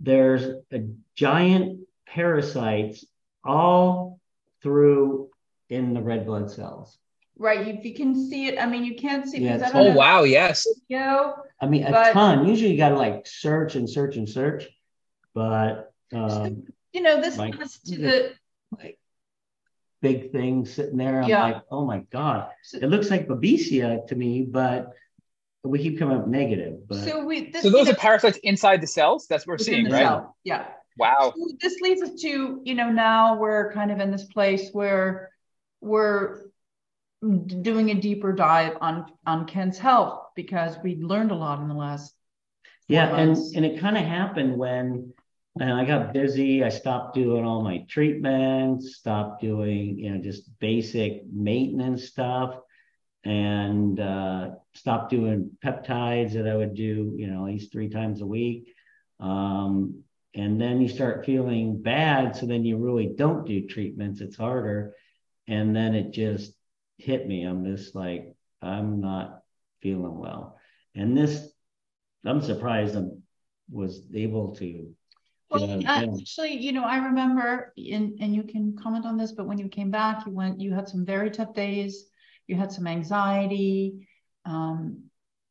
There's 0.00 0.42
a 0.72 0.80
giant 1.14 1.86
parasites 2.06 3.04
all 3.44 4.18
through 4.62 5.30
in 5.70 5.94
the 5.94 6.02
red 6.02 6.26
blood 6.26 6.50
cells. 6.50 6.98
right, 7.38 7.66
you, 7.66 7.78
you 7.82 7.94
can 7.94 8.14
see 8.28 8.46
it. 8.46 8.56
I 8.62 8.66
mean, 8.66 8.84
you 8.84 8.94
can't 8.94 9.26
see 9.26 9.38
Yeah, 9.38 9.54
because 9.56 9.62
I 9.62 9.68
it's- 9.68 9.72
don't 9.72 9.82
Oh 9.82 9.88
have 9.88 9.96
wow, 9.96 10.22
yes. 10.22 10.64
video. 10.88 11.34
I 11.62 11.66
mean, 11.68 11.84
a 11.86 11.90
But- 11.92 12.12
ton. 12.12 12.46
Usually 12.46 12.72
you 12.72 12.76
gotta 12.76 12.96
like 12.96 13.26
search 13.26 13.76
and 13.76 13.88
search 13.88 14.16
and 14.16 14.28
search, 14.28 14.68
but 15.32 15.92
um, 16.12 16.64
You 16.92 17.00
know, 17.00 17.22
this 17.22 17.38
Like, 17.38 17.54
has 17.54 17.78
to 17.78 17.96
the 17.96 18.32
like 18.78 18.98
big 20.02 20.30
thing 20.32 20.66
sitting 20.66 20.98
there. 20.98 21.22
I'm 21.22 21.28
Yeah. 21.28 21.42
like, 21.44 21.62
oh 21.70 21.86
my 21.86 22.00
god, 22.10 22.50
it 22.74 22.88
looks 22.88 23.10
like 23.10 23.28
babesia 23.28 24.06
to 24.08 24.14
me, 24.16 24.42
but 24.42 24.90
we 25.62 25.78
keep 25.78 25.98
coming 25.98 26.18
up 26.18 26.26
negative. 26.26 26.86
But 26.88 26.98
so 26.98 27.24
we 27.24 27.50
this 27.50 27.62
So 27.62 27.70
those 27.70 27.86
you 27.86 27.92
are 27.94 27.96
parasites 27.96 28.38
inside 28.42 28.80
the 28.82 28.86
cells. 28.88 29.26
That's 29.28 29.46
what 29.46 29.52
we're 29.54 29.58
seeing, 29.58 29.84
right? 29.88 30.02
cell. 30.02 30.36
Yeah. 30.44 30.66
Wow. 30.98 31.32
So 31.34 31.46
this 31.60 31.80
leads 31.80 32.02
us 32.02 32.20
to 32.22 32.60
you 32.64 32.74
know 32.74 32.90
now 32.90 33.36
we're 33.36 33.72
kind 33.72 33.90
of 33.92 34.00
in 34.00 34.10
this 34.10 34.24
place 34.24 34.68
where 34.72 35.30
we're 35.80 36.42
doing 37.22 37.90
a 37.90 37.94
deeper 37.94 38.32
dive 38.32 38.76
on 38.80 39.06
on 39.26 39.46
Ken's 39.46 39.78
health 39.78 40.30
because 40.34 40.76
we 40.82 40.96
learned 40.96 41.30
a 41.30 41.36
lot 41.36 41.60
in 41.60 41.68
the 41.68 41.74
last 41.74 42.14
yeah, 42.88 43.14
and 43.16 43.36
and 43.54 43.64
it 43.64 43.80
kind 43.80 43.96
of 43.96 44.04
happened 44.04 44.56
when 44.56 45.12
and 45.58 45.72
I 45.72 45.84
got 45.84 46.12
busy. 46.12 46.64
I 46.64 46.70
stopped 46.70 47.14
doing 47.14 47.44
all 47.44 47.62
my 47.62 47.84
treatments, 47.88 48.96
stopped 48.96 49.40
doing 49.40 49.98
you 49.98 50.10
know 50.10 50.22
just 50.22 50.58
basic 50.58 51.22
maintenance 51.30 52.04
stuff, 52.04 52.56
and 53.24 54.00
uh, 54.00 54.50
stopped 54.74 55.10
doing 55.10 55.50
peptides 55.64 56.32
that 56.32 56.48
I 56.48 56.56
would 56.56 56.74
do 56.74 57.14
you 57.16 57.28
know 57.28 57.46
at 57.46 57.52
least 57.52 57.72
three 57.72 57.88
times 57.88 58.20
a 58.20 58.26
week. 58.26 58.74
Um, 59.20 60.02
and 60.34 60.60
then 60.60 60.80
you 60.80 60.88
start 60.88 61.26
feeling 61.26 61.82
bad, 61.82 62.36
so 62.36 62.46
then 62.46 62.64
you 62.64 62.78
really 62.78 63.12
don't 63.16 63.46
do 63.46 63.66
treatments. 63.66 64.20
It's 64.20 64.36
harder, 64.36 64.94
and 65.46 65.76
then 65.76 65.94
it 65.94 66.12
just 66.12 66.52
hit 67.02 67.26
me. 67.26 67.44
I'm 67.44 67.64
just 67.64 67.94
like 67.94 68.34
I'm 68.60 69.00
not 69.00 69.42
feeling 69.80 70.18
well, 70.18 70.58
and 70.94 71.16
this 71.16 71.52
I'm 72.24 72.40
surprised 72.40 72.96
I 72.96 73.04
was 73.70 74.06
able 74.14 74.54
to. 74.56 74.94
Well, 75.50 75.64
uh, 75.64 75.82
out 75.86 76.04
of 76.04 76.10
bed. 76.10 76.20
actually, 76.20 76.56
you 76.58 76.72
know, 76.72 76.84
I 76.84 76.96
remember, 76.98 77.72
and 77.76 78.18
and 78.20 78.34
you 78.34 78.44
can 78.44 78.76
comment 78.80 79.04
on 79.04 79.16
this, 79.16 79.32
but 79.32 79.46
when 79.46 79.58
you 79.58 79.68
came 79.68 79.90
back, 79.90 80.24
you 80.26 80.32
went, 80.32 80.60
you 80.60 80.72
had 80.72 80.88
some 80.88 81.04
very 81.04 81.30
tough 81.30 81.54
days. 81.54 82.06
You 82.46 82.56
had 82.56 82.72
some 82.72 82.86
anxiety. 82.86 84.08
Um, 84.44 85.04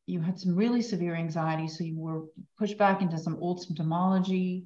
you 0.06 0.20
had 0.20 0.38
some 0.38 0.56
really 0.56 0.82
severe 0.82 1.14
anxiety, 1.14 1.68
so 1.68 1.84
you 1.84 1.98
were 1.98 2.24
pushed 2.58 2.76
back 2.76 3.00
into 3.02 3.18
some 3.18 3.36
old 3.40 3.64
symptomology. 3.64 4.64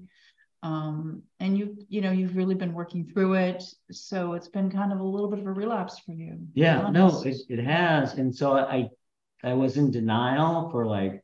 Um, 0.62 1.22
and 1.38 1.56
you, 1.56 1.76
you 1.88 2.00
know, 2.00 2.10
you've 2.10 2.36
really 2.36 2.54
been 2.54 2.72
working 2.72 3.04
through 3.06 3.34
it. 3.34 3.62
So 3.90 4.32
it's 4.34 4.48
been 4.48 4.70
kind 4.70 4.92
of 4.92 5.00
a 5.00 5.04
little 5.04 5.28
bit 5.28 5.38
of 5.38 5.46
a 5.46 5.52
relapse 5.52 5.98
for 6.00 6.12
you. 6.12 6.38
Yeah, 6.54 6.90
no, 6.90 7.22
it, 7.22 7.36
it 7.48 7.62
has, 7.62 8.14
and 8.14 8.34
so 8.34 8.52
I 8.56 8.88
I 9.44 9.52
was 9.52 9.76
in 9.76 9.90
denial 9.90 10.70
for 10.70 10.86
like 10.86 11.22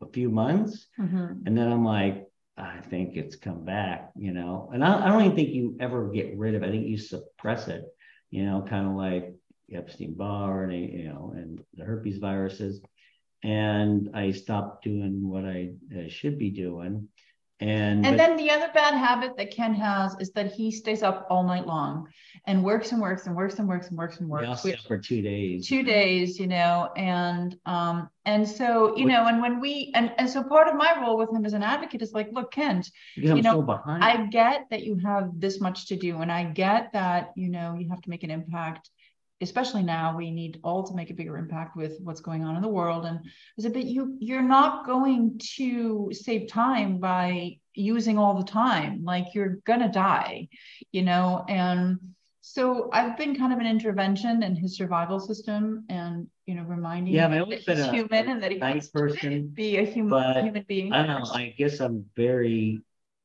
a 0.00 0.06
few 0.12 0.30
months, 0.30 0.86
Mhm. 0.98 1.46
and 1.46 1.56
then 1.56 1.70
I'm 1.70 1.84
like, 1.84 2.26
I 2.56 2.80
think 2.80 3.16
it's 3.16 3.36
come 3.36 3.64
back, 3.64 4.10
you 4.16 4.32
know. 4.32 4.70
And 4.72 4.84
I, 4.84 5.06
I 5.06 5.08
don't 5.08 5.22
even 5.24 5.36
think 5.36 5.50
you 5.50 5.76
ever 5.80 6.10
get 6.10 6.36
rid 6.36 6.54
of 6.54 6.62
it. 6.62 6.66
I 6.66 6.70
think 6.70 6.86
you 6.86 6.98
suppress 6.98 7.68
it, 7.68 7.84
you 8.30 8.44
know, 8.44 8.62
kind 8.68 8.86
of 8.88 8.94
like 8.94 9.34
Epstein 9.72 10.14
Barr 10.14 10.64
and 10.64 10.72
you 10.92 11.04
know, 11.04 11.32
and 11.36 11.62
the 11.74 11.84
herpes 11.84 12.18
viruses. 12.18 12.80
And 13.42 14.10
I 14.14 14.30
stopped 14.32 14.84
doing 14.84 15.28
what 15.28 15.44
I, 15.44 15.72
I 15.96 16.08
should 16.08 16.38
be 16.38 16.50
doing, 16.50 17.08
and 17.68 18.04
And 18.06 18.16
but- 18.16 18.26
then 18.26 18.36
the 18.36 18.50
other 18.50 18.68
bad 18.74 18.94
habit 18.94 19.36
that 19.36 19.50
Ken 19.50 19.74
has 19.74 20.16
is 20.20 20.30
that 20.32 20.52
he 20.52 20.70
stays 20.70 21.02
up 21.02 21.26
all 21.30 21.42
night 21.44 21.66
long 21.66 22.08
and 22.46 22.62
works 22.64 22.92
and 22.92 23.00
works 23.00 23.26
and 23.26 23.36
works 23.36 23.58
and 23.58 23.68
works 23.68 23.88
and 23.88 23.96
works 23.96 24.18
and 24.18 24.28
we 24.28 24.32
works. 24.32 24.62
slept 24.62 24.86
for 24.86 24.98
two 24.98 25.22
days. 25.22 25.66
two 25.66 25.82
days 25.82 26.38
you 26.40 26.46
know 26.48 26.90
and 26.96 27.56
um 27.66 28.08
and 28.24 28.46
so 28.48 28.96
you 28.96 29.04
What- 29.04 29.12
know 29.12 29.26
and 29.26 29.40
when 29.40 29.60
we 29.60 29.92
and 29.94 30.12
and 30.18 30.28
so 30.28 30.42
part 30.42 30.66
of 30.68 30.74
my 30.74 31.00
role 31.00 31.16
with 31.16 31.30
him 31.32 31.44
as 31.44 31.52
an 31.52 31.62
advocate 31.62 32.02
is 32.02 32.12
like 32.12 32.28
look 32.32 32.50
kent 32.52 32.90
because 33.14 33.30
I'm 33.30 33.36
you 33.36 33.42
know, 33.42 33.54
so 33.54 33.62
behind. 33.62 34.02
i 34.04 34.26
get 34.26 34.66
that 34.70 34.82
you 34.82 34.96
have 34.98 35.30
this 35.38 35.60
much 35.60 35.86
to 35.88 35.96
do 35.96 36.18
and 36.22 36.32
i 36.32 36.42
get 36.44 36.92
that 36.92 37.32
you 37.36 37.48
know 37.48 37.76
you 37.78 37.88
have 37.90 38.00
to 38.02 38.10
make 38.10 38.24
an 38.24 38.30
impact 38.30 38.90
especially 39.42 39.82
now 39.82 40.16
we 40.16 40.30
need 40.30 40.58
all 40.64 40.82
to 40.84 40.94
make 40.94 41.10
a 41.10 41.14
bigger 41.14 41.36
impact 41.36 41.76
with 41.76 41.98
what's 42.02 42.20
going 42.20 42.44
on 42.44 42.56
in 42.56 42.62
the 42.62 42.68
world 42.68 43.04
and 43.06 43.18
I 43.58 43.62
said, 43.62 43.72
but 43.72 43.84
you 43.84 44.16
you're 44.20 44.42
not 44.42 44.86
going 44.86 45.40
to 45.56 46.10
save 46.12 46.48
time 46.48 46.98
by 46.98 47.58
using 47.74 48.18
all 48.18 48.36
the 48.38 48.44
time 48.44 49.02
like 49.04 49.34
you're 49.34 49.58
gonna 49.64 49.90
die 49.90 50.48
you 50.92 51.02
know 51.02 51.44
and 51.48 51.98
so 52.40 52.90
I've 52.92 53.16
been 53.16 53.36
kind 53.36 53.52
of 53.52 53.60
an 53.60 53.66
intervention 53.66 54.42
in 54.42 54.56
his 54.56 54.76
survival 54.76 55.20
system 55.20 55.84
and 55.88 56.26
you 56.46 56.54
know 56.54 56.64
reminding 56.64 57.14
Yeah, 57.14 57.26
him 57.26 57.32
I've 57.32 57.38
that 57.38 57.44
always 57.44 57.64
been 57.64 57.78
he's 57.78 57.86
a 57.86 57.92
human 57.92 58.28
and 58.28 58.42
that 58.42 58.50
he 58.52 58.58
nice 58.58 58.88
person, 58.88 59.48
be 59.54 59.76
a 59.78 59.84
human 59.84 60.10
but 60.10 60.42
human 60.42 60.64
being 60.68 60.92
I 60.92 61.06
don't 61.06 61.22
know. 61.22 61.30
I 61.32 61.54
guess 61.56 61.80
I'm 61.80 62.04
very 62.16 62.82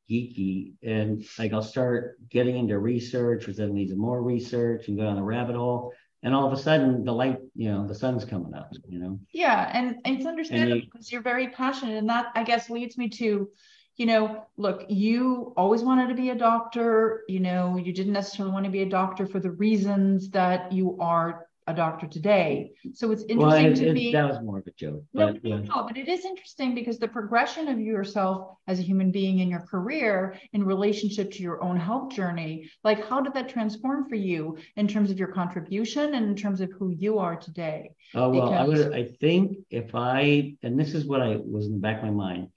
geeky 0.09 0.73
and 0.83 1.25
like 1.37 1.51
I'll 1.53 1.61
start 1.61 2.17
getting 2.29 2.57
into 2.57 2.77
research, 2.79 3.47
which 3.47 3.57
then 3.57 3.73
leads 3.73 3.91
to 3.91 3.97
more 3.97 4.21
research 4.21 4.87
and 4.87 4.97
go 4.97 5.03
down 5.03 5.15
the 5.15 5.23
rabbit 5.23 5.55
hole. 5.55 5.93
And 6.23 6.33
all 6.33 6.47
of 6.47 6.53
a 6.53 6.61
sudden 6.61 7.03
the 7.03 7.13
light, 7.13 7.39
you 7.55 7.71
know, 7.71 7.87
the 7.87 7.95
sun's 7.95 8.25
coming 8.25 8.53
up, 8.53 8.71
you 8.89 8.99
know. 8.99 9.19
Yeah, 9.31 9.69
and, 9.73 9.97
and 10.03 10.17
it's 10.17 10.25
understandable 10.25 10.81
because 10.91 11.11
you're 11.11 11.21
very 11.21 11.49
passionate, 11.49 11.97
and 11.97 12.09
that 12.09 12.27
I 12.35 12.43
guess 12.43 12.69
leads 12.69 12.97
me 12.97 13.09
to, 13.09 13.49
you 13.97 14.05
know, 14.05 14.45
look, 14.57 14.85
you 14.89 15.53
always 15.55 15.83
wanted 15.83 16.07
to 16.09 16.15
be 16.15 16.29
a 16.29 16.35
doctor. 16.35 17.23
You 17.27 17.39
know, 17.39 17.77
you 17.77 17.93
didn't 17.93 18.13
necessarily 18.13 18.53
want 18.53 18.65
to 18.65 18.71
be 18.71 18.81
a 18.81 18.89
doctor 18.89 19.25
for 19.25 19.39
the 19.39 19.51
reasons 19.51 20.29
that 20.31 20.71
you 20.71 20.97
are 20.99 21.46
a 21.67 21.73
doctor 21.73 22.07
today. 22.07 22.71
So 22.93 23.11
it's 23.11 23.25
Well, 23.29 23.51
interesting 23.51 23.71
it, 23.71 23.75
to 23.85 23.89
it- 23.89 23.93
me. 23.93 24.11
that 24.13 24.29
was 24.29 24.41
more 24.41 24.59
of 24.59 24.67
a 24.67 24.71
joke. 24.71 25.03
No, 25.13 25.33
But, 25.33 25.43
no, 25.43 25.57
no, 25.57 25.83
but 25.87 25.97
it 25.97 26.07
is 26.07 26.23
interesting 26.23 26.73
because 26.73 26.97
the 26.97 27.09
progression 27.09 27.67
of 27.67 27.77
yourself 27.79 28.57
as 28.67 28.79
a 28.79 28.83
human 28.83 29.11
being 29.11 29.39
in 29.39 29.49
your 29.49 29.59
career 29.59 30.37
in 30.53 30.63
relationship 30.63 31.29
to 31.31 31.43
your 31.43 31.61
own 31.61 31.77
health 31.77 32.13
journey, 32.13 32.69
like 32.85 33.05
how 33.09 33.19
did 33.19 33.33
that 33.33 33.49
transform 33.49 34.07
for 34.07 34.15
you 34.15 34.57
in 34.77 34.87
terms 34.87 35.11
of 35.11 35.19
your 35.19 35.27
contribution 35.27 36.13
and 36.15 36.25
in 36.25 36.35
terms 36.37 36.61
of 36.61 36.71
who 36.71 36.89
you 36.91 37.19
are 37.19 37.35
today? 37.35 37.91
Oh, 38.15 38.29
well, 38.29 38.53
I 38.53 38.65
because- 38.65 38.85
would, 38.85 38.93
I 38.93 39.03
think 39.19 39.57
if 39.69 39.93
I, 39.93 40.55
and 40.63 40.79
this 40.79 40.93
is 40.93 41.05
what 41.05 41.21
I 41.21 41.35
was 41.35 41.65
in 41.67 41.73
the 41.73 41.79
back 41.79 41.97
of 41.97 42.03
my 42.05 42.11
mind, 42.11 42.47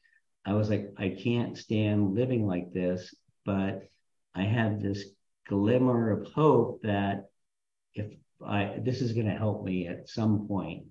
I 0.44 0.54
was 0.54 0.70
like, 0.70 0.86
I 0.96 1.08
can't 1.10 1.58
stand 1.58 2.14
living 2.14 2.46
like 2.46 2.72
this, 2.72 3.12
but 3.44 3.82
I 4.36 4.44
had 4.44 4.80
this 4.80 5.04
glimmer 5.48 6.12
of 6.12 6.28
hope 6.32 6.82
that 6.82 7.24
if 7.94 8.06
I, 8.46 8.78
this 8.82 9.00
is 9.00 9.12
going 9.12 9.26
to 9.26 9.36
help 9.36 9.64
me 9.64 9.86
at 9.86 10.08
some 10.08 10.46
point. 10.46 10.84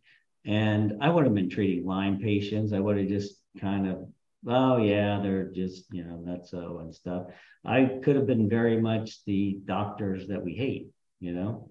And 0.46 1.00
I 1.02 1.10
would 1.10 1.26
have 1.26 1.34
been 1.34 1.50
treating 1.50 1.86
Lyme 1.86 2.20
patients. 2.20 2.74
I 2.74 2.80
would 2.80 2.98
have 2.98 3.08
just 3.08 3.36
kind 3.60 3.88
of, 3.88 4.08
oh 4.48 4.78
yeah, 4.78 5.20
they're 5.22 5.52
just, 5.52 5.86
you 5.92 6.04
know, 6.04 6.24
that's 6.26 6.52
so 6.52 6.80
and 6.80 6.94
stuff. 6.94 7.28
I 7.66 8.00
could 8.04 8.16
have 8.16 8.26
been 8.26 8.50
very 8.50 8.80
much 8.80 9.24
the 9.26 9.60
doctors 9.66 10.28
that 10.30 10.44
we 10.44 10.54
hate, 10.54 10.88
you 11.20 11.34
know. 11.34 11.70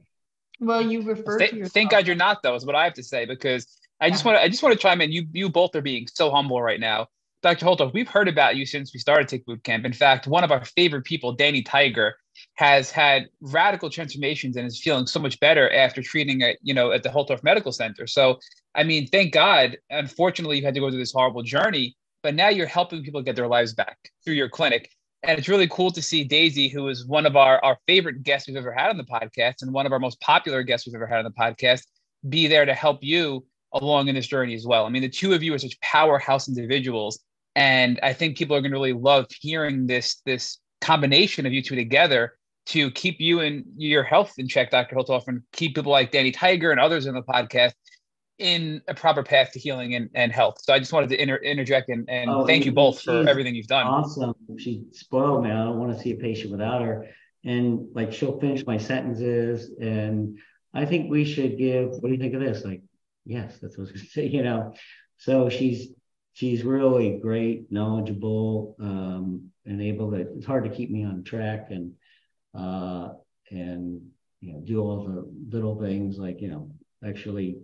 Well, 0.61 0.83
you 0.83 1.03
refer 1.03 1.39
Th- 1.39 1.51
to 1.51 1.57
yourself. 1.57 1.73
Thank 1.73 1.91
God 1.91 2.07
you're 2.07 2.17
not, 2.17 2.43
though, 2.43 2.55
is 2.55 2.67
what 2.67 2.75
I 2.75 2.85
have 2.85 2.95
to 2.95 3.03
say, 3.03 3.25
because 3.25 3.79
I 4.01 4.11
just 4.11 4.25
want 4.25 4.37
to 4.39 4.43
I 4.43 4.49
just 4.49 4.63
want 4.63 4.73
to 4.75 4.79
chime 4.79 5.01
in. 5.01 5.13
You 5.13 5.27
you 5.33 5.49
both 5.49 5.75
are 5.75 5.81
being 5.81 6.07
so 6.13 6.31
humble 6.31 6.61
right 6.61 6.81
now. 6.81 7.09
Dr. 7.43 7.67
Holtorf, 7.67 7.93
we've 7.93 8.09
heard 8.09 8.29
about 8.29 8.57
you 8.57 8.67
since 8.67 8.93
we 8.93 8.99
started 8.99 9.29
Tick 9.29 9.47
Boot 9.47 9.63
Camp. 9.63 9.85
In 9.85 9.93
fact, 9.93 10.27
one 10.27 10.43
of 10.43 10.51
our 10.51 10.65
favorite 10.65 11.05
people, 11.05 11.33
Danny 11.33 11.63
Tiger, 11.63 12.17
has 12.55 12.91
had 12.91 13.27
radical 13.41 13.91
transformations 13.91 14.57
and 14.57 14.67
is 14.67 14.81
feeling 14.81 15.07
so 15.07 15.21
much 15.21 15.39
better 15.41 15.73
after 15.73 16.03
treating 16.03 16.43
at 16.43 16.57
you 16.63 16.75
know 16.75 16.93
at 16.93 17.03
the 17.03 17.09
Holtorf 17.09 17.43
Medical 17.43 17.73
Center. 17.73 18.07
So 18.07 18.39
I 18.75 18.85
mean, 18.85 19.07
thank 19.09 19.33
God. 19.33 19.77
Unfortunately, 19.91 20.57
you've 20.57 20.65
had 20.65 20.75
to 20.75 20.81
go 20.81 20.91
through 20.91 20.99
this 20.99 21.13
horrible 21.13 21.43
journey, 21.43 21.97
but 22.23 22.35
now 22.35 22.49
you're 22.49 22.67
helping 22.67 23.03
people 23.03 23.23
get 23.23 23.37
their 23.37 23.49
lives 23.49 23.75
back 23.75 23.99
through 24.25 24.35
your 24.35 24.49
clinic. 24.49 24.91
And 25.25 25.37
it's 25.37 25.49
really 25.49 25.69
cool 25.69 25.91
to 25.91 26.01
see 26.01 26.23
Daisy, 26.23 26.69
who 26.69 26.89
is 26.89 27.07
one 27.07 27.27
of 27.27 27.37
our, 27.37 27.63
our 27.65 27.77
favorite 27.87 28.23
guests 28.23 28.47
we've 28.47 28.57
ever 28.57 28.73
had 28.73 28.91
on 28.91 28.97
the 28.97 29.05
podcast 29.05 29.63
and 29.63 29.73
one 29.73 29.85
of 29.85 29.93
our 29.93 29.99
most 29.99 30.21
popular 30.21 30.63
guests 30.63 30.87
we've 30.87 30.95
ever 30.95 31.07
had 31.07 31.19
on 31.19 31.25
the 31.25 31.31
podcast, 31.31 31.83
be 32.29 32.47
there 32.47 32.65
to 32.65 32.75
help 32.75 33.03
you 33.03 33.45
along 33.73 34.09
in 34.09 34.15
this 34.15 34.29
journey 34.29 34.55
as 34.55 34.67
well. 34.67 34.87
I 34.87 34.91
mean, 34.91 35.03
the 35.03 35.09
two 35.09 35.33
of 35.35 35.43
you 35.43 35.55
are 35.55 35.59
such 35.59 35.79
powerhouse 35.81 36.49
individuals. 36.49 37.19
And 37.57 37.99
I 38.03 38.13
think 38.13 38.39
people 38.39 38.55
are 38.55 38.61
going 38.61 38.71
to 38.71 38.77
really 38.77 38.93
love 38.93 39.27
hearing 39.41 39.87
this, 39.87 40.23
this 40.25 40.59
combination 40.81 41.47
of 41.47 41.53
you 41.53 41.63
two 41.63 41.77
together 41.77 42.35
to 42.67 42.91
keep 42.91 43.21
you 43.21 43.41
and 43.41 43.65
your 43.77 44.03
health 44.03 44.35
in 44.39 44.47
check, 44.47 44.71
Dr. 44.71 44.95
Holtorf, 44.97 45.27
and 45.27 45.43
keep 45.53 45.75
people 45.75 45.91
like 45.91 46.11
Danny 46.11 46.31
Tiger 46.31 46.71
and 46.71 46.79
others 46.79 47.07
in 47.07 47.15
the 47.15 47.23
podcast 47.23 47.73
in 48.39 48.81
a 48.87 48.95
proper 48.95 49.23
path 49.23 49.51
to 49.53 49.59
healing 49.59 49.95
and, 49.95 50.11
and 50.15 50.31
health. 50.31 50.59
So 50.63 50.73
I 50.73 50.79
just 50.79 50.93
wanted 50.93 51.09
to 51.11 51.21
inter- 51.21 51.37
interject 51.37 51.89
and, 51.89 52.09
and 52.09 52.31
Oh, 52.31 52.47
thank 52.47 52.65
you 52.67 52.73
both 52.73 53.01
for 53.03 53.29
everything 53.29 53.55
you've 53.55 53.67
done. 53.67 53.87
Awesome. 53.87 54.35
She 54.59 54.85
spoiled 54.93 55.43
me. 55.43 55.51
I 55.51 55.65
don't 55.65 55.79
want 55.79 55.97
to 55.97 56.01
see 56.01 56.13
a 56.13 56.17
patient 56.17 56.53
without 56.53 56.83
her. 56.83 57.07
And 57.45 57.89
like 57.95 58.13
she'll 58.13 58.39
finish 58.39 58.65
my 58.67 58.79
sentences. 58.79 59.71
And 59.81 60.39
I 60.75 60.85
think 60.85 61.11
we 61.11 61.25
should 61.25 61.59
give, 61.59 61.91
what 61.91 62.05
do 62.05 62.11
you 62.11 62.19
think 62.19 62.35
of 62.35 62.41
this? 62.41 62.65
Like, 62.65 62.83
yes, 63.25 63.59
that's 63.61 63.77
what 63.77 63.89
I 63.89 63.91
was 63.91 63.93
gonna 63.93 64.05
say, 64.11 64.27
you 64.27 64.43
know. 64.43 64.75
So 65.17 65.49
she's 65.49 65.89
she's 66.39 66.63
really 66.63 67.19
great, 67.19 67.67
knowledgeable, 67.73 68.77
um, 68.81 69.51
and 69.67 69.83
able 69.83 70.13
to 70.13 70.19
it's 70.19 70.47
hard 70.47 70.63
to 70.63 70.71
keep 70.71 70.89
me 70.89 71.05
on 71.05 71.25
track 71.25 71.69
and 71.71 71.93
uh 72.55 73.09
and 73.51 74.01
you 74.41 74.53
know 74.53 74.61
do 74.61 74.81
all 74.81 75.05
the 75.05 75.29
little 75.55 75.81
things 75.81 76.17
like, 76.17 76.41
you 76.41 76.49
know, 76.49 76.71
actually 77.05 77.59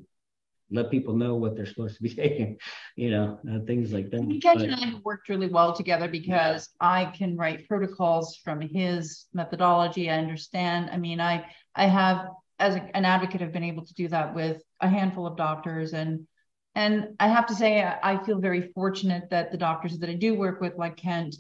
let 0.73 0.91
people 0.91 1.15
know 1.15 1.37
what 1.37 1.55
they're 1.55 1.67
supposed 1.67 1.95
to 1.97 2.03
be 2.03 2.13
taking, 2.23 2.59
you 2.97 3.11
know, 3.13 3.39
uh, 3.49 3.61
things 3.65 3.93
like 3.93 4.11
that. 4.11 4.23
I 4.23 4.27
think 4.27 4.43
Ken 4.43 4.57
But- 4.57 4.65
and 4.65 4.75
I 4.75 4.87
have 4.87 5.05
worked 5.05 5.29
really 5.29 5.47
well 5.49 5.73
together 5.73 6.09
because 6.09 6.69
I 6.81 7.05
can 7.19 7.37
write 7.37 7.69
protocols 7.69 8.37
from 8.45 8.61
his 8.61 9.27
methodology. 9.33 10.11
I 10.11 10.19
understand. 10.19 10.91
I 10.91 10.97
mean, 10.97 11.21
I 11.21 11.47
I 11.77 11.87
have 11.87 12.27
as 12.59 12.75
a- 12.75 12.97
an 12.97 13.05
advocate 13.05 13.41
have 13.41 13.53
been 13.53 13.71
able 13.73 13.87
to 13.87 13.95
do 13.95 14.09
that 14.09 14.35
with 14.35 14.61
a 14.81 14.89
handful 14.89 15.27
of 15.29 15.37
doctors 15.37 15.93
and 15.95 16.27
and 16.75 17.15
I 17.21 17.29
have 17.29 17.47
to 17.47 17.55
say 17.55 17.83
I 17.83 18.23
feel 18.25 18.41
very 18.41 18.73
fortunate 18.75 19.31
that 19.31 19.53
the 19.53 19.59
doctors 19.59 19.99
that 19.99 20.11
I 20.11 20.15
do 20.15 20.35
work 20.35 20.61
with, 20.61 20.77
like 20.77 20.97
Kent, 20.97 21.37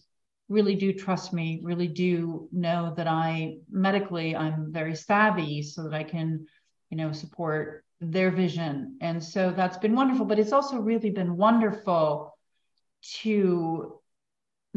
really 0.48 0.76
do 0.76 0.92
trust 0.92 1.32
me, 1.32 1.60
really 1.62 1.88
do 1.88 2.48
know 2.52 2.94
that 2.96 3.08
I 3.08 3.56
medically 3.70 4.36
I'm 4.36 4.72
very 4.72 4.94
savvy 4.94 5.62
so 5.62 5.84
that 5.84 5.94
I 5.94 6.04
can, 6.04 6.46
you 6.90 6.96
know, 6.96 7.12
support 7.12 7.84
their 8.00 8.30
vision. 8.30 8.98
And 9.00 9.22
so 9.22 9.50
that's 9.50 9.78
been 9.78 9.96
wonderful. 9.96 10.26
But 10.26 10.38
it's 10.38 10.52
also 10.52 10.78
really 10.78 11.10
been 11.10 11.36
wonderful 11.36 12.36
to 13.20 14.00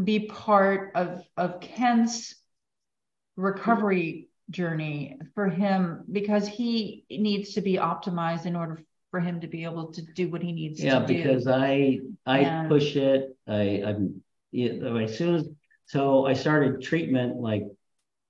be 0.03 0.27
part 0.27 0.91
of 0.95 1.23
of 1.37 1.59
Kent's 1.59 2.35
recovery 3.35 4.29
journey 4.49 5.19
for 5.35 5.47
him 5.49 6.03
because 6.11 6.47
he 6.47 7.05
needs 7.09 7.53
to 7.53 7.61
be 7.61 7.73
optimized 7.73 8.45
in 8.45 8.55
order 8.55 8.81
for 9.11 9.19
him 9.19 9.39
to 9.41 9.47
be 9.47 9.63
able 9.63 9.91
to 9.93 10.01
do 10.01 10.29
what 10.29 10.41
he 10.41 10.51
needs 10.51 10.83
Yeah, 10.83 10.99
to 10.99 11.07
do. 11.07 11.13
Yeah, 11.13 11.23
because 11.23 11.47
I 11.47 11.99
I 12.25 12.39
And- 12.39 12.69
push 12.69 12.95
it. 12.95 13.35
I 13.47 13.83
I'm 13.85 14.21
as 14.55 15.17
soon 15.17 15.35
as 15.35 15.49
so 15.85 16.25
I 16.25 16.33
started 16.33 16.81
treatment 16.81 17.37
like 17.37 17.63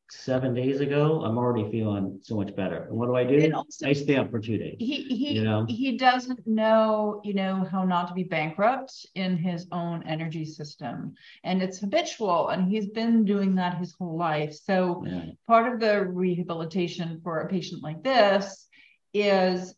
seven 0.10 0.54
days 0.54 0.80
ago. 0.80 1.22
I'm 1.26 1.38
already 1.38 1.70
feeling 1.70 2.20
so 2.22 2.36
much 2.38 2.56
better. 2.56 2.84
And 2.84 2.96
what 2.98 3.08
do 3.08 3.16
I 3.16 3.26
do? 3.26 3.52
Also- 3.54 3.88
I 3.88 3.94
stay 3.94 4.16
up 4.16 4.30
for 4.32 4.40
two 4.40 4.58
days. 4.58 4.76
he 4.80 5.04
he 5.04 5.34
you 5.34 5.44
know? 5.44 5.66
he 5.68 5.98
doesn't 5.98 6.46
know 6.48 7.20
you 7.26 7.34
know 7.34 7.66
how 7.72 7.84
not 7.84 8.08
to 8.10 8.14
be 8.14 8.24
bankrupt 8.24 9.06
in 9.16 9.36
his 9.38 9.68
own 9.72 10.04
energy 10.04 10.46
system 10.46 11.14
and 11.44 11.62
it's 11.62 11.80
habitual 11.80 12.50
and 12.50 12.70
he's 12.72 12.88
been 12.88 13.26
doing 13.26 13.56
that 13.56 13.78
his 13.80 13.94
whole 13.98 14.16
life 14.18 14.54
so 14.54 15.04
Yeah. 15.06 15.26
part 15.48 15.74
of 15.74 15.80
the 15.82 16.06
rehabilitation 16.06 17.20
for 17.24 17.40
a 17.42 17.48
patient 17.50 17.84
like 17.84 18.02
this 18.04 18.68
is 19.14 19.76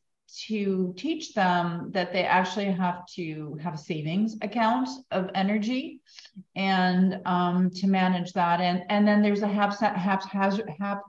to 0.48 0.94
teach 0.98 1.34
them 1.34 1.92
that 1.92 2.14
they 2.14 2.24
actually 2.24 2.72
have 2.72 3.06
to 3.16 3.58
have 3.62 3.74
a 3.74 3.78
savings 3.78 4.38
account 4.42 4.90
of 5.12 5.30
energy 5.36 6.02
and 6.56 7.20
um, 7.26 7.70
to 7.72 7.88
manage 7.88 8.34
that 8.34 8.60
and 8.62 8.84
and 8.90 9.08
then 9.08 9.22
there's 9.22 9.42
a 9.42 9.48
haps 9.48 9.80
haphazard 9.80 10.70
hap 10.80 11.02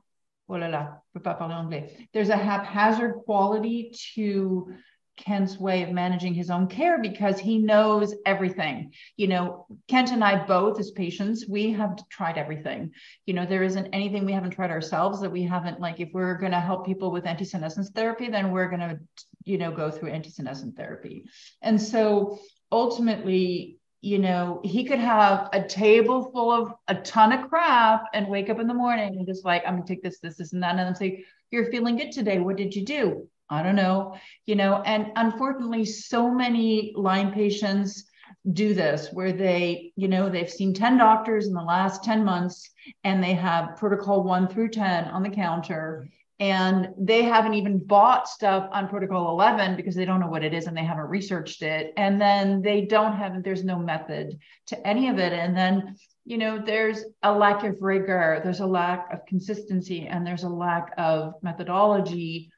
oh 0.50 0.58
là 0.58 0.68
là, 0.68 1.02
pas 1.22 1.34
parler 1.34 1.54
anglais. 1.54 2.08
There's 2.12 2.28
a 2.28 2.36
haphazard 2.36 3.14
quality 3.24 3.92
to 4.14 4.72
Kent's 5.20 5.58
way 5.58 5.82
of 5.82 5.90
managing 5.90 6.34
his 6.34 6.50
own 6.50 6.66
care 6.66 7.00
because 7.00 7.38
he 7.38 7.58
knows 7.58 8.14
everything. 8.24 8.92
You 9.16 9.28
know, 9.28 9.66
Kent 9.86 10.10
and 10.10 10.24
I 10.24 10.44
both, 10.44 10.80
as 10.80 10.90
patients, 10.90 11.46
we 11.48 11.72
have 11.72 11.96
tried 12.08 12.38
everything. 12.38 12.92
You 13.26 13.34
know, 13.34 13.46
there 13.46 13.62
isn't 13.62 13.92
anything 13.92 14.24
we 14.24 14.32
haven't 14.32 14.52
tried 14.52 14.70
ourselves 14.70 15.20
that 15.20 15.30
we 15.30 15.42
haven't, 15.42 15.78
like, 15.78 16.00
if 16.00 16.08
we're 16.12 16.38
going 16.38 16.52
to 16.52 16.60
help 16.60 16.86
people 16.86 17.10
with 17.10 17.26
anti-senescence 17.26 17.90
therapy, 17.90 18.28
then 18.28 18.50
we're 18.50 18.68
going 18.68 18.80
to, 18.80 18.98
you 19.44 19.58
know, 19.58 19.70
go 19.70 19.90
through 19.90 20.10
anti-senescent 20.10 20.76
therapy. 20.76 21.26
And 21.60 21.80
so 21.80 22.38
ultimately, 22.72 23.78
you 24.00 24.18
know, 24.18 24.60
he 24.64 24.84
could 24.84 24.98
have 24.98 25.50
a 25.52 25.62
table 25.62 26.30
full 26.32 26.50
of 26.50 26.72
a 26.88 26.94
ton 26.94 27.32
of 27.32 27.50
crap 27.50 28.04
and 28.14 28.28
wake 28.28 28.48
up 28.48 28.58
in 28.58 28.66
the 28.66 28.74
morning 28.74 29.16
and 29.16 29.26
just 29.26 29.44
like, 29.44 29.62
I'm 29.66 29.74
gonna 29.74 29.86
take 29.86 30.02
this, 30.02 30.18
this, 30.20 30.36
this, 30.36 30.54
and 30.54 30.62
that, 30.62 30.70
and 30.70 30.78
then 30.78 30.94
say, 30.94 31.26
You're 31.50 31.70
feeling 31.70 31.96
good 31.96 32.12
today. 32.12 32.38
What 32.38 32.56
did 32.56 32.74
you 32.74 32.84
do? 32.86 33.28
I 33.51 33.62
don't 33.62 33.76
know, 33.76 34.16
you 34.46 34.55
know, 34.55 34.82
and 34.82 35.12
unfortunately, 35.16 35.84
so 35.84 36.30
many 36.30 36.92
Lyme 36.96 37.32
patients 37.32 38.05
do 38.53 38.74
this 38.74 39.09
where 39.12 39.32
they, 39.32 39.92
you 39.96 40.09
know, 40.09 40.30
they've 40.30 40.51
seen 40.51 40.72
10 40.72 40.98
doctors 40.98 41.48
in 41.48 41.55
the 41.55 41.62
last 41.62 42.05
10 42.05 42.24
months 42.24 42.70
and 43.05 43.22
they 43.22 43.34
have 43.34 43.76
protocol 43.76 44.22
one 44.22 44.48
through 44.48 44.68
10 44.68 45.07
on 45.07 45.22
the 45.22 45.30
counter 45.30 46.09
and 46.38 46.88
they 46.96 47.22
haven't 47.22 47.53
even 47.55 47.78
bought 47.78 48.26
stuff 48.26 48.66
on 48.72 48.88
protocol 48.88 49.30
11 49.30 49.76
because 49.76 49.94
they 49.94 50.07
don't 50.07 50.20
know 50.20 50.28
what 50.28 50.44
it 50.44 50.55
is 50.55 50.66
and 50.66 50.76
they 50.76 50.84
haven't 50.84 51.11
researched 51.11 51.61
it. 51.61 51.92
And 51.98 52.18
then 52.18 52.62
they 52.62 52.82
don't 52.86 53.14
have 53.14 53.42
there's 53.42 53.62
no 53.62 53.78
method 53.78 54.38
to 54.68 54.86
any 54.86 55.09
of 55.09 55.18
it. 55.18 55.34
And 55.34 55.55
then 55.55 55.96
you 56.24 56.38
know 56.38 56.62
there's 56.64 57.05
a 57.22 57.32
lack 57.32 57.64
of 57.64 57.80
rigor 57.80 58.40
there's 58.44 58.61
a 58.61 58.66
lack 58.66 59.12
of 59.12 59.24
consistency 59.26 60.07
and 60.07 60.24
there's 60.24 60.44
a 60.44 60.48
lack 60.48 60.92
of 60.96 61.34
methodology 61.42 62.51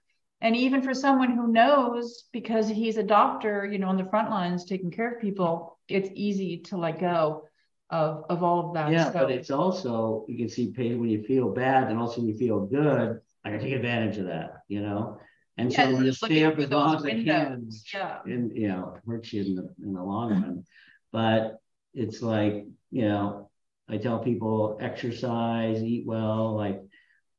and 0.43 0.57
even 0.57 0.83
for 0.83 0.93
someone 0.93 1.31
who 1.35 1.47
knows 1.47 2.25
because 2.33 2.69
he's 2.69 2.99
a 2.99 3.03
doctor 3.03 3.67
you 3.67 3.79
know 3.79 3.89
on 3.89 3.97
the 3.97 4.05
front 4.05 4.29
lines 4.31 4.65
taking 4.65 4.91
care 4.91 5.15
of 5.15 5.21
people 5.21 5.79
it's 5.89 6.11
easy 6.15 6.59
to 6.59 6.77
let 6.77 7.01
go 7.01 7.45
of 7.91 8.25
of 8.29 8.43
all 8.43 8.69
of 8.69 8.75
that 8.75 8.93
Yeah, 8.93 9.13
so, 9.13 9.21
but 9.21 9.31
it's 9.31 9.51
also 9.51 10.25
you 10.29 10.37
can 10.37 10.49
see 10.49 10.73
pain 10.73 11.01
when 11.01 11.11
you 11.11 11.23
feel 11.23 11.51
bad 11.51 11.89
and 11.89 11.99
also 11.99 12.21
when 12.21 12.29
you 12.31 12.37
feel 12.37 12.67
good. 12.67 13.21
I 13.45 13.51
can 13.51 13.61
take 13.61 13.73
advantage 13.73 14.19
of 14.19 14.27
that, 14.27 14.63
you 14.69 14.81
know. 14.81 15.19
And 15.59 15.73
Yeah, 15.73 15.93
so 15.93 16.03
just 16.03 16.25
stay 16.25 16.45
up 16.45 16.59
as 16.59 16.71
long 16.71 16.97
as 16.97 17.05
I 17.05 17.11
can. 17.23 17.69
yeah. 17.93 18.19
And 18.25 18.57
you 18.57 18.69
know, 18.69 18.97
hurts 19.07 19.33
you 19.33 19.43
in 19.43 19.55
the 19.55 19.75
in 19.83 19.93
the 19.93 20.03
long 20.03 20.31
run. 20.31 20.65
But 21.13 21.59
it's 21.95 22.23
like, 22.23 22.67
you 22.91 23.09
know, 23.09 23.51
I 23.89 23.99
tell 23.99 24.21
people 24.21 24.79
exercise, 24.81 25.83
eat 25.83 26.07
well. 26.07 26.57
Like 26.57 26.81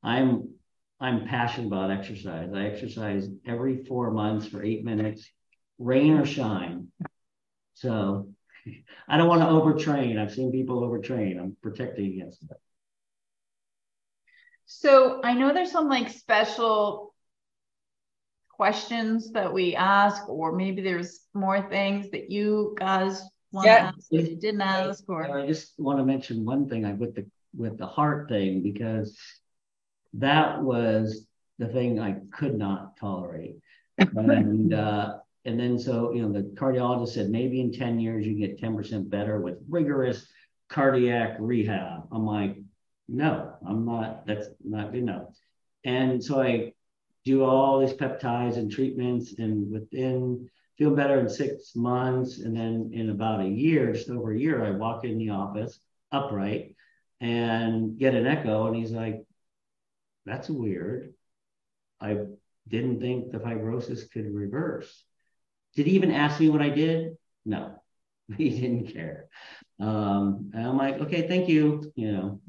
I'm 0.03 0.52
I'm 1.03 1.27
passionate 1.27 1.67
about 1.67 1.91
exercise. 1.91 2.49
I 2.55 2.63
exercise 2.63 3.27
every 3.45 3.83
four 3.83 4.11
months 4.11 4.47
for 4.47 4.63
eight 4.63 4.85
minutes, 4.85 5.29
rain 5.77 6.13
or 6.13 6.25
shine. 6.25 6.87
So 7.73 8.29
I 9.09 9.17
don't 9.17 9.27
want 9.27 9.41
to 9.41 9.47
overtrain. 9.47 10.17
I've 10.17 10.33
seen 10.33 10.49
people 10.53 10.79
overtrain. 10.81 11.37
I'm 11.37 11.57
protecting 11.61 12.13
against 12.13 12.47
that. 12.47 12.57
So 14.65 15.19
I 15.25 15.33
know 15.33 15.53
there's 15.53 15.73
some 15.73 15.89
like 15.89 16.07
special 16.09 17.13
questions 18.47 19.33
that 19.33 19.51
we 19.51 19.75
ask, 19.75 20.29
or 20.29 20.53
maybe 20.53 20.81
there's 20.81 21.19
more 21.33 21.67
things 21.69 22.11
that 22.11 22.31
you 22.31 22.75
guys 22.79 23.21
want 23.51 23.65
Yeah. 23.65 23.77
to 23.79 23.85
ask 23.87 24.07
that 24.09 24.29
you 24.31 24.37
didn't 24.37 24.61
ask, 24.61 25.03
or 25.09 25.29
I 25.37 25.47
just 25.47 25.77
want 25.77 25.99
to 25.99 26.05
mention 26.05 26.45
one 26.45 26.69
thing 26.69 26.85
I 26.85 26.93
with 26.93 27.13
the 27.15 27.25
with 27.53 27.77
the 27.77 27.87
heart 27.87 28.29
thing 28.29 28.63
because 28.63 29.19
that 30.13 30.61
was 30.61 31.25
the 31.59 31.67
thing 31.67 31.99
I 31.99 32.17
could 32.31 32.57
not 32.57 32.97
tolerate. 32.97 33.57
and 33.97 34.73
uh, 34.73 35.17
and 35.45 35.59
then 35.59 35.77
so 35.77 36.13
you 36.13 36.21
know 36.23 36.31
the 36.31 36.49
cardiologist 36.55 37.09
said 37.09 37.29
maybe 37.29 37.61
in 37.61 37.71
10 37.71 37.99
years 37.99 38.25
you 38.25 38.33
get 38.33 38.59
10% 38.59 39.09
better 39.09 39.39
with 39.39 39.59
rigorous 39.69 40.25
cardiac 40.69 41.37
rehab. 41.39 42.07
I'm 42.11 42.25
like, 42.25 42.57
no, 43.07 43.53
I'm 43.67 43.85
not, 43.85 44.25
that's 44.25 44.47
not 44.63 44.91
good 44.91 45.01
enough. 45.01 45.27
And 45.85 46.23
so 46.23 46.41
I 46.41 46.73
do 47.25 47.43
all 47.43 47.79
these 47.79 47.93
peptides 47.93 48.57
and 48.57 48.71
treatments, 48.71 49.35
and 49.37 49.71
within 49.71 50.49
feel 50.77 50.95
better 50.95 51.19
in 51.19 51.29
six 51.29 51.75
months, 51.75 52.39
and 52.39 52.55
then 52.55 52.89
in 52.93 53.09
about 53.09 53.41
a 53.41 53.47
year, 53.47 53.93
just 53.93 54.09
over 54.09 54.33
a 54.33 54.39
year, 54.39 54.65
I 54.65 54.71
walk 54.71 55.05
in 55.05 55.17
the 55.17 55.29
office 55.29 55.79
upright 56.11 56.75
and 57.21 57.97
get 57.97 58.15
an 58.15 58.27
echo, 58.27 58.67
and 58.67 58.75
he's 58.75 58.91
like, 58.91 59.23
"That's 60.25 60.49
weird. 60.49 61.13
I 61.99 62.17
didn't 62.67 62.99
think 62.99 63.31
the 63.31 63.39
fibrosis 63.39 64.09
could 64.11 64.33
reverse." 64.33 65.05
Did 65.75 65.87
he 65.87 65.93
even 65.93 66.11
ask 66.11 66.39
me 66.39 66.49
what 66.49 66.61
I 66.61 66.69
did? 66.69 67.17
No, 67.45 67.81
he 68.37 68.49
didn't 68.49 68.93
care. 68.93 69.27
Um, 69.79 70.51
and 70.53 70.67
I'm 70.67 70.77
like, 70.77 70.99
okay, 71.01 71.27
thank 71.27 71.49
you. 71.49 71.91
You 71.95 72.11
know, 72.11 72.41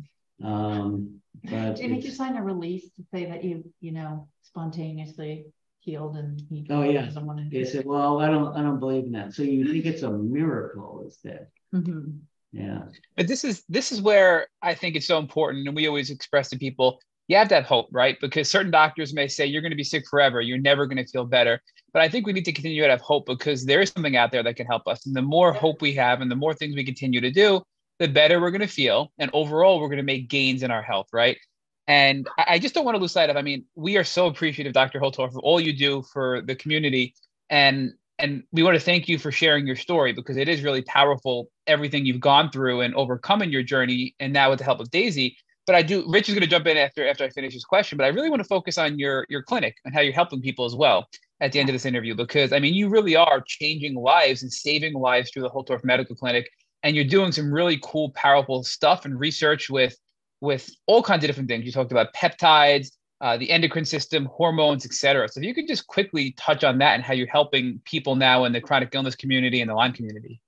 um, 0.46 1.20
but 1.42 1.76
did 1.76 2.04
you 2.04 2.10
sign 2.10 2.36
a 2.36 2.42
release 2.42 2.84
to 2.96 3.04
say 3.12 3.26
that 3.26 3.44
you, 3.44 3.72
you 3.80 3.92
know, 3.92 4.28
spontaneously 4.42 5.46
healed 5.84 6.16
and 6.16 6.40
he 6.48 6.66
oh 6.70 6.82
yeah 6.82 7.10
he 7.50 7.64
said 7.64 7.84
well 7.84 8.18
i 8.18 8.26
don't 8.26 8.56
i 8.56 8.62
don't 8.62 8.80
believe 8.80 9.04
in 9.04 9.12
that 9.12 9.34
so 9.34 9.42
you 9.42 9.70
think 9.70 9.84
it's 9.84 10.02
a 10.02 10.10
miracle 10.10 11.02
instead 11.04 11.46
mm-hmm. 11.74 12.08
yeah 12.52 12.80
but 13.16 13.28
this 13.28 13.44
is 13.44 13.64
this 13.68 13.92
is 13.92 14.00
where 14.00 14.46
i 14.62 14.72
think 14.72 14.96
it's 14.96 15.06
so 15.06 15.18
important 15.18 15.66
and 15.66 15.76
we 15.76 15.86
always 15.86 16.08
express 16.08 16.48
to 16.48 16.56
people 16.56 16.98
you 17.28 17.36
have 17.36 17.48
to 17.48 17.54
have 17.54 17.64
hope 17.64 17.88
right 17.92 18.16
because 18.20 18.50
certain 18.50 18.70
doctors 18.70 19.14
may 19.14 19.28
say 19.28 19.46
you're 19.46 19.62
going 19.62 19.70
to 19.70 19.76
be 19.76 19.84
sick 19.84 20.04
forever 20.08 20.40
you're 20.40 20.58
never 20.58 20.86
going 20.86 20.96
to 20.96 21.06
feel 21.06 21.24
better 21.24 21.60
but 21.92 22.02
i 22.02 22.08
think 22.08 22.26
we 22.26 22.32
need 22.32 22.44
to 22.44 22.52
continue 22.52 22.82
to 22.82 22.88
have 22.88 23.00
hope 23.00 23.26
because 23.26 23.64
there 23.64 23.80
is 23.80 23.90
something 23.90 24.16
out 24.16 24.30
there 24.30 24.42
that 24.42 24.56
can 24.56 24.66
help 24.66 24.86
us 24.86 25.06
and 25.06 25.14
the 25.14 25.22
more 25.22 25.52
hope 25.52 25.80
we 25.80 25.92
have 25.92 26.20
and 26.20 26.30
the 26.30 26.36
more 26.36 26.54
things 26.54 26.74
we 26.74 26.84
continue 26.84 27.20
to 27.20 27.30
do 27.30 27.62
the 27.98 28.08
better 28.08 28.40
we're 28.40 28.50
going 28.50 28.60
to 28.60 28.66
feel 28.66 29.12
and 29.18 29.30
overall 29.32 29.80
we're 29.80 29.88
going 29.88 29.96
to 29.96 30.02
make 30.02 30.28
gains 30.28 30.62
in 30.62 30.70
our 30.70 30.82
health 30.82 31.08
right 31.12 31.38
and 31.86 32.28
I 32.38 32.58
just 32.58 32.74
don't 32.74 32.84
want 32.84 32.96
to 32.96 33.00
lose 33.00 33.12
sight 33.12 33.30
of. 33.30 33.36
I 33.36 33.42
mean, 33.42 33.64
we 33.74 33.96
are 33.96 34.04
so 34.04 34.26
appreciative, 34.26 34.72
Dr. 34.72 35.00
Holtorf, 35.00 35.32
for 35.32 35.40
all 35.40 35.60
you 35.60 35.76
do 35.76 36.02
for 36.12 36.40
the 36.40 36.54
community, 36.54 37.14
and 37.50 37.92
and 38.18 38.44
we 38.52 38.62
want 38.62 38.76
to 38.76 38.80
thank 38.84 39.08
you 39.08 39.18
for 39.18 39.32
sharing 39.32 39.66
your 39.66 39.76
story 39.76 40.12
because 40.12 40.36
it 40.36 40.48
is 40.48 40.62
really 40.62 40.82
powerful. 40.82 41.50
Everything 41.66 42.06
you've 42.06 42.20
gone 42.20 42.50
through 42.50 42.82
and 42.82 42.94
overcoming 42.94 43.50
your 43.50 43.62
journey, 43.62 44.14
and 44.18 44.32
now 44.32 44.50
with 44.50 44.60
the 44.60 44.64
help 44.64 44.80
of 44.80 44.90
Daisy. 44.90 45.36
But 45.66 45.76
I 45.76 45.82
do. 45.82 46.04
Rich 46.08 46.28
is 46.28 46.34
going 46.34 46.42
to 46.42 46.50
jump 46.50 46.66
in 46.66 46.76
after 46.76 47.08
after 47.08 47.24
I 47.24 47.30
finish 47.30 47.54
this 47.54 47.64
question. 47.64 47.96
But 47.96 48.04
I 48.04 48.08
really 48.08 48.30
want 48.30 48.40
to 48.40 48.48
focus 48.48 48.78
on 48.78 48.98
your 48.98 49.26
your 49.28 49.42
clinic 49.42 49.76
and 49.84 49.94
how 49.94 50.00
you're 50.00 50.12
helping 50.12 50.42
people 50.42 50.64
as 50.64 50.74
well 50.74 51.08
at 51.40 51.52
the 51.52 51.60
end 51.60 51.68
of 51.68 51.74
this 51.74 51.86
interview 51.86 52.14
because 52.14 52.52
I 52.52 52.58
mean, 52.58 52.74
you 52.74 52.88
really 52.88 53.16
are 53.16 53.42
changing 53.46 53.94
lives 53.94 54.42
and 54.42 54.52
saving 54.52 54.94
lives 54.94 55.30
through 55.30 55.42
the 55.42 55.50
Holtorf 55.50 55.84
Medical 55.84 56.16
Clinic, 56.16 56.48
and 56.82 56.94
you're 56.94 57.04
doing 57.04 57.32
some 57.32 57.52
really 57.52 57.78
cool, 57.82 58.10
powerful 58.10 58.62
stuff 58.62 59.04
and 59.04 59.18
research 59.18 59.70
with 59.70 59.96
with 60.40 60.68
all 60.86 61.02
kinds 61.02 61.24
of 61.24 61.28
different 61.28 61.48
things. 61.48 61.64
You 61.64 61.72
talked 61.72 61.92
about 61.92 62.12
peptides, 62.12 62.90
uh, 63.20 63.36
the 63.36 63.50
endocrine 63.50 63.86
system, 63.86 64.26
hormones, 64.26 64.84
etc. 64.84 65.28
So 65.28 65.40
if 65.40 65.46
you 65.46 65.54
could 65.54 65.66
just 65.66 65.86
quickly 65.86 66.32
touch 66.32 66.64
on 66.64 66.78
that 66.78 66.94
and 66.94 67.02
how 67.02 67.14
you're 67.14 67.26
helping 67.26 67.80
people 67.84 68.16
now 68.16 68.44
in 68.44 68.52
the 68.52 68.60
chronic 68.60 68.90
illness 68.94 69.14
community 69.14 69.60
and 69.60 69.70
the 69.70 69.74
Lyme 69.74 69.92
community. 69.92 70.40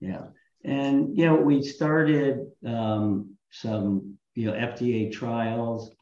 Yeah, 0.00 0.26
and 0.64 1.16
you 1.16 1.26
know 1.26 1.36
we 1.36 1.62
started 1.62 2.46
um, 2.66 3.36
some 3.50 4.18
you 4.34 4.46
know 4.46 4.52
FDA 4.52 5.12
trials 5.12 5.94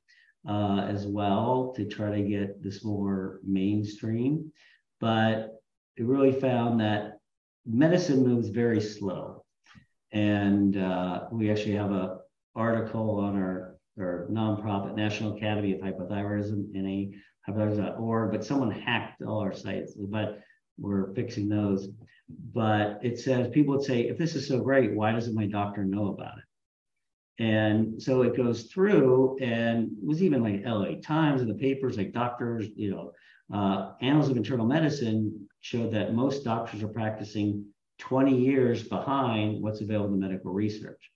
uh, 0.49 0.87
as 0.89 1.07
well 1.07 1.72
to 1.76 1.85
try 1.87 2.11
to 2.11 2.22
get 2.22 2.62
this 2.62 2.85
more 2.85 3.41
mainstream, 3.45 4.53
but 5.01 5.61
it 5.97 6.05
really 6.05 6.33
found 6.33 6.81
that 6.81 7.18
medicine 7.66 8.26
moves 8.26 8.49
very 8.49 8.81
slow, 8.81 9.45
and 10.12 10.76
uh, 10.76 11.26
we 11.31 11.51
actually 11.51 11.74
have 11.74 11.93
a 11.93 12.20
article 12.57 13.18
on 13.20 13.37
our, 13.37 13.76
our 13.99 14.26
nonprofit 14.31 14.97
National 14.97 15.37
Academy 15.37 15.72
of 15.72 15.81
Hypothyroidism, 15.81 16.72
NA 16.72 17.16
hypothyroidism.org, 17.49 18.33
but 18.33 18.45
someone 18.45 18.70
hacked 18.70 19.22
all 19.22 19.41
our 19.41 19.55
sites, 19.55 19.95
but 19.95 20.41
we're 20.78 21.12
fixing 21.14 21.49
those. 21.49 21.89
But 22.53 23.01
it 23.03 23.18
says 23.18 23.49
people 23.49 23.76
would 23.76 23.85
say, 23.85 24.03
if 24.03 24.18
this 24.18 24.35
is 24.35 24.47
so 24.47 24.61
great, 24.61 24.95
why 24.95 25.12
doesn't 25.12 25.35
my 25.35 25.47
doctor 25.47 25.85
know 25.85 26.09
about 26.09 26.39
it? 26.39 26.45
And 27.39 28.03
so 28.03 28.22
it 28.22 28.37
goes 28.37 28.64
through, 28.64 29.39
and 29.41 29.85
it 29.85 30.07
was 30.07 30.22
even 30.22 30.43
like 30.43 30.62
LA 30.64 31.01
Times 31.03 31.41
and 31.41 31.49
the 31.49 31.55
papers, 31.55 31.97
like 31.97 32.12
doctors, 32.12 32.66
you 32.76 32.91
know, 32.91 33.12
uh, 33.53 33.93
Annals 34.03 34.28
of 34.28 34.37
Internal 34.37 34.66
Medicine 34.66 35.49
showed 35.61 35.93
that 35.93 36.14
most 36.14 36.45
doctors 36.45 36.83
are 36.83 36.89
practicing 36.89 37.64
20 37.99 38.37
years 38.37 38.83
behind 38.83 39.62
what's 39.62 39.81
available 39.81 40.14
in 40.14 40.20
medical 40.20 40.53
research. 40.53 41.11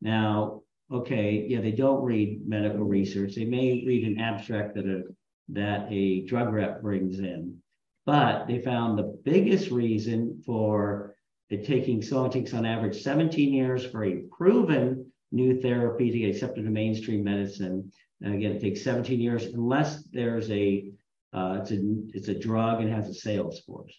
Now, 0.00 0.62
okay, 0.90 1.46
yeah, 1.48 1.60
they 1.60 1.72
don't 1.72 2.02
read 2.02 2.46
medical 2.46 2.84
research. 2.84 3.34
They 3.34 3.44
may 3.44 3.84
read 3.86 4.04
an 4.04 4.20
abstract 4.20 4.74
that 4.74 4.86
a 4.86 5.02
that 5.48 5.86
a 5.90 6.26
drug 6.26 6.52
rep 6.52 6.82
brings 6.82 7.20
in, 7.20 7.58
but 8.04 8.48
they 8.48 8.60
found 8.60 8.98
the 8.98 9.16
biggest 9.24 9.70
reason 9.70 10.42
for 10.44 11.14
it 11.50 11.64
taking 11.64 12.02
so 12.02 12.24
it 12.24 12.32
takes 12.32 12.52
on 12.52 12.66
average 12.66 13.00
17 13.00 13.52
years 13.52 13.86
for 13.86 14.04
a 14.04 14.22
proven 14.36 15.12
new 15.32 15.60
therapy 15.60 16.10
to 16.10 16.18
get 16.18 16.30
accepted 16.30 16.60
into 16.60 16.70
mainstream 16.70 17.24
medicine. 17.24 17.90
And 18.22 18.34
again, 18.34 18.52
it 18.52 18.60
takes 18.60 18.82
17 18.82 19.20
years 19.20 19.46
unless 19.46 20.02
there's 20.12 20.50
a 20.50 20.90
uh, 21.32 21.58
it's 21.60 21.70
a 21.70 21.80
it's 22.14 22.28
a 22.28 22.38
drug 22.38 22.80
and 22.80 22.92
has 22.92 23.08
a 23.08 23.14
sales 23.14 23.60
force. 23.60 23.94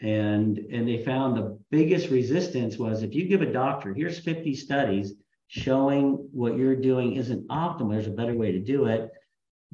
And 0.00 0.58
and 0.58 0.86
they 0.86 1.04
found 1.04 1.36
the 1.36 1.58
biggest 1.70 2.10
resistance 2.10 2.76
was 2.78 3.02
if 3.02 3.14
you 3.14 3.26
give 3.26 3.42
a 3.42 3.52
doctor 3.52 3.94
here's 3.94 4.18
50 4.18 4.54
studies 4.54 5.14
showing 5.48 6.28
what 6.32 6.56
you're 6.56 6.76
doing 6.76 7.14
isn't 7.14 7.48
optimal, 7.48 7.92
there's 7.92 8.06
a 8.06 8.10
better 8.10 8.34
way 8.34 8.52
to 8.52 8.60
do 8.60 8.86
it, 8.86 9.10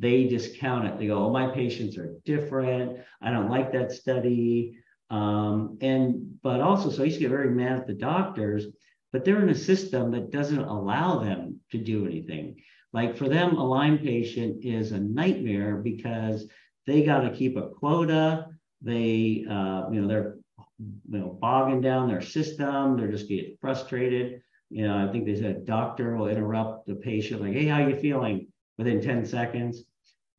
they 0.00 0.26
discount 0.26 0.86
it. 0.86 0.98
They 0.98 1.06
go, 1.08 1.26
oh, 1.26 1.30
my 1.30 1.48
patients 1.48 1.98
are 1.98 2.14
different. 2.24 2.98
I 3.20 3.30
don't 3.30 3.50
like 3.50 3.72
that 3.72 3.92
study. 3.92 4.78
Um, 5.10 5.78
and 5.80 6.38
but 6.42 6.60
also, 6.60 6.90
so 6.90 7.02
I 7.02 7.06
used 7.06 7.18
to 7.18 7.20
get 7.20 7.30
very 7.30 7.50
mad 7.50 7.78
at 7.80 7.86
the 7.86 7.94
doctors, 7.94 8.66
but 9.12 9.24
they're 9.24 9.42
in 9.42 9.48
a 9.48 9.54
system 9.54 10.10
that 10.12 10.30
doesn't 10.30 10.58
allow 10.58 11.18
them 11.18 11.60
to 11.72 11.78
do 11.78 12.06
anything. 12.06 12.60
Like 12.92 13.16
for 13.16 13.28
them, 13.28 13.56
a 13.56 13.64
Lyme 13.64 13.98
patient 13.98 14.64
is 14.64 14.92
a 14.92 14.98
nightmare 15.00 15.76
because 15.76 16.46
they 16.86 17.04
got 17.04 17.20
to 17.20 17.30
keep 17.30 17.56
a 17.56 17.68
quota. 17.68 18.46
They, 18.82 19.44
uh, 19.48 19.90
you 19.90 20.00
know, 20.00 20.08
they're 20.08 20.36
you 20.78 21.18
know 21.18 21.38
bogging 21.40 21.80
down 21.80 22.08
their 22.08 22.22
system. 22.22 22.96
They're 22.96 23.10
just 23.10 23.28
getting 23.28 23.56
frustrated 23.60 24.42
you 24.70 24.86
know, 24.86 24.96
I 24.96 25.10
think 25.10 25.26
they 25.26 25.34
said 25.34 25.56
a 25.56 25.60
doctor 25.60 26.16
will 26.16 26.28
interrupt 26.28 26.86
the 26.86 26.94
patient, 26.94 27.42
like, 27.42 27.52
hey, 27.52 27.66
how 27.66 27.86
you 27.86 27.96
feeling? 27.96 28.46
Within 28.78 29.02
10 29.02 29.26
seconds. 29.26 29.84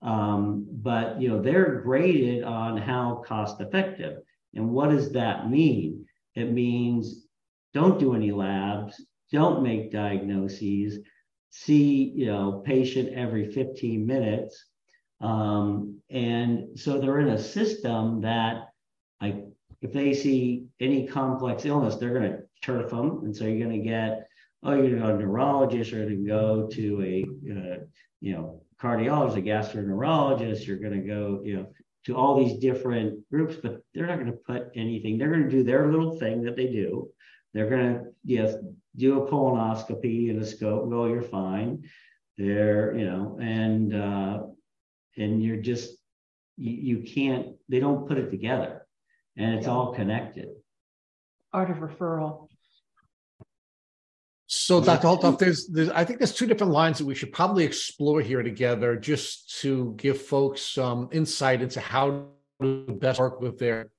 Um, 0.01 0.65
but 0.71 1.21
you 1.21 1.27
know, 1.27 1.41
they're 1.41 1.81
graded 1.81 2.43
on 2.43 2.77
how 2.77 3.23
cost 3.27 3.61
effective. 3.61 4.19
And 4.55 4.69
what 4.71 4.89
does 4.89 5.11
that 5.11 5.49
mean? 5.49 6.05
It 6.33 6.51
means 6.51 7.20
don't 7.73 7.99
do 7.99 8.15
any 8.15 8.31
labs, 8.31 9.01
don't 9.31 9.63
make 9.63 9.91
diagnoses, 9.91 10.99
see, 11.49 12.11
you 12.15 12.25
know, 12.25 12.61
patient 12.65 13.13
every 13.13 13.51
15 13.51 14.05
minutes. 14.05 14.65
Um, 15.19 16.01
and 16.09 16.79
so 16.79 16.99
they're 16.99 17.19
in 17.19 17.29
a 17.29 17.41
system 17.41 18.21
that 18.21 18.69
like 19.21 19.45
if 19.81 19.93
they 19.93 20.13
see 20.13 20.65
any 20.79 21.07
complex 21.07 21.65
illness, 21.65 21.95
they're 21.95 22.17
going 22.17 22.31
to 22.31 22.39
turf 22.61 22.91
them. 22.91 23.21
And 23.23 23.35
so 23.35 23.45
you're 23.45 23.65
going 23.65 23.81
to 23.81 23.87
get, 23.87 24.27
oh, 24.63 24.73
you're 24.73 24.89
going 24.89 24.95
to 24.95 24.99
go 24.99 25.07
to 25.07 25.15
a 25.15 25.19
neurologist, 25.19 25.93
or 25.93 26.07
to 26.07 26.15
go 26.15 26.67
to 26.67 27.03
a, 27.03 27.23
uh, 27.51 27.77
you 28.19 28.33
know, 28.33 28.61
cardiologist, 28.81 29.37
a 29.37 29.41
gastroenterologist, 29.41 30.65
you're 30.65 30.77
going 30.77 30.99
to 30.99 31.07
go, 31.07 31.41
you 31.43 31.57
know, 31.57 31.67
to 32.05 32.15
all 32.15 32.43
these 32.43 32.59
different 32.59 33.27
groups, 33.29 33.55
but 33.61 33.81
they're 33.93 34.07
not 34.07 34.19
going 34.19 34.31
to 34.31 34.37
put 34.45 34.71
anything. 34.75 35.17
They're 35.17 35.29
going 35.29 35.43
to 35.43 35.49
do 35.49 35.63
their 35.63 35.91
little 35.91 36.17
thing 36.17 36.43
that 36.43 36.55
they 36.55 36.67
do. 36.67 37.09
They're 37.53 37.69
going 37.69 37.93
to, 37.93 38.01
yes, 38.23 38.55
do 38.95 39.23
a 39.23 39.29
colonoscopy 39.29 40.29
and 40.29 40.41
a 40.41 40.45
scope, 40.45 40.85
Well, 40.85 41.07
you're 41.07 41.21
fine. 41.21 41.83
They're, 42.37 42.95
you 42.97 43.05
know, 43.05 43.37
and, 43.41 43.95
uh, 43.95 44.43
and 45.17 45.43
you're 45.43 45.57
just, 45.57 45.91
you, 46.57 46.97
you 46.97 47.03
can't, 47.03 47.55
they 47.69 47.79
don't 47.79 48.07
put 48.07 48.17
it 48.17 48.29
together 48.29 48.87
and 49.37 49.55
it's 49.55 49.67
all 49.67 49.93
connected. 49.93 50.49
Art 51.53 51.69
of 51.69 51.77
referral. 51.77 52.47
So, 54.47 54.81
Dr. 54.81 55.07
Holtorf, 55.07 55.39
there's, 55.39 55.67
there's, 55.67 55.89
I 55.89 56.03
think 56.03 56.19
there's 56.19 56.33
two 56.33 56.45
different 56.45 56.73
lines 56.73 56.97
that 56.97 57.05
we 57.05 57.15
should 57.15 57.31
probably 57.31 57.63
explore 57.63 58.19
here 58.19 58.43
together, 58.43 58.97
just 58.97 59.61
to 59.61 59.93
give 59.97 60.21
folks 60.21 60.61
some 60.61 61.07
insight 61.13 61.61
into 61.61 61.79
how 61.79 62.27
to 62.61 62.85
best 62.99 63.19
work 63.19 63.39
with 63.39 63.57
their 63.57 63.91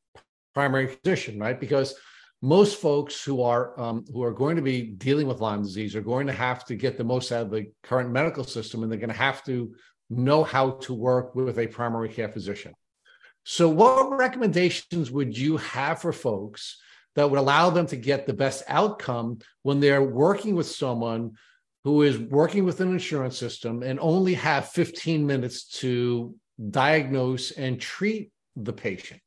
primary 0.53 0.89
physician, 0.89 1.39
right? 1.39 1.59
Because 1.59 1.95
most 2.43 2.81
folks 2.81 3.25
who 3.25 3.41
are 3.43 3.79
um, 3.81 4.05
who 4.13 4.23
are 4.25 4.33
going 4.33 4.57
to 4.57 4.63
be 4.63 4.83
dealing 4.83 5.29
with 5.29 5.41
Lyme 5.41 5.63
disease 5.63 5.95
are 5.95 6.03
going 6.03 6.27
to 6.27 6.33
have 6.33 6.65
to 6.67 6.75
get 6.75 6.99
the 6.99 7.05
most 7.05 7.31
out 7.31 7.47
of 7.47 7.51
the 7.51 7.71
current 7.85 8.11
medical 8.11 8.43
system, 8.43 8.83
and 8.83 8.91
they're 8.91 8.99
going 8.99 9.11
to 9.11 9.17
have 9.17 9.45
to 9.45 9.73
know 10.11 10.43
how 10.43 10.73
to 10.73 10.93
work 10.93 11.35
with 11.37 11.59
a 11.59 11.67
primary 11.69 12.09
care 12.09 12.29
physician. 12.29 12.75
So, 13.45 13.69
what 13.69 14.11
recommendations 14.19 15.11
would 15.11 15.39
you 15.39 15.57
have 15.59 16.01
for 16.01 16.13
folks 16.13 16.79
that 17.15 17.31
would 17.31 17.39
allow 17.39 17.71
them 17.71 17.87
to 17.87 17.97
get 17.97 18.27
the 18.27 18.33
best 18.33 18.65
outcome 18.69 19.39
when 19.63 19.79
they're 19.79 20.03
working 20.03 20.57
with 20.57 20.67
someone 20.67 21.33
who 21.85 22.03
is 22.03 22.19
working 22.19 22.65
with 22.65 22.81
an 22.81 22.91
insurance 22.91 23.39
system 23.39 23.83
and 23.83 24.01
only 24.01 24.35
have 24.35 24.69
15 24.69 25.27
minutes 25.27 25.65
to 25.81 26.35
diagnose 26.71 27.53
and 27.53 27.81
treat 27.81 28.33
the 28.57 28.73
patient? 28.73 29.21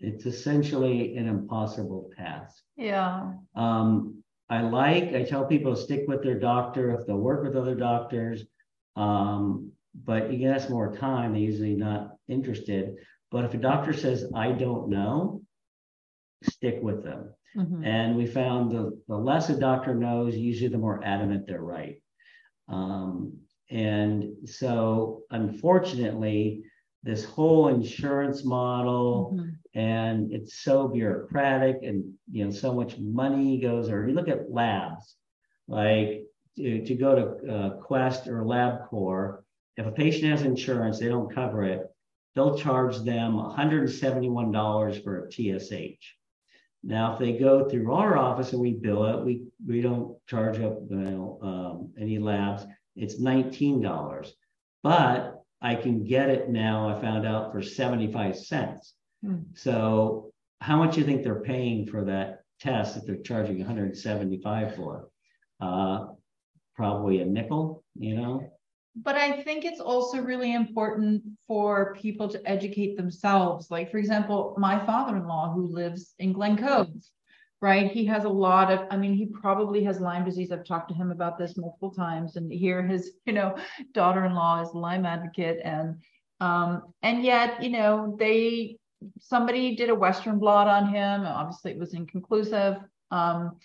It's 0.00 0.26
essentially 0.26 1.16
an 1.16 1.28
impossible 1.28 2.10
task. 2.16 2.62
Yeah. 2.76 3.32
Um, 3.54 4.22
I 4.48 4.62
like, 4.62 5.14
I 5.14 5.22
tell 5.22 5.44
people 5.44 5.76
stick 5.76 6.04
with 6.08 6.22
their 6.22 6.38
doctor 6.38 6.90
if 6.92 7.06
they'll 7.06 7.18
work 7.18 7.44
with 7.44 7.56
other 7.56 7.74
doctors. 7.74 8.44
Um, 8.96 9.72
but 10.04 10.32
you 10.32 10.38
can 10.38 10.54
ask 10.54 10.70
more 10.70 10.96
time, 10.96 11.32
they're 11.32 11.42
usually 11.42 11.74
not 11.74 12.16
interested. 12.28 12.96
But 13.30 13.44
if 13.44 13.54
a 13.54 13.58
doctor 13.58 13.92
says, 13.92 14.26
I 14.34 14.52
don't 14.52 14.88
know, 14.88 15.42
stick 16.42 16.78
with 16.82 17.04
them. 17.04 17.32
Mm-hmm. 17.56 17.84
And 17.84 18.16
we 18.16 18.26
found 18.26 18.70
the, 18.70 18.98
the 19.08 19.16
less 19.16 19.50
a 19.50 19.58
doctor 19.58 19.94
knows, 19.94 20.36
usually 20.36 20.68
the 20.68 20.78
more 20.78 21.02
adamant 21.04 21.46
they're 21.46 21.62
right. 21.62 22.00
Um, 22.68 23.38
and 23.70 24.48
so, 24.48 25.22
unfortunately, 25.30 26.64
this 27.02 27.24
whole 27.24 27.68
insurance 27.68 28.44
model 28.44 29.32
mm-hmm. 29.34 29.50
And 29.74 30.32
it's 30.32 30.62
so 30.62 30.88
bureaucratic 30.88 31.78
and 31.82 32.12
you 32.30 32.44
know 32.44 32.50
so 32.50 32.74
much 32.74 32.98
money 32.98 33.60
goes 33.60 33.88
or 33.88 34.08
you 34.08 34.14
look 34.14 34.28
at 34.28 34.50
labs 34.50 35.16
like 35.68 36.24
to, 36.56 36.84
to 36.84 36.94
go 36.94 37.14
to 37.14 37.52
uh, 37.52 37.70
quest 37.76 38.26
or 38.26 38.42
labcorp 38.42 39.42
if 39.76 39.86
a 39.86 39.92
patient 39.92 40.24
has 40.24 40.42
insurance 40.42 40.98
they 40.98 41.08
don't 41.08 41.34
cover 41.34 41.64
it 41.64 41.86
they'll 42.34 42.58
charge 42.58 42.98
them 42.98 43.34
$171 43.34 45.04
for 45.04 45.26
a 45.26 45.28
tsh 45.28 46.14
now, 46.82 47.12
if 47.12 47.18
they 47.18 47.32
go 47.32 47.68
through 47.68 47.92
our 47.92 48.16
office 48.16 48.52
and 48.52 48.60
we 48.60 48.72
bill 48.72 49.04
it, 49.06 49.24
we, 49.24 49.42
we 49.66 49.82
don't 49.82 50.16
charge 50.26 50.58
up 50.60 50.78
you 50.88 50.96
know, 50.96 51.38
um, 51.42 51.92
any 52.00 52.18
labs. 52.18 52.64
It's 52.96 53.20
$19. 53.20 54.30
But 54.82 55.42
I 55.60 55.74
can 55.74 56.04
get 56.04 56.30
it 56.30 56.48
now, 56.48 56.88
I 56.88 57.00
found 57.00 57.26
out 57.26 57.52
for 57.52 57.60
75 57.60 58.36
cents. 58.36 58.94
Hmm. 59.24 59.42
So 59.54 60.32
how 60.60 60.78
much 60.78 60.94
do 60.94 61.00
you 61.00 61.06
think 61.06 61.22
they're 61.22 61.40
paying 61.40 61.86
for 61.86 62.04
that 62.04 62.42
test 62.60 62.94
that 62.94 63.06
they're 63.06 63.16
charging 63.16 63.58
175 63.58 64.76
for? 64.76 65.08
Uh, 65.60 66.06
probably 66.74 67.20
a 67.20 67.24
nickel, 67.24 67.84
you 67.94 68.16
know? 68.16 68.50
but 68.96 69.16
I 69.16 69.42
think 69.42 69.64
it's 69.64 69.80
also 69.80 70.20
really 70.20 70.54
important 70.54 71.22
for 71.46 71.94
people 71.94 72.28
to 72.28 72.48
educate 72.48 72.96
themselves. 72.96 73.70
Like, 73.70 73.90
for 73.90 73.98
example, 73.98 74.54
my 74.58 74.84
father 74.84 75.16
in 75.16 75.26
law 75.26 75.52
who 75.52 75.66
lives 75.66 76.14
in 76.18 76.32
Glen 76.32 76.56
Cove, 76.56 76.88
right? 77.60 77.90
He 77.90 78.04
has 78.06 78.24
a 78.24 78.28
lot 78.28 78.72
of, 78.72 78.86
I 78.90 78.96
mean, 78.96 79.14
he 79.14 79.26
probably 79.26 79.84
has 79.84 80.00
Lyme 80.00 80.24
disease. 80.24 80.50
I've 80.50 80.64
talked 80.64 80.88
to 80.88 80.94
him 80.94 81.12
about 81.12 81.38
this 81.38 81.56
multiple 81.56 81.92
times. 81.92 82.36
And 82.36 82.52
here 82.52 82.82
his, 82.82 83.12
you 83.26 83.32
know, 83.32 83.56
daughter 83.92 84.24
in 84.24 84.34
law 84.34 84.60
is 84.60 84.74
Lyme 84.74 85.06
advocate. 85.06 85.60
And, 85.62 85.96
um, 86.40 86.92
and 87.02 87.22
yet, 87.22 87.62
you 87.62 87.70
know, 87.70 88.16
they, 88.18 88.76
somebody 89.18 89.76
did 89.76 89.90
a 89.90 89.94
Western 89.94 90.38
blot 90.38 90.68
on 90.68 90.88
him. 90.88 91.22
Obviously, 91.22 91.72
it 91.72 91.78
was 91.78 91.94
inconclusive. 91.94 92.76
Um, 93.10 93.56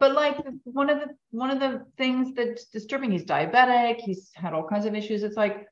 but 0.00 0.12
like 0.12 0.36
one 0.64 0.90
of 0.90 0.98
the 0.98 1.06
one 1.30 1.50
of 1.50 1.60
the 1.60 1.84
things 1.96 2.34
that's 2.34 2.66
disturbing 2.66 3.10
he's 3.10 3.24
diabetic. 3.24 4.00
He's 4.00 4.30
had 4.34 4.52
all 4.52 4.66
kinds 4.66 4.86
of 4.86 4.94
issues. 4.94 5.22
It's 5.22 5.36
like 5.36 5.66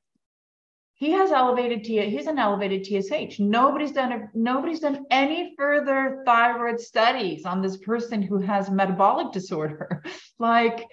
he 0.95 1.11
has 1.13 1.31
elevated 1.31 1.85
T 1.85 2.01
he's 2.11 2.27
an 2.27 2.39
elevated 2.39 2.85
TSH 2.85 3.39
nobody's 3.39 3.93
done 3.93 4.13
a, 4.13 4.29
nobody's 4.35 4.81
done 4.81 5.05
any 5.11 5.55
further 5.57 6.23
thyroid 6.25 6.81
studies 6.81 7.45
on 7.45 7.61
this 7.61 7.77
person 7.77 8.23
who 8.23 8.39
has 8.39 8.71
metabolic 8.71 9.33
disorder. 9.33 10.03
Like 10.39 10.85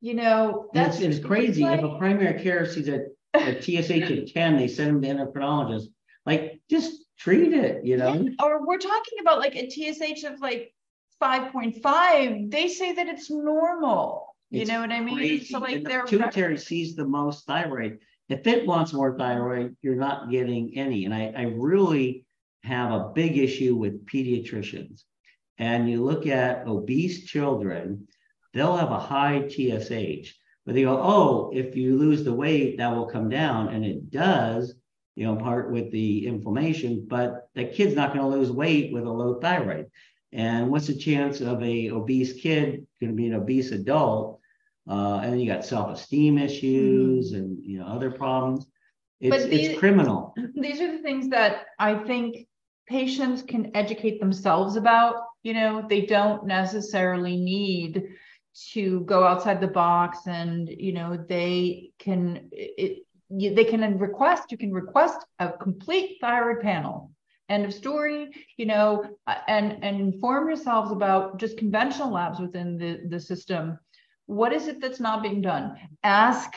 you 0.00 0.14
know 0.14 0.70
that's 0.74 0.98
it's, 0.98 1.18
it's 1.18 1.26
crazy. 1.26 1.62
Like, 1.62 1.78
if 1.78 1.84
a 1.84 1.98
primary 1.98 2.42
care 2.42 2.66
sees 2.66 2.88
a, 2.88 3.02
a 3.34 3.62
TSH 3.62 4.10
at 4.10 4.26
10 4.28 4.56
they 4.56 4.66
send 4.66 4.90
him 4.90 5.02
to 5.02 5.08
endocrinologist. 5.08 5.86
Like 6.26 6.60
just 6.68 7.04
treat 7.18 7.52
it 7.52 7.84
you 7.84 7.96
know 7.96 8.28
or 8.42 8.66
we're 8.66 8.78
talking 8.78 9.18
about 9.20 9.38
like 9.38 9.56
a 9.56 9.68
TSH 9.68 10.24
of 10.24 10.40
like 10.40 10.72
5.5, 11.20 12.50
they 12.50 12.68
say 12.68 12.92
that 12.92 13.08
it's 13.08 13.30
normal. 13.30 14.36
You 14.50 14.64
know 14.64 14.80
what 14.80 14.92
I 14.92 15.00
mean? 15.00 15.16
Crazy. 15.16 15.44
So 15.46 15.58
like 15.58 15.84
their 15.84 16.04
pituitary 16.04 16.56
sees 16.56 16.94
the 16.94 17.04
most 17.04 17.46
thyroid. 17.46 17.98
If 18.28 18.46
it 18.46 18.66
wants 18.66 18.92
more 18.92 19.16
thyroid, 19.16 19.76
you're 19.82 19.96
not 19.96 20.30
getting 20.30 20.76
any. 20.76 21.04
And 21.04 21.14
I, 21.14 21.32
I 21.36 21.42
really 21.56 22.24
have 22.62 22.92
a 22.92 23.10
big 23.14 23.36
issue 23.36 23.76
with 23.76 24.06
pediatricians. 24.06 25.02
And 25.58 25.90
you 25.90 26.02
look 26.02 26.26
at 26.26 26.66
obese 26.66 27.26
children, 27.26 28.06
they'll 28.54 28.76
have 28.76 28.90
a 28.90 28.98
high 28.98 29.48
TSH, 29.48 30.34
but 30.64 30.74
they 30.74 30.82
go, 30.82 30.98
oh, 31.02 31.50
if 31.52 31.76
you 31.76 31.98
lose 31.98 32.24
the 32.24 32.32
weight, 32.32 32.78
that 32.78 32.94
will 32.94 33.06
come 33.06 33.28
down. 33.28 33.68
And 33.68 33.84
it 33.84 34.10
does, 34.10 34.74
you 35.18 35.24
know, 35.24 35.34
part 35.34 35.72
with 35.72 35.90
the 35.90 36.28
inflammation, 36.28 37.04
but 37.08 37.48
the 37.56 37.64
kid's 37.64 37.96
not 37.96 38.14
going 38.14 38.20
to 38.20 38.36
lose 38.38 38.52
weight 38.52 38.92
with 38.92 39.02
a 39.02 39.10
low 39.10 39.40
thyroid. 39.40 39.90
And 40.32 40.70
what's 40.70 40.86
the 40.86 40.94
chance 40.94 41.40
of 41.40 41.60
a 41.60 41.90
obese 41.90 42.34
kid 42.34 42.86
going 43.00 43.10
to 43.10 43.16
be 43.16 43.26
an 43.26 43.34
obese 43.34 43.72
adult? 43.72 44.38
Uh, 44.88 45.18
and 45.24 45.42
you 45.42 45.52
got 45.52 45.64
self-esteem 45.64 46.38
issues 46.38 47.32
mm-hmm. 47.32 47.36
and 47.36 47.58
you 47.64 47.80
know 47.80 47.86
other 47.86 48.12
problems. 48.12 48.66
It's, 49.20 49.46
these, 49.46 49.70
it's 49.70 49.78
criminal. 49.80 50.36
These 50.54 50.80
are 50.80 50.96
the 50.96 51.02
things 51.02 51.28
that 51.30 51.66
I 51.80 51.96
think 51.96 52.46
patients 52.86 53.42
can 53.42 53.72
educate 53.74 54.20
themselves 54.20 54.76
about. 54.76 55.16
You 55.42 55.54
know, 55.54 55.84
they 55.88 56.02
don't 56.02 56.46
necessarily 56.46 57.36
need 57.36 58.04
to 58.72 59.00
go 59.00 59.24
outside 59.24 59.60
the 59.60 59.66
box, 59.66 60.28
and 60.28 60.68
you 60.68 60.92
know, 60.92 61.16
they 61.28 61.90
can 61.98 62.48
it, 62.52 63.02
you, 63.30 63.54
they 63.54 63.64
can 63.64 63.98
request. 63.98 64.50
You 64.50 64.58
can 64.58 64.72
request 64.72 65.24
a 65.38 65.52
complete 65.52 66.18
thyroid 66.20 66.60
panel. 66.62 67.12
End 67.48 67.64
of 67.64 67.72
story 67.72 68.28
you 68.58 68.66
know 68.66 69.04
uh, 69.26 69.36
and 69.48 69.82
and 69.82 70.00
inform 70.00 70.48
yourselves 70.48 70.92
about 70.92 71.38
just 71.38 71.56
conventional 71.56 72.12
labs 72.12 72.38
within 72.38 72.76
the 72.76 73.00
the 73.08 73.20
system. 73.20 73.78
What 74.26 74.52
is 74.52 74.68
it 74.68 74.80
that's 74.80 75.00
not 75.00 75.22
being 75.22 75.40
done? 75.40 75.76
Ask 76.02 76.52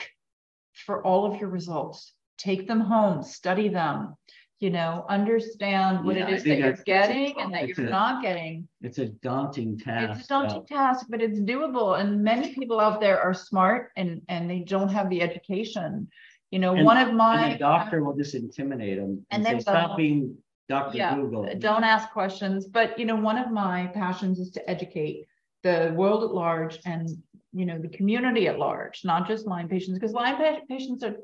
for 0.85 1.01
all 1.05 1.25
of 1.25 1.39
your 1.39 1.49
results. 1.49 2.13
Take 2.37 2.67
them 2.67 2.81
home. 2.81 3.23
Study 3.23 3.69
them. 3.69 4.15
You 4.59 4.69
know 4.69 5.05
understand 5.09 6.05
what 6.05 6.17
yeah, 6.17 6.27
it 6.27 6.33
is 6.33 6.43
that 6.43 6.57
you're 6.59 6.73
getting 6.85 7.39
and 7.39 7.53
that 7.53 7.69
you're 7.69 7.87
a, 7.87 7.89
not 7.89 8.21
getting. 8.21 8.67
it's 8.81 8.99
a 8.99 9.07
daunting 9.07 9.79
task 9.79 10.19
it's 10.19 10.25
a 10.25 10.29
daunting 10.29 10.65
task 10.67 11.07
but 11.09 11.19
it's 11.19 11.39
doable 11.39 11.99
and 11.99 12.21
many 12.21 12.53
people 12.53 12.79
out 12.79 13.01
there 13.01 13.19
are 13.19 13.33
smart 13.33 13.89
and 13.97 14.21
and 14.29 14.47
they 14.47 14.59
don't 14.59 14.89
have 14.89 15.09
the 15.09 15.19
education 15.19 16.07
you 16.51 16.59
know 16.59 16.75
and, 16.75 16.85
one 16.85 16.97
of 16.97 17.13
my 17.13 17.57
doctor 17.57 18.03
will 18.03 18.15
just 18.15 18.35
intimidate 18.35 18.99
them 18.99 19.25
and, 19.31 19.45
and 19.47 19.59
say 19.59 19.61
stop 19.61 19.97
being 19.97 20.37
Dr. 20.71 20.97
Yeah, 20.97 21.15
Google. 21.15 21.47
Don't 21.59 21.83
ask 21.83 22.11
questions. 22.11 22.65
But 22.65 22.97
you 22.97 23.05
know, 23.05 23.17
one 23.17 23.37
of 23.37 23.51
my 23.51 23.87
passions 23.87 24.39
is 24.39 24.51
to 24.51 24.69
educate 24.69 25.27
the 25.63 25.93
world 25.95 26.23
at 26.23 26.31
large 26.31 26.79
and 26.85 27.09
you 27.51 27.65
know 27.65 27.77
the 27.77 27.89
community 27.89 28.47
at 28.47 28.57
large, 28.57 29.01
not 29.03 29.27
just 29.27 29.45
Lyme 29.45 29.67
patients, 29.67 29.99
because 29.99 30.13
Lyme 30.13 30.61
patients 30.69 31.03
are 31.03 31.17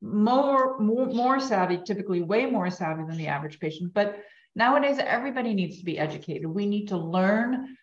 more, 0.00 0.78
more 0.78 1.06
more 1.06 1.40
savvy, 1.40 1.80
typically 1.84 2.22
way 2.22 2.46
more 2.46 2.70
savvy 2.70 3.02
than 3.08 3.16
the 3.16 3.26
average 3.26 3.58
patient. 3.58 3.92
But 3.92 4.22
nowadays, 4.54 4.98
everybody 4.98 5.52
needs 5.52 5.78
to 5.78 5.84
be 5.84 5.98
educated. 5.98 6.46
We 6.46 6.66
need 6.66 6.86
to 6.88 6.96
learn 6.96 7.76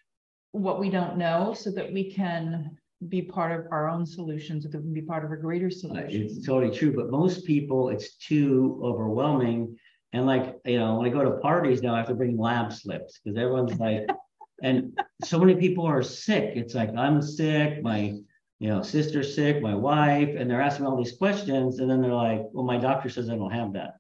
what 0.54 0.80
we 0.80 0.90
don't 0.90 1.18
know 1.18 1.54
so 1.54 1.70
that 1.72 1.92
we 1.92 2.12
can 2.12 2.78
be 3.08 3.22
part 3.22 3.58
of 3.58 3.66
our 3.72 3.88
own 3.88 4.06
solutions, 4.06 4.66
we 4.66 4.72
can 4.72 4.94
be 4.94 5.02
part 5.02 5.24
of 5.24 5.32
a 5.32 5.38
greater 5.38 5.70
solution. 5.70 6.06
Uh, 6.06 6.26
it's 6.26 6.46
totally 6.46 6.76
true, 6.76 6.94
but 6.94 7.10
most 7.10 7.46
people, 7.46 7.90
it's 7.90 8.16
too 8.16 8.82
overwhelming 8.84 9.78
and 10.14 10.26
like, 10.26 10.56
you 10.66 10.80
know, 10.80 10.96
when 10.96 11.06
I 11.06 11.10
go 11.10 11.24
to 11.24 11.38
parties 11.38 11.82
now, 11.82 11.94
I 11.94 11.98
have 11.98 12.08
to 12.08 12.16
bring 12.16 12.38
lab 12.38 12.74
slips 12.74 13.20
because 13.24 13.38
everyone's 13.38 13.80
like, 13.80 14.08
and 14.64 15.00
so 15.24 15.40
many 15.40 15.56
people 15.56 15.86
are 15.86 16.02
sick. 16.02 16.54
It's 16.56 16.74
like, 16.74 16.90
I'm 16.96 17.22
sick, 17.22 17.84
my, 17.84 18.16
you 18.60 18.68
know, 18.68 18.82
sister's 18.82 19.36
sick, 19.36 19.62
my 19.62 19.76
wife, 19.76 20.30
and 20.36 20.50
they're 20.50 20.62
asking 20.62 20.86
all 20.86 20.98
these 20.98 21.18
questions. 21.18 21.80
And 21.80 21.90
then 21.90 22.02
they're 22.02 22.14
like, 22.14 22.42
well, 22.52 22.66
my 22.66 22.78
doctor 22.78 23.10
says 23.10 23.30
I 23.30 23.36
don't 23.36 23.52
have 23.52 23.74
that. 23.74 23.96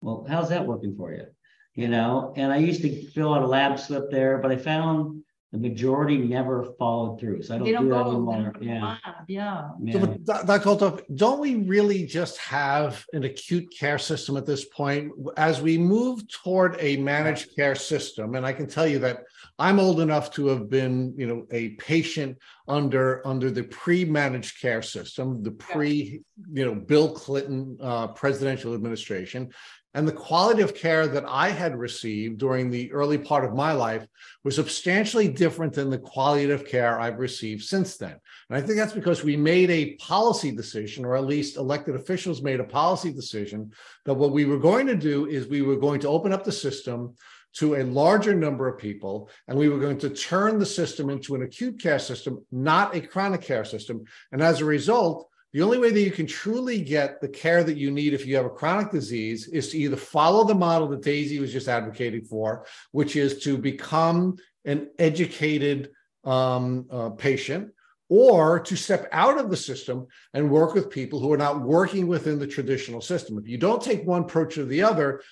Well, 0.00 0.24
how's 0.28 0.48
that 0.50 0.66
working 0.66 0.94
for 0.96 1.12
you? 1.12 1.26
You 1.74 1.88
know, 1.88 2.32
and 2.36 2.52
I 2.52 2.58
used 2.58 2.82
to 2.82 3.10
fill 3.10 3.34
out 3.34 3.42
a 3.42 3.46
lab 3.46 3.78
slip 3.78 4.10
there, 4.10 4.38
but 4.38 4.52
I 4.52 4.56
found 4.56 5.22
the 5.52 5.58
majority 5.58 6.16
never 6.16 6.64
followed 6.78 7.20
through. 7.20 7.42
So 7.42 7.54
I 7.54 7.58
don't, 7.58 7.72
don't 7.72 7.84
do 7.84 7.90
that 7.90 8.06
anymore. 8.06 8.54
Yeah. 8.58 8.96
Yeah. 9.28 9.68
yeah. 9.82 10.16
So, 10.24 10.44
Dr. 10.46 11.02
don't 11.14 11.40
we 11.40 11.56
really 11.56 12.06
just 12.06 12.38
have 12.38 13.04
an 13.12 13.24
acute 13.24 13.68
care 13.78 13.98
system 13.98 14.38
at 14.38 14.46
this 14.46 14.64
point? 14.64 15.12
As 15.36 15.60
we 15.60 15.76
move 15.76 16.26
toward 16.28 16.76
a 16.80 16.96
managed 16.96 17.54
care 17.54 17.74
system, 17.74 18.34
and 18.34 18.46
I 18.46 18.54
can 18.54 18.66
tell 18.66 18.86
you 18.86 18.98
that 19.00 19.24
I'm 19.58 19.78
old 19.78 20.00
enough 20.00 20.30
to 20.32 20.46
have 20.46 20.70
been, 20.70 21.14
you 21.18 21.26
know, 21.26 21.46
a 21.50 21.70
patient 21.70 22.38
under 22.66 23.26
under 23.26 23.50
the 23.50 23.64
pre-managed 23.64 24.58
care 24.58 24.80
system, 24.80 25.42
the 25.42 25.50
pre, 25.50 26.22
you 26.50 26.64
know, 26.64 26.74
Bill 26.74 27.12
Clinton 27.12 27.76
uh, 27.82 28.06
presidential 28.08 28.72
administration. 28.72 29.52
And 29.94 30.08
the 30.08 30.12
quality 30.12 30.62
of 30.62 30.74
care 30.74 31.06
that 31.06 31.24
I 31.28 31.50
had 31.50 31.76
received 31.76 32.38
during 32.38 32.70
the 32.70 32.90
early 32.92 33.18
part 33.18 33.44
of 33.44 33.54
my 33.54 33.72
life 33.72 34.06
was 34.42 34.54
substantially 34.56 35.28
different 35.28 35.74
than 35.74 35.90
the 35.90 35.98
quality 35.98 36.50
of 36.50 36.64
care 36.64 36.98
I've 36.98 37.18
received 37.18 37.62
since 37.64 37.98
then. 37.98 38.16
And 38.48 38.56
I 38.56 38.60
think 38.62 38.78
that's 38.78 38.94
because 38.94 39.22
we 39.22 39.36
made 39.36 39.70
a 39.70 39.94
policy 39.96 40.50
decision, 40.50 41.04
or 41.04 41.16
at 41.16 41.26
least 41.26 41.58
elected 41.58 41.94
officials 41.94 42.42
made 42.42 42.60
a 42.60 42.64
policy 42.64 43.12
decision, 43.12 43.70
that 44.06 44.14
what 44.14 44.32
we 44.32 44.46
were 44.46 44.58
going 44.58 44.86
to 44.86 44.96
do 44.96 45.26
is 45.26 45.46
we 45.46 45.62
were 45.62 45.76
going 45.76 46.00
to 46.00 46.08
open 46.08 46.32
up 46.32 46.44
the 46.44 46.52
system 46.52 47.14
to 47.54 47.74
a 47.74 47.84
larger 47.84 48.34
number 48.34 48.66
of 48.66 48.78
people, 48.78 49.28
and 49.46 49.58
we 49.58 49.68
were 49.68 49.78
going 49.78 49.98
to 49.98 50.08
turn 50.08 50.58
the 50.58 50.64
system 50.64 51.10
into 51.10 51.34
an 51.34 51.42
acute 51.42 51.78
care 51.78 51.98
system, 51.98 52.42
not 52.50 52.96
a 52.96 53.00
chronic 53.00 53.42
care 53.42 53.64
system. 53.64 54.04
And 54.32 54.40
as 54.42 54.62
a 54.62 54.64
result, 54.64 55.28
the 55.52 55.62
only 55.62 55.78
way 55.78 55.90
that 55.90 56.00
you 56.00 56.10
can 56.10 56.26
truly 56.26 56.80
get 56.80 57.20
the 57.20 57.28
care 57.28 57.62
that 57.62 57.76
you 57.76 57.90
need 57.90 58.14
if 58.14 58.26
you 58.26 58.36
have 58.36 58.46
a 58.46 58.50
chronic 58.50 58.90
disease 58.90 59.48
is 59.48 59.68
to 59.68 59.78
either 59.78 59.96
follow 59.96 60.44
the 60.44 60.54
model 60.54 60.88
that 60.88 61.02
Daisy 61.02 61.38
was 61.38 61.52
just 61.52 61.68
advocating 61.68 62.24
for, 62.24 62.66
which 62.92 63.16
is 63.16 63.42
to 63.44 63.58
become 63.58 64.36
an 64.64 64.88
educated 64.98 65.90
um, 66.24 66.86
uh, 66.90 67.10
patient, 67.10 67.70
or 68.08 68.60
to 68.60 68.76
step 68.76 69.08
out 69.12 69.38
of 69.38 69.50
the 69.50 69.56
system 69.56 70.06
and 70.34 70.50
work 70.50 70.74
with 70.74 70.90
people 70.90 71.18
who 71.18 71.32
are 71.32 71.38
not 71.38 71.62
working 71.62 72.06
within 72.06 72.38
the 72.38 72.46
traditional 72.46 73.00
system. 73.00 73.38
If 73.38 73.48
you 73.48 73.58
don't 73.58 73.82
take 73.82 74.06
one 74.06 74.22
approach 74.22 74.58
or 74.58 74.64
the 74.64 74.82
other, 74.82 75.22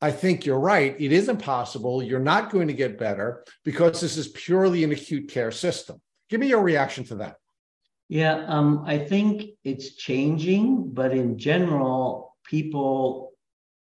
I 0.00 0.12
think 0.12 0.46
you're 0.46 0.60
right. 0.60 0.94
It 1.00 1.12
is 1.12 1.28
impossible. 1.28 2.02
You're 2.02 2.20
not 2.20 2.50
going 2.50 2.68
to 2.68 2.74
get 2.74 2.98
better 2.98 3.44
because 3.64 4.00
this 4.00 4.16
is 4.16 4.28
purely 4.28 4.84
an 4.84 4.92
acute 4.92 5.28
care 5.28 5.50
system. 5.50 6.00
Give 6.30 6.40
me 6.40 6.48
your 6.48 6.62
reaction 6.62 7.04
to 7.04 7.16
that. 7.16 7.36
Yeah, 8.08 8.44
um, 8.46 8.84
I 8.86 8.98
think 8.98 9.50
it's 9.64 9.96
changing, 9.96 10.94
but 10.94 11.12
in 11.12 11.38
general, 11.38 12.36
people 12.44 13.32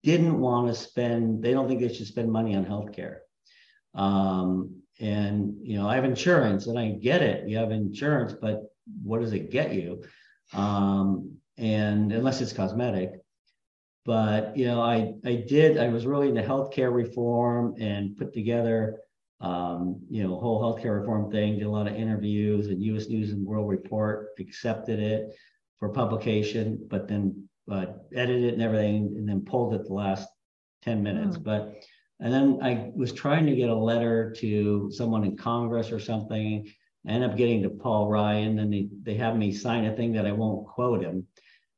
didn't 0.03 0.39
want 0.39 0.69
to 0.69 0.75
spend, 0.75 1.43
they 1.43 1.53
don't 1.53 1.67
think 1.67 1.81
they 1.81 1.93
should 1.93 2.07
spend 2.07 2.31
money 2.31 2.55
on 2.55 2.67
healthcare. 2.67 3.19
Um, 3.95 4.83
and, 5.01 5.55
you 5.63 5.79
know, 5.79 5.89
I 5.89 5.95
have 5.95 6.05
insurance 6.05 6.67
and 6.67 6.79
I 6.79 6.91
get 6.91 7.23
it. 7.23 7.49
You 7.49 7.57
have 7.57 7.71
insurance, 7.71 8.35
but 8.35 8.65
what 9.03 9.21
does 9.21 9.33
it 9.33 9.51
get 9.51 9.73
you? 9.73 10.03
Um, 10.53 11.37
and 11.57 12.13
unless 12.13 12.41
it's 12.41 12.53
cosmetic. 12.53 13.13
But, 14.05 14.57
you 14.57 14.67
know, 14.67 14.83
I, 14.83 15.15
I 15.25 15.37
did, 15.49 15.79
I 15.79 15.89
was 15.89 16.05
really 16.05 16.29
into 16.29 16.43
healthcare 16.43 16.93
reform 16.93 17.77
and 17.81 18.17
put 18.17 18.35
together 18.35 18.99
um, 19.43 20.01
you 20.09 20.23
know, 20.23 20.39
whole 20.39 20.63
healthcare 20.63 21.01
reform 21.01 21.31
thing, 21.31 21.59
did 21.59 21.67
a 21.67 21.71
lot 21.71 21.89
of 21.89 21.97
interviews, 21.97 22.69
and 22.69 22.81
U.S. 22.83 23.09
News 23.09 23.33
and 23.33 23.45
World 23.45 23.69
Report 23.69 24.29
accepted 24.39 25.01
it 25.01 25.35
for 25.79 25.89
publication, 25.89 26.87
but 26.89 27.09
then 27.09 27.49
uh, 27.71 27.87
edited 28.15 28.45
it 28.45 28.55
and 28.55 28.63
everything, 28.63 29.15
and 29.17 29.29
then 29.29 29.45
pulled 29.45 29.75
it 29.75 29.85
the 29.85 29.93
last 29.93 30.29
10 30.83 31.03
minutes. 31.03 31.37
Mm. 31.37 31.45
But 31.45 31.75
and 32.21 32.33
then 32.33 32.61
I 32.63 32.93
was 32.95 33.13
trying 33.13 33.47
to 33.47 33.57
get 33.57 33.69
a 33.69 33.75
letter 33.75 34.33
to 34.39 34.93
someone 34.93 35.25
in 35.25 35.37
Congress 35.37 35.91
or 35.91 35.99
something. 35.99 36.73
I 37.05 37.11
ended 37.11 37.31
up 37.31 37.37
getting 37.37 37.65
to 37.65 37.71
Paul 37.71 38.09
Ryan, 38.09 38.61
and 38.61 38.73
they, 38.73 38.89
they 39.03 39.15
have 39.15 39.37
me 39.37 39.53
sign 39.53 39.87
a 39.87 39.97
thing 39.97 40.13
that 40.13 40.25
I 40.25 40.31
won't 40.31 40.69
quote 40.69 41.03
him. 41.03 41.27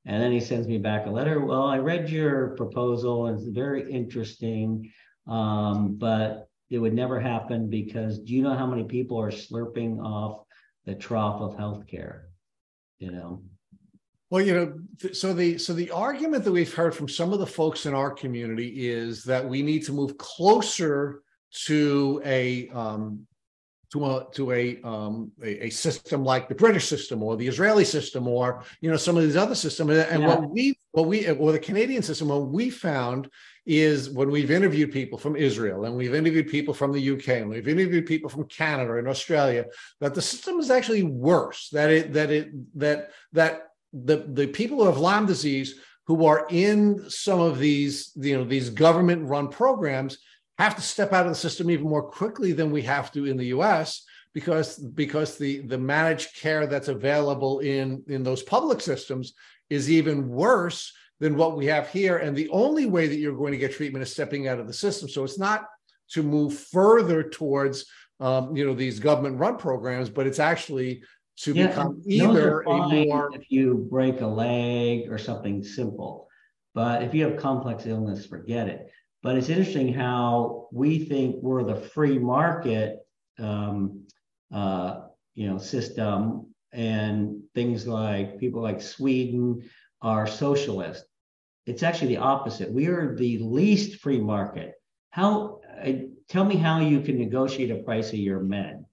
And 0.04 0.22
then 0.22 0.32
he 0.32 0.40
sends 0.40 0.68
me 0.68 0.76
back 0.76 1.06
a 1.06 1.10
letter. 1.10 1.42
Well, 1.42 1.64
I 1.64 1.78
read 1.78 2.10
your 2.10 2.48
proposal, 2.56 3.26
and 3.26 3.38
it's 3.38 3.48
very 3.48 3.90
interesting. 3.90 4.92
Um, 5.26 5.96
but 5.96 6.50
it 6.74 6.78
would 6.78 6.94
never 6.94 7.20
happen 7.20 7.70
because 7.70 8.18
do 8.18 8.34
you 8.34 8.42
know 8.42 8.54
how 8.54 8.66
many 8.66 8.84
people 8.84 9.20
are 9.20 9.30
slurping 9.30 10.00
off 10.00 10.44
the 10.84 10.94
trough 10.94 11.40
of 11.40 11.56
healthcare? 11.56 12.22
You 12.98 13.12
know. 13.12 13.42
Well, 14.30 14.42
you 14.42 14.54
know, 14.54 14.78
th- 15.00 15.16
so 15.16 15.32
the 15.32 15.58
so 15.58 15.72
the 15.72 15.90
argument 15.92 16.42
that 16.44 16.52
we've 16.52 16.74
heard 16.74 16.94
from 16.94 17.08
some 17.08 17.32
of 17.32 17.38
the 17.38 17.46
folks 17.46 17.86
in 17.86 17.94
our 17.94 18.10
community 18.10 18.88
is 18.90 19.22
that 19.24 19.48
we 19.48 19.62
need 19.62 19.84
to 19.84 19.92
move 19.92 20.18
closer 20.18 21.22
to 21.66 22.20
a 22.24 22.68
um, 22.70 23.26
to 23.92 24.04
a 24.04 24.26
to 24.32 24.50
a, 24.50 24.82
um, 24.82 25.30
a, 25.40 25.66
a 25.66 25.70
system 25.70 26.24
like 26.24 26.48
the 26.48 26.54
British 26.54 26.88
system 26.88 27.22
or 27.22 27.36
the 27.36 27.46
Israeli 27.46 27.84
system 27.84 28.26
or 28.26 28.64
you 28.80 28.90
know 28.90 28.96
some 28.96 29.16
of 29.16 29.22
these 29.22 29.36
other 29.36 29.54
systems. 29.54 29.92
And 29.92 30.22
yeah. 30.22 30.28
what 30.28 30.50
we 30.50 30.76
what 30.90 31.06
we 31.06 31.30
or 31.30 31.52
the 31.52 31.58
Canadian 31.60 32.02
system, 32.02 32.28
what 32.28 32.48
we 32.48 32.70
found 32.70 33.30
is 33.66 34.10
when 34.10 34.30
we've 34.30 34.50
interviewed 34.50 34.92
people 34.92 35.18
from 35.18 35.36
Israel 35.36 35.84
and 35.86 35.96
we've 35.96 36.14
interviewed 36.14 36.48
people 36.48 36.74
from 36.74 36.92
the 36.92 37.10
UK 37.10 37.28
and 37.28 37.48
we've 37.48 37.68
interviewed 37.68 38.06
people 38.06 38.28
from 38.28 38.44
Canada 38.44 38.96
and 38.96 39.08
Australia, 39.08 39.64
that 40.00 40.14
the 40.14 40.22
system 40.22 40.58
is 40.58 40.70
actually 40.70 41.02
worse. 41.02 41.70
That 41.70 41.90
it 41.90 42.12
that 42.12 42.30
it 42.30 42.78
that 42.78 43.10
that 43.32 43.68
the 43.92 44.26
the 44.28 44.46
people 44.46 44.78
who 44.78 44.86
have 44.86 44.98
Lyme 44.98 45.26
disease 45.26 45.80
who 46.06 46.26
are 46.26 46.46
in 46.50 47.08
some 47.08 47.40
of 47.40 47.58
these 47.58 48.12
you 48.16 48.36
know 48.36 48.44
these 48.44 48.70
government 48.70 49.28
run 49.28 49.48
programs 49.48 50.18
have 50.58 50.76
to 50.76 50.82
step 50.82 51.12
out 51.12 51.26
of 51.26 51.32
the 51.32 51.36
system 51.36 51.70
even 51.70 51.88
more 51.88 52.02
quickly 52.02 52.52
than 52.52 52.70
we 52.70 52.82
have 52.82 53.10
to 53.12 53.24
in 53.26 53.36
the 53.36 53.46
US 53.46 54.04
because 54.34 54.78
because 54.78 55.38
the 55.38 55.60
the 55.60 55.78
managed 55.78 56.36
care 56.36 56.66
that's 56.66 56.88
available 56.88 57.60
in 57.60 58.02
in 58.08 58.22
those 58.22 58.42
public 58.42 58.80
systems 58.80 59.32
is 59.70 59.90
even 59.90 60.28
worse 60.28 60.92
than 61.24 61.38
what 61.38 61.56
we 61.56 61.64
have 61.64 61.88
here. 61.88 62.18
And 62.18 62.36
the 62.36 62.50
only 62.50 62.84
way 62.84 63.06
that 63.06 63.16
you're 63.16 63.34
going 63.34 63.52
to 63.52 63.58
get 63.58 63.72
treatment 63.72 64.02
is 64.02 64.12
stepping 64.12 64.46
out 64.46 64.58
of 64.60 64.66
the 64.66 64.74
system. 64.74 65.08
So 65.08 65.24
it's 65.24 65.38
not 65.38 65.64
to 66.10 66.22
move 66.22 66.52
further 66.52 67.22
towards 67.22 67.86
um, 68.20 68.54
you 68.54 68.66
know 68.66 68.74
these 68.74 69.00
government 69.00 69.38
run 69.38 69.56
programs, 69.56 70.10
but 70.10 70.26
it's 70.26 70.38
actually 70.38 71.02
to 71.38 71.54
yeah, 71.54 71.68
become 71.68 72.02
either 72.04 72.60
a 72.60 72.76
more 72.88 73.30
if 73.34 73.50
you 73.50 73.88
break 73.90 74.20
a 74.20 74.26
leg 74.26 75.10
or 75.10 75.16
something 75.16 75.64
simple. 75.64 76.28
But 76.74 77.02
if 77.02 77.14
you 77.14 77.24
have 77.24 77.38
complex 77.38 77.86
illness, 77.86 78.26
forget 78.26 78.68
it. 78.68 78.90
But 79.22 79.38
it's 79.38 79.48
interesting 79.48 79.94
how 79.94 80.68
we 80.72 80.98
think 81.06 81.36
we're 81.42 81.64
the 81.64 81.76
free 81.76 82.18
market 82.18 82.98
um, 83.38 84.04
uh, 84.52 85.06
you 85.34 85.48
know 85.48 85.56
system 85.56 86.54
and 86.70 87.40
things 87.54 87.86
like 87.86 88.38
people 88.38 88.60
like 88.60 88.82
Sweden 88.82 89.62
are 90.02 90.26
socialist. 90.26 91.06
It's 91.66 91.82
actually 91.82 92.08
the 92.08 92.18
opposite. 92.18 92.72
We 92.72 92.86
are 92.88 93.14
the 93.14 93.38
least 93.38 94.00
free 94.00 94.20
market. 94.20 94.74
How 95.10 95.60
uh, 95.84 95.92
tell 96.28 96.44
me 96.44 96.56
how 96.56 96.80
you 96.80 97.00
can 97.00 97.18
negotiate 97.18 97.70
a 97.70 97.82
price 97.82 98.08
of 98.10 98.18
your 98.18 98.40
med, 98.40 98.84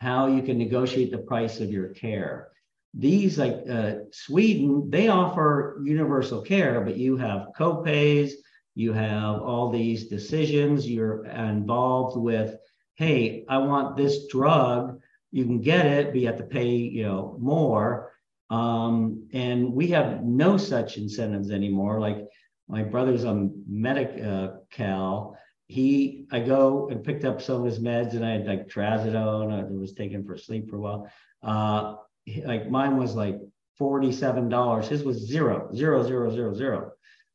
how 0.00 0.26
you 0.26 0.42
can 0.42 0.58
negotiate 0.58 1.10
the 1.10 1.18
price 1.18 1.60
of 1.60 1.70
your 1.70 1.88
care. 1.88 2.48
These 2.94 3.38
like 3.38 3.64
uh, 3.70 3.94
Sweden, 4.12 4.90
they 4.90 5.08
offer 5.08 5.80
universal 5.84 6.42
care, 6.42 6.80
but 6.80 6.96
you 6.96 7.16
have 7.16 7.48
copays, 7.58 8.32
you 8.74 8.92
have 8.92 9.42
all 9.42 9.70
these 9.70 10.08
decisions. 10.08 10.88
You're 10.88 11.26
involved 11.26 12.16
with, 12.16 12.56
hey, 12.94 13.44
I 13.48 13.58
want 13.58 13.96
this 13.96 14.26
drug. 14.28 15.00
You 15.30 15.44
can 15.44 15.60
get 15.60 15.84
it, 15.84 16.06
but 16.06 16.20
you 16.20 16.26
have 16.26 16.38
to 16.38 16.44
pay, 16.44 16.70
you 16.70 17.02
know, 17.02 17.36
more 17.38 18.12
um, 18.50 19.28
and 19.32 19.72
we 19.72 19.88
have 19.88 20.24
no 20.24 20.56
such 20.56 20.96
incentives 20.96 21.50
anymore. 21.50 22.00
Like 22.00 22.26
my 22.68 22.82
brother's 22.82 23.24
on 23.24 23.64
Medi-Cal. 23.68 25.36
He, 25.66 26.26
I 26.32 26.40
go 26.40 26.88
and 26.88 27.04
picked 27.04 27.24
up 27.24 27.42
some 27.42 27.60
of 27.60 27.64
his 27.66 27.78
meds, 27.78 28.14
and 28.14 28.24
I 28.24 28.30
had 28.30 28.46
like 28.46 28.68
trazodone. 28.68 29.52
I 29.52 29.64
was 29.70 29.92
taken 29.92 30.24
for 30.24 30.36
sleep 30.36 30.70
for 30.70 30.76
a 30.76 30.80
while. 30.80 31.12
Uh, 31.42 31.96
like 32.44 32.70
mine 32.70 32.96
was 32.96 33.14
like 33.14 33.38
forty-seven 33.76 34.48
dollars. 34.48 34.88
His 34.88 35.04
was 35.04 35.18
zero, 35.18 35.70
zero, 35.74 36.06
zero, 36.06 36.30
zero, 36.30 36.54
zero. 36.54 36.92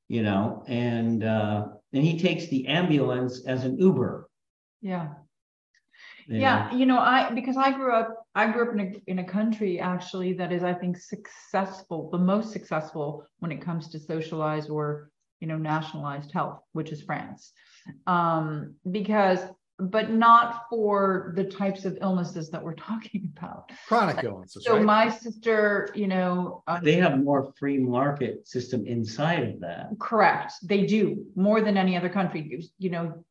You 0.08 0.24
know, 0.24 0.64
and 0.68 1.24
uh, 1.24 1.68
and 1.94 2.04
he 2.04 2.20
takes 2.20 2.48
the 2.48 2.68
ambulance 2.68 3.46
as 3.46 3.66
an 3.66 3.78
Uber. 3.78 4.28
Yeah. 4.82 5.10
Yeah. 6.28 6.70
yeah, 6.72 6.74
you 6.74 6.86
know, 6.86 7.00
I 7.00 7.32
because 7.32 7.58
I 7.58 7.72
grew 7.72 7.94
up, 7.94 8.23
I 8.36 8.52
grew 8.52 8.68
up 8.68 8.74
in 8.74 8.80
a 8.80 9.12
in 9.12 9.20
a 9.20 9.24
country 9.24 9.80
actually 9.80 10.34
that 10.34 10.52
is, 10.52 10.64
I 10.64 10.74
think, 10.74 10.98
successful, 10.98 12.10
the 12.12 12.18
most 12.18 12.52
successful 12.52 13.26
when 13.40 13.52
it 13.52 13.62
comes 13.62 13.90
to 13.90 14.00
socialized 14.00 14.70
or 14.70 15.10
you 15.40 15.48
know 15.48 15.58
nationalized 15.58 16.32
health, 16.32 16.60
which 16.72 16.92
is 16.92 17.02
France. 17.02 17.52
Um, 18.08 18.76
because 18.90 19.40
but 19.80 20.12
not 20.12 20.66
for 20.70 21.34
the 21.36 21.44
types 21.44 21.84
of 21.84 21.98
illnesses 22.02 22.50
that 22.52 22.64
we're 22.64 22.74
talking 22.92 23.32
about. 23.36 23.72
Chronic 23.88 24.24
illnesses. 24.24 24.64
So 24.66 24.76
right? 24.76 24.84
my 24.84 25.10
sister, 25.10 25.90
you 25.96 26.08
know, 26.08 26.64
um, 26.68 26.84
they 26.84 26.96
have 26.96 27.20
more 27.20 27.52
free 27.60 27.78
market 27.78 28.48
system 28.48 28.86
inside 28.86 29.44
of 29.44 29.60
that. 29.62 29.90
Correct, 30.00 30.54
they 30.64 30.86
do 30.86 31.26
more 31.36 31.62
than 31.62 31.78
any 31.78 31.98
other 31.98 32.10
country. 32.10 32.68
You 32.78 32.90
know, 32.90 33.26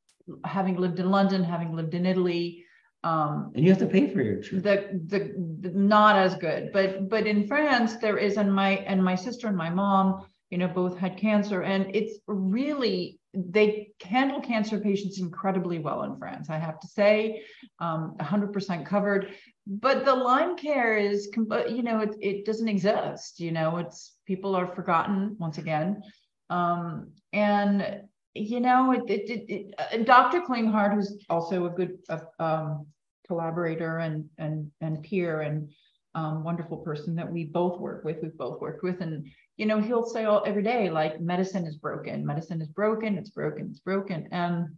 having 0.45 0.77
lived 0.77 1.01
in 1.01 1.11
London, 1.11 1.43
having 1.43 1.75
lived 1.75 1.95
in 1.95 2.07
Italy, 2.07 2.65
um, 3.05 3.53
and 3.55 3.65
you 3.65 3.71
have 3.71 3.81
to 3.81 3.87
pay 3.87 4.09
for 4.09 4.23
your 4.23 4.41
trip. 4.41 4.63
The, 4.63 5.01
the, 5.07 5.69
the 5.69 5.77
not 5.77 6.17
as 6.17 6.37
good, 6.37 6.71
but 6.73 7.09
but 7.09 7.27
in 7.27 7.47
France 7.49 7.97
there 7.97 8.17
is, 8.17 8.37
and 8.37 8.53
my 8.53 8.77
and 8.87 9.03
my 9.03 9.17
sister 9.17 9.49
and 9.49 9.57
my 9.57 9.71
mom, 9.71 10.25
you 10.51 10.59
know, 10.59 10.69
both 10.69 10.97
had 10.99 11.17
cancer, 11.17 11.63
and 11.63 11.95
it's 11.95 12.21
really 12.27 13.19
they 13.35 13.89
handle 14.03 14.41
cancer 14.41 14.79
patients 14.79 15.19
incredibly 15.19 15.79
well 15.79 16.03
in 16.05 16.17
France. 16.17 16.49
I 16.51 16.59
have 16.59 16.79
to 16.81 16.87
say, 16.87 17.43
um, 17.81 18.15
100% 18.21 18.85
covered. 18.85 19.33
But 19.67 20.05
the 20.05 20.15
Lyme 20.15 20.57
care 20.57 20.97
is, 20.97 21.31
you 21.35 21.83
know, 21.83 22.01
it, 22.01 22.15
it 22.21 22.45
doesn't 22.45 22.69
exist. 22.69 23.41
You 23.41 23.53
know, 23.53 23.79
it's 23.79 24.17
people 24.27 24.55
are 24.55 24.67
forgotten 24.67 25.37
once 25.39 25.59
again, 25.59 26.03
um, 26.51 27.13
and 27.33 28.03
you 28.35 28.61
know, 28.61 28.93
it, 28.93 29.03
it, 29.09 29.31
it, 29.31 29.53
it 29.53 29.75
uh, 29.79 30.05
Dr. 30.05 30.41
Klinghardt, 30.41 30.95
who's 30.95 31.25
also 31.29 31.67
a 31.67 31.71
good 31.71 31.99
uh, 32.09 32.21
um, 32.39 32.87
collaborator 33.27 33.99
and 33.99 34.29
and 34.39 34.71
and 34.81 35.03
peer, 35.03 35.43
and 35.43 35.71
um, 36.15 36.43
wonderful 36.43 36.79
person 36.79 37.15
that 37.17 37.31
we 37.31 37.45
both 37.45 37.79
work 37.79 38.05
with. 38.05 38.19
We've 38.23 38.37
both 38.37 38.61
worked 38.61 38.83
with, 38.83 39.01
and 39.01 39.27
you 39.57 39.67
know, 39.67 39.81
he'll 39.81 40.07
say 40.07 40.25
all 40.25 40.43
every 40.47 40.63
day, 40.63 40.91
like 40.91 41.21
medicine 41.21 41.67
is 41.67 41.77
broken, 41.77 42.25
medicine 42.25 42.63
is 42.63 42.69
broken, 42.69 43.19
it's 43.19 43.31
broken, 43.31 43.69
it's 43.71 43.81
broken, 43.81 44.29
and 44.33 44.69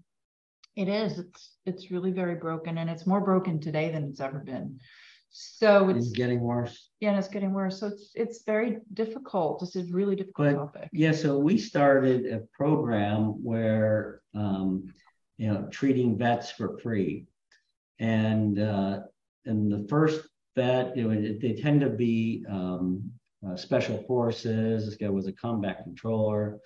it 0.76 0.88
is. 0.88 1.18
It's 1.18 1.56
it's 1.64 1.90
really 1.90 2.10
very 2.10 2.34
broken, 2.34 2.78
and 2.78 2.90
it's 2.90 3.06
more 3.06 3.20
broken 3.20 3.60
today 3.60 3.90
than 3.92 4.04
it's 4.04 4.20
ever 4.20 4.40
been. 4.40 4.80
So 5.30 5.88
it's, 5.88 6.06
It's 6.06 6.16
getting 6.16 6.40
worse. 6.40 6.90
Yeah, 7.04 7.10
and 7.10 7.18
it's 7.18 7.28
getting 7.28 7.52
worse. 7.52 7.80
So 7.80 7.88
it's 7.88 8.10
it's 8.14 8.42
very 8.44 8.78
difficult. 8.94 9.60
This 9.60 9.76
is 9.76 9.92
really 9.92 10.16
difficult 10.16 10.48
But 10.48 10.54
topic. 10.56 10.88
yeah, 10.92 11.12
so 11.12 11.38
we 11.38 11.58
started 11.58 12.26
a 12.26 12.40
program 12.58 13.42
where 13.44 14.22
um, 14.34 14.92
you 15.36 15.48
know, 15.48 15.68
treating 15.70 16.16
vets 16.16 16.50
for 16.50 16.78
free. 16.78 17.26
And 17.98 18.58
uh, 18.58 19.00
and 19.44 19.70
the 19.70 19.86
first 19.88 20.26
vet, 20.56 20.96
you 20.96 21.04
know, 21.04 21.38
they 21.40 21.54
tend 21.54 21.80
to 21.80 21.90
be 21.90 22.44
um, 22.48 23.10
uh, 23.46 23.56
special 23.56 24.02
forces. 24.06 24.86
This 24.86 24.96
guy 24.96 25.08
was 25.08 25.26
a 25.26 25.32
combat 25.32 25.82
controller. 25.84 26.58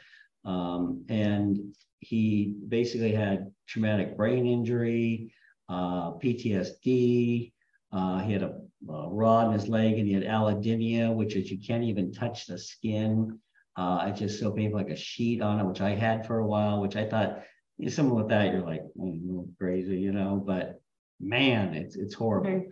Um, 0.44 1.04
and 1.08 1.74
he 2.00 2.54
basically 2.68 3.12
had 3.12 3.50
traumatic 3.66 4.16
brain 4.16 4.46
injury, 4.46 5.32
uh, 5.68 6.12
PTSD. 6.12 7.52
Uh, 7.92 8.18
he 8.20 8.32
had 8.32 8.42
a, 8.42 8.60
rod 8.86 9.48
in 9.48 9.52
his 9.52 9.68
leg 9.68 9.98
and 9.98 10.06
he 10.06 10.14
had 10.14 10.24
allodynia, 10.24 11.14
which 11.14 11.34
is 11.36 11.50
you 11.50 11.58
can't 11.58 11.84
even 11.84 12.12
touch 12.12 12.46
the 12.46 12.58
skin. 12.58 13.38
Uh, 13.76 14.06
it's 14.08 14.18
just 14.18 14.40
so 14.40 14.50
painful, 14.50 14.78
like 14.78 14.90
a 14.90 14.96
sheet 14.96 15.40
on 15.40 15.60
it, 15.60 15.66
which 15.66 15.80
I 15.80 15.90
had 15.90 16.26
for 16.26 16.38
a 16.38 16.46
while, 16.46 16.80
which 16.80 16.96
I 16.96 17.04
thought, 17.04 17.42
you 17.76 17.86
know, 17.86 17.90
someone 17.90 18.16
with 18.16 18.28
that, 18.28 18.52
you're 18.52 18.62
like, 18.62 18.82
oh, 19.00 19.48
crazy, 19.58 19.98
you 19.98 20.12
know, 20.12 20.42
but 20.44 20.80
man, 21.20 21.74
it's 21.74 21.96
it's 21.96 22.14
horrible. 22.14 22.64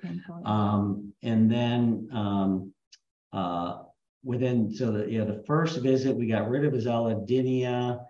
Um, 0.45 1.13
and 1.23 1.51
then 1.51 2.09
um, 2.13 2.73
uh, 3.33 3.83
within 4.25 4.73
so 4.75 4.91
the 4.91 5.11
yeah 5.11 5.25
the 5.25 5.45
first 5.47 5.81
visit 5.81 6.17
we 6.17 6.27
got 6.27 6.49
rid 6.49 6.65
of 6.65 6.73
his 6.73 6.87
allodynia, 6.87 8.01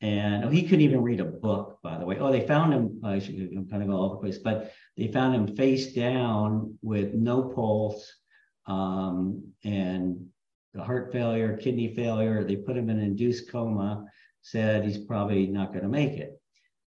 and 0.00 0.44
oh, 0.44 0.48
he 0.48 0.62
couldn't 0.62 0.82
even 0.82 1.02
read 1.02 1.20
a 1.20 1.24
book 1.24 1.78
by 1.82 1.98
the 1.98 2.04
way. 2.04 2.18
Oh, 2.18 2.30
they 2.30 2.46
found 2.46 2.72
him. 2.72 3.00
I 3.04 3.18
should 3.18 3.34
I'm 3.56 3.68
kind 3.68 3.82
of 3.82 3.90
all 3.90 4.04
over 4.04 4.14
the 4.16 4.20
place, 4.20 4.38
but 4.38 4.72
they 4.96 5.08
found 5.08 5.34
him 5.34 5.56
face 5.56 5.94
down 5.94 6.78
with 6.82 7.14
no 7.14 7.42
pulse 7.42 8.12
um, 8.66 9.42
and 9.64 10.26
the 10.74 10.82
heart 10.82 11.12
failure, 11.12 11.56
kidney 11.56 11.94
failure. 11.94 12.44
They 12.44 12.56
put 12.56 12.76
him 12.76 12.90
in 12.90 12.98
induced 12.98 13.50
coma. 13.50 14.04
Said 14.44 14.84
he's 14.84 14.98
probably 14.98 15.46
not 15.46 15.68
going 15.68 15.84
to 15.84 15.88
make 15.88 16.14
it. 16.14 16.40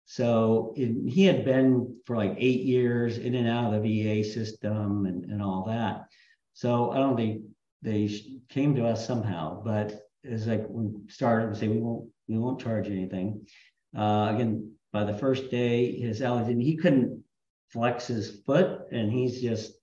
So 0.06 0.74
it, 0.78 1.10
he 1.10 1.26
had 1.26 1.44
been 1.44 1.98
for 2.06 2.16
like 2.16 2.36
eight 2.38 2.62
years 2.62 3.18
in 3.18 3.36
and 3.36 3.48
out 3.48 3.74
of 3.74 3.84
the 3.84 4.04
VA 4.04 4.24
system 4.24 5.06
and, 5.06 5.26
and 5.26 5.42
all 5.42 5.66
that. 5.68 6.06
So 6.54 6.92
I 6.92 6.98
don't 6.98 7.18
think 7.18 7.44
they 7.82 8.10
came 8.50 8.76
to 8.76 8.88
us 8.88 9.06
somehow, 9.06 9.62
but 9.64 10.02
it's 10.24 10.46
like 10.48 10.66
we 10.70 10.90
started 11.10 11.54
to 11.54 11.56
say 11.56 11.68
we 11.68 11.80
won't 11.80 12.10
we 12.28 12.38
won't 12.38 12.62
charge 12.62 12.88
anything. 12.88 13.46
Uh, 13.98 14.32
again, 14.34 14.74
by 14.94 15.04
the 15.04 15.18
first 15.18 15.52
day, 15.52 15.92
his 16.00 16.22
allergy 16.22 16.64
he 16.64 16.78
couldn't 16.78 17.21
flex 17.72 18.08
his 18.08 18.42
foot, 18.46 18.82
and 18.92 19.12
he's 19.12 19.42
just 19.42 19.74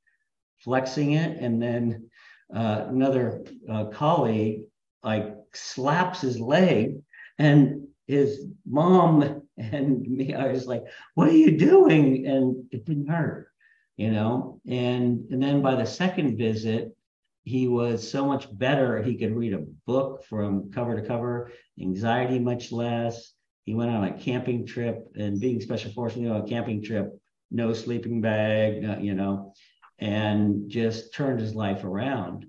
flexing 0.59 1.12
it, 1.12 1.39
and 1.40 1.62
then 1.62 2.09
uh, 2.55 2.86
another 2.89 3.44
uh, 3.70 3.86
colleague 3.86 4.62
like 5.02 5.35
slaps 5.55 6.20
his 6.20 6.40
leg, 6.40 7.01
and 7.39 7.86
his 8.06 8.47
mom 8.66 9.43
and 9.56 10.01
me, 10.02 10.35
I 10.35 10.48
was 10.48 10.66
like, 10.66 10.85
"What 11.15 11.28
are 11.28 11.36
you 11.36 11.56
doing?" 11.56 12.27
And 12.27 12.65
it 12.70 12.85
didn't 12.85 13.09
hurt, 13.09 13.48
you 13.97 14.10
know. 14.10 14.60
And 14.66 15.27
and 15.31 15.43
then 15.43 15.62
by 15.62 15.74
the 15.74 15.86
second 15.86 16.36
visit, 16.36 16.97
he 17.44 17.69
was 17.69 18.09
so 18.09 18.27
much 18.27 18.47
better. 18.59 19.02
He 19.02 19.16
could 19.16 19.35
read 19.35 19.55
a 19.55 19.66
book 19.86 20.24
from 20.24 20.70
cover 20.73 21.01
to 21.01 21.06
cover. 21.06 21.52
Anxiety 21.81 22.39
much 22.39 22.73
less. 22.73 23.32
He 23.65 23.74
went 23.74 23.90
on 23.90 24.05
a 24.05 24.19
camping 24.19 24.66
trip, 24.66 25.06
and 25.15 25.40
being 25.40 25.60
special 25.60 25.93
forces, 25.93 26.19
you 26.19 26.28
know, 26.28 26.43
a 26.43 26.48
camping 26.48 26.82
trip, 26.82 27.19
no 27.50 27.72
sleeping 27.72 28.20
bag, 28.20 29.02
you 29.02 29.14
know, 29.14 29.52
and 29.98 30.68
just 30.68 31.14
turned 31.14 31.40
his 31.40 31.54
life 31.54 31.84
around. 31.84 32.46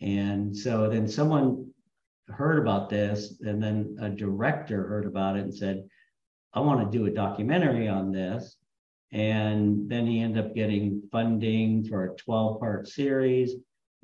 And 0.00 0.56
so 0.56 0.88
then 0.88 1.08
someone 1.08 1.70
heard 2.28 2.58
about 2.58 2.90
this, 2.90 3.40
and 3.40 3.62
then 3.62 3.96
a 4.00 4.08
director 4.08 4.86
heard 4.86 5.06
about 5.06 5.36
it 5.36 5.44
and 5.44 5.54
said, 5.54 5.84
I 6.52 6.60
want 6.60 6.90
to 6.90 6.98
do 6.98 7.06
a 7.06 7.10
documentary 7.10 7.88
on 7.88 8.12
this. 8.12 8.56
And 9.12 9.88
then 9.88 10.06
he 10.06 10.20
ended 10.20 10.44
up 10.44 10.54
getting 10.54 11.02
funding 11.12 11.84
for 11.84 12.04
a 12.04 12.16
12 12.16 12.60
part 12.60 12.88
series 12.88 13.54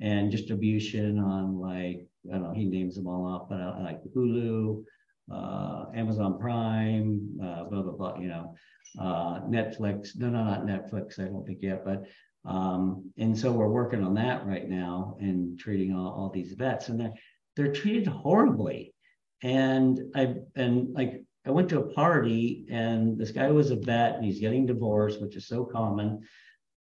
and 0.01 0.31
distribution 0.31 1.19
on 1.19 1.59
like, 1.59 2.07
I 2.31 2.35
don't 2.35 2.45
know, 2.45 2.53
he 2.53 2.67
names 2.67 2.95
them 2.95 3.09
all 3.09 3.27
off, 3.27 3.49
but 3.49 3.61
uh, 3.61 3.81
like 3.83 4.01
Hulu, 4.17 4.85
uh, 5.31 5.87
Amazon 5.95 6.39
Prime, 6.39 7.39
uh, 7.43 7.65
blah, 7.65 7.83
blah, 7.83 7.93
blah, 7.93 8.19
you 8.19 8.29
know, 8.29 8.55
uh, 8.99 9.41
Netflix. 9.43 10.17
No, 10.17 10.29
no, 10.29 10.45
not 10.45 10.67
Netflix, 10.67 11.19
I 11.19 11.25
don't 11.25 11.47
think 11.47 11.59
yet, 11.63 11.85
but 11.85 12.05
um, 12.45 13.13
and 13.19 13.39
so 13.39 13.53
we're 13.53 13.69
working 13.69 14.03
on 14.03 14.15
that 14.15 14.47
right 14.47 14.69
now 14.69 15.17
and 15.21 15.59
treating 15.59 15.95
all, 15.95 16.13
all 16.13 16.31
these 16.31 16.53
vets. 16.53 16.89
And 16.89 16.99
they're 16.99 17.15
they're 17.57 17.73
treated 17.73 18.07
horribly. 18.07 18.95
And 19.43 20.01
I 20.15 20.35
and 20.57 20.93
like 20.93 21.23
I 21.47 21.51
went 21.51 21.69
to 21.71 21.81
a 21.81 21.93
party 21.93 22.67
and 22.71 23.19
this 23.19 23.31
guy 23.31 23.51
was 23.51 23.71
a 23.71 23.77
vet 23.77 24.17
and 24.17 24.25
he's 24.25 24.41
getting 24.41 24.67
divorced, 24.67 25.21
which 25.21 25.37
is 25.37 25.47
so 25.47 25.65
common. 25.65 26.21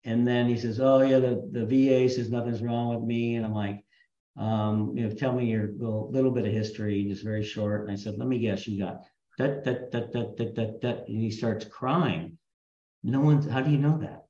And 0.04 0.28
then 0.28 0.48
he 0.48 0.58
says, 0.58 0.80
"Oh 0.80 1.02
yeah, 1.02 1.20
the 1.20 1.48
the 1.52 1.66
VA 1.66 2.10
says 2.10 2.32
nothing's 2.32 2.64
wrong 2.64 2.96
with 2.96 3.04
me," 3.04 3.36
and 3.36 3.46
I'm 3.46 3.54
like, 3.54 3.84
um, 4.38 4.96
"You 4.96 5.08
know, 5.08 5.16
tell 5.16 5.34
me 5.34 5.46
your 5.46 5.72
little, 5.78 6.10
little 6.12 6.32
bit 6.32 6.46
of 6.46 6.54
history, 6.54 7.06
just 7.06 7.24
very 7.24 7.44
short." 7.44 7.82
And 7.82 7.92
I 7.92 7.96
said, 7.96 8.18
"Let 8.18 8.28
me 8.28 8.40
guess, 8.40 8.68
you 8.68 8.80
got 8.80 9.04
that 9.38 9.64
that 9.66 9.92
that 9.92 10.12
that 10.14 10.38
that 10.38 10.56
that 10.56 10.82
that," 10.82 11.08
and 11.08 11.22
he 11.22 11.32
starts 11.32 11.66
crying. 11.66 12.38
No 13.04 13.22
one's. 13.22 13.48
How 13.48 13.62
do 13.62 13.72
you 13.72 13.78
know 13.78 13.98
that? 14.00 14.26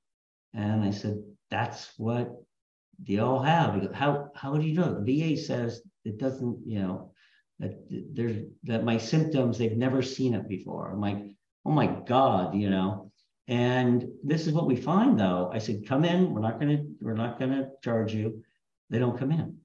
And 0.54 0.84
I 0.84 0.92
said, 0.92 1.22
"That's 1.50 1.94
what 1.98 2.32
they 3.00 3.20
all 3.20 3.42
have." 3.42 3.82
Goes, 3.82 3.94
"How 3.94 4.32
how 4.36 4.58
do 4.58 4.66
you 4.66 4.76
know?" 4.76 5.02
The 5.02 5.36
VA 5.36 5.38
says 5.38 5.82
it 6.06 6.18
doesn't, 6.18 6.60
you 6.66 6.80
know, 6.80 7.12
that 7.60 7.78
there's 7.90 8.38
that 8.64 8.84
my 8.84 8.98
symptoms, 8.98 9.58
they've 9.58 9.78
never 9.78 10.02
seen 10.02 10.34
it 10.34 10.48
before. 10.48 10.92
I'm 10.92 11.00
like, 11.02 11.24
oh 11.66 11.72
my 11.72 11.88
God, 12.08 12.56
you 12.56 12.70
know. 12.70 13.12
And 13.48 14.08
this 14.24 14.48
is 14.48 14.54
what 14.54 14.68
we 14.68 14.76
find 14.76 15.20
though. 15.20 15.52
I 15.54 15.60
said, 15.60 15.86
come 15.88 16.06
in, 16.06 16.34
we're 16.34 16.42
not 16.42 16.60
gonna, 16.60 16.84
we're 17.02 17.14
not 17.14 17.40
gonna 17.40 17.70
charge 17.84 18.14
you. 18.14 18.44
They 18.90 19.00
don't 19.00 19.18
come 19.18 19.32
in. 19.32 19.58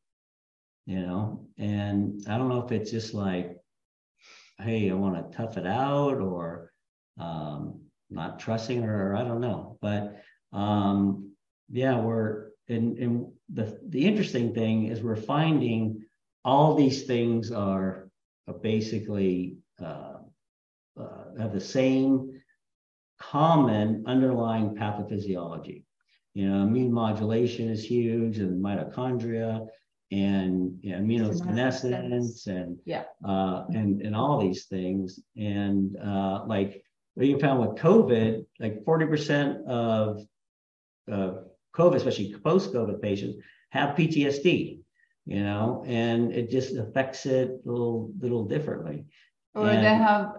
You 0.86 1.00
know, 1.00 1.46
and 1.58 2.22
I 2.28 2.38
don't 2.38 2.48
know 2.48 2.64
if 2.64 2.72
it's 2.72 2.90
just 2.90 3.12
like, 3.12 3.56
hey, 4.58 4.90
I 4.90 4.94
want 4.94 5.16
to 5.32 5.36
tough 5.36 5.56
it 5.56 5.66
out 5.66 6.18
or 6.18 6.72
um 7.18 7.80
not 8.08 8.38
trusting 8.38 8.82
her, 8.82 9.12
or 9.12 9.16
I 9.16 9.24
don't 9.24 9.40
know. 9.40 9.78
But 9.80 10.22
um 10.52 11.32
yeah, 11.68 11.98
we're 11.98 12.50
and, 12.68 12.98
and 12.98 13.32
the 13.52 13.78
the 13.88 14.04
interesting 14.06 14.54
thing 14.54 14.86
is 14.86 15.02
we're 15.02 15.16
finding 15.16 16.04
all 16.44 16.74
these 16.74 17.04
things 17.04 17.50
are, 17.50 18.08
are 18.46 18.54
basically 18.54 19.56
uh, 19.82 20.18
uh, 20.98 21.24
have 21.38 21.52
the 21.52 21.60
same 21.60 22.40
common 23.18 24.04
underlying 24.06 24.76
pathophysiology. 24.76 25.82
You 26.34 26.48
know, 26.48 26.62
immune 26.62 26.92
modulation 26.92 27.68
is 27.68 27.84
huge, 27.84 28.38
and 28.38 28.62
mitochondria, 28.62 29.66
and 30.16 30.78
you 30.82 30.92
know, 30.92 30.98
immunosenescence, 30.98 32.46
and 32.46 32.78
yeah, 32.84 33.04
uh, 33.24 33.64
and 33.68 34.02
and 34.02 34.14
all 34.16 34.40
these 34.40 34.66
things, 34.66 35.20
and 35.36 35.96
uh, 35.96 36.44
like 36.46 36.82
what 37.14 37.26
you 37.26 37.38
found 37.38 37.60
with 37.60 37.78
COVID, 37.78 38.44
like 38.60 38.84
forty 38.84 39.06
percent 39.06 39.66
of 39.66 40.22
uh, 41.10 41.32
COVID, 41.74 41.96
especially 41.96 42.34
post-COVID 42.42 43.00
patients, 43.02 43.36
have 43.70 43.96
PTSD 43.96 44.80
you 45.26 45.42
know, 45.42 45.84
and 45.86 46.32
it 46.32 46.50
just 46.50 46.76
affects 46.76 47.26
it 47.26 47.50
a 47.50 47.68
little 47.68 48.12
little 48.20 48.44
differently. 48.44 49.04
Or 49.54 49.68
and, 49.68 49.84
they 49.84 49.94
have 49.94 50.36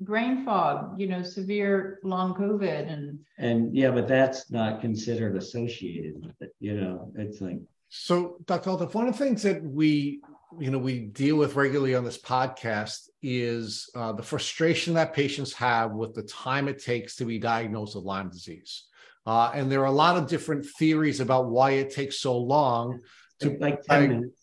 brain 0.00 0.44
fog, 0.44 1.00
you 1.00 1.08
know, 1.08 1.22
severe 1.22 1.98
long 2.04 2.34
COVID 2.34 2.92
and 2.92 3.18
and 3.38 3.76
yeah, 3.76 3.90
but 3.90 4.06
that's 4.06 4.50
not 4.52 4.80
considered 4.80 5.36
associated 5.36 6.24
with 6.24 6.40
it. 6.40 6.54
You 6.60 6.80
know, 6.80 7.12
it's 7.16 7.40
like 7.40 7.58
so, 7.88 8.38
Dr. 8.46 8.70
Holtorf, 8.70 8.94
one 8.94 9.08
of 9.08 9.16
the 9.16 9.24
things 9.24 9.42
that 9.42 9.62
we 9.62 10.20
you 10.58 10.70
know 10.70 10.78
we 10.78 11.00
deal 11.00 11.36
with 11.36 11.56
regularly 11.56 11.94
on 11.94 12.04
this 12.04 12.20
podcast 12.20 13.08
is 13.22 13.90
uh, 13.94 14.12
the 14.12 14.22
frustration 14.22 14.94
that 14.94 15.14
patients 15.14 15.52
have 15.54 15.92
with 15.92 16.14
the 16.14 16.22
time 16.22 16.68
it 16.68 16.82
takes 16.82 17.16
to 17.16 17.24
be 17.24 17.38
diagnosed 17.38 17.94
with 17.94 18.04
Lyme 18.04 18.30
disease. 18.30 18.84
Uh, 19.26 19.50
and 19.54 19.72
there 19.72 19.80
are 19.80 19.86
a 19.86 19.92
lot 19.92 20.16
of 20.16 20.28
different 20.28 20.66
theories 20.78 21.20
about 21.20 21.48
why 21.48 21.72
it 21.72 21.90
takes 21.90 22.20
so 22.20 22.36
long 22.36 23.00
to 23.40 23.56
like 23.58 23.82
10 23.82 24.08
minutes. 24.08 24.40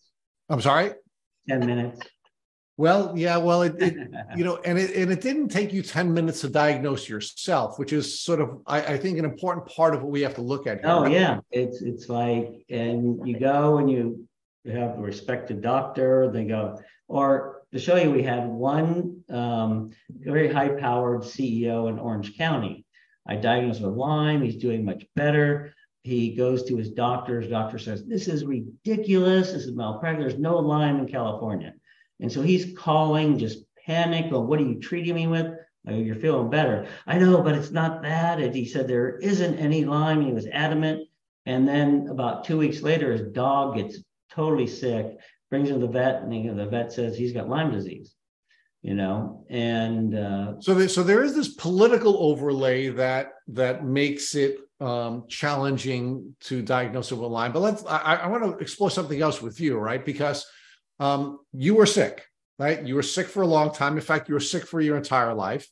I'm 0.48 0.60
sorry? 0.60 0.92
10 1.48 1.60
minutes. 1.66 2.00
Well, 2.76 3.12
yeah, 3.16 3.36
well, 3.36 3.62
it, 3.62 3.74
it 3.80 3.96
you 4.36 4.44
know, 4.44 4.56
and 4.64 4.78
it 4.78 4.94
and 4.96 5.10
it 5.12 5.20
didn't 5.20 5.48
take 5.48 5.72
you 5.72 5.82
10 5.82 6.12
minutes 6.12 6.40
to 6.40 6.48
diagnose 6.48 7.08
yourself, 7.08 7.78
which 7.78 7.92
is 7.92 8.20
sort 8.20 8.40
of 8.40 8.60
I, 8.66 8.82
I 8.94 8.98
think 8.98 9.18
an 9.18 9.24
important 9.24 9.66
part 9.66 9.94
of 9.94 10.02
what 10.02 10.10
we 10.10 10.22
have 10.22 10.34
to 10.36 10.42
look 10.42 10.66
at. 10.66 10.80
Here. 10.80 10.88
Oh 10.88 11.06
yeah. 11.06 11.40
It's 11.50 11.82
it's 11.82 12.08
like 12.08 12.64
and 12.70 13.26
you 13.26 13.38
go 13.38 13.78
and 13.78 13.90
you 13.90 14.26
have 14.66 14.98
a 14.98 15.02
respected 15.02 15.60
doctor, 15.60 16.30
they 16.32 16.44
go, 16.44 16.78
or 17.08 17.62
to 17.72 17.78
show 17.78 17.96
you, 17.96 18.10
we 18.10 18.22
had 18.22 18.46
one 18.46 19.22
um, 19.30 19.90
very 20.10 20.52
high 20.52 20.68
powered 20.68 21.22
CEO 21.22 21.88
in 21.88 21.98
Orange 21.98 22.36
County. 22.36 22.84
I 23.26 23.36
diagnosed 23.36 23.80
with 23.80 23.94
Lyme, 23.94 24.42
he's 24.42 24.56
doing 24.56 24.84
much 24.84 25.04
better. 25.16 25.74
He 26.02 26.34
goes 26.34 26.64
to 26.64 26.76
his 26.76 26.90
doctor, 26.90 27.40
his 27.40 27.50
doctor 27.50 27.78
says, 27.78 28.04
This 28.04 28.28
is 28.28 28.44
ridiculous, 28.44 29.52
this 29.52 29.64
is 29.64 29.74
malpractice, 29.74 30.32
there's 30.32 30.40
no 30.40 30.58
Lyme 30.58 30.98
in 30.98 31.08
California. 31.08 31.74
And 32.20 32.30
so 32.30 32.42
he's 32.42 32.76
calling, 32.76 33.38
just 33.38 33.64
panic. 33.86 34.30
Well, 34.30 34.44
what 34.44 34.60
are 34.60 34.64
you 34.64 34.80
treating 34.80 35.14
me 35.14 35.26
with? 35.26 35.46
You're 35.84 36.16
feeling 36.16 36.50
better. 36.50 36.86
I 37.06 37.18
know, 37.18 37.42
but 37.42 37.56
it's 37.56 37.72
not 37.72 38.02
that. 38.02 38.40
And 38.40 38.54
he 38.54 38.66
said 38.66 38.86
there 38.86 39.16
isn't 39.18 39.58
any 39.58 39.84
Lyme. 39.84 40.22
He 40.22 40.32
was 40.32 40.46
adamant. 40.46 41.08
And 41.44 41.66
then 41.66 42.06
about 42.08 42.44
two 42.44 42.58
weeks 42.58 42.82
later, 42.82 43.10
his 43.10 43.32
dog 43.32 43.76
gets 43.76 43.98
totally 44.30 44.68
sick, 44.68 45.16
brings 45.50 45.70
him 45.70 45.80
to 45.80 45.86
the 45.86 45.92
vet, 45.92 46.22
and 46.22 46.58
the 46.58 46.66
vet 46.66 46.92
says 46.92 47.16
he's 47.16 47.32
got 47.32 47.48
Lyme 47.48 47.72
disease. 47.72 48.14
You 48.82 48.94
know, 48.94 49.44
and 49.48 50.16
uh, 50.16 50.54
so 50.60 50.74
there, 50.74 50.88
so 50.88 51.04
there 51.04 51.22
is 51.22 51.36
this 51.36 51.54
political 51.54 52.16
overlay 52.18 52.88
that 52.88 53.34
that 53.48 53.84
makes 53.84 54.34
it 54.34 54.56
um, 54.80 55.24
challenging 55.28 56.34
to 56.40 56.62
diagnose 56.62 57.12
it 57.12 57.14
with 57.14 57.30
Lyme. 57.30 57.52
But 57.52 57.60
let's 57.60 57.84
I, 57.86 58.16
I 58.16 58.26
want 58.26 58.42
to 58.42 58.58
explore 58.58 58.90
something 58.90 59.20
else 59.20 59.40
with 59.40 59.60
you, 59.60 59.78
right? 59.78 60.04
Because 60.04 60.44
um, 61.00 61.40
you 61.52 61.74
were 61.74 61.86
sick, 61.86 62.24
right? 62.58 62.84
You 62.84 62.94
were 62.94 63.02
sick 63.02 63.26
for 63.26 63.42
a 63.42 63.46
long 63.46 63.72
time. 63.72 63.96
In 63.96 64.02
fact, 64.02 64.28
you 64.28 64.34
were 64.34 64.40
sick 64.40 64.66
for 64.66 64.80
your 64.80 64.96
entire 64.96 65.34
life. 65.34 65.68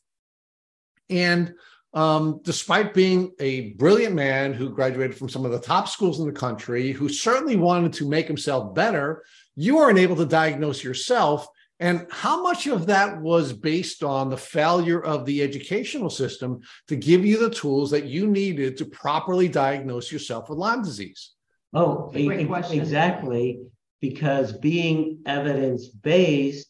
And 1.08 1.54
um, 1.92 2.40
despite 2.44 2.94
being 2.94 3.32
a 3.40 3.72
brilliant 3.72 4.14
man 4.14 4.52
who 4.52 4.70
graduated 4.70 5.16
from 5.16 5.28
some 5.28 5.44
of 5.44 5.50
the 5.50 5.60
top 5.60 5.88
schools 5.88 6.20
in 6.20 6.26
the 6.26 6.32
country, 6.32 6.92
who 6.92 7.08
certainly 7.08 7.56
wanted 7.56 7.92
to 7.94 8.08
make 8.08 8.26
himself 8.26 8.74
better, 8.74 9.24
you 9.56 9.76
weren't 9.76 9.98
able 9.98 10.16
to 10.16 10.26
diagnose 10.26 10.84
yourself. 10.84 11.46
And 11.80 12.06
how 12.10 12.42
much 12.42 12.66
of 12.66 12.86
that 12.86 13.20
was 13.20 13.52
based 13.52 14.02
on 14.02 14.28
the 14.28 14.36
failure 14.36 15.02
of 15.02 15.24
the 15.26 15.42
educational 15.42 16.10
system 16.10 16.60
to 16.88 16.94
give 16.94 17.24
you 17.24 17.38
the 17.38 17.54
tools 17.54 17.90
that 17.90 18.04
you 18.04 18.26
needed 18.26 18.76
to 18.76 18.84
properly 18.84 19.48
diagnose 19.48 20.12
yourself 20.12 20.48
with 20.48 20.58
Lyme 20.58 20.82
disease? 20.82 21.32
Oh, 21.72 22.10
exactly 22.14 23.60
because 24.00 24.52
being 24.52 25.22
evidence 25.26 25.88
based, 25.88 26.68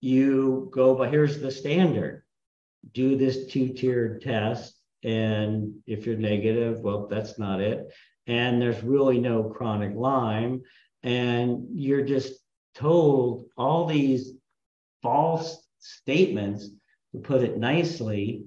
you 0.00 0.70
go, 0.72 0.94
but 0.94 1.10
here's 1.10 1.40
the 1.40 1.50
standard 1.50 2.24
do 2.92 3.16
this 3.16 3.46
two 3.46 3.68
tiered 3.74 4.22
test. 4.22 4.74
And 5.02 5.74
if 5.86 6.06
you're 6.06 6.16
negative, 6.16 6.80
well, 6.80 7.06
that's 7.08 7.38
not 7.38 7.60
it. 7.60 7.92
And 8.26 8.60
there's 8.60 8.82
really 8.82 9.20
no 9.20 9.44
chronic 9.44 9.94
Lyme. 9.94 10.62
And 11.02 11.66
you're 11.72 12.04
just 12.04 12.34
told 12.74 13.46
all 13.56 13.86
these 13.86 14.32
false 15.02 15.66
statements, 15.78 16.68
to 17.12 17.18
put 17.18 17.42
it 17.42 17.58
nicely. 17.58 18.44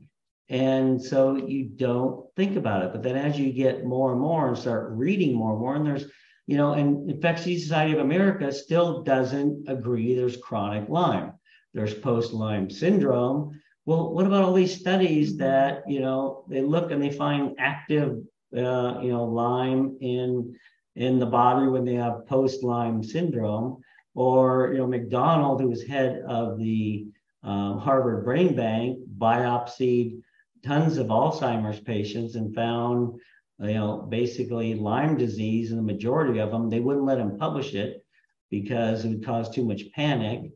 And 0.49 1.01
so 1.01 1.35
you 1.35 1.65
don't 1.65 2.25
think 2.35 2.55
about 2.55 2.83
it. 2.83 2.91
But 2.91 3.03
then 3.03 3.15
as 3.15 3.37
you 3.37 3.51
get 3.51 3.85
more 3.85 4.11
and 4.11 4.21
more 4.21 4.47
and 4.47 4.57
start 4.57 4.91
reading 4.91 5.35
more 5.35 5.51
and 5.51 5.59
more, 5.59 5.75
and 5.75 5.85
there's 5.85 6.05
you 6.47 6.57
know, 6.57 6.73
and 6.73 7.09
Infectious 7.09 7.63
Society 7.63 7.93
of 7.93 7.99
America 7.99 8.51
still 8.51 9.03
doesn't 9.03 9.69
agree 9.69 10.13
there's 10.13 10.37
chronic 10.37 10.89
Lyme. 10.89 11.33
There's 11.73 11.93
post 11.93 12.33
Lyme 12.33 12.69
syndrome. 12.69 13.59
Well, 13.85 14.13
what 14.13 14.25
about 14.25 14.43
all 14.43 14.53
these 14.53 14.79
studies 14.79 15.37
that, 15.37 15.83
you 15.87 15.99
know, 15.99 16.45
they 16.47 16.61
look 16.61 16.91
and 16.91 17.01
they 17.01 17.11
find 17.11 17.55
active, 17.57 18.17
uh, 18.55 18.99
you 19.01 19.11
know, 19.11 19.25
Lyme 19.25 19.97
in 20.01 20.55
in 20.95 21.17
the 21.17 21.25
body 21.25 21.67
when 21.67 21.85
they 21.85 21.95
have 21.95 22.27
post 22.27 22.63
Lyme 22.63 23.03
syndrome? 23.03 23.81
Or, 24.15 24.69
you 24.71 24.77
know, 24.77 24.87
MacDonald, 24.87 25.59
who 25.59 25.69
was 25.69 25.83
head 25.83 26.21
of 26.27 26.59
the 26.59 27.07
um, 27.41 27.79
Harvard 27.79 28.23
Brain 28.23 28.55
Bank, 28.55 28.99
biopsied 29.17 30.21
tons 30.63 30.97
of 30.97 31.07
Alzheimer's 31.07 31.79
patients 31.79 32.35
and 32.35 32.53
found 32.53 33.19
you 33.59 33.73
know, 33.73 34.07
basically 34.09 34.73
Lyme 34.75 35.17
disease 35.17 35.71
and 35.71 35.79
the 35.79 35.93
majority 35.93 36.39
of 36.39 36.51
them, 36.51 36.69
they 36.69 36.79
wouldn't 36.79 37.05
let 37.05 37.19
him 37.19 37.37
publish 37.37 37.73
it 37.73 38.05
because 38.49 39.05
it 39.05 39.09
would 39.09 39.25
cause 39.25 39.49
too 39.49 39.65
much 39.65 39.91
panic. 39.95 40.51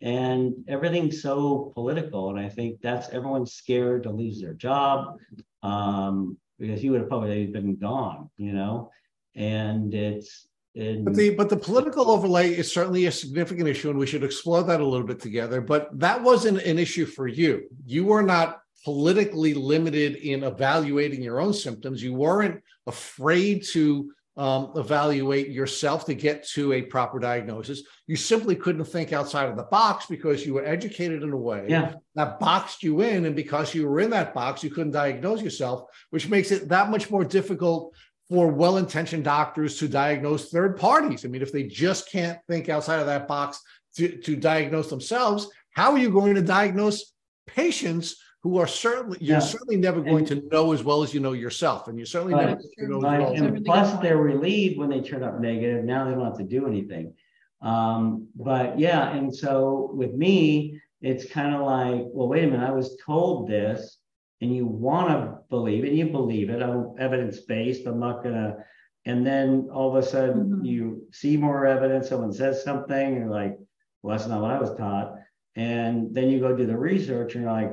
And 0.00 0.54
everything's 0.68 1.22
so 1.22 1.72
political. 1.74 2.30
And 2.30 2.38
I 2.38 2.48
think 2.48 2.80
that's 2.80 3.08
everyone's 3.10 3.54
scared 3.54 4.04
to 4.04 4.10
lose 4.10 4.40
their 4.40 4.54
job 4.54 5.18
um, 5.62 6.36
because 6.58 6.80
he 6.80 6.90
would 6.90 7.00
have 7.00 7.08
probably 7.08 7.46
been 7.46 7.76
gone, 7.76 8.30
you 8.36 8.52
know? 8.52 8.90
And 9.34 9.92
it's, 9.94 10.46
but 10.74 11.14
the 11.14 11.30
but 11.30 11.48
the 11.48 11.56
political 11.56 12.08
overlay 12.08 12.54
is 12.54 12.70
certainly 12.72 13.06
a 13.06 13.12
significant 13.12 13.66
issue, 13.66 13.90
and 13.90 13.98
we 13.98 14.06
should 14.06 14.22
explore 14.22 14.62
that 14.62 14.80
a 14.80 14.86
little 14.86 15.06
bit 15.06 15.18
together. 15.18 15.60
But 15.60 15.98
that 15.98 16.22
wasn't 16.22 16.58
an 16.58 16.78
issue 16.78 17.04
for 17.04 17.26
you. 17.26 17.68
You 17.84 18.04
were 18.04 18.22
not 18.22 18.60
politically 18.84 19.54
limited 19.54 20.16
in 20.16 20.44
evaluating 20.44 21.22
your 21.22 21.40
own 21.40 21.52
symptoms. 21.52 22.02
You 22.02 22.14
weren't 22.14 22.62
afraid 22.86 23.64
to 23.72 24.10
um, 24.38 24.70
evaluate 24.76 25.48
yourself 25.48 26.06
to 26.06 26.14
get 26.14 26.46
to 26.50 26.72
a 26.72 26.82
proper 26.82 27.18
diagnosis. 27.18 27.82
You 28.06 28.14
simply 28.14 28.54
couldn't 28.54 28.84
think 28.84 29.12
outside 29.12 29.48
of 29.48 29.56
the 29.56 29.64
box 29.64 30.06
because 30.06 30.46
you 30.46 30.54
were 30.54 30.64
educated 30.64 31.24
in 31.24 31.32
a 31.32 31.36
way 31.36 31.66
yeah. 31.68 31.94
that 32.14 32.38
boxed 32.38 32.84
you 32.84 33.00
in. 33.00 33.26
And 33.26 33.34
because 33.34 33.74
you 33.74 33.88
were 33.88 33.98
in 33.98 34.10
that 34.10 34.32
box, 34.34 34.62
you 34.62 34.70
couldn't 34.70 34.92
diagnose 34.92 35.42
yourself, 35.42 35.90
which 36.10 36.28
makes 36.28 36.52
it 36.52 36.68
that 36.68 36.88
much 36.88 37.10
more 37.10 37.24
difficult 37.24 37.92
for 38.30 38.48
well 38.48 38.76
intentioned 38.76 39.24
doctors 39.24 39.76
to 39.78 39.88
diagnose 39.88 40.50
third 40.50 40.76
parties. 40.76 41.24
I 41.24 41.28
mean, 41.28 41.42
if 41.42 41.50
they 41.50 41.64
just 41.64 42.08
can't 42.08 42.38
think 42.46 42.68
outside 42.68 43.00
of 43.00 43.06
that 43.06 43.26
box 43.26 43.60
to, 43.96 44.18
to 44.18 44.36
diagnose 44.36 44.88
themselves, 44.88 45.48
how 45.72 45.90
are 45.92 45.98
you 45.98 46.10
going 46.10 46.36
to 46.36 46.42
diagnose 46.42 47.12
patients 47.48 48.22
who 48.42 48.58
are 48.58 48.66
certainly 48.66 49.18
you're 49.20 49.36
yeah. 49.36 49.40
certainly 49.40 49.76
never 49.76 50.00
going 50.00 50.30
and, 50.30 50.42
to 50.42 50.48
know 50.52 50.72
as 50.72 50.84
well 50.84 51.02
as 51.02 51.12
you 51.12 51.20
know 51.20 51.32
yourself, 51.32 51.88
and 51.88 51.98
you're 51.98 52.06
certainly 52.06 52.34
right, 52.34 52.46
never 52.46 52.60
going 52.60 52.70
to 52.78 52.88
know 52.88 53.00
right. 53.00 53.20
well 53.20 53.32
and 53.32 53.64
plus 53.64 54.00
they're 54.00 54.16
relieved 54.16 54.78
when 54.78 54.88
they 54.88 55.00
turn 55.00 55.22
up 55.22 55.40
negative. 55.40 55.84
Now 55.84 56.04
they 56.04 56.12
don't 56.12 56.24
have 56.24 56.38
to 56.38 56.44
do 56.44 56.66
anything. 56.66 57.14
Um, 57.60 58.28
but 58.36 58.78
yeah, 58.78 59.10
and 59.10 59.34
so 59.34 59.90
with 59.92 60.14
me, 60.14 60.80
it's 61.00 61.30
kind 61.30 61.54
of 61.54 61.62
like, 61.62 62.06
well, 62.12 62.28
wait 62.28 62.44
a 62.44 62.46
minute, 62.46 62.68
I 62.68 62.72
was 62.72 62.96
told 63.04 63.48
this, 63.48 63.98
and 64.40 64.54
you 64.54 64.66
want 64.66 65.08
to 65.08 65.38
believe 65.50 65.84
it, 65.84 65.88
and 65.88 65.98
you 65.98 66.06
believe 66.06 66.50
it. 66.50 66.62
I'm 66.62 66.94
evidence 66.98 67.40
based. 67.40 67.86
I'm 67.86 67.98
not 67.98 68.22
gonna. 68.22 68.56
And 69.04 69.26
then 69.26 69.68
all 69.72 69.96
of 69.96 70.04
a 70.04 70.06
sudden, 70.06 70.44
mm-hmm. 70.44 70.64
you 70.64 71.02
see 71.12 71.36
more 71.36 71.66
evidence. 71.66 72.08
Someone 72.08 72.32
says 72.32 72.62
something, 72.62 73.06
and 73.06 73.16
you're 73.16 73.30
like, 73.30 73.58
well, 74.02 74.16
that's 74.16 74.28
not 74.28 74.42
what 74.42 74.52
I 74.52 74.60
was 74.60 74.76
taught. 74.76 75.14
And 75.56 76.14
then 76.14 76.28
you 76.28 76.38
go 76.38 76.56
do 76.56 76.66
the 76.66 76.76
research, 76.76 77.34
and 77.34 77.42
you're 77.42 77.52
like, 77.52 77.72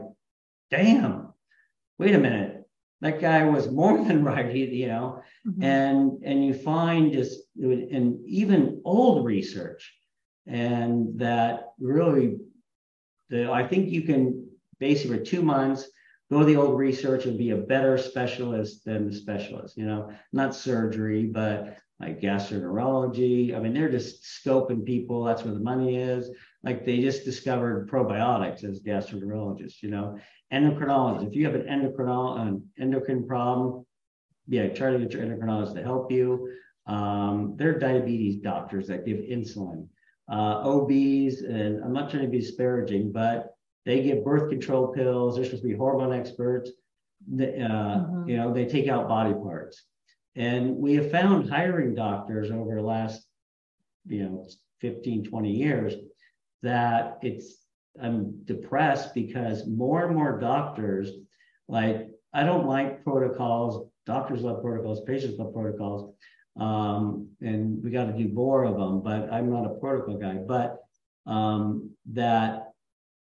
damn, 0.72 1.34
wait 1.98 2.16
a 2.16 2.20
minute, 2.20 2.68
that 3.02 3.22
guy 3.22 3.44
was 3.46 3.72
more 3.72 3.98
than 4.08 4.24
right, 4.24 4.54
you 4.54 4.88
know, 4.88 5.22
mm-hmm. 5.48 5.64
and 5.64 6.24
and 6.24 6.46
you 6.46 6.54
find 6.54 7.14
just 7.14 7.40
in 7.58 8.24
even 8.26 8.82
old 8.86 9.26
research, 9.26 9.94
and 10.48 11.20
that 11.20 11.74
really, 11.80 12.38
the 13.30 13.52
I 13.52 13.68
think 13.68 13.90
you 13.90 14.02
can 14.04 14.50
basically 14.80 15.18
for 15.18 15.24
two 15.24 15.42
months 15.42 15.88
go 16.32 16.40
to 16.40 16.46
the 16.46 16.56
old 16.56 16.78
research 16.78 17.26
and 17.26 17.38
be 17.38 17.52
a 17.52 17.58
better 17.58 17.98
specialist 17.98 18.84
than 18.84 19.08
the 19.08 19.16
specialist, 19.16 19.78
you 19.78 19.86
know, 19.86 20.12
not 20.34 20.56
surgery, 20.56 21.26
but 21.26 21.78
like 22.00 22.22
gastroenterology. 22.22 23.56
I 23.56 23.60
mean, 23.60 23.74
they're 23.74 23.92
just 23.92 24.24
scoping 24.24 24.86
people. 24.86 25.24
That's 25.24 25.44
where 25.44 25.54
the 25.54 25.60
money 25.60 25.96
is. 25.98 26.30
Like 26.64 26.86
they 26.86 27.00
just 27.00 27.24
discovered 27.24 27.90
probiotics 27.90 28.64
as 28.64 28.82
gastroenterologists, 28.82 29.82
you 29.82 29.90
know, 29.90 30.18
endocrinologists. 30.52 31.28
If 31.28 31.36
you 31.36 31.46
have 31.46 31.56
an 31.56 31.64
endocrino- 31.64 32.40
an 32.42 32.64
endocrine 32.80 33.28
problem, 33.28 33.86
yeah, 34.48 34.68
try 34.70 34.92
to 34.92 35.00
get 35.00 35.14
your 35.14 35.24
endocrinologist 35.24 35.76
to 35.76 35.84
help 35.84 36.12
you. 36.12 36.52
Um, 36.88 37.56
they're 37.58 37.80
diabetes 37.80 38.42
doctors 38.42 38.88
that 38.88 39.06
give 39.06 39.18
insulin. 39.18 39.88
Uh, 40.32 40.62
OBs, 40.66 41.42
and 41.42 41.84
I'm 41.84 41.94
not 41.94 42.10
trying 42.10 42.24
to 42.24 42.30
be 42.30 42.40
disparaging, 42.40 43.12
but 43.12 43.56
they 43.86 44.02
give 44.02 44.26
birth 44.26 44.50
control 44.50 44.88
pills. 44.88 45.36
They're 45.36 45.46
supposed 45.46 45.64
to 45.64 45.70
be 45.70 45.76
hormone 45.76 46.14
experts. 46.14 46.72
They, 47.28 47.62
uh, 47.62 47.70
mm-hmm. 47.70 48.30
You 48.30 48.38
know, 48.38 48.54
they 48.54 48.66
take 48.66 48.88
out 48.88 49.08
body 49.08 49.34
parts. 49.34 49.84
And 50.36 50.78
we 50.78 50.96
have 50.96 51.12
found 51.12 51.50
hiring 51.50 51.96
doctors 51.96 52.52
over 52.52 52.76
the 52.76 52.82
last, 52.82 53.26
you 54.08 54.24
know, 54.24 54.48
15, 54.82 55.26
20 55.26 55.52
years 55.52 55.94
that 56.62 57.20
it's 57.22 57.66
I'm 58.02 58.44
depressed 58.44 59.14
because 59.14 59.66
more 59.68 60.06
and 60.06 60.16
more 60.16 60.38
doctors, 60.40 61.10
like, 61.68 62.10
I 62.34 62.44
don't 62.44 62.68
like 62.68 63.04
protocols. 63.04 63.90
Doctors 64.06 64.42
love 64.42 64.62
protocols, 64.62 65.02
patients 65.06 65.40
love 65.40 65.54
protocols. 65.54 66.14
Um, 66.60 67.30
and 67.42 67.84
we 67.84 67.92
got 67.92 68.06
to 68.06 68.14
do 68.14 68.28
more 68.34 68.66
of 68.66 68.78
them, 68.78 69.02
but 69.02 69.32
I'm 69.32 69.50
not 69.50 69.66
a 69.66 69.76
protocol 69.80 70.18
guy. 70.18 70.36
But 70.36 70.80
um, 71.26 71.92
that 72.12 72.72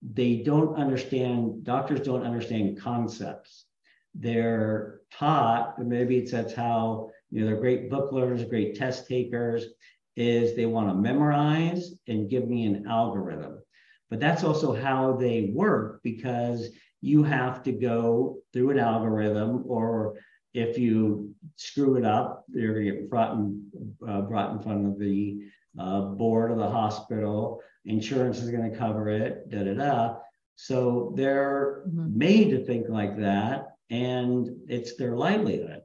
they 0.01 0.37
don't 0.37 0.75
understand, 0.75 1.63
doctors 1.63 2.01
don't 2.01 2.23
understand 2.23 2.81
concepts. 2.81 3.65
They're 4.13 5.01
taught, 5.13 5.79
maybe 5.79 6.17
it's 6.17 6.31
that's 6.31 6.53
how, 6.53 7.11
you 7.29 7.41
know, 7.41 7.47
they're 7.47 7.59
great 7.59 7.89
book 7.89 8.11
learners, 8.11 8.43
great 8.43 8.75
test 8.75 9.07
takers, 9.07 9.65
is 10.15 10.55
they 10.55 10.65
want 10.65 10.89
to 10.89 10.93
memorize 10.93 11.93
and 12.07 12.29
give 12.29 12.47
me 12.47 12.65
an 12.65 12.85
algorithm. 12.87 13.59
But 14.09 14.19
that's 14.19 14.43
also 14.43 14.75
how 14.75 15.13
they 15.13 15.51
work 15.53 16.01
because 16.03 16.69
you 16.99 17.23
have 17.23 17.63
to 17.63 17.71
go 17.71 18.39
through 18.51 18.71
an 18.71 18.79
algorithm 18.79 19.63
or 19.65 20.15
if 20.53 20.77
you 20.77 21.33
screw 21.55 21.95
it 21.95 22.05
up, 22.05 22.43
you're 22.53 22.73
going 22.73 22.85
to 22.85 22.91
get 22.91 23.09
brought 23.09 23.33
in, 23.33 23.63
uh, 24.07 24.21
brought 24.21 24.51
in 24.51 24.59
front 24.59 24.85
of 24.85 24.99
the 24.99 25.39
uh, 25.79 26.01
board 26.01 26.51
of 26.51 26.57
the 26.57 26.69
hospital. 26.69 27.61
Insurance 27.85 28.39
is 28.39 28.51
going 28.51 28.69
to 28.69 28.77
cover 28.77 29.09
it, 29.09 29.49
da 29.49 29.63
da 29.63 29.73
da. 29.73 30.15
So 30.55 31.13
they're 31.15 31.83
mm-hmm. 31.87 32.17
made 32.17 32.49
to 32.51 32.65
think 32.65 32.89
like 32.89 33.17
that, 33.19 33.70
and 33.91 34.49
it's 34.67 34.95
their 34.95 35.15
livelihood. 35.15 35.81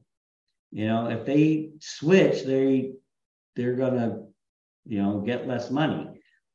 You 0.70 0.86
know, 0.86 1.10
if 1.10 1.26
they 1.26 1.70
switch, 1.80 2.44
they 2.44 2.92
they're 3.54 3.76
going 3.76 3.94
to, 3.94 4.22
you 4.86 5.02
know, 5.02 5.20
get 5.20 5.46
less 5.46 5.70
money. 5.70 6.08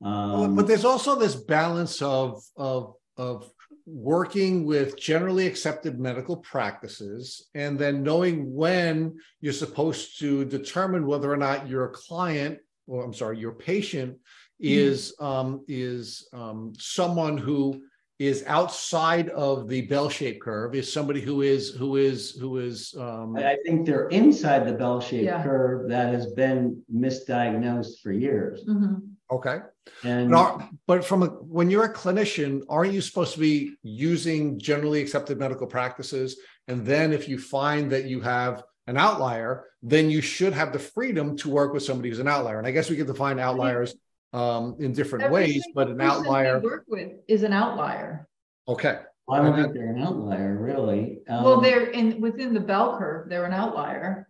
Um, 0.03 0.55
but 0.55 0.67
there's 0.67 0.85
also 0.85 1.15
this 1.15 1.35
balance 1.35 2.01
of 2.01 2.43
of 2.57 2.95
of 3.17 3.51
working 3.85 4.65
with 4.65 4.97
generally 4.97 5.45
accepted 5.45 5.99
medical 5.99 6.37
practices 6.37 7.49
and 7.55 7.77
then 7.77 8.03
knowing 8.03 8.53
when 8.53 9.17
you're 9.41 9.51
supposed 9.51 10.19
to 10.19 10.45
determine 10.45 11.05
whether 11.05 11.31
or 11.31 11.37
not 11.37 11.67
your 11.67 11.89
client 11.89 12.59
or 12.91 13.03
I'm 13.03 13.13
sorry, 13.13 13.39
your 13.39 13.53
patient 13.53 14.17
is 14.59 15.13
mm-hmm. 15.19 15.25
um, 15.25 15.65
is 15.67 16.27
um, 16.33 16.73
someone 16.77 17.37
who 17.37 17.81
is 18.27 18.43
outside 18.47 19.29
of 19.29 19.67
the 19.67 19.81
bell-shaped 19.81 20.41
curve 20.41 20.75
is 20.75 20.91
somebody 20.91 21.21
who 21.21 21.41
is 21.41 21.71
who 21.71 21.95
is 21.95 22.31
who 22.31 22.59
is 22.59 22.93
um, 22.99 23.35
i 23.37 23.57
think 23.65 23.85
they're 23.85 24.09
inside 24.09 24.65
the 24.67 24.73
bell-shaped 24.73 25.23
yeah. 25.23 25.41
curve 25.43 25.89
that 25.89 26.13
has 26.13 26.31
been 26.33 26.81
misdiagnosed 26.93 27.99
for 28.01 28.11
years 28.11 28.63
mm-hmm. 28.65 28.95
Okay. 29.31 29.59
And 30.03 30.31
but, 30.31 30.37
are, 30.37 30.69
but 30.87 31.05
from 31.05 31.23
a, 31.23 31.27
when 31.27 31.69
you're 31.69 31.85
a 31.85 31.93
clinician, 31.93 32.61
aren't 32.67 32.93
you 32.93 32.99
supposed 32.99 33.33
to 33.33 33.39
be 33.39 33.75
using 33.81 34.59
generally 34.59 35.01
accepted 35.01 35.39
medical 35.39 35.67
practices? 35.67 36.37
And 36.67 36.85
then 36.85 37.13
if 37.13 37.29
you 37.29 37.39
find 37.39 37.91
that 37.91 38.05
you 38.05 38.19
have 38.19 38.63
an 38.87 38.97
outlier, 38.97 39.65
then 39.81 40.09
you 40.09 40.21
should 40.21 40.53
have 40.53 40.73
the 40.73 40.79
freedom 40.79 41.37
to 41.37 41.49
work 41.49 41.73
with 41.73 41.83
somebody 41.83 42.09
who's 42.09 42.19
an 42.19 42.27
outlier. 42.27 42.57
And 42.57 42.67
I 42.67 42.71
guess 42.71 42.89
we 42.89 42.97
could 42.97 43.07
define 43.07 43.39
outliers 43.39 43.95
um, 44.33 44.75
in 44.79 44.93
different 44.93 45.25
Every 45.25 45.43
ways, 45.43 45.63
but 45.75 45.89
an 45.89 46.01
outlier 46.01 46.59
work 46.59 46.85
with 46.87 47.11
is 47.27 47.43
an 47.43 47.53
outlier. 47.53 48.27
Okay. 48.67 48.99
I 49.29 49.37
don't 49.37 49.55
think 49.55 49.73
they're 49.73 49.93
an 49.93 50.01
outlier, 50.01 50.57
really. 50.57 51.19
Um, 51.29 51.43
well, 51.43 51.61
they're 51.61 51.89
in 51.91 52.19
within 52.19 52.53
the 52.53 52.59
bell 52.59 52.97
curve. 52.97 53.29
They're 53.29 53.45
an 53.45 53.53
outlier. 53.53 54.27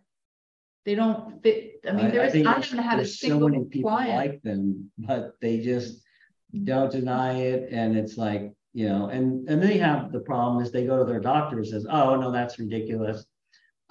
They 0.84 0.94
don't 0.94 1.42
fit. 1.42 1.80
I 1.88 1.92
mean, 1.92 2.10
there 2.10 2.24
is. 2.24 2.34
I, 2.34 2.50
I 2.50 2.60
haven't 2.60 2.78
had 2.78 3.00
a 3.00 3.06
single 3.06 3.40
so 3.40 3.48
many 3.48 3.64
people 3.64 3.90
client. 3.90 4.16
like 4.16 4.42
them, 4.42 4.90
but 4.98 5.32
they 5.40 5.58
just 5.58 6.02
don't 6.64 6.90
deny 6.90 7.40
it, 7.40 7.68
and 7.72 7.96
it's 7.96 8.16
like 8.16 8.52
you 8.74 8.88
know, 8.88 9.08
and 9.08 9.48
and 9.48 9.62
they 9.62 9.78
have 9.78 10.12
the 10.12 10.20
problem 10.20 10.62
is 10.62 10.70
they 10.70 10.86
go 10.86 10.98
to 10.98 11.04
their 11.04 11.20
doctor 11.20 11.58
and 11.58 11.66
says, 11.66 11.86
"Oh 11.90 12.16
no, 12.16 12.30
that's 12.30 12.58
ridiculous." 12.58 13.24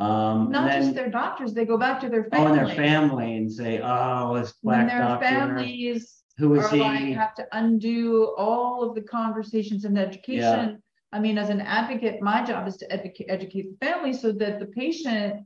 Um, 0.02 0.50
Not 0.52 0.72
then, 0.72 0.82
just 0.82 0.96
their 0.96 1.10
doctors; 1.10 1.54
they 1.54 1.66
go 1.66 1.78
back 1.78 2.00
to 2.02 2.10
their 2.10 2.24
family. 2.26 2.46
Oh, 2.46 2.54
and 2.54 2.70
their 2.70 2.76
family 2.76 3.38
and 3.38 3.52
say, 3.52 3.82
"Oh, 3.84 4.36
this 4.36 4.54
black 4.64 4.80
when 4.80 4.88
their 4.88 5.00
doctor." 5.00 5.26
families 5.26 6.22
who 6.38 6.56
is 6.56 6.70
he? 6.72 6.80
Like, 6.80 7.14
have 7.14 7.36
to 7.36 7.48
undo 7.52 8.34
all 8.38 8.84
of 8.84 8.96
the 8.96 9.02
conversations 9.02 9.86
and 9.86 9.98
education. 9.98 10.82
I 11.14 11.20
mean, 11.20 11.38
as 11.38 11.50
an 11.50 11.62
advocate, 11.62 12.22
my 12.22 12.44
job 12.44 12.68
is 12.68 12.78
to 12.78 12.92
educate, 12.92 13.28
educate 13.30 13.68
the 13.70 13.86
family 13.86 14.14
so 14.14 14.32
that 14.32 14.60
the 14.60 14.66
patient 14.66 15.46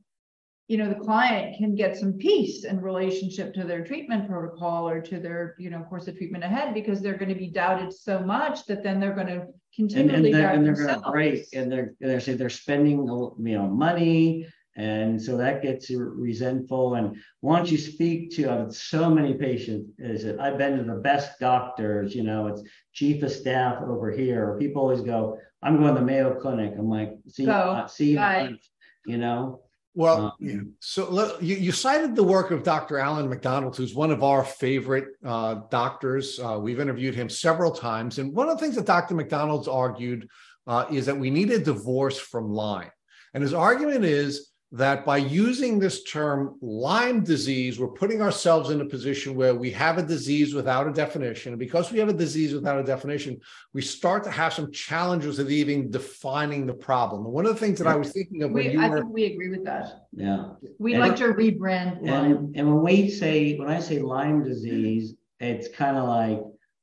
you 0.67 0.77
know 0.77 0.89
the 0.89 0.95
client 0.95 1.57
can 1.57 1.75
get 1.75 1.95
some 1.95 2.13
peace 2.13 2.65
in 2.65 2.81
relationship 2.81 3.53
to 3.53 3.63
their 3.63 3.83
treatment 3.83 4.27
protocol 4.27 4.89
or 4.89 4.99
to 4.99 5.19
their 5.19 5.55
you 5.59 5.69
know 5.69 5.83
course 5.83 6.07
of 6.07 6.17
treatment 6.17 6.43
ahead 6.43 6.73
because 6.73 7.01
they're 7.01 7.17
going 7.17 7.29
to 7.29 7.39
be 7.39 7.49
doubted 7.49 7.93
so 7.93 8.19
much 8.19 8.65
that 8.65 8.83
then 8.83 8.99
they're 8.99 9.13
going 9.13 9.27
to 9.27 9.45
continually 9.75 10.15
and, 10.15 10.25
and 10.25 10.33
they're, 10.33 10.49
and 10.51 10.65
they're 10.65 10.87
going 10.87 11.01
to 11.01 11.11
break 11.11 11.45
and 11.53 11.71
they're 11.71 11.93
they 11.99 12.19
say 12.19 12.33
they're 12.33 12.49
spending 12.49 12.99
you 12.99 13.57
know 13.57 13.67
money 13.67 14.47
and 14.77 15.21
so 15.21 15.37
that 15.37 15.61
gets 15.61 15.89
resentful. 15.89 16.95
And 16.95 17.15
once 17.41 17.71
you 17.71 17.77
speak 17.77 18.31
to 18.35 18.51
uh, 18.51 18.69
so 18.69 19.09
many 19.09 19.33
patients 19.33 19.89
is 19.99 20.25
it 20.25 20.39
i've 20.39 20.57
been 20.57 20.77
to 20.77 20.83
the 20.83 20.99
best 20.99 21.39
doctors 21.39 22.13
you 22.13 22.23
know 22.23 22.47
it's 22.47 22.61
chief 22.91 23.23
of 23.23 23.31
staff 23.31 23.81
over 23.81 24.11
here. 24.11 24.57
People 24.59 24.81
always 24.81 25.01
go 25.01 25.37
i'm 25.63 25.77
going 25.77 25.93
to 25.93 25.99
the 25.99 26.05
mayo 26.05 26.39
clinic. 26.39 26.73
I'm 26.77 26.89
like 26.89 27.13
see 27.27 27.47
uh, 27.47 27.87
see 27.87 28.13
you 28.13 28.57
you 29.05 29.17
know 29.17 29.61
well, 29.95 30.35
um, 30.41 30.73
so 30.81 31.37
you, 31.39 31.55
you, 31.55 31.71
cited 31.71 32.15
the 32.15 32.23
work 32.23 32.51
of 32.51 32.63
Dr. 32.63 32.99
Alan 32.99 33.29
MacDonald, 33.29 33.77
who's 33.77 33.95
one 33.95 34.11
of 34.11 34.23
our 34.23 34.43
favorite 34.43 35.07
uh, 35.25 35.61
doctors. 35.71 36.37
Uh, 36.37 36.59
we've 36.61 36.81
interviewed 36.81 37.15
him 37.15 37.29
several 37.29 37.71
times. 37.71 38.19
And 38.19 38.33
one 38.33 38.49
of 38.49 38.57
the 38.57 38.61
things 38.63 38.75
that 38.75 38.85
Dr. 38.85 39.15
MacDonald's 39.15 39.69
argued 39.69 40.27
uh, 40.67 40.85
is 40.91 41.05
that 41.05 41.17
we 41.17 41.29
need 41.29 41.49
a 41.49 41.59
divorce 41.59 42.19
from 42.19 42.49
Lyme. 42.49 42.91
And 43.33 43.41
his 43.41 43.53
argument 43.53 44.03
is 44.03 44.51
that 44.75 45.05
by 45.05 45.15
using 45.15 45.79
this 45.79 46.03
term 46.03 46.57
Lyme 46.61 47.23
disease, 47.23 47.79
we're 47.79 47.87
putting 47.87 48.21
ourselves 48.21 48.71
in 48.71 48.81
a 48.81 48.85
position 48.85 49.33
where 49.33 49.55
we 49.55 49.71
have 49.71 49.97
a 49.97 50.03
disease 50.03 50.53
without 50.53 50.85
a 50.85 50.91
definition. 50.91 51.53
And 51.53 51.59
because 51.59 51.93
we 51.93 51.99
have 51.99 52.09
a 52.09 52.13
disease 52.13 52.53
without 52.53 52.77
a 52.77 52.83
definition, 52.83 53.39
we 53.71 53.81
start 53.81 54.25
to 54.25 54.31
have 54.31 54.53
some 54.53 54.73
challenges 54.73 55.39
of 55.39 55.49
even 55.49 55.89
defining 55.89 56.65
the 56.65 56.73
problem. 56.73 57.23
And 57.23 57.33
one 57.33 57.45
of 57.45 57.53
the 57.53 57.59
things 57.59 57.79
that 57.79 57.87
I 57.87 57.95
was 57.95 58.11
thinking 58.11 58.43
of 58.43 58.51
when 58.51 58.65
we, 58.65 58.73
you 58.73 58.81
I 58.81 58.89
were, 58.89 58.99
think 58.99 59.13
we 59.13 59.25
agree 59.27 59.49
with 59.49 59.63
that. 59.63 60.07
Yeah. 60.11 60.49
We 60.77 60.97
like 60.97 61.15
to 61.17 61.33
rebrand 61.33 62.01
Lyme. 62.01 62.31
And, 62.31 62.55
and 62.57 62.67
when 62.67 62.83
we 62.83 63.09
say, 63.09 63.55
when 63.55 63.69
I 63.69 63.79
say 63.79 63.99
Lyme 63.99 64.43
disease, 64.43 65.13
it's 65.39 65.69
kind 65.69 65.95
of 65.95 66.09
like 66.09 66.41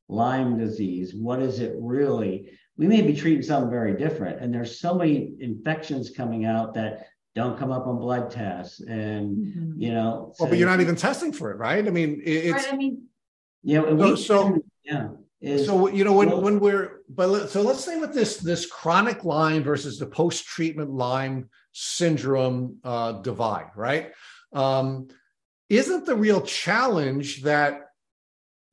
Lyme 0.08 0.58
disease. 0.58 1.14
What 1.14 1.42
is 1.42 1.60
it 1.60 1.74
really? 1.78 2.52
We 2.78 2.86
may 2.86 3.02
be 3.02 3.14
treating 3.14 3.42
something 3.42 3.70
very 3.70 3.98
different. 3.98 4.40
And 4.40 4.52
there's 4.52 4.80
so 4.80 4.94
many 4.94 5.34
infections 5.40 6.08
coming 6.08 6.46
out 6.46 6.72
that 6.72 7.08
don't 7.34 7.58
come 7.58 7.72
up 7.72 7.86
on 7.86 7.98
blood 7.98 8.30
tests 8.30 8.80
and 8.80 9.36
mm-hmm. 9.36 9.80
you 9.80 9.92
know 9.92 10.34
well, 10.38 10.48
but 10.48 10.58
you're 10.58 10.68
not 10.68 10.80
even 10.80 10.96
testing 10.96 11.32
for 11.32 11.50
it 11.50 11.56
right 11.56 11.86
i 11.86 11.90
mean 11.90 12.20
it's 12.24 12.64
right, 12.64 12.74
i 12.74 12.76
mean 12.76 13.02
yeah 13.62 13.82
so, 13.82 14.14
so 14.14 14.58
yeah 14.84 15.08
is, 15.40 15.66
so 15.66 15.88
you 15.88 16.04
know 16.04 16.12
when 16.12 16.30
well, 16.30 16.40
when 16.40 16.60
we're 16.60 17.00
but 17.08 17.28
let, 17.28 17.48
so 17.48 17.62
let's 17.62 17.84
say 17.84 17.98
with 17.98 18.12
this 18.12 18.36
this 18.38 18.66
chronic 18.66 19.24
lyme 19.24 19.62
versus 19.62 19.98
the 19.98 20.06
post-treatment 20.06 20.90
lyme 20.90 21.48
syndrome 21.72 22.78
uh, 22.84 23.12
divide 23.12 23.70
right 23.74 24.12
um, 24.52 25.08
isn't 25.70 26.04
the 26.04 26.14
real 26.14 26.42
challenge 26.42 27.42
that 27.42 27.80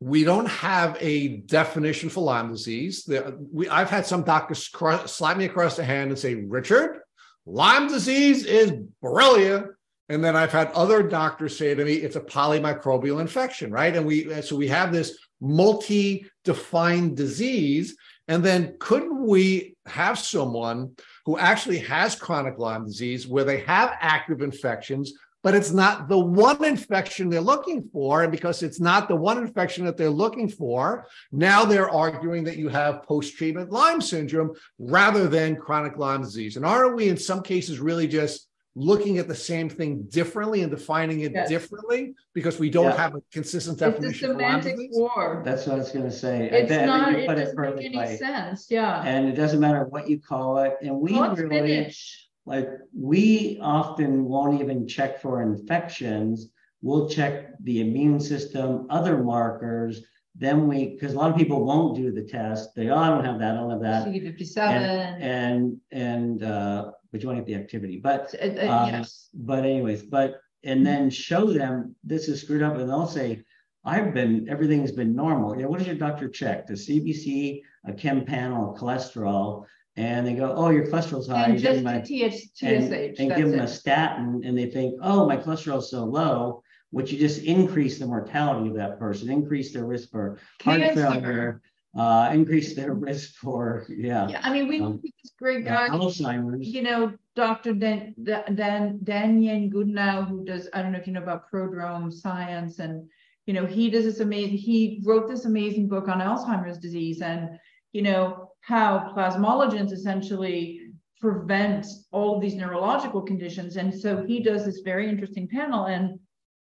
we 0.01 0.23
don't 0.23 0.47
have 0.47 0.97
a 1.01 1.37
definition 1.37 2.09
for 2.09 2.21
Lyme 2.21 2.51
disease. 2.51 3.03
The, 3.03 3.37
we, 3.51 3.67
I've 3.67 3.89
had 3.89 4.05
some 4.05 4.23
doctors 4.23 4.71
slap 5.05 5.37
me 5.37 5.45
across 5.45 5.75
the 5.75 5.83
hand 5.83 6.09
and 6.09 6.17
say, 6.17 6.35
Richard, 6.35 7.01
Lyme 7.49 7.87
disease 7.87 8.45
is 8.45 8.71
Borrelia. 9.03 9.69
And 10.07 10.23
then 10.23 10.35
I've 10.35 10.51
had 10.51 10.71
other 10.71 11.03
doctors 11.03 11.57
say 11.57 11.75
to 11.75 11.85
me, 11.85 11.93
it's 11.93 12.15
a 12.15 12.21
polymicrobial 12.21 13.21
infection, 13.21 13.71
right? 13.71 13.95
And 13.95 14.05
we 14.05 14.41
so 14.41 14.55
we 14.55 14.67
have 14.67 14.91
this 14.91 15.17
multi-defined 15.39 17.15
disease. 17.15 17.95
And 18.27 18.43
then 18.43 18.75
couldn't 18.79 19.25
we 19.25 19.75
have 19.85 20.19
someone 20.19 20.95
who 21.25 21.37
actually 21.37 21.79
has 21.79 22.15
chronic 22.15 22.57
Lyme 22.57 22.85
disease 22.85 23.27
where 23.27 23.43
they 23.43 23.59
have 23.61 23.97
active 23.99 24.41
infections, 24.41 25.13
but 25.43 25.55
it's 25.55 25.71
not 25.71 26.09
the 26.09 26.19
one 26.19 26.63
infection 26.63 27.29
they're 27.29 27.41
looking 27.41 27.87
for. 27.93 28.23
And 28.23 28.31
because 28.31 28.61
it's 28.63 28.79
not 28.79 29.07
the 29.07 29.15
one 29.15 29.37
infection 29.37 29.85
that 29.85 29.97
they're 29.97 30.09
looking 30.09 30.49
for, 30.49 31.07
now 31.31 31.65
they're 31.65 31.89
arguing 31.89 32.43
that 32.45 32.57
you 32.57 32.69
have 32.69 33.03
post 33.03 33.37
treatment 33.37 33.71
Lyme 33.71 34.01
syndrome 34.01 34.53
rather 34.77 35.27
than 35.27 35.55
chronic 35.55 35.97
Lyme 35.97 36.21
disease. 36.21 36.57
And 36.57 36.65
aren't 36.65 36.95
we, 36.95 37.09
in 37.09 37.17
some 37.17 37.41
cases, 37.41 37.79
really 37.79 38.07
just 38.07 38.47
looking 38.75 39.17
at 39.17 39.27
the 39.27 39.35
same 39.35 39.67
thing 39.67 40.03
differently 40.09 40.61
and 40.61 40.71
defining 40.71 41.21
it 41.21 41.31
yes. 41.33 41.49
differently 41.49 42.13
because 42.33 42.59
we 42.59 42.69
don't 42.69 42.85
yeah. 42.85 42.97
have 42.97 43.15
a 43.15 43.21
consistent 43.31 43.79
definition. 43.79 44.09
It's 44.09 44.21
a 44.21 44.27
semantic 44.27 44.77
war. 44.91 45.41
That's 45.43 45.65
what 45.65 45.75
I 45.75 45.79
was 45.79 45.91
going 45.91 46.05
to 46.05 46.11
say. 46.11 46.49
It's 46.49 46.71
I, 46.71 46.85
not. 46.85 47.13
it 47.13 47.27
doesn't 47.27 47.59
it 47.59 47.75
make 47.75 47.95
any 47.95 48.17
sense. 48.17 48.67
Yeah. 48.69 49.01
And 49.01 49.27
it 49.27 49.33
doesn't 49.33 49.59
matter 49.59 49.85
what 49.85 50.09
you 50.09 50.19
call 50.19 50.59
it. 50.59 50.77
And 50.81 50.99
we 50.99 51.13
Let's 51.13 51.39
really. 51.39 51.67
Finish 51.67 52.28
like 52.49 52.67
we 52.97 53.59
often 53.61 54.25
won't 54.25 54.59
even 54.59 54.87
check 54.87 55.21
for 55.21 55.43
infections. 55.43 56.49
We'll 56.81 57.07
check 57.07 57.51
the 57.61 57.81
immune 57.81 58.19
system, 58.19 58.87
other 58.89 59.23
markers. 59.23 60.01
Then 60.35 60.67
we, 60.67 60.87
because 60.87 61.13
a 61.13 61.17
lot 61.17 61.29
of 61.29 61.37
people 61.37 61.63
won't 61.63 61.95
do 61.95 62.11
the 62.11 62.23
test. 62.23 62.73
They, 62.75 62.89
oh, 62.89 62.97
I 62.97 63.09
don't 63.09 63.23
have 63.23 63.39
that, 63.39 63.51
I 63.51 63.57
don't 63.57 63.69
have 63.69 63.81
that. 63.81 64.07
CD57. 64.07 64.57
And, 64.57 65.23
and, 65.23 65.77
and 65.91 66.43
uh, 66.43 66.91
but 67.11 67.21
you 67.21 67.27
want 67.27 67.39
to 67.39 67.43
get 67.43 67.57
the 67.57 67.63
activity. 67.63 67.97
But, 67.97 68.33
uh, 68.41 68.45
uh, 68.45 68.71
um, 68.71 68.89
yes. 68.89 69.29
but 69.33 69.63
anyways, 69.63 70.03
but, 70.03 70.41
and 70.63 70.85
then 70.85 71.09
show 71.09 71.53
them 71.53 71.95
this 72.03 72.27
is 72.27 72.41
screwed 72.41 72.63
up 72.63 72.77
and 72.77 72.89
they'll 72.89 73.07
say, 73.07 73.43
I've 73.85 74.13
been, 74.13 74.47
everything's 74.49 74.91
been 74.91 75.15
normal. 75.15 75.55
You 75.55 75.63
know, 75.63 75.69
what 75.69 75.79
does 75.79 75.87
your 75.87 75.97
doctor 75.97 76.27
check? 76.29 76.67
The 76.67 76.73
CBC, 76.73 77.61
a 77.85 77.93
chem 77.93 78.25
panel, 78.25 78.75
cholesterol, 78.79 79.65
and 79.99 80.25
they 80.25 80.33
go, 80.33 80.53
oh, 80.55 80.69
your 80.69 80.87
cholesterol's 80.87 81.27
high. 81.27 81.47
And 81.47 81.59
just 81.59 81.83
my, 81.83 81.99
the 81.99 82.05
TH, 82.05 82.33
TSH. 82.55 82.63
and 82.63 82.91
that's 82.93 83.19
give 83.19 83.51
them 83.51 83.59
it. 83.59 83.63
a 83.63 83.67
statin, 83.67 84.41
and 84.45 84.57
they 84.57 84.67
think, 84.67 84.97
oh, 85.03 85.27
my 85.27 85.35
cholesterol's 85.35 85.91
so 85.91 86.05
low, 86.05 86.63
which 86.91 87.11
you 87.11 87.19
just 87.19 87.43
increase 87.43 87.99
the 87.99 88.07
mortality 88.07 88.69
of 88.69 88.75
that 88.75 88.97
person, 88.97 89.29
increase 89.29 89.73
their 89.73 89.83
risk 89.83 90.09
for 90.09 90.39
heart 90.63 90.79
Cancer. 90.79 91.11
failure, 91.11 91.61
uh, 91.97 92.29
increase 92.33 92.77
their 92.77 92.93
risk 93.07 93.35
for, 93.35 93.85
yeah, 93.89 94.29
Yeah, 94.29 94.39
I 94.41 94.53
mean, 94.53 94.69
we 94.69 94.79
Um, 94.79 95.01
this 95.03 95.33
great 95.37 95.65
guy, 95.65 95.89
Alzheimer's. 95.89 96.65
you 96.65 96.81
know, 96.81 97.11
Dr. 97.35 97.73
Dan, 97.73 98.15
Dan, 98.23 98.99
Daniel 99.03 99.69
Goodenowe, 99.69 100.29
who 100.29 100.45
does, 100.45 100.69
I 100.73 100.81
don't 100.81 100.93
know 100.93 100.99
if 100.99 101.07
you 101.07 101.13
know 101.13 101.23
about 101.23 101.51
prodrome 101.51 102.09
science 102.09 102.79
and, 102.79 103.05
you 103.47 103.53
know, 103.53 103.65
he 103.65 103.89
does 103.89 104.05
this 104.05 104.21
amazing, 104.21 104.59
he 104.59 105.01
wrote 105.03 105.27
this 105.27 105.43
amazing 105.43 105.89
book 105.89 106.07
on 106.07 106.21
Alzheimer's 106.21 106.77
disease 106.77 107.21
and, 107.21 107.59
you 107.91 108.01
know, 108.01 108.48
how 108.61 109.11
plasmalogens 109.15 109.91
essentially 109.91 110.91
prevent 111.19 111.85
all 112.11 112.35
of 112.35 112.41
these 112.41 112.55
neurological 112.55 113.21
conditions. 113.21 113.75
And 113.75 113.93
so 113.93 114.25
he 114.25 114.41
does 114.41 114.65
this 114.65 114.79
very 114.79 115.09
interesting 115.09 115.47
panel 115.47 115.85
and, 115.85 116.19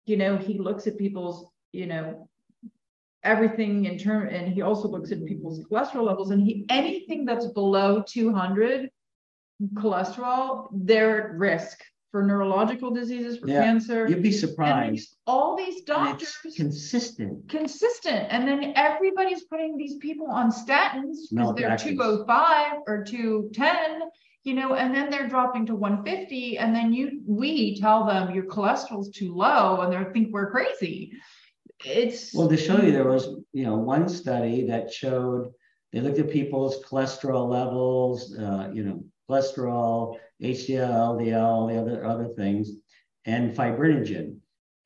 you 0.06 0.18
know, 0.18 0.38
he 0.38 0.57
looks 0.57 0.88
at 0.88 0.98
people's, 0.98 1.52
you 1.72 1.86
know, 1.86 2.28
everything 3.24 3.86
in 3.86 3.98
term, 3.98 4.28
and 4.30 4.52
he 4.52 4.61
also 4.61 4.88
looks 4.88 5.11
at 5.11 5.26
people's 5.26 5.60
cholesterol 5.66 6.06
levels 6.06 6.32
and 6.32 6.41
he, 6.41 6.66
anything 6.70 7.26
that's 7.26 7.48
below 7.48 8.03
200 8.07 8.90
cholesterol, 9.74 10.70
they're 10.72 11.32
at 11.32 11.38
risk 11.38 11.80
for 12.11 12.23
neurological 12.23 12.91
diseases, 12.91 13.38
for 13.38 13.48
Yeah, 13.48 13.64
cancer. 13.64 14.07
You'd 14.07 14.23
be 14.23 14.31
surprised. 14.31 15.15
all 15.27 15.56
these 15.56 15.81
doctors 15.81 16.36
consistent. 16.56 17.48
consistent, 17.49 18.27
and 18.30 18.48
then 18.48 18.73
everybody's 18.76 19.44
putting 19.44 19.77
these 19.77 19.95
people 19.98 20.27
on 20.27 20.52
statins 20.52 21.18
because 21.30 21.56
they're 21.56 21.77
two 21.77 21.98
oh 22.02 22.26
five 22.26 22.77
or 22.88 23.03
two 23.03 23.49
ten, 23.53 24.02
you 24.44 24.53
know, 24.56 24.73
and 24.73 24.94
then 24.95 25.10
they're 25.11 25.27
dropping 25.27 25.65
to 25.68 25.76
one 25.76 26.03
fifty, 26.03 26.57
and 26.57 26.76
then 26.76 26.94
you, 26.94 27.22
we 27.27 27.80
tell 27.80 28.06
them 28.06 28.34
your 28.34 28.45
cholesterol's 28.45 29.11
too 29.11 29.36
low, 29.36 29.81
and 29.81 29.94
they 29.94 30.11
think 30.11 30.30
we're 30.31 30.49
crazy. 30.52 31.11
It's. 31.86 32.34
Well, 32.34 32.49
to 32.49 32.57
show 32.57 32.81
you, 32.81 32.91
there 32.91 33.07
was, 33.07 33.27
you 33.53 33.64
know, 33.64 33.77
one 33.77 34.10
study 34.10 34.65
that 34.68 34.91
showed, 34.91 35.53
they 35.94 36.02
looked 36.02 36.19
at 36.19 36.30
people's 36.30 36.84
cholesterol 36.84 37.48
levels, 37.48 38.36
uh, 38.38 38.69
you 38.73 38.84
know, 38.84 39.03
cholesterol, 39.30 40.18
HDL, 40.41 40.89
LDL, 40.89 41.43
all 41.43 41.68
the 41.68 41.80
other, 41.80 42.06
other 42.06 42.27
things, 42.30 42.72
and 43.26 43.56
fibrinogen. 43.56 44.38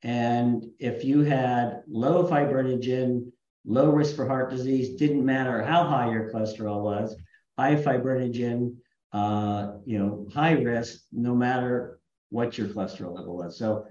And 0.02 0.66
if 0.78 1.04
you 1.04 1.22
had 1.22 1.82
low 1.88 2.28
fibrinogen, 2.28 3.32
low 3.64 3.90
risk 3.90 4.14
for 4.16 4.28
heart 4.28 4.50
disease, 4.50 4.96
didn't 4.96 5.24
matter 5.24 5.62
how 5.62 5.84
high 5.84 6.10
your 6.10 6.30
cholesterol 6.30 6.82
was, 6.82 7.16
high 7.58 7.76
fibrinogen, 7.76 8.76
uh, 9.12 9.72
you 9.86 9.98
know, 9.98 10.26
high 10.32 10.52
risk, 10.52 11.00
no 11.12 11.34
matter 11.34 12.00
what 12.30 12.58
your 12.58 12.68
cholesterol 12.68 13.14
level 13.14 13.36
was. 13.36 13.58
So 13.58 13.86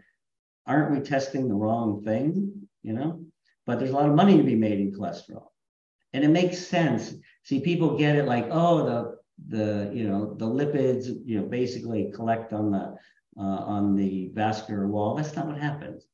aren't 0.67 0.91
we 0.91 0.99
testing 0.99 1.47
the 1.47 1.55
wrong 1.55 2.03
thing? 2.03 2.67
You 2.83 2.93
know, 2.93 3.25
but 3.65 3.79
there's 3.79 3.91
a 3.91 3.95
lot 3.95 4.09
of 4.09 4.15
money 4.15 4.37
to 4.37 4.43
be 4.43 4.55
made 4.55 4.79
in 4.79 4.91
cholesterol. 4.91 5.47
And 6.11 6.23
it 6.23 6.29
makes 6.29 6.59
sense. 6.59 7.13
See, 7.43 7.61
people 7.61 7.97
get 7.97 8.15
it 8.15 8.25
like, 8.25 8.47
oh, 8.51 8.85
the 8.85 9.17
the 9.49 9.91
you 9.93 10.07
know 10.07 10.33
the 10.35 10.45
lipids 10.45 11.07
you 11.25 11.39
know 11.39 11.45
basically 11.47 12.11
collect 12.13 12.53
on 12.53 12.71
the 12.71 12.95
uh, 13.37 13.61
on 13.75 13.95
the 13.95 14.29
vascular 14.33 14.87
wall. 14.87 15.15
That's 15.15 15.35
not 15.35 15.47
what 15.47 15.57
happens. 15.57 16.05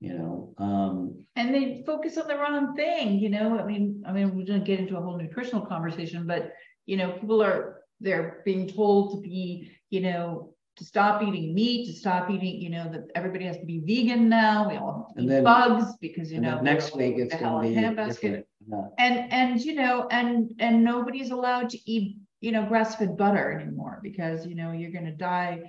You 0.00 0.14
know, 0.14 0.52
um, 0.58 1.14
And 1.36 1.54
they 1.54 1.84
focus 1.86 2.18
on 2.18 2.26
the 2.26 2.34
wrong 2.36 2.74
thing, 2.74 3.20
you 3.20 3.28
know, 3.28 3.56
I 3.56 3.64
mean, 3.64 4.02
I 4.04 4.10
mean, 4.10 4.34
we're 4.34 4.44
gonna 4.44 4.58
get 4.58 4.80
into 4.80 4.96
a 4.96 5.00
whole 5.00 5.16
nutritional 5.16 5.64
conversation, 5.64 6.26
but, 6.26 6.54
you 6.86 6.96
know, 6.96 7.12
people 7.12 7.40
are, 7.40 7.82
they're 8.00 8.42
being 8.44 8.66
told 8.68 9.12
to 9.12 9.20
be, 9.20 9.70
you 9.90 10.00
know, 10.00 10.54
to 10.74 10.84
stop 10.84 11.22
eating 11.22 11.54
meat, 11.54 11.86
to 11.86 11.92
stop 11.92 12.28
eating, 12.30 12.60
you 12.60 12.68
know, 12.70 12.90
that 12.90 13.04
everybody 13.14 13.44
has 13.44 13.58
to 13.58 13.64
be 13.64 13.78
vegan 13.86 14.28
now, 14.28 14.68
we 14.68 14.76
all 14.76 15.06
have 15.06 15.14
to 15.14 15.20
And 15.20 15.30
then- 15.30 15.44
bugs 15.44 15.96
because, 16.00 16.32
you 16.32 16.40
know. 16.40 16.60
next 16.60 16.96
week 16.96 17.14
it's 17.18 17.36
going 17.36 17.72
to 17.74 17.90
be 17.90 17.94
different. 18.08 18.46
Yeah. 18.68 18.82
And, 18.98 19.32
and, 19.32 19.60
you 19.60 19.76
know, 19.76 20.08
and, 20.10 20.50
and 20.58 20.82
nobody's 20.82 21.30
allowed 21.30 21.70
to 21.70 21.78
eat, 21.88 22.16
you 22.42 22.50
know, 22.52 22.66
grass-fed 22.66 23.16
butter 23.16 23.52
anymore 23.58 24.00
because, 24.02 24.46
you 24.46 24.54
know, 24.56 24.72
you're 24.72 24.90
gonna 24.90 25.16
die. 25.16 25.62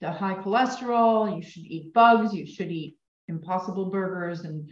The 0.00 0.10
high 0.10 0.36
cholesterol, 0.36 1.36
you 1.36 1.42
should 1.42 1.64
eat 1.64 1.92
bugs, 1.92 2.32
you 2.32 2.46
should 2.46 2.70
eat 2.70 2.96
impossible 3.28 3.86
burgers 3.90 4.40
and, 4.44 4.70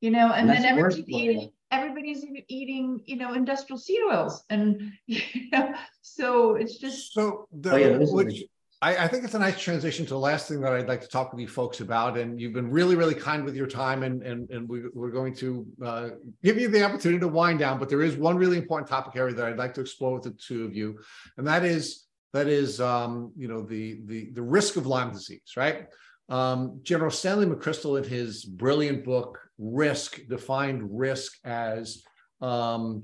you 0.00 0.10
know, 0.10 0.32
and 0.32 0.50
And 0.50 0.64
then 0.64 0.64
everybody's 0.66 1.08
eating, 1.08 1.50
everybody's 1.70 2.24
eating- 2.24 2.44
eating, 2.48 3.00
you 3.06 3.16
know, 3.16 3.32
industrial 3.32 3.78
seed 3.78 4.00
oils 4.10 4.44
and, 4.50 4.92
you 5.06 5.22
know, 5.52 5.72
so 6.02 6.56
it's 6.56 6.76
just. 6.78 7.14
So 7.14 7.46
the, 7.52 7.72
Oh, 7.72 7.76
yeah, 7.76 7.88
those 7.98 8.12
are 8.12 8.16
which, 8.16 8.34
the- 8.40 8.48
I, 8.80 8.96
I 8.96 9.08
think 9.08 9.24
it's 9.24 9.34
a 9.34 9.38
nice 9.40 9.58
transition 9.58 10.04
to 10.06 10.10
the 10.10 10.18
last 10.18 10.48
thing 10.48 10.60
that 10.60 10.72
I'd 10.72 10.86
like 10.86 11.00
to 11.00 11.08
talk 11.08 11.32
with 11.32 11.40
you 11.40 11.48
folks 11.48 11.80
about. 11.80 12.16
And 12.16 12.40
you've 12.40 12.52
been 12.52 12.70
really, 12.70 12.94
really 12.94 13.14
kind 13.14 13.44
with 13.44 13.56
your 13.56 13.66
time, 13.66 14.04
and 14.04 14.22
and 14.22 14.48
and 14.50 14.68
we, 14.68 14.82
we're 14.94 15.10
going 15.10 15.34
to 15.36 15.66
uh, 15.84 16.08
give 16.44 16.58
you 16.58 16.68
the 16.68 16.84
opportunity 16.84 17.18
to 17.20 17.28
wind 17.28 17.58
down. 17.58 17.78
But 17.78 17.88
there 17.88 18.02
is 18.02 18.16
one 18.16 18.36
really 18.36 18.56
important 18.56 18.88
topic 18.88 19.16
area 19.16 19.34
that 19.34 19.46
I'd 19.46 19.58
like 19.58 19.74
to 19.74 19.80
explore 19.80 20.14
with 20.14 20.22
the 20.22 20.30
two 20.30 20.64
of 20.64 20.76
you, 20.76 20.98
and 21.36 21.46
that 21.46 21.64
is 21.64 22.04
that 22.32 22.46
is 22.46 22.80
um, 22.80 23.32
you 23.36 23.48
know 23.48 23.62
the 23.62 24.00
the 24.04 24.30
the 24.32 24.42
risk 24.42 24.76
of 24.76 24.86
Lyme 24.86 25.12
disease, 25.12 25.54
right? 25.56 25.86
Um, 26.28 26.80
General 26.82 27.10
Stanley 27.10 27.46
McChrystal, 27.46 27.98
in 28.02 28.08
his 28.08 28.44
brilliant 28.44 29.04
book 29.04 29.40
Risk, 29.58 30.20
defined 30.28 30.86
risk 30.96 31.38
as 31.44 32.04
um, 32.40 33.02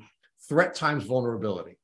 threat 0.49 0.75
times 0.75 1.05
vulnerability 1.05 1.79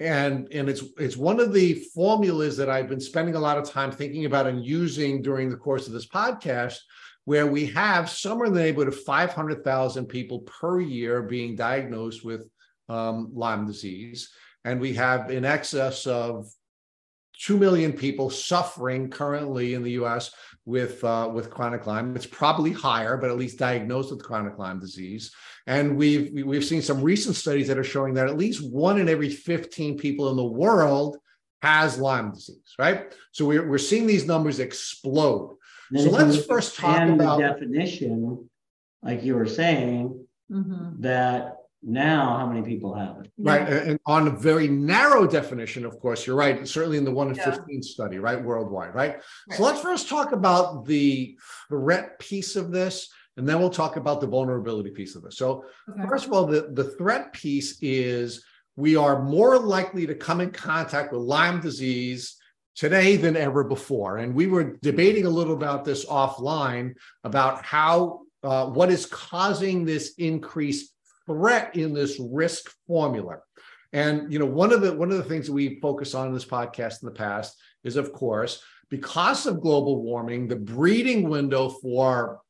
and 0.00 0.48
and 0.52 0.68
it's 0.68 0.82
it's 0.98 1.16
one 1.16 1.40
of 1.40 1.52
the 1.52 1.74
formulas 1.94 2.56
that 2.56 2.68
I've 2.68 2.88
been 2.88 3.00
spending 3.00 3.36
a 3.36 3.40
lot 3.40 3.58
of 3.58 3.70
time 3.70 3.92
thinking 3.92 4.24
about 4.24 4.46
and 4.46 4.64
using 4.64 5.22
during 5.22 5.48
the 5.48 5.56
course 5.56 5.86
of 5.86 5.92
this 5.92 6.06
podcast, 6.06 6.78
where 7.24 7.46
we 7.46 7.66
have 7.66 8.10
somewhere 8.10 8.48
in 8.48 8.54
the 8.54 8.60
neighborhood 8.60 8.92
of 8.92 9.00
500,000 9.02 10.06
people 10.06 10.40
per 10.40 10.80
year 10.80 11.22
being 11.22 11.54
diagnosed 11.54 12.24
with 12.24 12.48
um, 12.88 13.30
Lyme 13.32 13.66
disease, 13.66 14.30
and 14.64 14.80
we 14.80 14.94
have 14.94 15.30
in 15.30 15.44
excess 15.44 16.06
of 16.06 16.48
2 17.40 17.56
million 17.56 17.92
people 17.92 18.30
suffering 18.30 19.10
currently 19.10 19.74
in 19.74 19.82
the 19.82 19.92
US 19.92 20.30
with 20.66 21.02
uh, 21.04 21.30
with 21.32 21.50
chronic 21.50 21.86
Lyme. 21.86 22.16
It's 22.16 22.26
probably 22.26 22.72
higher, 22.72 23.16
but 23.16 23.30
at 23.30 23.36
least 23.36 23.58
diagnosed 23.58 24.10
with 24.10 24.22
chronic 24.24 24.58
Lyme 24.58 24.80
disease. 24.80 25.32
And 25.66 25.96
we've 25.96 26.32
we- 26.32 26.42
we've 26.42 26.64
seen 26.64 26.82
some 26.82 27.02
recent 27.02 27.36
studies 27.36 27.68
that 27.68 27.78
are 27.78 27.84
showing 27.84 28.14
that 28.14 28.28
at 28.28 28.36
least 28.38 28.66
one 28.70 28.98
in 28.98 29.08
every 29.08 29.30
15 29.30 29.98
people 29.98 30.30
in 30.30 30.36
the 30.36 30.44
world 30.44 31.18
has 31.62 31.98
Lyme 31.98 32.32
disease, 32.32 32.74
right? 32.78 33.14
So 33.32 33.46
we're, 33.46 33.66
we're 33.68 33.78
seeing 33.78 34.06
these 34.06 34.26
numbers 34.26 34.58
explode. 34.60 35.56
Then 35.90 36.04
So 36.04 36.10
let's 36.10 36.44
first 36.44 36.76
talk 36.76 36.96
expand 36.96 37.20
the 37.20 37.36
definition, 37.38 38.48
like 39.02 39.22
you 39.24 39.34
were 39.34 39.46
saying, 39.46 40.26
Mhm. 40.50 41.00
that 41.00 41.56
now 41.86 42.38
how 42.38 42.46
many 42.46 42.62
people 42.62 42.94
have 42.94 43.18
it? 43.20 43.30
Right. 43.38 43.68
And 43.68 43.98
on 44.06 44.28
a 44.28 44.30
very 44.30 44.68
narrow 44.68 45.26
definition, 45.26 45.84
of 45.84 45.98
course, 46.00 46.26
you're 46.26 46.36
right. 46.36 46.66
Certainly 46.66 46.98
in 46.98 47.04
the 47.04 47.12
one 47.12 47.28
in 47.28 47.34
Yeah. 47.34 47.50
15 47.50 47.82
study, 47.82 48.18
right? 48.18 48.42
Worldwide, 48.42 48.94
right? 48.94 49.16
Right. 49.48 49.56
So 49.56 49.62
let's 49.62 49.80
first 49.80 50.08
talk 50.08 50.32
about 50.32 50.86
the 50.86 51.36
threat 51.68 52.18
piece 52.18 52.56
of 52.56 52.70
this, 52.70 53.08
and 53.36 53.48
then 53.48 53.58
we'll 53.58 53.70
talk 53.70 53.96
about 53.96 54.20
the 54.20 54.26
vulnerability 54.26 54.90
piece 54.90 55.14
of 55.16 55.22
this. 55.22 55.36
So, 55.36 55.64
Okay. 55.90 56.06
first 56.08 56.26
of 56.26 56.32
all, 56.32 56.46
the, 56.46 56.70
the 56.72 56.90
threat 56.96 57.32
piece 57.32 57.78
is 57.82 58.44
we 58.76 58.96
are 58.96 59.22
more 59.22 59.58
likely 59.58 60.06
to 60.06 60.14
come 60.14 60.40
in 60.40 60.50
contact 60.50 61.12
with 61.12 61.22
Lyme 61.22 61.60
disease 61.60 62.36
today 62.74 63.16
than 63.16 63.36
ever 63.36 63.62
before. 63.64 64.16
And 64.18 64.34
we 64.34 64.46
were 64.46 64.76
debating 64.82 65.26
a 65.26 65.30
little 65.30 65.54
about 65.54 65.84
this 65.84 66.04
offline 66.06 66.94
about 67.22 67.64
how 67.64 68.22
uh, 68.42 68.66
what 68.66 68.90
is 68.90 69.06
causing 69.06 69.84
this 69.84 70.14
increased 70.18 70.93
threat 71.26 71.74
in 71.76 71.92
this 71.94 72.20
risk 72.20 72.70
formula. 72.86 73.38
And 73.92 74.32
you 74.32 74.38
know, 74.38 74.46
one 74.46 74.72
of 74.72 74.80
the 74.80 74.92
one 74.92 75.10
of 75.10 75.16
the 75.18 75.24
things 75.24 75.46
that 75.46 75.52
we 75.52 75.78
focus 75.80 76.14
on 76.14 76.26
in 76.28 76.34
this 76.34 76.44
podcast 76.44 77.02
in 77.02 77.06
the 77.06 77.14
past 77.14 77.56
is, 77.84 77.96
of 77.96 78.12
course, 78.12 78.62
because 78.90 79.46
of 79.46 79.60
global 79.60 80.02
warming, 80.02 80.48
the 80.48 80.56
breeding 80.56 81.28
window 81.28 81.68
for 81.68 82.40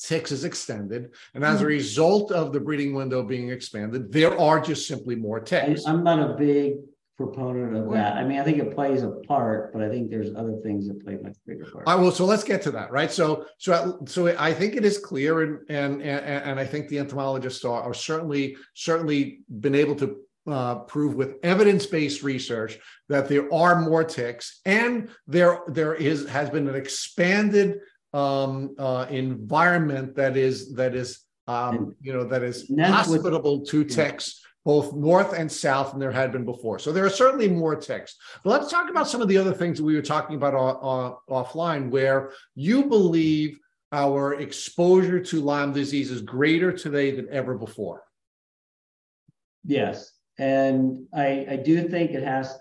ticks 0.00 0.32
is 0.32 0.44
extended, 0.44 1.14
and 1.34 1.44
as 1.44 1.60
a 1.60 1.64
Mhm. 1.64 1.68
result 1.68 2.32
of 2.32 2.52
the 2.52 2.60
breeding 2.60 2.94
window 2.94 3.22
being 3.22 3.50
expanded, 3.50 4.12
there 4.12 4.38
are 4.38 4.60
just 4.60 4.86
simply 4.88 5.14
more 5.14 5.40
ticks. 5.40 5.86
I'm 5.86 6.02
not 6.04 6.18
a 6.30 6.34
big 6.34 6.78
proponent 7.16 7.76
of 7.76 7.90
that. 7.92 8.16
I 8.16 8.24
mean, 8.24 8.40
I 8.40 8.44
think 8.44 8.58
it 8.58 8.74
plays 8.74 9.02
a 9.02 9.10
part, 9.10 9.72
but 9.72 9.82
I 9.82 9.88
think 9.88 10.10
there's 10.10 10.34
other 10.34 10.56
things 10.62 10.88
that 10.88 11.04
play 11.04 11.16
much 11.22 11.36
bigger 11.46 11.64
part. 11.64 11.84
I 11.86 11.94
will. 11.94 12.10
So 12.10 12.24
let's 12.24 12.44
get 12.44 12.62
to 12.62 12.70
that, 12.72 12.90
right? 12.90 13.10
So, 13.10 13.46
so, 13.58 14.00
so 14.06 14.34
I 14.38 14.52
think 14.52 14.74
it 14.74 14.84
is 14.84 14.98
clear, 14.98 15.42
and 15.42 15.58
and 15.68 16.02
and, 16.02 16.44
and 16.44 16.60
I 16.60 16.64
think 16.64 16.88
the 16.88 16.98
entomologists 16.98 17.64
are, 17.64 17.82
are 17.82 17.94
certainly 17.94 18.56
certainly 18.74 19.40
been 19.60 19.74
able 19.74 19.94
to 19.96 20.16
uh, 20.46 20.74
prove 20.80 21.14
with 21.14 21.36
evidence-based 21.42 22.22
research 22.22 22.78
that 23.08 23.28
there 23.28 23.52
are 23.54 23.80
more 23.80 24.04
ticks, 24.04 24.60
and 24.64 25.08
there 25.26 25.60
there 25.68 25.94
is 25.94 26.28
has 26.28 26.50
been 26.50 26.68
an 26.68 26.74
expanded 26.74 27.78
um, 28.12 28.74
uh, 28.78 29.06
environment 29.08 30.16
that 30.16 30.36
is 30.36 30.74
that 30.74 30.94
is 30.94 31.20
um, 31.46 31.94
you 32.00 32.12
know, 32.12 32.24
that 32.24 32.42
is 32.42 32.70
hospitable 32.78 33.64
to 33.66 33.84
ticks 33.84 34.43
both 34.64 34.94
north 34.94 35.32
and 35.34 35.50
south 35.50 35.90
than 35.90 36.00
there 36.00 36.10
had 36.10 36.32
been 36.32 36.44
before. 36.44 36.78
So 36.78 36.92
there 36.92 37.04
are 37.04 37.10
certainly 37.10 37.48
more 37.48 37.76
ticks. 37.76 38.16
But 38.42 38.50
let's 38.50 38.70
talk 38.70 38.88
about 38.90 39.08
some 39.08 39.20
of 39.20 39.28
the 39.28 39.36
other 39.36 39.52
things 39.52 39.78
that 39.78 39.84
we 39.84 39.94
were 39.94 40.02
talking 40.02 40.36
about 40.36 40.54
offline, 41.28 41.90
where 41.90 42.32
you 42.54 42.84
believe 42.84 43.58
our 43.92 44.34
exposure 44.34 45.20
to 45.20 45.40
Lyme 45.40 45.72
disease 45.72 46.10
is 46.10 46.22
greater 46.22 46.72
today 46.72 47.10
than 47.10 47.28
ever 47.30 47.56
before. 47.56 48.02
Yes, 49.64 50.12
and 50.38 51.06
I 51.14 51.46
I 51.50 51.56
do 51.56 51.88
think 51.88 52.10
it 52.10 52.24
has 52.24 52.58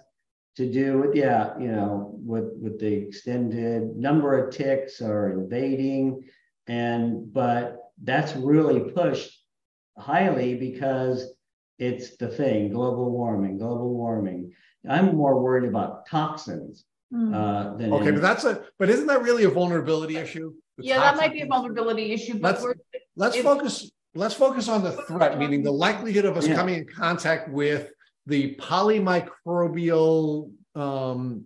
to 0.56 0.72
do 0.72 1.00
with 1.00 1.16
yeah 1.16 1.58
you 1.58 1.68
know 1.68 2.14
with 2.24 2.54
with 2.62 2.80
the 2.80 2.94
extended 2.94 3.96
number 3.96 4.38
of 4.38 4.54
ticks 4.54 5.02
are 5.02 5.32
invading 5.32 6.24
and 6.68 7.34
but 7.34 7.80
that's 8.04 8.36
really 8.36 8.92
pushed 8.92 9.32
highly 9.98 10.56
because 10.56 11.34
it's 11.80 12.16
the 12.18 12.28
thing 12.28 12.72
global 12.72 13.12
warming 13.12 13.58
global 13.58 13.94
warming 13.94 14.52
i'm 14.90 15.16
more 15.16 15.42
worried 15.42 15.68
about 15.68 16.06
toxins 16.08 16.86
mm. 17.14 17.34
uh, 17.34 17.76
than 17.78 17.92
okay 17.94 18.08
any- 18.08 18.12
but 18.14 18.22
that's 18.22 18.44
a 18.44 18.64
but 18.80 18.90
isn't 18.90 19.08
that 19.08 19.22
really 19.22 19.44
a 19.44 19.50
vulnerability 19.50 20.18
issue 20.18 20.54
the 20.78 20.86
yeah 20.86 21.00
that 21.00 21.18
might 21.18 21.34
be 21.34 21.42
a 21.42 21.46
vulnerability 21.46 22.12
issue 22.12 22.40
but 22.40 22.62
let's, 22.62 22.80
let's 23.16 23.38
focus 23.38 23.92
let's 24.16 24.36
focus 24.36 24.68
on 24.68 24.84
the 24.84 24.92
threat 25.04 25.38
meaning 25.38 25.64
the 25.64 25.72
likelihood 25.72 26.26
of 26.26 26.38
us 26.38 26.48
yeah. 26.48 26.56
coming 26.56 26.76
in 26.76 26.86
contact 26.86 27.50
with 27.50 27.90
the 28.26 28.56
polymicrobial 28.56 30.52
um, 30.76 31.46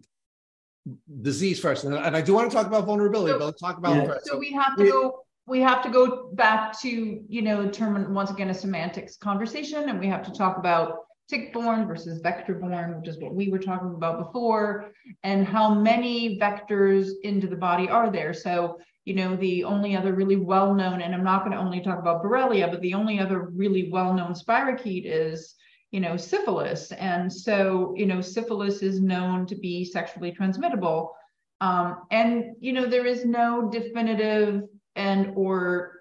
disease 1.22 1.60
first 1.60 1.84
and, 1.86 1.96
and 1.96 2.16
i 2.16 2.22
do 2.22 2.34
want 2.34 2.50
to 2.50 2.56
talk 2.56 2.68
about 2.68 2.86
vulnerability 2.86 3.32
so, 3.32 3.40
but 3.40 3.46
let's 3.46 3.62
talk 3.62 3.78
about 3.78 3.96
yeah. 3.96 4.18
so 4.24 4.38
we 4.38 4.52
have 4.52 4.76
to 4.78 4.86
go 4.86 5.24
we 5.48 5.62
have 5.62 5.82
to 5.84 5.90
go 5.90 6.30
back 6.34 6.80
to, 6.82 7.24
you 7.28 7.42
know, 7.42 7.70
term 7.70 8.14
once 8.14 8.30
again 8.30 8.50
a 8.50 8.54
semantics 8.54 9.16
conversation, 9.18 9.90
and 9.90 10.00
we 10.00 10.08
have 10.08 10.24
to 10.24 10.34
talk 10.34 10.58
about 10.58 10.98
tick-borne 11.30 11.88
versus 11.88 12.22
vector-borne, 12.22 13.00
which 13.00 13.10
is 13.10 13.18
what 13.20 13.34
we 13.34 13.50
were 13.50 13.60
talking 13.60 13.94
about 13.96 14.24
before, 14.24 14.92
and 15.24 15.46
how 15.46 15.74
many 15.74 16.38
vectors 16.40 17.12
into 17.24 17.48
the 17.48 17.56
body 17.56 17.90
are 17.90 18.12
there. 18.12 18.34
So, 18.34 18.80
you 19.06 19.14
know, 19.14 19.36
the 19.38 19.64
only 19.64 19.96
other 19.96 20.14
really 20.14 20.36
well-known, 20.36 21.02
and 21.02 21.16
I'm 21.16 21.24
not 21.24 21.44
going 21.44 21.52
to 21.52 21.64
only 21.64 21.82
talk 21.82 22.00
about 22.00 22.24
Borrelia, 22.24 22.70
but 22.70 22.82
the 22.82 22.94
only 22.94 23.20
other 23.20 23.50
really 23.54 23.90
well-known 23.90 24.34
spirochete 24.34 25.06
is, 25.06 25.56
you 25.92 26.02
know, 26.02 26.18
syphilis. 26.18 26.92
And 26.92 27.32
so, 27.32 27.94
you 27.96 28.06
know, 28.06 28.20
syphilis 28.20 28.82
is 28.82 29.02
known 29.02 29.46
to 29.48 29.56
be 29.56 29.86
sexually 29.86 30.32
transmittable. 30.32 31.12
Um, 31.62 32.04
and, 32.12 32.56
you 32.60 32.74
know, 32.74 32.86
there 32.86 33.06
is 33.06 33.26
no 33.26 33.70
definitive 33.70 34.64
and 34.98 35.34
or 35.36 35.94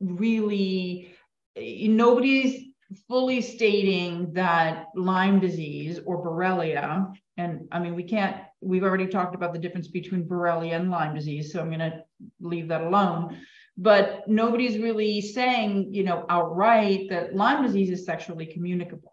really 0.00 1.14
eh, 1.56 1.88
nobody's 1.88 2.66
fully 3.08 3.40
stating 3.40 4.32
that 4.32 4.86
Lyme 4.94 5.40
disease 5.40 5.98
or 6.06 6.24
Borrelia, 6.24 7.12
and 7.36 7.68
I 7.72 7.80
mean, 7.80 7.94
we 7.94 8.04
can't, 8.04 8.36
we've 8.60 8.84
already 8.84 9.08
talked 9.08 9.34
about 9.34 9.52
the 9.52 9.58
difference 9.58 9.88
between 9.88 10.24
Borrelia 10.24 10.76
and 10.76 10.90
Lyme 10.90 11.14
disease, 11.14 11.52
so 11.52 11.60
I'm 11.60 11.68
going 11.68 11.80
to 11.80 12.04
leave 12.40 12.68
that 12.68 12.82
alone. 12.82 13.38
But 13.76 14.26
nobody's 14.26 14.78
really 14.78 15.20
saying, 15.20 15.92
you 15.92 16.04
know, 16.04 16.24
outright 16.30 17.08
that 17.10 17.34
Lyme 17.34 17.62
disease 17.62 17.90
is 17.90 18.06
sexually 18.06 18.46
communicable. 18.46 19.12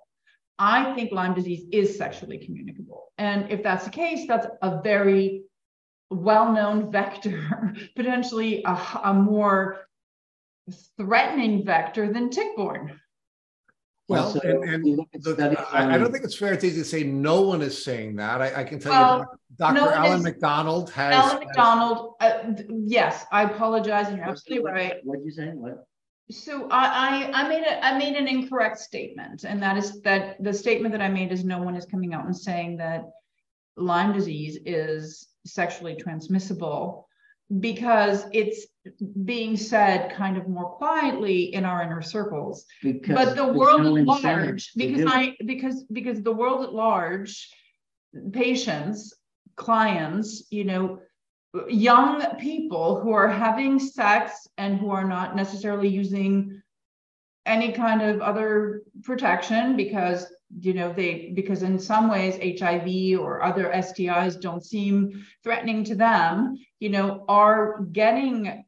I 0.57 0.93
think 0.93 1.11
Lyme 1.11 1.33
disease 1.33 1.65
is 1.71 1.97
sexually 1.97 2.37
communicable. 2.37 3.11
And 3.17 3.51
if 3.51 3.63
that's 3.63 3.85
the 3.85 3.91
case, 3.91 4.25
that's 4.27 4.47
a 4.61 4.81
very 4.81 5.43
well-known 6.13 6.91
vector, 6.91 7.73
potentially 7.95 8.63
a, 8.65 8.77
a, 9.03 9.13
more 9.13 9.87
threatening 10.97 11.65
vector 11.65 12.11
than 12.11 12.29
tick-borne. 12.29 12.99
Well, 14.09 14.31
so 14.31 14.39
and, 14.41 14.63
and 14.63 14.83
the, 15.13 15.65
I, 15.71 15.95
I, 15.95 15.97
don't 15.97 16.11
think 16.11 16.25
it's 16.25 16.35
fair 16.35 16.51
It's 16.53 16.63
easy 16.63 16.81
to 16.81 16.85
say 16.85 17.03
no 17.03 17.41
one 17.41 17.61
is 17.61 17.83
saying 17.83 18.17
that. 18.17 18.41
I, 18.41 18.61
I 18.61 18.63
can 18.65 18.77
tell 18.77 18.91
well, 18.91 19.19
you, 19.19 19.25
Dr. 19.57 19.73
No 19.75 19.91
Alan 19.91 20.17
is, 20.17 20.23
MacDonald 20.23 20.89
has. 20.91 21.15
Alan 21.15 21.39
MacDonald, 21.39 22.15
uh, 22.19 22.39
yes, 22.69 23.25
I 23.31 23.43
apologize, 23.43 24.09
and 24.09 24.17
you're 24.17 24.27
absolutely 24.27 24.69
right. 24.69 24.95
What 25.03 25.19
did 25.19 25.25
you 25.25 25.31
say? 25.31 25.47
What? 25.47 25.85
So 26.29 26.67
I, 26.69 27.29
I, 27.31 27.43
I 27.43 27.49
made 27.49 27.63
a, 27.63 27.85
I 27.85 27.97
made 27.97 28.15
an 28.15 28.27
incorrect 28.27 28.79
statement, 28.79 29.45
and 29.45 29.61
that 29.61 29.77
is 29.77 30.01
that 30.01 30.41
the 30.43 30.53
statement 30.53 30.91
that 30.91 31.01
I 31.01 31.09
made 31.09 31.31
is 31.31 31.45
no 31.45 31.61
one 31.61 31.75
is 31.75 31.85
coming 31.85 32.13
out 32.13 32.25
and 32.25 32.35
saying 32.35 32.77
that 32.77 33.05
Lyme 33.77 34.13
disease 34.13 34.59
is 34.65 35.29
sexually 35.45 35.95
transmissible 35.95 37.07
because 37.59 38.25
it's 38.31 38.65
being 39.23 39.57
said 39.57 40.11
kind 40.13 40.37
of 40.37 40.47
more 40.47 40.71
quietly 40.71 41.53
in 41.53 41.65
our 41.65 41.83
inner 41.83 42.01
circles. 42.01 42.65
Because 42.81 43.15
but 43.15 43.35
the 43.35 43.47
world 43.47 43.83
no 43.83 43.97
at 43.97 44.23
large 44.23 44.71
because 44.75 45.05
i 45.07 45.35
because 45.45 45.83
because 45.91 46.21
the 46.21 46.31
world 46.31 46.63
at 46.63 46.73
large 46.73 47.49
patients 48.31 49.13
clients 49.55 50.47
you 50.49 50.63
know 50.63 50.99
young 51.69 52.21
people 52.37 52.99
who 52.99 53.11
are 53.11 53.27
having 53.27 53.79
sex 53.79 54.47
and 54.57 54.77
who 54.77 54.89
are 54.89 55.03
not 55.03 55.35
necessarily 55.35 55.87
using 55.87 56.61
any 57.45 57.71
kind 57.71 58.01
of 58.01 58.21
other 58.21 58.81
protection 59.03 59.75
because 59.75 60.32
you 60.59 60.73
know 60.73 60.91
they 60.93 61.31
because 61.33 61.63
in 61.63 61.79
some 61.79 62.09
ways 62.09 62.35
hiv 62.59 63.19
or 63.19 63.43
other 63.43 63.71
stis 63.75 64.39
don't 64.39 64.65
seem 64.65 65.25
threatening 65.43 65.83
to 65.83 65.95
them 65.95 66.57
you 66.79 66.89
know 66.89 67.25
are 67.27 67.81
getting 67.91 68.63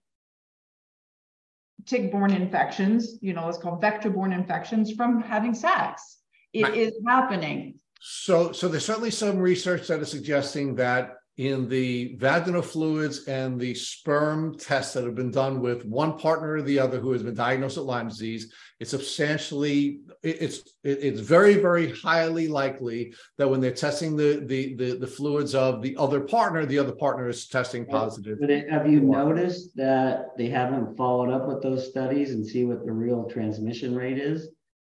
tick-borne 1.85 2.33
infections 2.33 3.17
you 3.21 3.33
know 3.33 3.47
it's 3.47 3.57
called 3.57 3.81
vector-borne 3.81 4.33
infections 4.33 4.91
from 4.93 5.21
having 5.21 5.53
sex 5.53 6.17
It 6.53 6.63
right. 6.63 6.75
is 6.75 6.93
happening 7.07 7.79
so 8.01 8.51
so 8.51 8.67
there's 8.67 8.85
certainly 8.85 9.11
some 9.11 9.37
research 9.37 9.87
that 9.87 10.01
is 10.01 10.09
suggesting 10.09 10.75
that 10.75 11.15
in 11.37 11.67
the 11.67 12.15
vaginal 12.17 12.61
fluids 12.61 13.27
and 13.27 13.59
the 13.59 13.73
sperm 13.73 14.57
tests 14.57 14.93
that 14.93 15.03
have 15.03 15.15
been 15.15 15.31
done 15.31 15.59
with 15.59 15.83
one 15.85 16.17
partner 16.17 16.53
or 16.53 16.61
the 16.61 16.79
other 16.79 16.97
who 16.97 17.11
has 17.11 17.23
been 17.23 17.35
diagnosed 17.35 17.75
with 17.75 17.85
Lyme 17.85 18.07
disease, 18.07 18.53
it's 18.79 18.91
substantially, 18.91 19.99
it's 20.23 20.75
it's 20.83 21.19
very 21.19 21.55
very 21.55 21.91
highly 21.91 22.47
likely 22.47 23.13
that 23.37 23.49
when 23.49 23.59
they're 23.59 23.71
testing 23.71 24.15
the 24.15 24.43
the 24.45 24.75
the, 24.75 24.97
the 24.97 25.07
fluids 25.07 25.55
of 25.55 25.81
the 25.81 25.95
other 25.97 26.21
partner, 26.21 26.65
the 26.65 26.79
other 26.79 26.95
partner 26.95 27.27
is 27.27 27.47
testing 27.47 27.85
positive. 27.85 28.37
But 28.39 28.49
have 28.69 28.89
you 28.89 29.01
noticed 29.01 29.75
that 29.75 30.37
they 30.37 30.47
haven't 30.47 30.95
followed 30.95 31.31
up 31.31 31.47
with 31.47 31.61
those 31.61 31.89
studies 31.89 32.31
and 32.31 32.45
see 32.45 32.63
what 32.63 32.85
the 32.85 32.93
real 32.93 33.25
transmission 33.25 33.93
rate 33.93 34.19
is? 34.19 34.49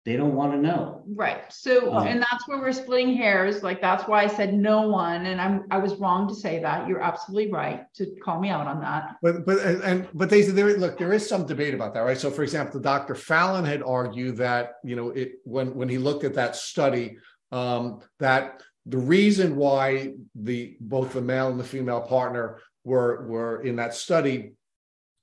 They 0.09 0.17
don't 0.17 0.35
want 0.35 0.53
to 0.53 0.59
know. 0.59 1.03
Right. 1.15 1.43
So, 1.53 1.93
um, 1.93 2.07
and 2.07 2.23
that's 2.23 2.49
where 2.49 2.59
we're 2.59 2.73
splitting 2.73 3.15
hairs. 3.15 3.63
Like 3.63 3.83
that's 3.83 4.09
why 4.09 4.23
I 4.23 4.27
said 4.27 4.55
no 4.55 4.89
one, 4.89 5.27
and 5.27 5.39
I'm 5.39 5.67
I 5.71 5.77
was 5.77 5.97
wrong 5.97 6.27
to 6.29 6.35
say 6.35 6.61
that. 6.61 6.89
You're 6.89 7.03
absolutely 7.03 7.53
right 7.53 7.85
to 7.97 8.17
call 8.25 8.41
me 8.41 8.49
out 8.49 8.67
on 8.67 8.81
that. 8.81 9.17
But 9.21 9.45
but 9.45 9.59
and 9.59 10.09
but 10.15 10.31
they 10.31 10.41
there 10.41 10.79
look 10.79 10.97
there 10.97 11.13
is 11.13 11.29
some 11.29 11.45
debate 11.45 11.75
about 11.75 11.93
that, 11.93 12.01
right? 12.01 12.17
So, 12.17 12.31
for 12.31 12.43
example, 12.43 12.81
Dr. 12.81 13.15
Fallon 13.15 13.67
had 13.67 13.83
argued 13.83 14.39
that 14.39 14.77
you 14.83 14.97
know 14.97 15.11
it 15.11 15.33
when 15.45 15.75
when 15.75 15.91
he 15.91 15.99
looked 15.99 16.25
at 16.25 16.33
that 16.37 16.57
study 16.57 17.19
um, 17.53 18.01
that 18.19 18.63
the 18.87 18.97
reason 18.97 19.57
why 19.57 20.15
the 20.35 20.79
both 20.81 21.13
the 21.13 21.21
male 21.21 21.49
and 21.51 21.61
the 21.61 21.65
female 21.65 22.01
partner 22.01 22.61
were 22.83 23.27
were 23.27 23.61
in 23.61 23.77
that 23.77 23.93
study 23.93 24.55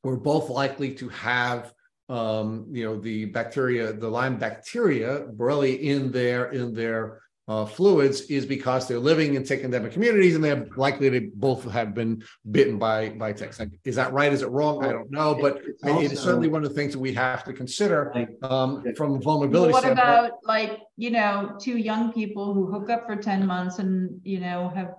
were 0.03 0.17
both 0.17 0.51
likely 0.51 0.93
to 0.93 1.09
have 1.09 1.73
um, 2.09 2.67
you 2.71 2.85
know, 2.85 2.99
the 2.99 3.25
bacteria, 3.25 3.93
the 3.93 4.09
Lyme 4.09 4.37
bacteria, 4.37 5.25
Borrelia 5.35 5.79
in 5.79 6.11
their 6.11 6.51
in 6.51 6.73
their 6.73 7.21
uh, 7.47 7.65
fluids 7.65 8.21
is 8.21 8.45
because 8.45 8.87
they're 8.87 8.99
living 8.99 9.35
in 9.35 9.43
tick 9.43 9.61
endemic 9.61 9.91
communities 9.91 10.33
and 10.33 10.43
they're 10.43 10.67
likely 10.77 11.11
to 11.11 11.29
both 11.35 11.69
have 11.71 11.93
been 11.93 12.23
bitten 12.51 12.79
by 12.79 13.09
by 13.09 13.31
ticks. 13.31 13.61
Is 13.83 13.95
that 13.95 14.13
right? 14.13 14.33
Is 14.33 14.41
it 14.41 14.49
wrong? 14.49 14.83
I 14.83 14.91
don't 14.91 15.11
know, 15.11 15.35
but 15.39 15.61
also, 15.83 16.01
it 16.01 16.11
is 16.11 16.19
certainly 16.19 16.47
one 16.47 16.63
of 16.63 16.69
the 16.69 16.75
things 16.75 16.93
that 16.93 16.99
we 16.99 17.13
have 17.13 17.43
to 17.43 17.53
consider 17.53 18.27
um, 18.41 18.83
from 18.95 19.21
vulnerability. 19.21 19.73
What 19.73 19.83
standpoint. 19.83 20.07
about 20.07 20.31
like 20.43 20.79
you 20.97 21.11
know 21.11 21.55
two 21.59 21.77
young 21.77 22.11
people 22.11 22.53
who 22.53 22.65
hook 22.65 22.89
up 22.89 23.05
for 23.05 23.15
ten 23.15 23.45
months 23.45 23.77
and 23.79 24.21
you 24.23 24.39
know 24.39 24.69
have 24.69 24.95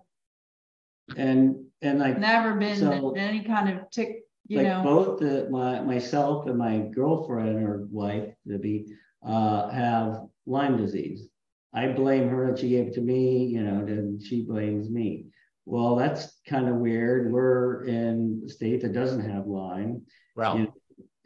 and 1.17 1.65
and 1.83 1.99
like 1.99 2.19
never 2.19 2.55
been 2.55 2.79
so, 2.79 3.13
any 3.17 3.43
kind 3.43 3.69
of 3.69 3.91
tick 3.91 4.26
you 4.49 4.59
like 4.59 4.67
know 4.67 4.83
both 4.83 5.21
the, 5.21 5.49
my 5.51 5.81
myself 5.81 6.47
and 6.47 6.59
my 6.59 6.79
girlfriend 6.79 7.63
or 7.65 7.87
wife 7.91 8.33
to 8.49 8.59
be 8.59 8.87
uh, 9.27 9.69
have 9.71 10.23
Lyme 10.47 10.77
disease. 10.77 11.29
I 11.75 11.89
blame 11.89 12.29
her 12.29 12.47
that 12.47 12.59
she 12.59 12.71
gave 12.71 12.89
it 12.89 12.95
to 12.95 13.01
me, 13.01 13.45
you 13.47 13.63
know, 13.63 13.81
and 13.81 14.23
she 14.23 14.43
blames 14.43 14.89
me. 14.89 15.27
Well, 15.67 15.97
that's 15.97 16.41
kind 16.49 16.69
of 16.69 16.77
weird. 16.77 17.31
We're 17.31 17.85
in 17.85 18.43
a 18.47 18.49
state 18.49 18.83
that 18.83 18.93
doesn't 18.93 19.29
have 19.29 19.47
Lyme. 19.47 20.03
Well, 20.37 20.59
you 20.59 20.65
know, 20.65 20.75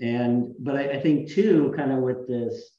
and 0.00 0.54
but 0.58 0.76
I, 0.76 0.92
I, 0.92 1.00
think 1.00 1.30
too, 1.30 1.74
kind 1.76 1.92
of 1.92 1.98
with 1.98 2.26
this 2.26 2.70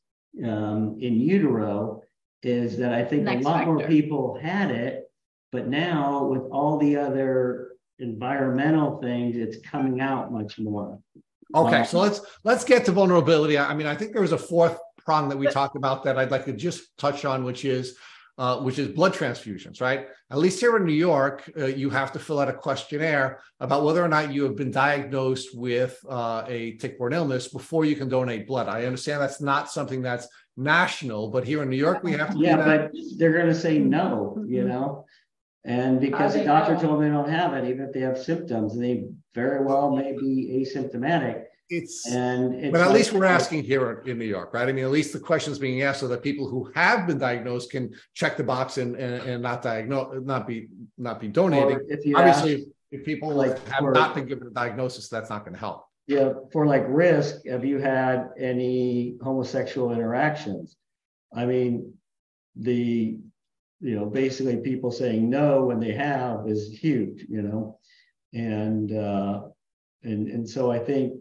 um, 0.43 0.97
in 0.99 1.19
utero, 1.19 2.01
is 2.41 2.77
that 2.77 2.93
I 2.93 3.05
think 3.05 3.23
Next 3.23 3.45
a 3.45 3.47
lot 3.47 3.57
factor. 3.59 3.73
more 3.73 3.87
people 3.87 4.39
had 4.41 4.71
it, 4.71 5.03
but 5.51 5.67
now 5.67 6.25
with 6.25 6.41
all 6.51 6.79
the 6.79 6.97
other 6.97 7.70
environmental 8.01 8.99
things, 8.99 9.35
it's 9.35 9.57
coming 9.65 10.01
out 10.01 10.31
much 10.31 10.59
more. 10.59 10.99
Okay, 11.53 11.83
so 11.83 11.99
let's 11.99 12.21
let's 12.43 12.63
get 12.63 12.85
to 12.85 12.91
vulnerability. 12.91 13.57
I 13.57 13.73
mean, 13.73 13.87
I 13.87 13.95
think 13.95 14.13
there 14.13 14.21
was 14.21 14.31
a 14.31 14.37
fourth 14.37 14.77
prong 14.97 15.29
that 15.29 15.37
we 15.37 15.47
talked 15.47 15.75
about 15.75 16.03
that 16.05 16.17
I'd 16.17 16.31
like 16.31 16.45
to 16.45 16.53
just 16.53 16.97
touch 16.97 17.25
on, 17.25 17.43
which 17.43 17.65
is 17.65 17.97
uh, 18.37 18.59
which 18.61 18.79
is 18.79 18.87
blood 18.87 19.13
transfusions, 19.13 19.81
right? 19.81 20.07
At 20.31 20.37
least 20.37 20.59
here 20.59 20.77
in 20.77 20.85
New 20.85 20.93
York, 20.93 21.51
uh, 21.59 21.65
you 21.65 21.89
have 21.89 22.11
to 22.13 22.19
fill 22.19 22.39
out 22.39 22.47
a 22.47 22.53
questionnaire 22.53 23.41
about 23.59 23.83
whether 23.83 24.03
or 24.03 24.07
not 24.07 24.33
you 24.33 24.43
have 24.43 24.55
been 24.55 24.71
diagnosed 24.71 25.49
with 25.53 25.99
uh, 26.09 26.43
a 26.47 26.71
tick-borne 26.77 27.13
illness 27.13 27.49
before 27.49 27.85
you 27.85 27.95
can 27.95 28.07
donate 28.09 28.47
blood. 28.47 28.67
I 28.67 28.85
understand 28.85 29.21
that's 29.21 29.41
not 29.41 29.69
something 29.69 30.01
that's 30.01 30.27
national, 30.57 31.29
but 31.29 31.45
here 31.45 31.61
in 31.61 31.69
New 31.69 31.77
York, 31.77 32.03
we 32.03 32.13
have 32.13 32.33
to. 32.33 32.39
Yeah, 32.39 32.57
but 32.57 32.91
they're 33.17 33.33
going 33.33 33.47
to 33.47 33.55
say 33.55 33.77
no, 33.77 34.43
you 34.47 34.63
know, 34.63 35.05
and 35.63 35.99
because 35.99 36.33
the 36.33 36.43
doctor 36.43 36.75
told 36.75 37.01
them 37.01 37.01
they 37.01 37.15
don't 37.15 37.29
have 37.29 37.53
it, 37.53 37.69
even 37.69 37.85
if 37.85 37.93
they 37.93 37.99
have 38.01 38.17
symptoms, 38.17 38.77
they 38.77 39.05
very 39.35 39.63
well 39.63 39.95
may 39.95 40.11
be 40.13 40.65
asymptomatic 40.65 41.43
it's 41.73 42.05
and 42.05 42.53
it's 42.55 42.71
but 42.73 42.81
at 42.81 42.87
like- 42.87 42.95
least 42.95 43.13
we're 43.13 43.23
asking 43.23 43.63
here 43.63 44.03
in 44.05 44.19
New 44.19 44.25
York, 44.25 44.53
right? 44.53 44.67
I 44.67 44.73
mean, 44.73 44.83
at 44.83 44.91
least 44.91 45.13
the 45.13 45.19
questions 45.21 45.57
being 45.57 45.83
asked 45.83 46.01
so 46.01 46.07
that 46.09 46.21
people 46.21 46.49
who 46.49 46.69
have 46.75 47.07
been 47.07 47.17
diagnosed 47.17 47.71
can 47.71 47.93
check 48.13 48.35
the 48.35 48.43
box 48.43 48.77
and 48.77 48.95
and, 48.97 49.23
and 49.23 49.41
not 49.41 49.61
diagnose, 49.61 50.21
not 50.25 50.45
be 50.47 50.67
not 50.97 51.19
be 51.21 51.29
donating. 51.29 51.79
if 51.87 52.05
you 52.05 52.17
ask, 52.17 52.39
Obviously, 52.41 52.67
if 52.91 53.05
people 53.05 53.29
like 53.29 53.57
have 53.69 53.79
for- 53.79 53.91
not 53.93 54.13
been 54.15 54.25
given 54.25 54.47
a 54.47 54.51
diagnosis, 54.51 55.07
that's 55.07 55.29
not 55.29 55.45
going 55.45 55.53
to 55.53 55.59
help. 55.59 55.85
yeah, 56.07 56.33
for 56.51 56.65
like 56.65 56.83
risk, 56.89 57.45
have 57.45 57.63
you 57.63 57.79
had 57.79 58.29
any 58.37 59.15
homosexual 59.23 59.93
interactions? 59.93 60.75
I 61.33 61.45
mean, 61.45 61.93
the, 62.57 63.17
you 63.81 63.95
know, 63.95 64.05
basically 64.05 64.57
people 64.57 64.91
saying 64.91 65.29
no 65.29 65.65
when 65.65 65.79
they 65.79 65.93
have 65.93 66.47
is 66.47 66.69
huge, 66.69 67.25
you 67.29 67.41
know? 67.41 67.79
And, 68.33 68.91
uh, 68.93 69.41
and, 70.03 70.27
and 70.27 70.49
so 70.49 70.71
I 70.71 70.79
think, 70.79 71.13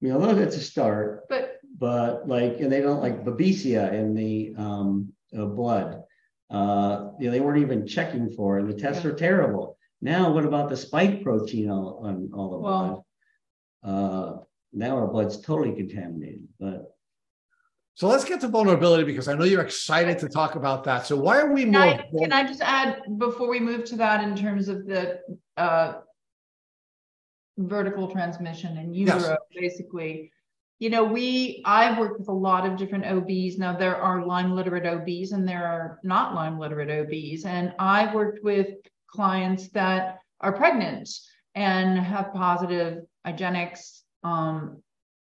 you 0.00 0.08
know, 0.08 0.34
that's 0.34 0.56
a 0.56 0.60
start, 0.60 1.28
But 1.28 1.58
but 1.78 2.28
like, 2.28 2.60
and 2.60 2.70
they 2.70 2.80
don't 2.80 3.00
like 3.02 3.24
babesia 3.24 3.92
in 3.92 4.14
the, 4.14 4.54
um, 4.56 5.12
uh, 5.36 5.46
blood. 5.46 6.02
Uh, 6.50 7.10
you 7.18 7.26
know, 7.26 7.32
they 7.32 7.40
weren't 7.40 7.62
even 7.62 7.86
checking 7.86 8.30
for 8.30 8.58
it. 8.58 8.66
The 8.66 8.74
tests 8.74 9.04
are 9.04 9.14
terrible. 9.14 9.78
Now, 10.00 10.32
what 10.32 10.44
about 10.44 10.68
the 10.68 10.76
spike 10.76 11.22
protein 11.22 11.70
on, 11.70 11.84
on 12.06 12.30
all 12.34 12.50
the 12.50 12.58
blood? 12.58 12.90
Well- 12.90 13.06
Uh, 13.84 14.36
now 14.72 14.96
our 14.96 15.06
blood's 15.08 15.40
totally 15.40 15.74
contaminated, 15.74 16.46
but 16.58 16.91
So 17.94 18.08
let's 18.08 18.24
get 18.24 18.40
to 18.40 18.48
vulnerability 18.48 19.04
because 19.04 19.28
I 19.28 19.34
know 19.34 19.44
you're 19.44 19.62
excited 19.62 20.18
to 20.20 20.28
talk 20.28 20.54
about 20.54 20.84
that. 20.84 21.06
So 21.06 21.16
why 21.16 21.38
are 21.38 21.52
we 21.52 21.64
Can 21.64 21.72
more? 21.72 21.82
I, 21.82 22.06
can 22.18 22.32
I 22.32 22.44
just 22.44 22.62
add, 22.62 23.02
before 23.18 23.50
we 23.50 23.60
move 23.60 23.84
to 23.86 23.96
that, 23.96 24.24
in 24.24 24.34
terms 24.34 24.68
of 24.68 24.86
the, 24.86 25.20
uh, 25.56 25.94
vertical 27.58 28.08
transmission 28.08 28.78
in 28.78 28.94
Yes. 28.94 29.28
basically, 29.54 30.32
you 30.78 30.88
know, 30.88 31.04
we, 31.04 31.62
I've 31.66 31.98
worked 31.98 32.18
with 32.18 32.28
a 32.28 32.32
lot 32.32 32.66
of 32.66 32.78
different 32.78 33.04
OBs. 33.04 33.58
Now, 33.58 33.76
there 33.76 33.96
are 33.96 34.24
Lyme 34.24 34.56
literate 34.56 34.86
OBs 34.86 35.32
and 35.32 35.46
there 35.46 35.64
are 35.66 36.00
not 36.02 36.34
Lyme 36.34 36.58
literate 36.58 36.90
OBs. 36.90 37.44
And 37.44 37.74
I've 37.78 38.14
worked 38.14 38.42
with 38.42 38.68
clients 39.06 39.68
that 39.70 40.18
are 40.40 40.52
pregnant 40.52 41.10
and 41.54 41.98
have 41.98 42.32
positive 42.32 43.04
IGeneX, 43.26 44.00
um, 44.24 44.82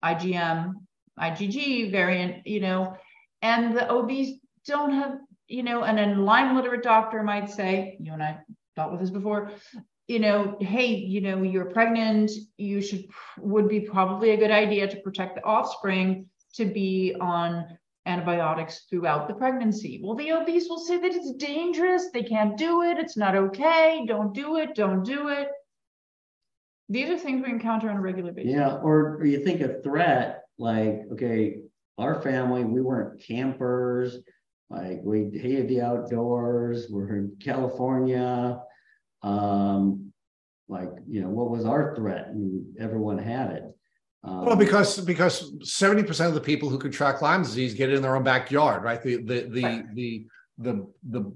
IgM, 0.05 0.74
IgG 1.20 1.90
variant, 1.90 2.47
you 2.47 2.60
know, 2.60 2.97
and 3.43 3.76
the 3.76 3.90
OBs 3.90 4.40
don't 4.66 4.93
have, 4.93 5.18
you 5.48 5.62
know, 5.62 5.82
and 5.84 5.98
a 5.98 6.20
Lyme 6.20 6.56
literate 6.56 6.82
doctor 6.82 7.22
might 7.22 7.51
say, 7.51 7.97
you 8.01 8.12
and 8.12 8.22
I 8.22 8.39
dealt 8.76 8.93
with 8.93 9.01
this 9.01 9.10
before, 9.10 9.52
you 10.09 10.18
know, 10.18 10.56
hey, 10.60 10.94
you 10.94 11.20
know, 11.20 11.43
you're 11.43 11.66
pregnant, 11.66 12.30
you 12.56 12.80
should, 12.80 13.05
would 13.39 13.68
be 13.68 13.80
probably 13.80 14.30
a 14.30 14.36
good 14.36 14.51
idea 14.51 14.89
to 14.89 15.01
protect 15.01 15.36
the 15.36 15.44
offspring 15.44 16.26
to 16.55 16.64
be 16.64 17.14
on 17.20 17.66
antibiotics 18.06 18.86
throughout 18.90 19.28
the 19.28 19.34
pregnancy. 19.34 20.01
Well, 20.02 20.16
the 20.16 20.32
OBs 20.32 20.66
will 20.68 20.80
say 20.80 20.98
that 20.98 21.14
it's 21.14 21.32
dangerous, 21.32 22.10
they 22.12 22.22
can't 22.22 22.56
do 22.56 22.82
it, 22.82 22.98
it's 22.98 23.16
not 23.16 23.36
okay, 23.36 24.05
don't 24.06 24.34
do 24.34 24.56
it, 24.56 24.74
don't 24.74 25.05
do 25.05 25.28
it. 25.28 25.48
These 26.89 27.09
are 27.10 27.18
things 27.18 27.44
we 27.44 27.51
encounter 27.51 27.89
on 27.89 27.97
a 27.97 28.01
regular 28.01 28.32
basis. 28.32 28.52
yeah, 28.52 28.74
or, 28.82 29.16
or 29.16 29.24
you 29.24 29.43
think 29.44 29.60
a 29.60 29.80
threat, 29.82 30.41
like, 30.62 31.02
okay, 31.12 31.56
our 31.98 32.22
family, 32.22 32.64
we 32.64 32.80
weren't 32.80 33.20
campers. 33.20 34.16
Like 34.70 35.01
we 35.02 35.28
hated 35.34 35.68
the 35.68 35.82
outdoors, 35.82 36.86
we're 36.89 37.16
in 37.16 37.36
California. 37.43 38.60
Um, 39.22 40.12
like, 40.68 40.89
you 41.06 41.20
know, 41.20 41.28
what 41.28 41.51
was 41.51 41.66
our 41.66 41.94
threat? 41.94 42.28
And 42.28 42.64
everyone 42.78 43.18
had 43.18 43.51
it. 43.51 43.64
Um, 44.24 44.47
Well, 44.47 44.56
because 44.56 45.01
because 45.01 45.52
seventy 45.62 46.05
percent 46.05 46.28
of 46.28 46.34
the 46.34 46.40
people 46.40 46.68
who 46.68 46.78
contract 46.78 47.20
Lyme 47.22 47.43
disease 47.43 47.74
get 47.74 47.90
it 47.90 47.97
in 47.97 48.02
their 48.02 48.16
own 48.16 48.22
backyard, 48.22 48.82
right? 48.84 49.02
The 49.02 49.16
the 49.16 49.40
the 49.51 49.64
Right. 49.64 49.94
the 49.94 50.26
the 50.59 50.86
the 51.10 51.32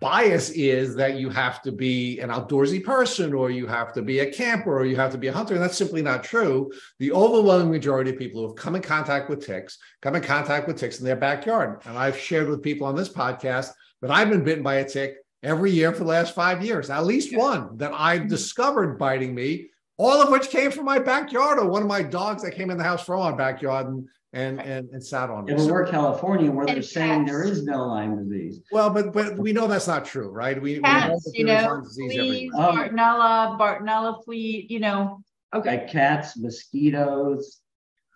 bias 0.00 0.50
is 0.50 0.94
that 0.96 1.16
you 1.16 1.28
have 1.28 1.60
to 1.62 1.72
be 1.72 2.18
an 2.20 2.30
outdoorsy 2.30 2.82
person, 2.82 3.34
or 3.34 3.50
you 3.50 3.66
have 3.66 3.92
to 3.92 4.02
be 4.02 4.20
a 4.20 4.32
camper, 4.32 4.78
or 4.78 4.86
you 4.86 4.96
have 4.96 5.12
to 5.12 5.18
be 5.18 5.28
a 5.28 5.32
hunter, 5.32 5.54
and 5.54 5.62
that's 5.62 5.76
simply 5.76 6.02
not 6.02 6.24
true. 6.24 6.70
The 6.98 7.12
overwhelming 7.12 7.70
majority 7.70 8.10
of 8.10 8.18
people 8.18 8.40
who 8.40 8.48
have 8.48 8.56
come 8.56 8.76
in 8.76 8.82
contact 8.82 9.28
with 9.28 9.44
ticks 9.44 9.78
come 10.00 10.16
in 10.16 10.22
contact 10.22 10.66
with 10.66 10.78
ticks 10.78 11.00
in 11.00 11.04
their 11.04 11.16
backyard, 11.16 11.82
and 11.84 11.96
I've 11.96 12.18
shared 12.18 12.48
with 12.48 12.62
people 12.62 12.86
on 12.86 12.96
this 12.96 13.10
podcast 13.10 13.70
that 14.00 14.10
I've 14.10 14.30
been 14.30 14.44
bitten 14.44 14.64
by 14.64 14.76
a 14.76 14.88
tick 14.88 15.16
every 15.42 15.70
year 15.70 15.92
for 15.92 16.00
the 16.00 16.10
last 16.10 16.34
five 16.34 16.64
years, 16.64 16.90
at 16.90 17.04
least 17.04 17.36
one 17.36 17.76
that 17.76 17.92
I've 17.94 18.20
mm-hmm. 18.20 18.28
discovered 18.28 18.98
biting 18.98 19.34
me 19.34 19.68
all 20.00 20.22
of 20.22 20.30
which 20.30 20.48
came 20.48 20.70
from 20.70 20.86
my 20.86 20.98
backyard 20.98 21.58
or 21.58 21.68
one 21.68 21.82
of 21.82 21.88
my 21.88 22.02
dogs 22.02 22.42
that 22.42 22.54
came 22.54 22.70
in 22.70 22.78
the 22.78 22.84
house 22.84 23.04
from 23.04 23.20
our 23.20 23.36
backyard. 23.36 23.86
And 23.86 24.08
and 24.32 24.60
and, 24.60 24.88
and 24.90 25.04
sat 25.04 25.30
on 25.30 25.44
me. 25.46 25.52
If 25.54 25.60
So- 25.60 25.72
we're 25.72 25.86
California, 25.86 26.50
where 26.50 26.66
they're 26.66 26.76
And 26.76 26.84
saying 26.84 27.24
there 27.24 27.42
is 27.42 27.64
no 27.64 27.86
Lyme 27.86 28.16
disease. 28.28 28.60
well, 28.70 28.90
but 28.90 29.12
but 29.12 29.36
we 29.38 29.52
know 29.52 29.66
that's 29.66 29.88
not 29.88 30.04
true, 30.04 30.28
right? 30.30 30.60
We, 30.60 30.74
we 30.74 30.80
know 30.80 30.88
Cats, 30.88 31.24
that 31.24 31.32
you 31.38 31.46
there 31.46 31.56
is 31.56 31.64
know, 31.64 31.70
Lyme 31.72 31.82
disease 31.82 32.12
fleas. 32.12 32.52
Um, 32.54 32.76
Bartonella, 32.76 33.58
Bartonella 33.58 34.24
flea, 34.24 34.66
you 34.68 34.80
know, 34.80 35.22
okay. 35.54 35.78
Like 35.78 35.88
cats, 35.90 36.36
mosquitoes, 36.36 37.60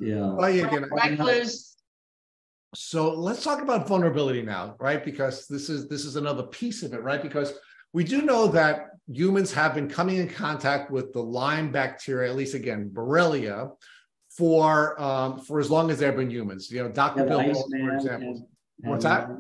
you 0.01 0.15
know. 0.15 0.37
Well, 0.39 0.51
yeah, 0.51 0.69
again, 0.69 0.87
Recluse, 0.91 1.77
So 2.77 3.13
let's 3.13 3.43
talk 3.43 3.61
about 3.63 3.89
vulnerability 3.89 4.43
now, 4.43 4.77
right? 4.79 5.05
Because 5.05 5.47
this 5.49 5.69
is 5.69 5.89
this 5.89 6.05
is 6.05 6.17
another 6.17 6.45
piece 6.45 6.83
of 6.83 6.93
it, 6.95 7.03
right? 7.03 7.23
Because 7.23 7.55
we 7.93 8.05
do 8.05 8.23
know 8.23 8.47
that 8.49 8.87
humans 9.09 9.53
have 9.53 9.75
been 9.75 9.89
coming 9.89 10.17
in 10.17 10.29
contact 10.29 10.91
with 10.91 11.13
the 11.13 11.21
Lyme 11.23 11.71
bacteria, 11.73 12.31
at 12.31 12.37
least 12.37 12.55
again, 12.55 12.91
Borrelia, 12.93 13.71
for 14.37 15.01
um, 15.01 15.41
for 15.41 15.61
as 15.61 15.71
long 15.71 15.91
as 15.91 15.99
there 15.99 16.09
have 16.09 16.17
been 16.19 16.31
humans. 16.31 16.71
You 16.71 16.83
know, 16.85 16.89
Dr. 16.91 17.21
Yeah, 17.23 17.27
Bill, 17.29 17.41
Iceman 17.41 17.87
for 17.89 17.95
example. 17.95 18.29
and- 18.29 18.91
What's 18.91 19.05
that? 19.05 19.31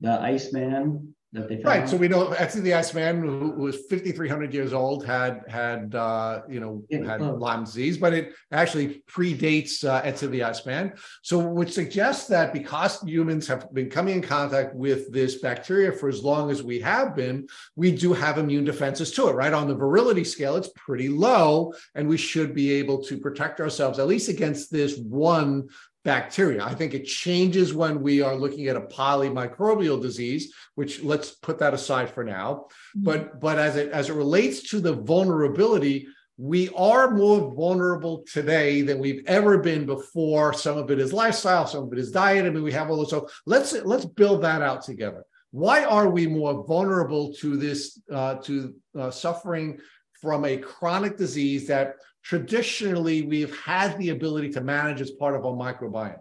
The 0.00 0.20
Iceman 0.20 1.14
that 1.32 1.48
they 1.48 1.56
found. 1.56 1.64
Right. 1.64 1.88
So 1.88 1.96
we 1.96 2.08
know 2.08 2.28
Ötzi 2.28 2.62
the 2.62 2.74
Iceman, 2.74 3.20
who, 3.20 3.52
who 3.52 3.62
was 3.62 3.76
5,300 3.90 4.54
years 4.54 4.72
old, 4.72 5.04
had 5.04 5.42
had 5.48 5.94
uh, 5.94 6.42
you 6.48 6.60
know 6.60 6.84
Yeah, 6.88 7.04
had 7.04 7.22
oh. 7.22 7.34
Lyme 7.34 7.64
disease, 7.64 7.98
but 7.98 8.14
it 8.14 8.32
actually 8.52 9.02
predates 9.10 9.84
uh, 9.84 10.02
Ötzi 10.02 10.30
the 10.30 10.44
Iceman. 10.44 10.92
So 11.22 11.38
which 11.38 11.72
suggests 11.72 12.28
that 12.28 12.52
because 12.52 13.02
humans 13.02 13.46
have 13.48 13.72
been 13.74 13.90
coming 13.90 14.16
in 14.16 14.22
contact 14.22 14.74
with 14.74 15.12
this 15.12 15.36
bacteria 15.36 15.92
for 15.92 16.08
as 16.08 16.22
long 16.22 16.50
as 16.50 16.62
we 16.62 16.80
have 16.80 17.14
been, 17.16 17.46
we 17.74 17.90
do 17.90 18.12
have 18.12 18.38
immune 18.38 18.64
defenses 18.64 19.10
to 19.12 19.28
it. 19.28 19.32
Right 19.32 19.52
on 19.52 19.68
the 19.68 19.74
virility 19.74 20.24
scale, 20.24 20.56
it's 20.56 20.70
pretty 20.76 21.08
low, 21.08 21.72
and 21.94 22.08
we 22.08 22.16
should 22.16 22.54
be 22.54 22.72
able 22.72 23.02
to 23.04 23.18
protect 23.18 23.60
ourselves 23.60 23.98
at 23.98 24.06
least 24.06 24.28
against 24.28 24.70
this 24.70 24.96
one 24.98 25.68
bacteria. 26.06 26.64
I 26.64 26.74
think 26.74 26.94
it 26.94 27.04
changes 27.04 27.74
when 27.74 28.00
we 28.00 28.22
are 28.22 28.36
looking 28.36 28.68
at 28.68 28.76
a 28.76 28.80
polymicrobial 28.80 30.00
disease, 30.00 30.54
which 30.76 31.02
let's 31.02 31.32
put 31.32 31.58
that 31.58 31.74
aside 31.74 32.08
for 32.08 32.24
now. 32.24 32.68
But 32.94 33.40
but 33.40 33.58
as 33.58 33.76
it 33.76 33.90
as 33.90 34.08
it 34.08 34.14
relates 34.14 34.70
to 34.70 34.80
the 34.80 34.94
vulnerability, 34.94 36.06
we 36.38 36.70
are 36.70 37.10
more 37.10 37.52
vulnerable 37.54 38.24
today 38.32 38.82
than 38.82 39.00
we've 39.00 39.24
ever 39.26 39.58
been 39.58 39.84
before. 39.84 40.52
Some 40.52 40.78
of 40.78 40.90
it 40.90 41.00
is 41.00 41.12
lifestyle, 41.12 41.66
some 41.66 41.84
of 41.84 41.92
it 41.92 41.98
is 41.98 42.12
diet. 42.12 42.46
I 42.46 42.50
mean, 42.50 42.62
we 42.62 42.72
have 42.72 42.88
all 42.88 43.00
this. 43.00 43.10
So 43.10 43.28
let's 43.44 43.72
let's 43.72 44.06
build 44.06 44.42
that 44.42 44.62
out 44.62 44.82
together. 44.82 45.24
Why 45.50 45.84
are 45.84 46.08
we 46.08 46.26
more 46.26 46.64
vulnerable 46.66 47.34
to 47.40 47.56
this 47.56 48.00
uh, 48.12 48.34
to 48.46 48.74
uh, 48.98 49.10
suffering 49.10 49.78
from 50.20 50.44
a 50.44 50.56
chronic 50.56 51.16
disease 51.16 51.66
that 51.68 51.96
traditionally 52.22 53.22
we've 53.22 53.56
had 53.58 53.96
the 53.98 54.10
ability 54.10 54.50
to 54.50 54.60
manage 54.60 55.00
as 55.00 55.10
part 55.12 55.34
of 55.34 55.44
our 55.44 55.52
microbiome? 55.52 56.18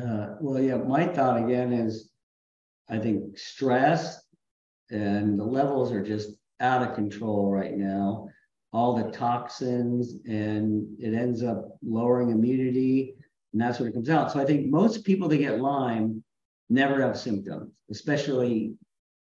Uh, 0.00 0.34
well, 0.40 0.62
yeah, 0.62 0.76
my 0.76 1.06
thought 1.06 1.42
again 1.42 1.72
is, 1.72 2.10
I 2.88 2.98
think 2.98 3.38
stress 3.38 4.22
and 4.90 5.38
the 5.38 5.44
levels 5.44 5.92
are 5.92 6.02
just 6.02 6.30
out 6.60 6.86
of 6.86 6.94
control 6.94 7.50
right 7.50 7.76
now. 7.76 8.28
All 8.72 8.96
the 8.96 9.10
toxins 9.10 10.16
and 10.26 10.86
it 10.98 11.14
ends 11.14 11.42
up 11.42 11.76
lowering 11.82 12.30
immunity 12.30 13.14
and 13.52 13.60
that's 13.60 13.80
what 13.80 13.88
it 13.88 13.94
comes 13.94 14.10
out. 14.10 14.32
So 14.32 14.40
I 14.40 14.44
think 14.44 14.66
most 14.66 15.04
people 15.04 15.28
that 15.28 15.38
get 15.38 15.60
Lyme 15.60 16.22
never 16.68 17.02
have 17.02 17.18
symptoms, 17.18 17.72
especially 17.90 18.74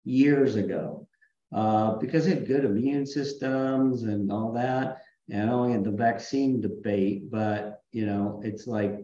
years 0.04 0.54
ago, 0.56 1.06
uh, 1.54 1.94
because 1.96 2.24
they 2.24 2.32
have 2.32 2.48
good 2.48 2.64
immune 2.64 3.06
systems 3.06 4.02
and 4.02 4.30
all 4.30 4.52
that. 4.52 5.02
and 5.30 5.48
only 5.48 5.72
in 5.72 5.82
the 5.82 5.90
vaccine 5.90 6.60
debate, 6.60 7.30
but 7.30 7.80
you 7.92 8.04
know, 8.04 8.42
it's 8.44 8.66
like 8.66 8.98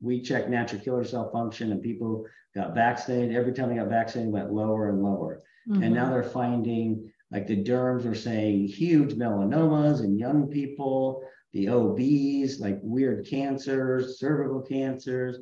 we 0.00 0.22
check 0.22 0.48
natural 0.48 0.80
killer 0.80 1.04
cell 1.04 1.30
function 1.30 1.72
and 1.72 1.82
people 1.82 2.24
got 2.54 2.74
vaccinated. 2.74 3.34
Every 3.34 3.52
time 3.52 3.68
they 3.68 3.76
got 3.76 3.88
vaccinated, 3.88 4.32
went 4.32 4.52
lower 4.52 4.88
and 4.88 5.02
lower. 5.02 5.42
Mm-hmm. 5.68 5.82
And 5.82 5.94
now 5.94 6.04
mm-hmm. 6.04 6.12
they're 6.12 6.22
finding 6.22 7.12
like 7.30 7.46
the 7.46 7.62
derms 7.62 8.10
are 8.10 8.14
saying 8.14 8.68
huge 8.68 9.14
melanomas 9.14 10.02
in 10.02 10.18
young 10.18 10.46
people, 10.46 11.22
the 11.52 11.68
OBs, 11.68 12.60
like 12.60 12.78
weird 12.82 13.26
cancers, 13.26 14.18
cervical 14.18 14.62
cancers. 14.62 15.38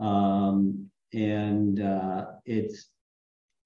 Um, 0.00 0.90
and 1.12 1.80
uh, 1.80 2.26
it's 2.44 2.88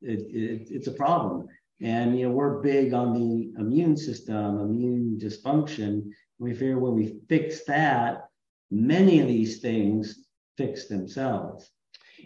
it, 0.02 0.20
it, 0.34 0.68
it's 0.70 0.86
a 0.86 0.92
problem. 0.92 1.48
And 1.82 2.18
you 2.18 2.28
know, 2.28 2.34
we're 2.34 2.60
big 2.60 2.92
on 2.92 3.14
the 3.14 3.52
immune 3.58 3.96
system, 3.96 4.60
immune 4.60 5.18
dysfunction. 5.20 6.10
We 6.38 6.52
figure 6.52 6.78
when 6.78 6.94
we 6.94 7.20
fix 7.28 7.64
that, 7.64 8.28
many 8.70 9.20
of 9.20 9.28
these 9.28 9.60
things 9.60 10.26
fix 10.56 10.88
themselves. 10.88 11.70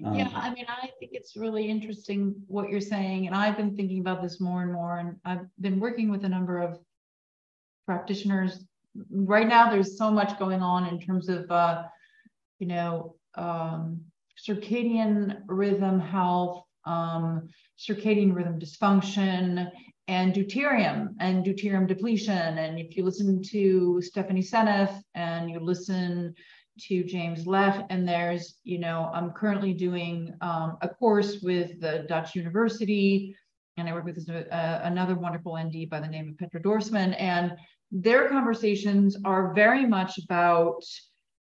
Um, 0.05 0.15
yeah, 0.15 0.29
I 0.35 0.53
mean, 0.53 0.67
I 0.69 0.91
think 0.99 1.13
it's 1.15 1.37
really 1.37 1.69
interesting 1.69 2.35
what 2.49 2.69
you're 2.69 2.81
saying. 2.81 3.27
And 3.27 3.37
I've 3.37 3.57
been 3.57 3.77
thinking 3.77 4.01
about 4.01 4.23
this 4.23 4.41
more 4.41 4.63
and 4.63 4.73
more. 4.73 4.99
And 4.99 5.17
I've 5.25 5.47
been 5.61 5.79
working 5.79 6.11
with 6.11 6.25
a 6.25 6.29
number 6.29 6.59
of 6.59 6.79
practitioners. 7.87 8.65
Right 9.11 9.47
now, 9.47 9.71
there's 9.71 9.97
so 9.97 10.11
much 10.11 10.39
going 10.39 10.63
on 10.63 10.87
in 10.87 11.01
terms 11.01 11.29
of, 11.29 11.51
uh, 11.51 11.85
you 12.59 12.67
know, 12.67 13.17
um, 13.37 14.01
circadian 14.37 15.43
rhythm 15.47 16.01
health, 16.01 16.65
um, 16.87 17.49
circadian 17.79 18.35
rhythm 18.35 18.59
dysfunction, 18.59 19.71
and 20.09 20.35
deuterium 20.35 21.15
and 21.21 21.45
deuterium 21.45 21.87
depletion. 21.87 22.59
And 22.59 22.79
if 22.79 22.97
you 22.97 23.05
listen 23.05 23.43
to 23.43 24.03
Stephanie 24.03 24.43
Seneff 24.43 25.01
and 25.15 25.51
you 25.51 25.61
listen 25.61 26.35
to 26.89 27.05
James 27.05 27.47
Lech, 27.47 27.87
and 27.89 28.07
there's, 28.07 28.57
you 28.65 28.79
know, 28.79 29.11
I'm 29.15 29.31
currently 29.31 29.73
doing 29.73 30.35
um, 30.41 30.77
a 30.83 30.89
course 30.89 31.41
with 31.41 31.81
the 31.81 32.05
Dutch 32.09 32.35
University, 32.35 33.35
and 33.77 33.89
I 33.89 33.93
work 33.93 34.05
with 34.05 34.17
this, 34.17 34.29
uh, 34.29 34.81
another 34.83 35.15
wonderful 35.15 35.57
ND 35.57 35.89
by 35.89 36.01
the 36.01 36.09
name 36.09 36.31
of 36.31 36.39
Petra 36.39 36.61
Dorsman, 36.61 37.15
and 37.15 37.53
their 37.93 38.29
conversations 38.29 39.17
are 39.25 39.55
very 39.55 39.87
much 39.87 40.19
about, 40.19 40.83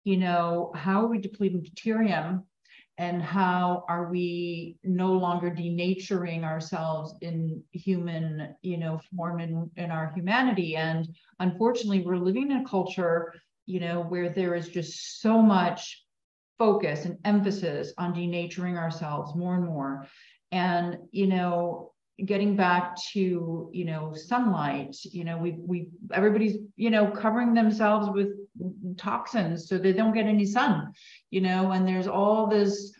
you 0.03 0.17
know, 0.17 0.71
how 0.75 1.03
are 1.03 1.07
we 1.07 1.17
depleting 1.17 1.63
deuterium 1.63 2.43
and 2.97 3.21
how 3.21 3.85
are 3.89 4.09
we 4.09 4.77
no 4.83 5.13
longer 5.13 5.49
denaturing 5.49 6.43
ourselves 6.43 7.15
in 7.21 7.63
human 7.71 8.55
you 8.61 8.77
know 8.77 8.99
form 9.15 9.39
in, 9.39 9.69
in 9.77 9.91
our 9.91 10.11
humanity? 10.15 10.75
And 10.75 11.07
unfortunately 11.39 12.01
we're 12.01 12.17
living 12.17 12.51
in 12.51 12.57
a 12.57 12.69
culture 12.69 13.33
you 13.65 13.79
know 13.79 14.01
where 14.01 14.29
there 14.29 14.55
is 14.55 14.67
just 14.67 15.21
so 15.21 15.41
much 15.41 16.03
focus 16.59 17.05
and 17.05 17.17
emphasis 17.25 17.93
on 17.97 18.13
denaturing 18.13 18.77
ourselves 18.77 19.35
more 19.35 19.55
and 19.55 19.65
more. 19.65 20.07
And 20.51 20.97
you 21.11 21.27
know 21.27 21.93
getting 22.23 22.55
back 22.55 22.95
to 23.11 23.69
you 23.73 23.85
know 23.85 24.13
sunlight 24.13 24.95
you 25.03 25.23
know 25.23 25.37
we 25.37 25.55
we 25.57 25.87
everybody's 26.13 26.57
you 26.75 26.91
know 26.91 27.07
covering 27.09 27.53
themselves 27.55 28.07
with 28.11 28.27
toxins 28.97 29.67
so 29.67 29.77
they 29.77 29.93
don't 29.93 30.13
get 30.13 30.27
any 30.27 30.45
sun 30.45 30.91
you 31.33 31.41
know 31.41 31.71
and 31.71 31.87
there's 31.87 32.07
all 32.07 32.47
this 32.47 32.93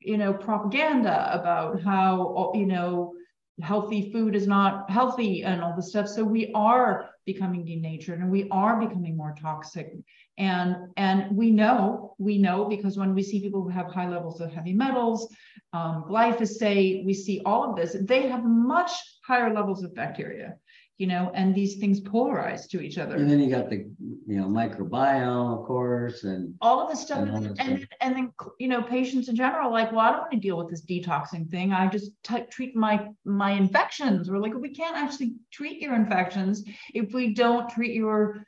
you 0.00 0.18
know 0.18 0.32
propaganda 0.32 1.16
about 1.38 1.80
how 1.82 2.52
you 2.54 2.66
know 2.66 3.14
healthy 3.62 4.10
food 4.12 4.34
is 4.34 4.46
not 4.46 4.90
healthy 4.90 5.44
and 5.44 5.62
all 5.62 5.76
this 5.76 5.90
stuff. 5.90 6.08
So 6.08 6.24
we 6.24 6.50
are 6.54 7.10
becoming 7.24 7.64
denatured 7.64 8.18
and 8.18 8.30
we 8.30 8.48
are 8.50 8.80
becoming 8.80 9.16
more 9.16 9.34
toxic. 9.40 9.92
And 10.38 10.76
and 10.96 11.36
we 11.36 11.50
know 11.50 12.14
we 12.18 12.38
know 12.38 12.64
because 12.64 12.96
when 12.96 13.14
we 13.14 13.22
see 13.22 13.40
people 13.40 13.62
who 13.62 13.68
have 13.68 13.86
high 13.86 14.08
levels 14.08 14.40
of 14.40 14.52
heavy 14.52 14.72
metals 14.72 15.32
um, 15.72 16.04
glyphosate 16.08 17.04
we 17.04 17.14
see 17.14 17.40
all 17.44 17.70
of 17.70 17.76
this 17.76 17.96
they 18.00 18.26
have 18.28 18.44
much 18.44 18.90
higher 19.24 19.54
levels 19.54 19.84
of 19.84 19.94
bacteria 19.94 20.56
you 20.98 21.08
know, 21.08 21.32
and 21.34 21.54
these 21.54 21.76
things 21.76 22.00
polarize 22.00 22.68
to 22.68 22.80
each 22.80 22.98
other. 22.98 23.16
And 23.16 23.28
then 23.28 23.40
you 23.40 23.50
got 23.50 23.68
the, 23.68 23.86
you 24.26 24.36
know, 24.36 24.46
microbiome, 24.46 25.58
of 25.58 25.66
course, 25.66 26.22
and 26.22 26.54
all 26.60 26.80
of 26.80 26.88
this 26.88 27.00
stuff. 27.00 27.18
And, 27.18 27.46
and, 27.46 27.60
and, 27.60 27.88
and 28.00 28.16
then, 28.16 28.32
you 28.60 28.68
know, 28.68 28.82
patients 28.82 29.28
in 29.28 29.34
general, 29.34 29.72
like, 29.72 29.90
well, 29.90 30.00
I 30.00 30.10
don't 30.12 30.20
want 30.20 30.32
to 30.32 30.38
deal 30.38 30.56
with 30.56 30.70
this 30.70 30.84
detoxing 30.84 31.50
thing. 31.50 31.72
I 31.72 31.88
just 31.88 32.12
t- 32.22 32.44
treat 32.50 32.76
my 32.76 33.08
my 33.24 33.50
infections. 33.50 34.30
We're 34.30 34.38
like, 34.38 34.54
we 34.54 34.72
can't 34.72 34.96
actually 34.96 35.34
treat 35.52 35.82
your 35.82 35.94
infections 35.96 36.64
if 36.94 37.12
we 37.12 37.34
don't 37.34 37.68
treat 37.68 37.94
your 37.94 38.46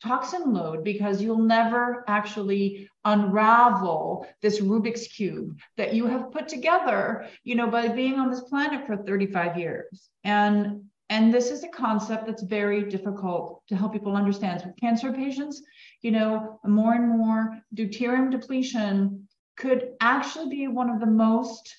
toxin 0.00 0.52
load 0.52 0.84
because 0.84 1.20
you'll 1.20 1.38
never 1.38 2.04
actually 2.06 2.88
unravel 3.04 4.26
this 4.42 4.60
Rubik's 4.60 5.08
cube 5.08 5.58
that 5.76 5.94
you 5.94 6.06
have 6.06 6.30
put 6.30 6.46
together, 6.46 7.26
you 7.42 7.56
know, 7.56 7.68
by 7.68 7.88
being 7.88 8.20
on 8.20 8.30
this 8.30 8.42
planet 8.42 8.86
for 8.86 8.96
35 8.96 9.58
years. 9.58 10.08
And 10.22 10.84
and 11.10 11.32
this 11.32 11.50
is 11.50 11.64
a 11.64 11.68
concept 11.68 12.26
that's 12.26 12.42
very 12.42 12.84
difficult 12.88 13.62
to 13.68 13.76
help 13.76 13.92
people 13.92 14.14
understand. 14.14 14.62
With 14.64 14.76
cancer 14.76 15.12
patients, 15.12 15.62
you 16.02 16.10
know, 16.10 16.60
more 16.64 16.94
and 16.94 17.08
more 17.08 17.58
deuterium 17.74 18.30
depletion 18.30 19.26
could 19.56 19.90
actually 20.00 20.50
be 20.50 20.68
one 20.68 20.90
of 20.90 21.00
the 21.00 21.06
most 21.06 21.74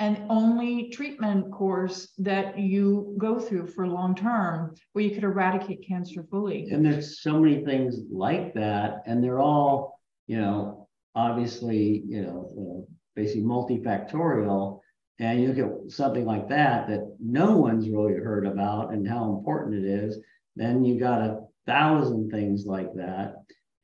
and 0.00 0.22
only 0.28 0.90
treatment 0.90 1.50
course 1.50 2.12
that 2.18 2.56
you 2.58 3.16
go 3.18 3.40
through 3.40 3.66
for 3.66 3.88
long 3.88 4.14
term 4.14 4.74
where 4.92 5.04
you 5.04 5.10
could 5.10 5.24
eradicate 5.24 5.84
cancer 5.86 6.22
fully. 6.30 6.68
And 6.70 6.84
there's 6.84 7.20
so 7.20 7.40
many 7.40 7.64
things 7.64 7.96
like 8.10 8.54
that, 8.54 9.02
and 9.06 9.24
they're 9.24 9.40
all, 9.40 9.98
you 10.28 10.38
know, 10.38 10.88
obviously, 11.16 12.04
you 12.06 12.22
know, 12.22 12.86
uh, 12.86 12.92
basically 13.16 13.42
multifactorial 13.42 14.80
and 15.20 15.42
you 15.42 15.52
look 15.52 15.58
at 15.58 15.90
something 15.90 16.24
like 16.24 16.48
that 16.48 16.88
that 16.88 17.16
no 17.18 17.56
one's 17.56 17.88
really 17.88 18.14
heard 18.14 18.46
about 18.46 18.92
and 18.92 19.08
how 19.08 19.34
important 19.36 19.74
it 19.74 19.84
is, 19.84 20.18
then 20.54 20.84
you 20.84 20.98
got 20.98 21.22
a 21.22 21.40
thousand 21.66 22.30
things 22.30 22.66
like 22.66 22.94
that. 22.94 23.34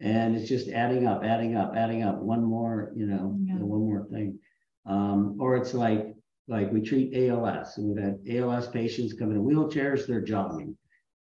And 0.01 0.37
it's 0.37 0.49
just 0.49 0.69
adding 0.69 1.07
up, 1.07 1.25
adding 1.25 1.57
up, 1.57 1.75
adding 1.77 2.03
up. 2.03 2.19
One 2.19 2.43
more, 2.43 2.93
you 2.95 3.07
know, 3.07 3.37
yeah. 3.45 3.55
one 3.55 3.81
more 3.81 4.07
thing. 4.11 4.39
Um, 4.87 5.37
or 5.41 5.57
it's 5.57 5.75
like 5.75 6.15
like 6.47 6.71
we 6.71 6.83
treat 6.83 7.17
ALS, 7.17 7.79
and 7.79 7.89
we've 7.89 8.05
had 8.05 8.19
ALS 8.31 8.69
patients 8.69 9.15
come 9.15 9.31
in 9.31 9.43
wheelchairs, 9.43 10.07
they're 10.07 10.21
jogging. 10.21 10.77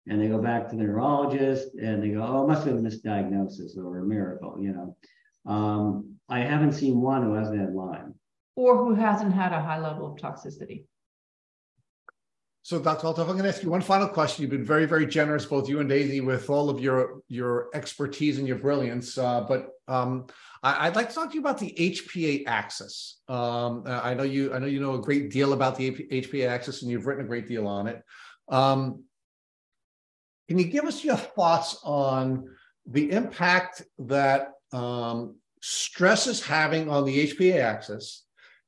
And 0.05 0.19
they 0.21 0.27
go 0.27 0.41
back 0.41 0.69
to 0.69 0.75
the 0.75 0.83
neurologist 0.83 1.75
and 1.75 2.03
they 2.03 2.09
go, 2.09 2.21
oh, 2.21 2.43
it 2.43 2.47
must 2.49 2.65
have 2.65 2.75
been 2.75 2.85
a 2.85 2.89
misdiagnosis 2.89 3.77
or 3.77 3.99
a 3.99 4.05
miracle, 4.05 4.57
you 4.59 4.73
know. 4.73 4.97
Um, 5.49 6.15
I 6.27 6.39
haven't 6.39 6.73
seen 6.73 6.99
one 6.99 7.23
who 7.23 7.35
hasn't 7.35 7.57
had 7.57 7.73
Lyme 7.73 8.13
or 8.55 8.77
who 8.77 8.95
hasn't 8.95 9.33
had 9.33 9.51
a 9.51 9.61
high 9.61 9.79
level 9.79 10.11
of 10.11 10.17
toxicity. 10.19 10.85
So, 12.65 12.79
Dr. 12.79 13.07
Holtorf, 13.07 13.27
I'm 13.27 13.33
going 13.33 13.43
to 13.43 13.49
ask 13.49 13.61
you 13.61 13.69
one 13.69 13.81
final 13.81 14.07
question. 14.07 14.41
You've 14.41 14.51
been 14.51 14.63
very, 14.63 14.85
very 14.85 15.05
generous, 15.05 15.45
both 15.45 15.67
you 15.67 15.81
and 15.81 15.89
Daisy, 15.89 16.21
with 16.21 16.49
all 16.49 16.69
of 16.69 16.79
your 16.79 17.21
your 17.27 17.67
expertise 17.73 18.37
and 18.37 18.47
your 18.47 18.57
brilliance. 18.57 19.17
Uh, 19.17 19.41
but 19.41 19.71
um, 19.89 20.27
I, 20.63 20.87
would 20.87 20.95
like 20.95 21.09
to 21.09 21.15
talk 21.15 21.29
to 21.29 21.33
you 21.35 21.41
about 21.41 21.57
the 21.57 21.75
HPA 21.77 22.43
axis. 22.47 23.19
Um, 23.27 23.83
I 23.85 24.13
know 24.13 24.23
you, 24.23 24.53
I 24.53 24.59
know 24.59 24.67
you 24.67 24.79
know 24.79 24.93
a 24.93 25.01
great 25.01 25.29
deal 25.29 25.51
about 25.51 25.75
the 25.75 25.91
HPA 25.91 26.47
axis, 26.47 26.81
and 26.81 26.89
you've 26.89 27.05
written 27.05 27.25
a 27.25 27.27
great 27.27 27.49
deal 27.49 27.67
on 27.67 27.87
it. 27.87 28.01
Um, 28.47 29.03
can 30.47 30.57
you 30.57 30.65
give 30.65 30.85
us 30.85 31.03
your 31.03 31.17
thoughts 31.17 31.81
on 31.83 32.47
the 32.85 33.11
impact 33.11 33.83
that 33.99 34.51
um, 34.71 35.35
stress 35.61 36.27
is 36.27 36.41
having 36.41 36.89
on 36.89 37.03
the 37.03 37.27
HPA 37.27 37.59
axis? 37.59 38.23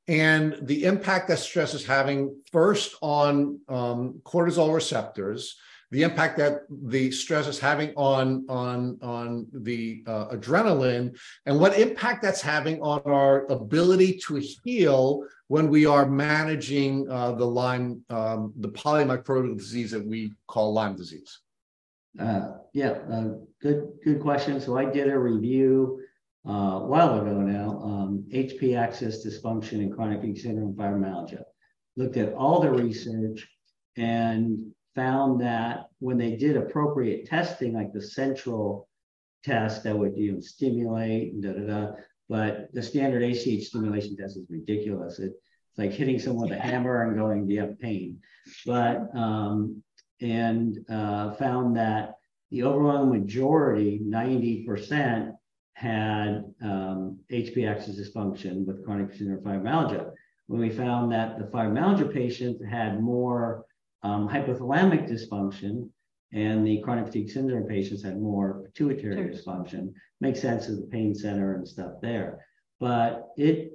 And 0.08 0.56
the 0.62 0.84
impact 0.84 1.28
that 1.28 1.38
stress 1.38 1.74
is 1.74 1.84
having 1.84 2.36
first 2.52 2.96
on 3.00 3.58
um, 3.68 4.20
cortisol 4.24 4.72
receptors 4.74 5.56
the 5.90 6.02
impact 6.02 6.36
that 6.36 6.62
the 6.68 7.10
stress 7.10 7.46
is 7.46 7.58
having 7.58 7.92
on 7.96 8.44
on 8.48 8.98
on 9.02 9.46
the 9.52 10.02
uh, 10.06 10.28
adrenaline 10.28 11.16
and 11.46 11.58
what 11.58 11.78
impact 11.78 12.22
that's 12.22 12.40
having 12.40 12.80
on 12.82 13.00
our 13.06 13.46
ability 13.46 14.18
to 14.26 14.42
heal 14.64 15.22
when 15.48 15.68
we 15.68 15.86
are 15.86 16.06
managing 16.06 17.08
uh, 17.08 17.32
the 17.32 17.44
lyme 17.44 18.02
um, 18.10 18.52
the 18.58 18.68
polymicrobial 18.68 19.56
disease 19.56 19.92
that 19.92 20.04
we 20.04 20.32
call 20.48 20.72
lyme 20.72 20.96
disease. 20.96 21.40
Uh, 22.18 22.52
yeah 22.72 22.98
uh, 23.12 23.28
good 23.62 23.88
good 24.04 24.20
question. 24.20 24.60
So 24.60 24.76
i 24.76 24.84
did 24.84 25.08
a 25.08 25.18
review 25.18 26.00
uh, 26.48 26.80
a 26.80 26.86
while 26.86 27.18
ago 27.20 27.40
now, 27.40 27.80
um, 27.82 28.24
HP 28.32 28.76
axis 28.76 29.26
dysfunction 29.26 29.80
and 29.80 29.94
chronic 29.94 30.36
syndrome 30.36 30.74
fibromyalgia. 30.74 31.42
Looked 31.96 32.16
at 32.16 32.34
all 32.34 32.60
the 32.60 32.70
research 32.70 33.48
and 33.96 34.72
found 34.94 35.40
that 35.40 35.86
when 35.98 36.18
they 36.18 36.36
did 36.36 36.56
appropriate 36.56 37.26
testing, 37.26 37.72
like 37.72 37.92
the 37.92 38.02
central 38.02 38.88
test 39.44 39.84
that 39.84 39.98
would 39.98 40.16
you 40.16 40.32
know, 40.32 40.40
stimulate 40.40 41.32
and 41.32 41.42
da 41.42 41.52
da 41.52 41.66
da, 41.66 41.92
but 42.28 42.72
the 42.72 42.82
standard 42.82 43.22
ACTH 43.22 43.64
stimulation 43.64 44.16
test 44.16 44.36
is 44.36 44.46
ridiculous. 44.48 45.18
It, 45.18 45.32
it's 45.70 45.78
like 45.78 45.92
hitting 45.92 46.18
someone 46.18 46.48
with 46.48 46.58
a 46.58 46.60
hammer 46.60 47.04
and 47.04 47.16
going, 47.16 47.46
"Do 47.46 47.54
you 47.54 47.60
have 47.60 47.78
pain?" 47.78 48.20
But 48.64 49.14
um, 49.14 49.82
and 50.20 50.78
uh, 50.88 51.32
found 51.34 51.76
that 51.76 52.14
the 52.50 52.62
overwhelming 52.62 53.20
majority, 53.20 54.00
90%, 54.04 55.35
had 55.76 56.42
um, 56.62 57.18
HP 57.30 57.70
axis 57.70 58.00
dysfunction 58.00 58.64
with 58.64 58.82
chronic 58.82 59.08
fatigue 59.08 59.28
syndrome 59.28 59.44
fibromyalgia. 59.44 60.10
When 60.46 60.58
we 60.58 60.70
found 60.70 61.12
that 61.12 61.38
the 61.38 61.44
fibromyalgia 61.44 62.10
patients 62.14 62.64
had 62.64 63.02
more 63.02 63.66
um, 64.02 64.26
hypothalamic 64.26 65.06
dysfunction 65.06 65.90
and 66.32 66.66
the 66.66 66.80
chronic 66.80 67.04
fatigue 67.04 67.28
syndrome 67.28 67.68
patients 67.68 68.02
had 68.02 68.18
more 68.18 68.62
pituitary 68.64 69.16
sure. 69.16 69.26
dysfunction. 69.28 69.92
Makes 70.22 70.40
sense 70.40 70.66
of 70.68 70.76
the 70.76 70.86
pain 70.86 71.14
center 71.14 71.56
and 71.56 71.68
stuff 71.68 71.92
there. 72.00 72.46
But 72.80 73.28
it 73.36 73.72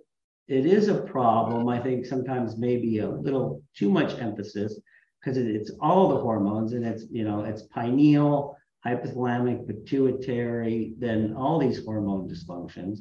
it 0.48 0.65
is 0.65 0.88
a 0.88 1.02
problem. 1.02 1.69
I 1.69 1.80
think 1.80 2.07
sometimes 2.07 2.57
maybe 2.57 2.98
a 2.98 3.10
little 3.10 3.61
too 3.76 3.91
much 3.91 4.18
emphasis 4.18 4.80
because 5.19 5.38
it, 5.38 5.45
it's 5.45 5.72
all 5.80 6.10
the 6.10 6.18
hormones 6.18 6.73
and 6.73 6.84
it's 6.84 7.06
you 7.11 7.23
know 7.23 7.44
it's 7.44 7.61
pineal, 7.61 8.57
hypothalamic, 8.85 9.67
pituitary, 9.67 10.93
then 10.97 11.35
all 11.37 11.59
these 11.59 11.83
hormone 11.85 12.27
dysfunctions, 12.27 12.99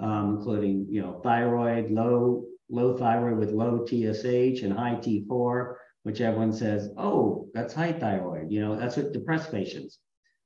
um, 0.00 0.36
including 0.36 0.86
you 0.88 1.02
know 1.02 1.20
thyroid, 1.22 1.90
low 1.90 2.44
low 2.70 2.96
thyroid 2.96 3.38
with 3.38 3.50
low 3.50 3.84
TSH 3.84 4.62
and 4.62 4.72
high 4.72 4.96
T4, 4.96 5.74
which 6.02 6.20
everyone 6.20 6.52
says, 6.52 6.90
oh, 6.96 7.48
that's 7.54 7.74
high 7.74 7.92
thyroid. 7.92 8.50
You 8.50 8.60
know, 8.60 8.76
that's 8.76 8.96
what 8.96 9.12
depressed 9.12 9.50
patients 9.50 9.98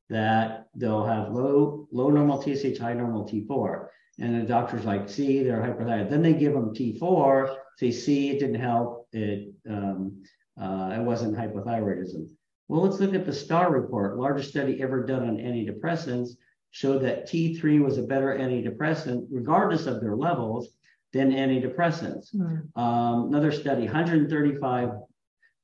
that 0.09 0.67
they'll 0.75 1.05
have 1.05 1.33
low 1.33 1.89
low 1.91 2.11
normal 2.11 2.41
TSH, 2.41 2.79
high 2.79 2.95
normal 2.95 3.27
T4. 3.29 3.87
And 4.19 4.41
the 4.41 4.47
doctor's 4.47 4.85
like, 4.85 5.09
see, 5.09 5.43
they're 5.43 5.63
hyperthyroid. 5.63 6.11
Then 6.11 6.23
they 6.23 6.35
give 6.35 6.53
them 6.53 6.75
T4, 6.75 7.57
say, 7.79 7.91
see, 7.91 8.31
it 8.31 8.41
didn't 8.41 8.61
help. 8.61 9.09
It 9.13 9.53
um, 9.69 10.23
uh, 10.61 10.91
it 10.99 11.03
wasn't 11.03 11.37
hypothyroidism. 11.37 12.29
Well, 12.69 12.83
let's 12.83 13.01
look 13.01 13.15
at 13.15 13.27
the 13.27 13.33
STAR 13.33 13.71
report. 13.71 14.17
Largest 14.17 14.51
study 14.51 14.83
ever 14.83 15.05
done 15.05 15.29
on 15.29 15.37
antidepressants 15.37 16.31
showed 16.71 17.03
that 17.03 17.29
T3 17.29 17.83
was 17.83 17.99
a 17.99 18.03
better 18.03 18.37
antidepressant, 18.39 19.27
regardless 19.31 19.87
of 19.87 20.01
their 20.01 20.17
levels, 20.17 20.71
than 21.13 21.31
antidepressants. 21.31 22.35
Mm. 22.35 22.77
Um, 22.77 23.27
another 23.27 23.53
study 23.53 23.85
135 23.85 24.91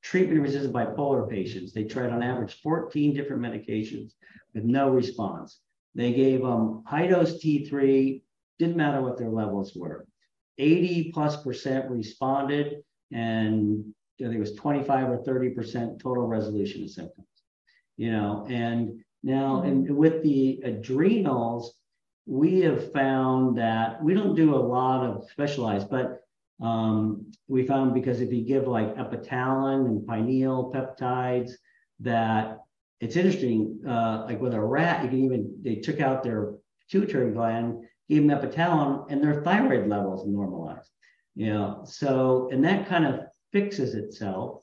treatment 0.02 0.40
resistant 0.40 0.74
bipolar 0.74 1.28
patients. 1.28 1.72
They 1.72 1.84
tried 1.84 2.10
on 2.10 2.22
average 2.22 2.60
14 2.62 3.14
different 3.14 3.42
medications 3.42 4.12
with 4.54 4.64
no 4.64 4.90
response. 4.90 5.60
They 5.94 6.12
gave 6.12 6.42
them 6.42 6.82
high 6.86 7.06
dose 7.06 7.42
T3, 7.42 8.22
didn't 8.58 8.76
matter 8.76 9.00
what 9.00 9.18
their 9.18 9.30
levels 9.30 9.74
were. 9.74 10.06
80 10.58 11.12
plus 11.12 11.42
percent 11.42 11.90
responded, 11.90 12.82
and 13.12 13.94
I 14.20 14.24
think 14.24 14.36
it 14.36 14.40
was 14.40 14.54
25 14.54 15.10
or 15.10 15.18
30 15.18 15.50
percent 15.50 15.98
total 16.00 16.26
resolution 16.26 16.82
of 16.82 16.90
symptoms. 16.90 17.26
You 17.96 18.12
know, 18.12 18.46
and 18.48 19.00
now 19.22 19.62
and 19.62 19.84
mm-hmm. 19.84 19.96
with 19.96 20.22
the 20.22 20.60
adrenals, 20.64 21.74
we 22.26 22.60
have 22.60 22.92
found 22.92 23.58
that 23.58 24.02
we 24.02 24.14
don't 24.14 24.34
do 24.34 24.54
a 24.54 24.56
lot 24.56 25.04
of 25.04 25.28
specialized, 25.30 25.88
but 25.88 26.20
um, 26.60 27.30
we 27.46 27.66
found 27.66 27.94
because 27.94 28.20
if 28.20 28.32
you 28.32 28.42
give 28.44 28.66
like 28.66 28.96
epitalon 28.96 29.86
and 29.86 30.06
pineal 30.06 30.72
peptides, 30.72 31.52
that 32.00 32.58
it's 33.00 33.16
interesting. 33.16 33.80
Uh, 33.86 34.24
like 34.26 34.40
with 34.40 34.54
a 34.54 34.60
rat, 34.60 35.04
you 35.04 35.08
can 35.08 35.24
even 35.24 35.56
they 35.62 35.76
took 35.76 36.00
out 36.00 36.22
their 36.22 36.54
pituitary 36.90 37.32
gland, 37.32 37.84
gave 38.08 38.26
them 38.26 38.36
epitalon, 38.36 39.06
and 39.10 39.22
their 39.22 39.42
thyroid 39.42 39.88
levels 39.88 40.26
normalized. 40.26 40.90
You 41.34 41.52
know, 41.52 41.82
so 41.84 42.48
and 42.52 42.64
that 42.64 42.88
kind 42.88 43.06
of 43.06 43.20
fixes 43.52 43.94
itself. 43.94 44.62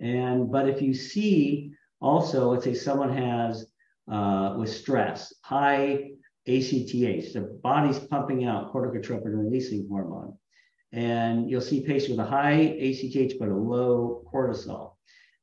And 0.00 0.50
but 0.50 0.68
if 0.68 0.80
you 0.80 0.94
see 0.94 1.72
also, 2.00 2.50
let's 2.50 2.64
say 2.64 2.74
someone 2.74 3.16
has 3.16 3.66
uh, 4.10 4.54
with 4.58 4.70
stress, 4.70 5.34
high 5.42 6.10
ACTH, 6.46 7.32
the 7.32 7.58
body's 7.62 7.98
pumping 7.98 8.44
out 8.44 8.72
corticotropin 8.72 9.36
releasing 9.36 9.86
hormone. 9.88 10.36
And 10.92 11.50
you'll 11.50 11.60
see 11.60 11.82
patients 11.82 12.10
with 12.16 12.26
a 12.26 12.30
high 12.30 12.76
ACTH 12.78 13.38
but 13.38 13.48
a 13.48 13.54
low 13.54 14.22
cortisol. 14.32 14.92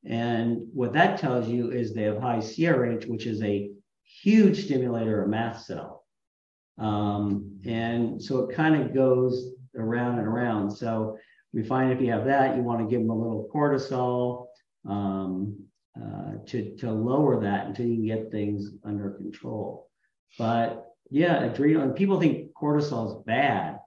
And 0.04 0.66
what 0.72 0.92
that 0.94 1.18
tells 1.18 1.48
you 1.48 1.70
is 1.70 1.92
they 1.92 2.02
have 2.02 2.18
high 2.18 2.38
CRH, 2.38 3.08
which 3.08 3.26
is 3.26 3.42
a 3.42 3.70
huge 4.02 4.64
stimulator 4.64 5.22
of 5.22 5.28
mast 5.28 5.66
cell. 5.66 6.04
Um, 6.78 7.60
and 7.64 8.22
so 8.22 8.40
it 8.40 8.54
kind 8.54 8.80
of 8.80 8.94
goes 8.94 9.52
around 9.76 10.18
and 10.18 10.26
around. 10.26 10.70
So 10.70 11.18
we 11.56 11.62
find 11.62 11.90
if 11.90 12.02
you 12.02 12.12
have 12.12 12.26
that, 12.26 12.54
you 12.54 12.62
want 12.62 12.80
to 12.80 12.86
give 12.86 13.00
them 13.00 13.08
a 13.08 13.16
little 13.16 13.48
cortisol 13.50 14.48
um, 14.86 15.58
uh, 15.98 16.32
to, 16.44 16.76
to 16.76 16.92
lower 16.92 17.40
that 17.40 17.66
until 17.66 17.86
you 17.86 17.94
can 17.94 18.06
get 18.06 18.30
things 18.30 18.72
under 18.84 19.12
control. 19.12 19.88
But 20.38 20.84
yeah, 21.10 21.44
adrenal, 21.44 21.82
and 21.82 21.96
people 21.96 22.20
think 22.20 22.52
cortisol 22.52 23.06
is 23.08 23.24
bad, 23.24 23.78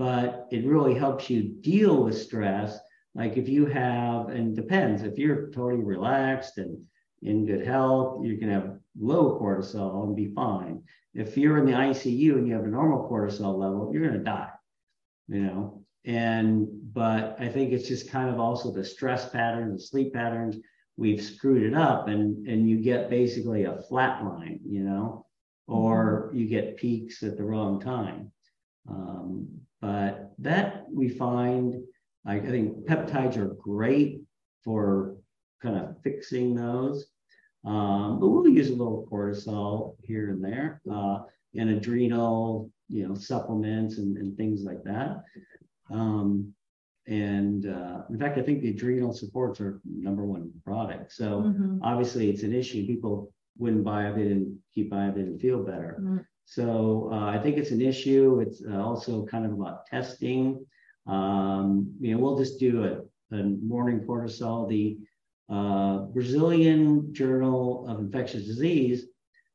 but 0.00 0.48
it 0.50 0.66
really 0.66 0.94
helps 0.94 1.30
you 1.30 1.44
deal 1.44 2.02
with 2.02 2.20
stress. 2.20 2.76
Like 3.14 3.36
if 3.36 3.48
you 3.48 3.66
have, 3.66 4.30
and 4.30 4.56
depends, 4.56 5.04
if 5.04 5.16
you're 5.16 5.48
totally 5.52 5.84
relaxed 5.84 6.58
and 6.58 6.76
in 7.22 7.46
good 7.46 7.64
health, 7.64 8.24
you 8.24 8.36
can 8.36 8.50
have 8.50 8.78
low 8.98 9.38
cortisol 9.40 10.02
and 10.02 10.16
be 10.16 10.34
fine. 10.34 10.82
If 11.14 11.36
you're 11.36 11.58
in 11.58 11.66
the 11.66 11.72
ICU 11.72 12.32
and 12.32 12.48
you 12.48 12.54
have 12.54 12.64
a 12.64 12.66
normal 12.66 13.08
cortisol 13.08 13.56
level, 13.56 13.90
you're 13.92 14.08
going 14.08 14.18
to 14.18 14.24
die, 14.24 14.50
you 15.28 15.42
know. 15.42 15.84
And 16.04 16.81
but 16.92 17.36
I 17.38 17.48
think 17.48 17.72
it's 17.72 17.88
just 17.88 18.10
kind 18.10 18.28
of 18.28 18.38
also 18.38 18.72
the 18.72 18.84
stress 18.84 19.28
patterns, 19.30 19.80
the 19.80 19.86
sleep 19.86 20.14
patterns. 20.14 20.56
We've 20.96 21.22
screwed 21.22 21.62
it 21.62 21.74
up, 21.74 22.08
and 22.08 22.46
and 22.46 22.68
you 22.68 22.78
get 22.80 23.10
basically 23.10 23.64
a 23.64 23.80
flat 23.88 24.24
line, 24.24 24.60
you 24.64 24.82
know 24.82 25.26
or 25.66 26.30
you 26.34 26.46
get 26.46 26.76
peaks 26.76 27.22
at 27.22 27.36
the 27.36 27.44
wrong 27.44 27.80
time. 27.80 28.30
Um, 28.88 29.48
but 29.80 30.32
that 30.38 30.84
we 30.92 31.08
find, 31.08 31.82
I, 32.26 32.36
I, 32.36 32.40
think 32.40 32.84
peptides 32.86 33.36
are 33.36 33.56
great 33.60 34.20
for 34.64 35.16
kind 35.62 35.76
of 35.76 35.96
fixing 36.02 36.54
those. 36.54 37.06
Um, 37.64 38.18
but 38.18 38.28
we'll 38.28 38.48
use 38.48 38.70
a 38.70 38.74
little 38.74 39.06
cortisol 39.10 39.94
here 40.02 40.30
and 40.30 40.44
there, 40.44 40.82
uh, 40.92 41.20
and 41.54 41.70
adrenal, 41.70 42.70
you 42.88 43.06
know, 43.06 43.14
supplements 43.14 43.98
and, 43.98 44.16
and 44.16 44.36
things 44.36 44.64
like 44.64 44.82
that. 44.82 45.22
Um, 45.90 46.52
and 47.06 47.66
uh, 47.66 48.02
in 48.10 48.18
fact, 48.18 48.38
I 48.38 48.42
think 48.42 48.62
the 48.62 48.70
adrenal 48.70 49.12
supports 49.12 49.60
are 49.60 49.80
number 49.84 50.24
one 50.24 50.52
product. 50.64 51.12
So 51.12 51.42
mm-hmm. 51.42 51.78
obviously, 51.82 52.30
it's 52.30 52.42
an 52.44 52.54
issue. 52.54 52.86
People 52.86 53.32
wouldn't 53.58 53.84
buy 53.84 54.08
if 54.08 54.16
they 54.16 54.22
didn't 54.22 54.58
keep 54.74 54.90
buying 54.90 55.14
they 55.14 55.22
didn't 55.22 55.40
feel 55.40 55.62
better. 55.62 55.98
Mm-hmm. 56.00 56.18
So 56.44 57.10
uh, 57.12 57.26
I 57.26 57.38
think 57.38 57.56
it's 57.56 57.70
an 57.70 57.82
issue. 57.82 58.40
It's 58.40 58.62
uh, 58.68 58.82
also 58.82 59.24
kind 59.26 59.44
of 59.44 59.52
about 59.52 59.86
testing. 59.86 60.64
Um, 61.06 61.92
you 62.00 62.14
know, 62.14 62.20
we'll 62.20 62.38
just 62.38 62.60
do 62.60 62.84
a, 62.84 63.36
a 63.36 63.42
morning 63.42 64.00
cortisol. 64.00 64.68
The 64.68 64.98
uh, 65.52 66.06
Brazilian 66.06 67.12
Journal 67.12 67.86
of 67.88 67.98
Infectious 67.98 68.46
Disease 68.46 69.06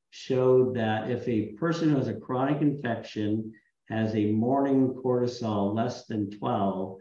showed 0.10 0.76
that 0.76 1.10
if 1.10 1.28
a 1.28 1.54
person 1.54 1.90
who 1.90 1.98
has 1.98 2.08
a 2.08 2.16
chronic 2.16 2.62
infection 2.62 3.54
has 3.90 4.16
a 4.16 4.32
morning 4.32 4.94
cortisol 4.94 5.74
less 5.74 6.06
than 6.06 6.30
12, 6.32 6.98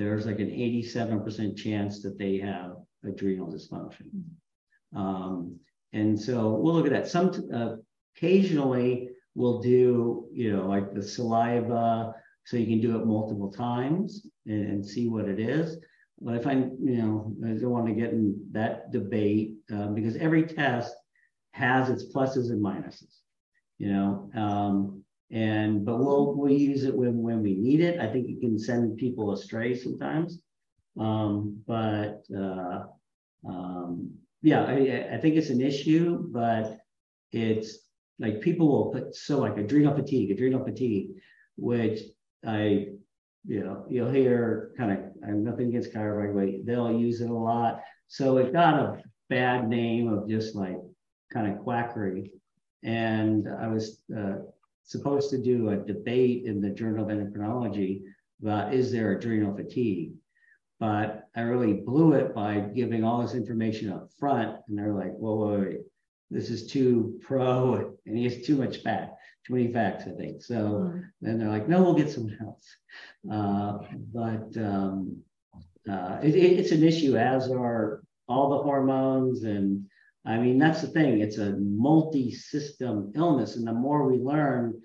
there's 0.00 0.24
like 0.24 0.38
an 0.38 0.50
87% 0.50 1.56
chance 1.56 2.02
that 2.02 2.18
they 2.18 2.38
have 2.38 2.76
adrenal 3.04 3.52
dysfunction. 3.52 4.08
Um, 4.96 5.58
and 5.92 6.18
so 6.18 6.54
we'll 6.54 6.74
look 6.74 6.86
at 6.86 6.92
that. 6.92 7.06
Some 7.06 7.32
uh, 7.54 7.76
occasionally 8.16 9.10
we'll 9.34 9.60
do, 9.60 10.26
you 10.32 10.56
know, 10.56 10.66
like 10.66 10.94
the 10.94 11.02
saliva, 11.02 12.14
so 12.44 12.56
you 12.56 12.66
can 12.66 12.80
do 12.80 12.96
it 12.96 13.04
multiple 13.04 13.52
times 13.52 14.26
and, 14.46 14.66
and 14.70 14.86
see 14.86 15.06
what 15.06 15.28
it 15.28 15.38
is. 15.38 15.76
But 16.18 16.34
I 16.34 16.38
find, 16.38 16.72
you 16.82 16.96
know, 16.96 17.34
I 17.44 17.48
don't 17.48 17.70
want 17.70 17.86
to 17.86 17.94
get 17.94 18.10
in 18.10 18.38
that 18.52 18.92
debate 18.92 19.56
uh, 19.72 19.88
because 19.88 20.16
every 20.16 20.44
test 20.44 20.94
has 21.52 21.90
its 21.90 22.10
pluses 22.10 22.50
and 22.50 22.64
minuses, 22.64 23.18
you 23.78 23.92
know. 23.92 24.30
Um, 24.34 24.99
and 25.30 25.84
but 25.84 25.98
we'll 25.98 26.34
we'll 26.34 26.52
use 26.52 26.84
it 26.84 26.94
when 26.94 27.22
when 27.22 27.42
we 27.42 27.54
need 27.54 27.80
it. 27.80 28.00
I 28.00 28.06
think 28.06 28.28
it 28.28 28.40
can 28.40 28.58
send 28.58 28.98
people 28.98 29.32
astray 29.32 29.74
sometimes. 29.74 30.40
Um, 30.98 31.62
but 31.66 32.24
uh, 32.36 32.84
um, 33.46 34.10
yeah, 34.42 34.64
I, 34.64 35.14
I 35.14 35.18
think 35.18 35.36
it's 35.36 35.50
an 35.50 35.60
issue, 35.60 36.26
but 36.30 36.78
it's 37.32 37.78
like 38.18 38.40
people 38.40 38.68
will 38.68 38.90
put 38.92 39.14
so 39.14 39.38
like 39.38 39.56
adrenal 39.56 39.94
fatigue, 39.94 40.30
adrenal 40.30 40.64
fatigue, 40.64 41.10
which 41.56 42.00
I, 42.46 42.88
you 43.46 43.64
know, 43.64 43.86
you'll 43.88 44.10
hear 44.10 44.72
kind 44.76 44.92
of, 44.92 44.98
I'm 45.26 45.44
nothing 45.44 45.68
against 45.68 45.92
chiropractic, 45.92 46.64
they'll 46.66 46.92
use 46.92 47.20
it 47.20 47.30
a 47.30 47.34
lot. 47.34 47.80
So 48.08 48.38
it 48.38 48.52
got 48.52 48.74
a 48.74 49.02
bad 49.28 49.68
name 49.68 50.12
of 50.12 50.28
just 50.28 50.54
like 50.54 50.76
kind 51.32 51.50
of 51.50 51.62
quackery. 51.62 52.32
And 52.82 53.48
I 53.48 53.68
was 53.68 54.02
uh, 54.14 54.36
supposed 54.84 55.30
to 55.30 55.38
do 55.38 55.70
a 55.70 55.76
debate 55.76 56.44
in 56.46 56.60
the 56.60 56.70
Journal 56.70 57.04
of 57.04 57.10
Endocrinology 57.10 58.02
about 58.42 58.74
is 58.74 58.90
there 58.90 59.12
adrenal 59.12 59.54
fatigue? 59.54 60.12
but 60.80 61.28
I 61.36 61.42
really 61.42 61.74
blew 61.74 62.14
it 62.14 62.34
by 62.34 62.58
giving 62.58 63.04
all 63.04 63.20
this 63.20 63.34
information 63.34 63.92
up 63.92 64.10
front. 64.18 64.56
And 64.66 64.78
they're 64.78 64.94
like, 64.94 65.12
whoa, 65.12 65.46
wait, 65.46 65.60
wait. 65.60 65.80
this 66.30 66.50
is 66.50 66.66
too 66.66 67.20
pro 67.22 67.94
and 68.06 68.16
he 68.16 68.24
has 68.24 68.44
too 68.46 68.56
much 68.56 68.78
fat, 68.78 69.18
too 69.46 69.54
many 69.54 69.70
facts, 69.70 70.04
I 70.06 70.12
think. 70.12 70.42
So 70.42 70.54
mm. 70.54 71.04
then 71.20 71.38
they're 71.38 71.50
like, 71.50 71.68
no, 71.68 71.82
we'll 71.82 71.94
get 71.94 72.10
someone 72.10 72.38
else. 72.40 72.66
Uh, 73.30 73.78
but 74.12 74.56
um, 74.56 75.18
uh, 75.88 76.18
it, 76.22 76.34
it's 76.34 76.72
an 76.72 76.82
issue, 76.82 77.16
as 77.16 77.50
are 77.50 78.02
all 78.26 78.48
the 78.48 78.62
hormones. 78.62 79.44
And 79.44 79.84
I 80.24 80.36
mean, 80.38 80.58
that's 80.58 80.82
the 80.82 80.88
thing, 80.88 81.20
it's 81.20 81.38
a 81.38 81.52
multi 81.52 82.32
system 82.32 83.12
illness. 83.14 83.56
And 83.56 83.66
the 83.66 83.72
more 83.72 84.06
we 84.06 84.18
learn, 84.18 84.80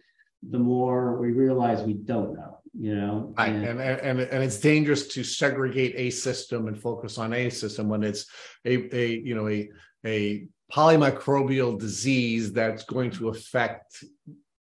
the 0.49 0.60
more 0.60 1.20
we 1.20 1.32
realize 1.32 1.84
we 1.84 1.94
don't 1.94 2.36
know 2.36 2.56
you 2.78 2.94
know 2.95 3.34
right. 3.38 3.53
and, 3.53 3.80
and 3.80 4.20
and 4.20 4.44
it's 4.44 4.60
dangerous 4.60 5.07
to 5.07 5.24
segregate 5.24 5.94
a 5.95 6.10
system 6.10 6.68
and 6.68 6.78
focus 6.78 7.18
on 7.18 7.34
a 7.34 7.49
system 7.49 7.88
when 7.88 8.03
it's 8.03 8.28
a, 8.66 8.94
a 8.95 9.16
you 9.20 9.34
know 9.34 9.48
a 9.48 9.70
a 10.06 10.48
polymicrobial 10.72 11.80
disease 11.80 12.52
that's 12.52 12.84
going 12.84 13.12
to 13.12 13.30
affect 13.30 14.03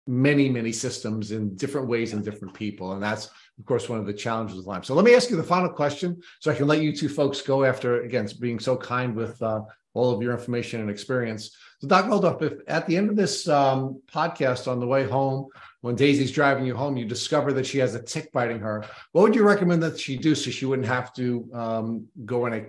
many 0.07 0.49
many 0.49 0.71
systems 0.73 1.31
in 1.31 1.55
different 1.55 1.87
ways 1.87 2.11
in 2.11 2.21
different 2.21 2.53
people 2.53 2.93
and 2.93 3.01
that's 3.01 3.27
of 3.59 3.65
course 3.65 3.87
one 3.87 3.99
of 3.99 4.05
the 4.05 4.13
challenges 4.13 4.57
of 4.57 4.65
lyme 4.65 4.83
so 4.83 4.93
let 4.93 5.05
me 5.05 5.15
ask 5.15 5.29
you 5.29 5.37
the 5.37 5.43
final 5.43 5.69
question 5.69 6.19
so 6.41 6.51
i 6.51 6.55
can 6.55 6.67
let 6.67 6.81
you 6.81 6.93
two 6.93 7.07
folks 7.07 7.41
go 7.41 7.63
after 7.63 8.01
again 8.01 8.27
being 8.39 8.59
so 8.59 8.75
kind 8.75 9.15
with 9.15 9.41
uh, 9.41 9.61
all 9.93 10.11
of 10.11 10.21
your 10.21 10.31
information 10.31 10.81
and 10.81 10.89
experience 10.89 11.55
so 11.79 11.87
dr 11.87 12.09
Holtorf 12.09 12.41
if 12.41 12.53
at 12.67 12.87
the 12.87 12.97
end 12.97 13.09
of 13.09 13.15
this 13.15 13.47
um, 13.47 14.01
podcast 14.11 14.67
on 14.71 14.79
the 14.79 14.87
way 14.87 15.07
home 15.07 15.49
when 15.81 15.95
Daisy's 15.95 16.31
driving 16.31 16.65
you 16.65 16.75
home, 16.75 16.95
you 16.95 17.05
discover 17.05 17.51
that 17.53 17.65
she 17.65 17.79
has 17.79 17.95
a 17.95 18.01
tick 18.01 18.31
biting 18.31 18.59
her. 18.59 18.85
What 19.11 19.23
would 19.23 19.35
you 19.35 19.43
recommend 19.43 19.81
that 19.83 19.99
she 19.99 20.15
do 20.15 20.35
so 20.35 20.51
she 20.51 20.65
wouldn't 20.65 20.87
have 20.87 21.11
to 21.15 21.49
um, 21.53 22.07
go 22.23 22.45
on 22.45 22.53
a 22.53 22.65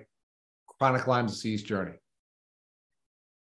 chronic 0.66 1.06
Lyme 1.06 1.26
disease 1.26 1.62
journey? 1.62 1.92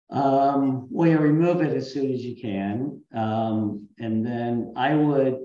Um, 0.09 0.87
well, 0.91 1.09
you 1.09 1.17
remove 1.17 1.61
it 1.61 1.75
as 1.75 1.93
soon 1.93 2.11
as 2.11 2.21
you 2.21 2.35
can. 2.35 3.01
Um, 3.15 3.87
and 3.99 4.25
then 4.25 4.73
I 4.75 4.95
would 4.95 5.39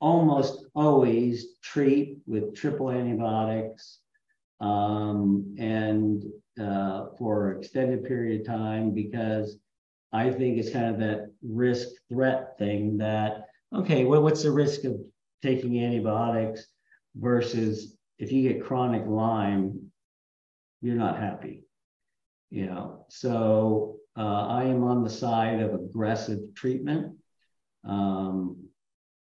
almost 0.00 0.66
always 0.74 1.58
treat 1.62 2.18
with 2.26 2.56
triple 2.56 2.90
antibiotics 2.90 3.98
um, 4.60 5.54
and 5.58 6.24
uh, 6.60 7.06
for 7.18 7.52
extended 7.52 8.04
period 8.04 8.40
of 8.40 8.46
time 8.46 8.92
because 8.92 9.58
I 10.12 10.30
think 10.30 10.58
it's 10.58 10.70
kind 10.70 10.94
of 10.94 10.98
that 11.00 11.30
risk 11.42 11.88
threat 12.10 12.58
thing 12.58 12.98
that, 12.98 13.46
okay, 13.74 14.04
well, 14.04 14.22
what's 14.22 14.42
the 14.42 14.50
risk 14.50 14.84
of 14.84 15.00
taking 15.42 15.82
antibiotics 15.82 16.66
versus 17.16 17.96
if 18.18 18.30
you 18.30 18.48
get 18.48 18.64
chronic 18.64 19.04
Lyme, 19.06 19.90
you're 20.82 20.96
not 20.96 21.18
happy. 21.18 21.64
You 22.50 22.66
know, 22.66 23.06
so 23.08 23.96
uh, 24.16 24.46
I 24.48 24.64
am 24.64 24.84
on 24.84 25.02
the 25.02 25.10
side 25.10 25.60
of 25.60 25.72
aggressive 25.72 26.54
treatment. 26.54 27.16
Um, 27.84 28.68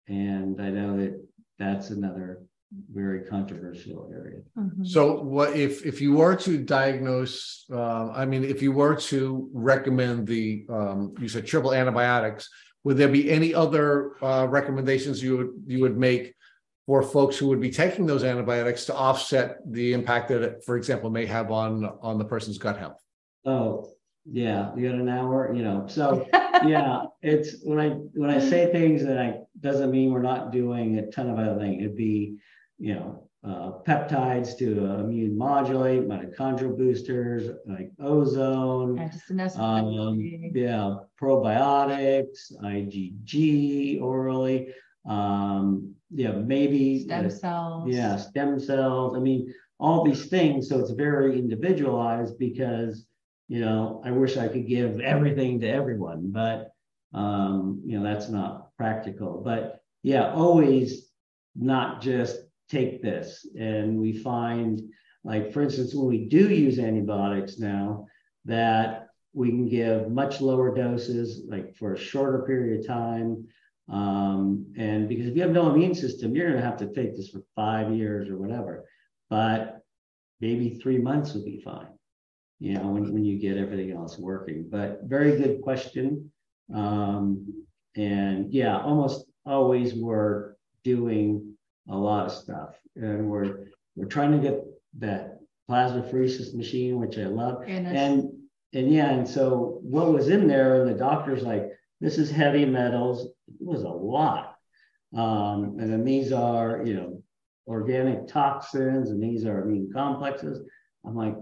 and 0.07 0.63
I 0.63 0.71
know 0.71 0.97
that 0.99 1.27
that's 1.59 1.91
another 1.91 2.43
very 2.93 3.23
controversial 3.23 4.11
area. 4.13 4.41
Mm-hmm. 4.59 4.85
So, 4.85 5.23
what 5.23 5.57
if 5.57 5.87
if 5.87 6.01
you 6.01 6.15
were 6.15 6.37
to 6.37 6.59
diagnose? 6.59 7.65
Uh, 7.73 8.11
I 8.11 8.27
mean, 8.27 8.45
if 8.45 8.63
you 8.63 8.73
were 8.73 8.97
to 8.97 9.49
recommend 9.53 10.27
the 10.27 10.67
um, 10.69 11.15
you 11.21 11.29
said 11.29 11.47
triple 11.47 11.73
antibiotics, 11.73 12.49
would 12.85 12.97
there 12.97 13.09
be 13.09 13.31
any 13.31 13.55
other 13.55 14.23
uh, 14.23 14.47
recommendations 14.49 15.23
you 15.23 15.37
would 15.37 15.51
you 15.67 15.81
would 15.81 15.97
make 15.97 16.35
for 16.87 17.03
folks 17.03 17.37
who 17.37 17.49
would 17.49 17.61
be 17.61 17.71
taking 17.71 18.07
those 18.07 18.23
antibiotics 18.23 18.85
to 18.87 18.95
offset 18.95 19.59
the 19.73 19.93
impact 19.93 20.29
that 20.29 20.43
it, 20.43 20.65
for 20.65 20.77
example, 20.77 21.11
may 21.11 21.27
have 21.27 21.51
on 21.51 21.85
on 22.01 22.19
the 22.19 22.25
person's 22.25 22.59
gut 22.59 22.79
health? 22.79 23.03
Oh, 23.45 23.89
yeah, 24.25 24.75
you 24.77 24.89
got 24.89 24.99
an 24.99 25.09
hour, 25.09 25.55
you 25.55 25.63
know. 25.63 25.87
So 25.89 26.29
yeah, 26.65 27.05
it's 27.23 27.63
when 27.63 27.79
I 27.79 27.91
when 28.15 28.31
I 28.31 28.41
say 28.41 28.73
things 28.73 29.05
that 29.05 29.19
I 29.19 29.39
doesn't 29.61 29.91
mean 29.91 30.13
we're 30.13 30.23
not 30.23 30.51
doing 30.51 30.99
a 30.99 31.11
ton 31.11 31.31
of 31.31 31.39
other 31.39 31.59
things. 31.59 31.83
It'd 31.83 31.97
be 31.97 32.39
you 32.79 32.95
know, 32.95 33.29
uh, 33.45 33.73
peptides 33.87 34.57
to 34.59 34.87
uh, 34.87 34.99
immune 34.99 35.37
modulate, 35.39 36.09
mitochondrial 36.09 36.77
boosters 36.77 37.49
like 37.67 37.91
ozone, 38.01 38.99
um, 39.57 40.19
yeah, 40.55 40.97
probiotics, 41.21 42.53
IgG 42.63 44.01
orally, 44.03 44.75
um, 45.09 45.95
yeah, 46.11 46.33
maybe 46.33 47.05
stem 47.05 47.31
cells. 47.31 47.89
Yeah, 47.89 48.17
stem 48.17 48.59
cells. 48.59 49.17
I 49.17 49.21
mean, 49.21 49.53
all 49.79 50.05
these 50.05 50.27
things. 50.27 50.69
So 50.69 50.79
it's 50.81 50.91
very 50.91 51.39
individualized 51.39 52.39
because 52.39 53.07
you 53.49 53.61
know 53.61 54.03
I 54.05 54.11
wish 54.11 54.37
I 54.37 54.49
could 54.49 54.67
give 54.67 55.01
everything 55.01 55.61
to 55.61 55.69
everyone, 55.69 56.31
but 56.33 56.71
um, 57.15 57.81
you 57.85 57.99
know 57.99 58.05
that's 58.05 58.29
not 58.29 58.77
practical. 58.77 59.43
But 59.45 59.81
yeah, 60.03 60.33
always 60.33 61.11
not 61.55 62.03
just 62.03 62.39
take 62.69 63.03
this. 63.03 63.47
And 63.59 63.99
we 63.99 64.13
find, 64.13 64.83
like, 65.25 65.53
for 65.53 65.63
instance, 65.63 65.95
when 65.95 66.09
we 66.09 66.27
do 66.27 66.49
use 66.49 66.79
antibiotics 66.79 67.59
now, 67.59 68.07
that 68.45 69.09
we 69.33 69.51
can 69.51 69.69
give 69.69 70.11
much 70.11 70.41
lower 70.41 70.75
doses, 70.75 71.45
like 71.49 71.77
for 71.77 71.93
a 71.93 71.99
shorter 71.99 72.45
period 72.47 72.81
of 72.81 72.87
time. 72.87 73.47
Um, 73.89 74.73
and 74.77 75.09
because 75.09 75.27
if 75.27 75.37
you 75.37 75.43
have 75.43 75.53
no 75.53 75.71
immune 75.71 75.95
system, 75.95 76.35
you're 76.35 76.49
going 76.49 76.61
to 76.61 76.67
have 76.67 76.79
to 76.79 76.93
take 76.93 77.17
this 77.17 77.29
for 77.29 77.43
five 77.55 77.95
years 77.95 78.29
or 78.29 78.37
whatever. 78.37 78.85
But 79.29 79.81
maybe 80.41 80.79
three 80.79 80.99
months 80.99 81.35
would 81.35 81.45
be 81.45 81.61
fine, 81.61 81.89
you 82.59 82.75
know, 82.75 82.89
when, 82.89 83.13
when 83.13 83.25
you 83.25 83.39
get 83.39 83.59
everything 83.59 83.93
else 83.93 84.19
working. 84.19 84.69
But 84.71 85.01
very 85.05 85.37
good 85.37 85.63
question. 85.63 86.33
Um, 86.75 87.65
and 87.97 88.53
yeah, 88.53 88.81
almost 88.81 89.27
always 89.45 89.95
we're 89.95 90.55
doing 90.83 91.56
a 91.89 91.97
lot 91.97 92.27
of 92.27 92.33
stuff. 92.33 92.75
And 92.97 93.29
we're 93.29 93.69
we're 93.95 94.07
trying 94.07 94.33
to 94.33 94.39
get 94.39 94.65
that 94.99 95.41
plasma 95.69 96.03
plasmapheresis 96.03 96.55
machine, 96.55 96.99
which 96.99 97.19
I 97.19 97.25
love. 97.25 97.63
And 97.67 97.87
and, 97.87 98.33
and 98.73 98.93
yeah, 98.93 99.11
and 99.11 99.29
so 99.29 99.79
what 99.83 100.13
was 100.13 100.29
in 100.29 100.47
there, 100.47 100.83
and 100.83 100.91
the 100.91 100.99
doctor's 100.99 101.43
like, 101.43 101.71
this 102.01 102.19
is 102.19 102.31
heavy 102.31 102.65
metals. 102.65 103.27
It 103.27 103.67
was 103.67 103.83
a 103.83 103.89
lot. 103.89 104.57
Um, 105.17 105.77
and 105.79 105.91
then 105.91 106.05
these 106.05 106.33
are, 106.33 106.83
you 106.85 106.95
know, 106.95 107.23
organic 107.67 108.29
toxins, 108.29 109.11
and 109.11 109.23
these 109.23 109.45
are 109.45 109.63
immune 109.63 109.91
complexes. 109.93 110.61
I'm 111.05 111.15
like, 111.15 111.37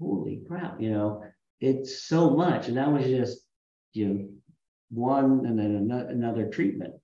holy 0.00 0.40
crap, 0.48 0.80
you 0.80 0.90
know, 0.90 1.22
it's 1.60 2.02
so 2.02 2.30
much. 2.30 2.68
And 2.68 2.76
that 2.76 2.90
was 2.90 3.04
just, 3.04 3.40
you 3.92 4.08
know, 4.08 4.28
one 4.90 5.44
and 5.46 5.58
then 5.58 5.90
another 6.10 6.48
treatment. 6.48 6.94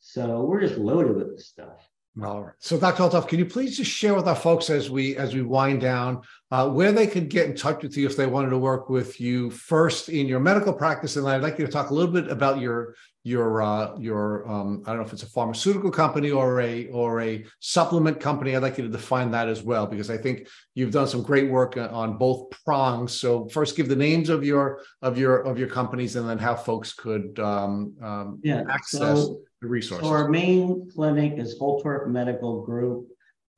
So 0.00 0.44
we're 0.44 0.60
just 0.60 0.78
loaded 0.78 1.16
with 1.16 1.36
this 1.36 1.46
stuff. 1.46 1.88
All 2.22 2.44
right. 2.44 2.54
So, 2.58 2.78
Dr. 2.78 3.04
Holtorf, 3.04 3.28
can 3.28 3.38
you 3.38 3.46
please 3.46 3.76
just 3.76 3.90
share 3.90 4.14
with 4.14 4.26
our 4.26 4.34
folks 4.34 4.70
as 4.70 4.90
we 4.90 5.16
as 5.16 5.34
we 5.34 5.42
wind 5.42 5.80
down 5.80 6.22
uh, 6.50 6.68
where 6.68 6.90
they 6.90 7.06
could 7.06 7.28
get 7.28 7.46
in 7.46 7.54
touch 7.54 7.82
with 7.82 7.96
you 7.96 8.06
if 8.06 8.16
they 8.16 8.26
wanted 8.26 8.50
to 8.50 8.58
work 8.58 8.88
with 8.88 9.20
you 9.20 9.50
first 9.50 10.08
in 10.08 10.26
your 10.26 10.40
medical 10.40 10.72
practice, 10.72 11.14
and 11.16 11.28
I'd 11.28 11.42
like 11.42 11.58
you 11.58 11.66
to 11.66 11.70
talk 11.70 11.90
a 11.90 11.94
little 11.94 12.10
bit 12.10 12.28
about 12.28 12.60
your 12.60 12.96
your 13.22 13.62
uh, 13.62 13.96
your 13.98 14.48
um, 14.50 14.82
I 14.84 14.90
don't 14.90 15.00
know 15.00 15.06
if 15.06 15.12
it's 15.12 15.22
a 15.22 15.30
pharmaceutical 15.30 15.92
company 15.92 16.32
or 16.32 16.60
a 16.60 16.88
or 16.88 17.20
a 17.20 17.44
supplement 17.60 18.18
company. 18.18 18.56
I'd 18.56 18.62
like 18.62 18.78
you 18.78 18.84
to 18.84 18.90
define 18.90 19.30
that 19.30 19.48
as 19.48 19.62
well 19.62 19.86
because 19.86 20.10
I 20.10 20.16
think 20.16 20.48
you've 20.74 20.92
done 20.92 21.06
some 21.06 21.22
great 21.22 21.48
work 21.48 21.76
on 21.76 22.18
both 22.18 22.50
prongs. 22.64 23.12
So, 23.12 23.48
first, 23.48 23.76
give 23.76 23.88
the 23.88 23.94
names 23.94 24.28
of 24.28 24.42
your 24.42 24.80
of 25.02 25.18
your 25.18 25.42
of 25.42 25.56
your 25.56 25.68
companies, 25.68 26.16
and 26.16 26.28
then 26.28 26.38
how 26.38 26.56
folks 26.56 26.94
could 26.94 27.38
um, 27.38 27.94
um, 28.02 28.40
yeah, 28.42 28.64
access. 28.68 29.20
So- 29.20 29.42
resources. 29.60 30.06
So 30.06 30.12
our 30.12 30.28
main 30.28 30.90
clinic 30.94 31.34
is 31.38 31.58
Holtorf 31.58 32.08
Medical 32.08 32.62
Group, 32.64 33.08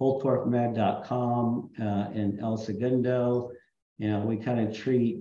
holtorfmed.com 0.00 1.70
uh, 1.80 2.10
in 2.14 2.38
El 2.40 2.56
Segundo. 2.56 3.50
You 3.98 4.10
know, 4.10 4.20
we 4.20 4.36
kind 4.36 4.66
of 4.66 4.76
treat 4.76 5.20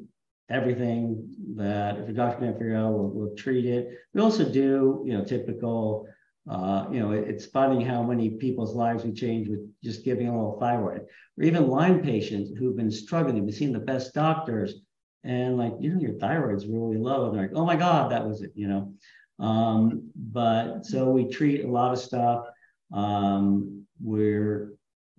everything 0.49 1.29
that 1.55 1.97
if 1.97 2.09
a 2.09 2.13
doctor 2.13 2.45
can't 2.45 2.57
figure 2.57 2.75
out, 2.75 2.93
we'll, 2.93 3.09
we'll, 3.09 3.35
treat 3.35 3.65
it. 3.65 3.99
We 4.13 4.21
also 4.21 4.49
do, 4.49 5.03
you 5.05 5.17
know, 5.17 5.23
typical, 5.23 6.07
uh, 6.49 6.87
you 6.91 6.99
know, 6.99 7.11
it, 7.11 7.27
it's 7.27 7.45
funny 7.45 7.83
how 7.83 8.01
many 8.01 8.31
people's 8.31 8.73
lives 8.73 9.03
we 9.03 9.11
change 9.11 9.47
with 9.47 9.59
just 9.83 10.03
giving 10.03 10.27
a 10.27 10.31
little 10.31 10.59
thyroid, 10.59 11.01
or 11.37 11.43
even 11.43 11.67
Lyme 11.67 12.01
patients 12.01 12.51
who've 12.57 12.75
been 12.75 12.91
struggling, 12.91 13.45
we've 13.45 13.53
seen 13.53 13.73
the 13.73 13.79
best 13.79 14.13
doctors, 14.13 14.75
and 15.23 15.57
like, 15.57 15.73
you 15.79 15.93
know, 15.93 15.99
your 15.99 16.13
thyroid's 16.13 16.65
really 16.65 16.97
low. 16.97 17.27
And 17.27 17.35
they're 17.35 17.47
like, 17.47 17.55
oh 17.55 17.65
my 17.65 17.75
God, 17.75 18.11
that 18.11 18.25
was 18.25 18.41
it, 18.41 18.51
you 18.55 18.67
know. 18.67 18.93
Um, 19.39 20.09
but 20.15 20.85
so 20.85 21.09
we 21.09 21.29
treat 21.29 21.63
a 21.63 21.67
lot 21.67 21.93
of 21.93 21.99
stuff. 21.99 22.45
Um, 22.93 23.85
we're 24.01 24.73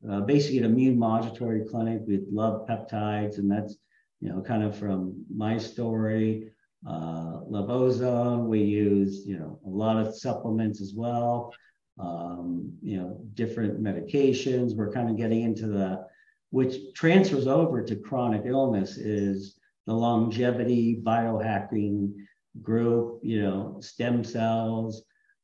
uh, 0.08 0.20
basically 0.20 0.58
an 0.58 0.64
immune 0.64 0.96
modulatory 0.96 1.68
clinic. 1.68 2.02
We 2.06 2.20
love 2.30 2.66
peptides, 2.68 3.38
and 3.38 3.50
that's 3.50 3.76
you 4.20 4.30
know 4.30 4.40
kind 4.42 4.62
of 4.62 4.76
from 4.76 5.24
my 5.34 5.58
story. 5.58 6.50
Uh, 6.88 7.40
love 7.46 7.70
ozone. 7.70 8.48
We 8.48 8.60
use 8.60 9.26
you 9.26 9.38
know 9.38 9.58
a 9.66 9.68
lot 9.68 9.96
of 9.96 10.16
supplements 10.16 10.80
as 10.80 10.94
well. 10.94 11.52
Um, 11.98 12.72
you 12.82 12.98
know 12.98 13.20
different 13.34 13.82
medications. 13.82 14.74
We're 14.74 14.92
kind 14.92 15.10
of 15.10 15.16
getting 15.16 15.42
into 15.42 15.66
the 15.66 16.06
which 16.50 16.92
transfers 16.94 17.46
over 17.46 17.82
to 17.82 17.96
chronic 17.96 18.42
illness 18.44 18.96
is 18.96 19.56
the 19.86 19.94
longevity 19.94 21.00
biohacking 21.04 22.12
group, 22.62 23.20
you 23.22 23.42
know, 23.42 23.78
stem 23.80 24.24
cells, 24.24 25.02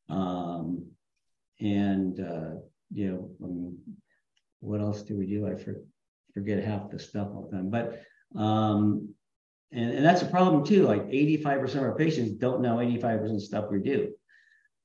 um, 0.09 0.87
and 1.61 2.21
uh, 2.21 2.61
you 2.93 3.31
know, 3.39 3.75
what 4.61 4.81
else 4.81 5.03
do 5.03 5.17
we 5.17 5.27
do? 5.27 5.47
I 5.47 5.57
for, 5.57 5.83
forget 6.35 6.63
half 6.63 6.91
the 6.91 6.99
stuff 6.99 7.29
all 7.35 7.49
the 7.51 7.57
time, 7.57 7.71
but 7.71 8.03
um, 8.39 9.15
and, 9.73 9.95
and 9.95 10.05
that's 10.05 10.23
a 10.23 10.27
problem 10.27 10.65
too. 10.65 10.87
Like 10.87 11.07
85% 11.07 11.77
of 11.77 11.83
our 11.83 11.95
patients 11.95 12.33
don't 12.33 12.63
know 12.63 12.77
85% 12.77 13.35
of 13.35 13.43
stuff 13.43 13.71
we 13.71 13.81
do. 13.81 14.13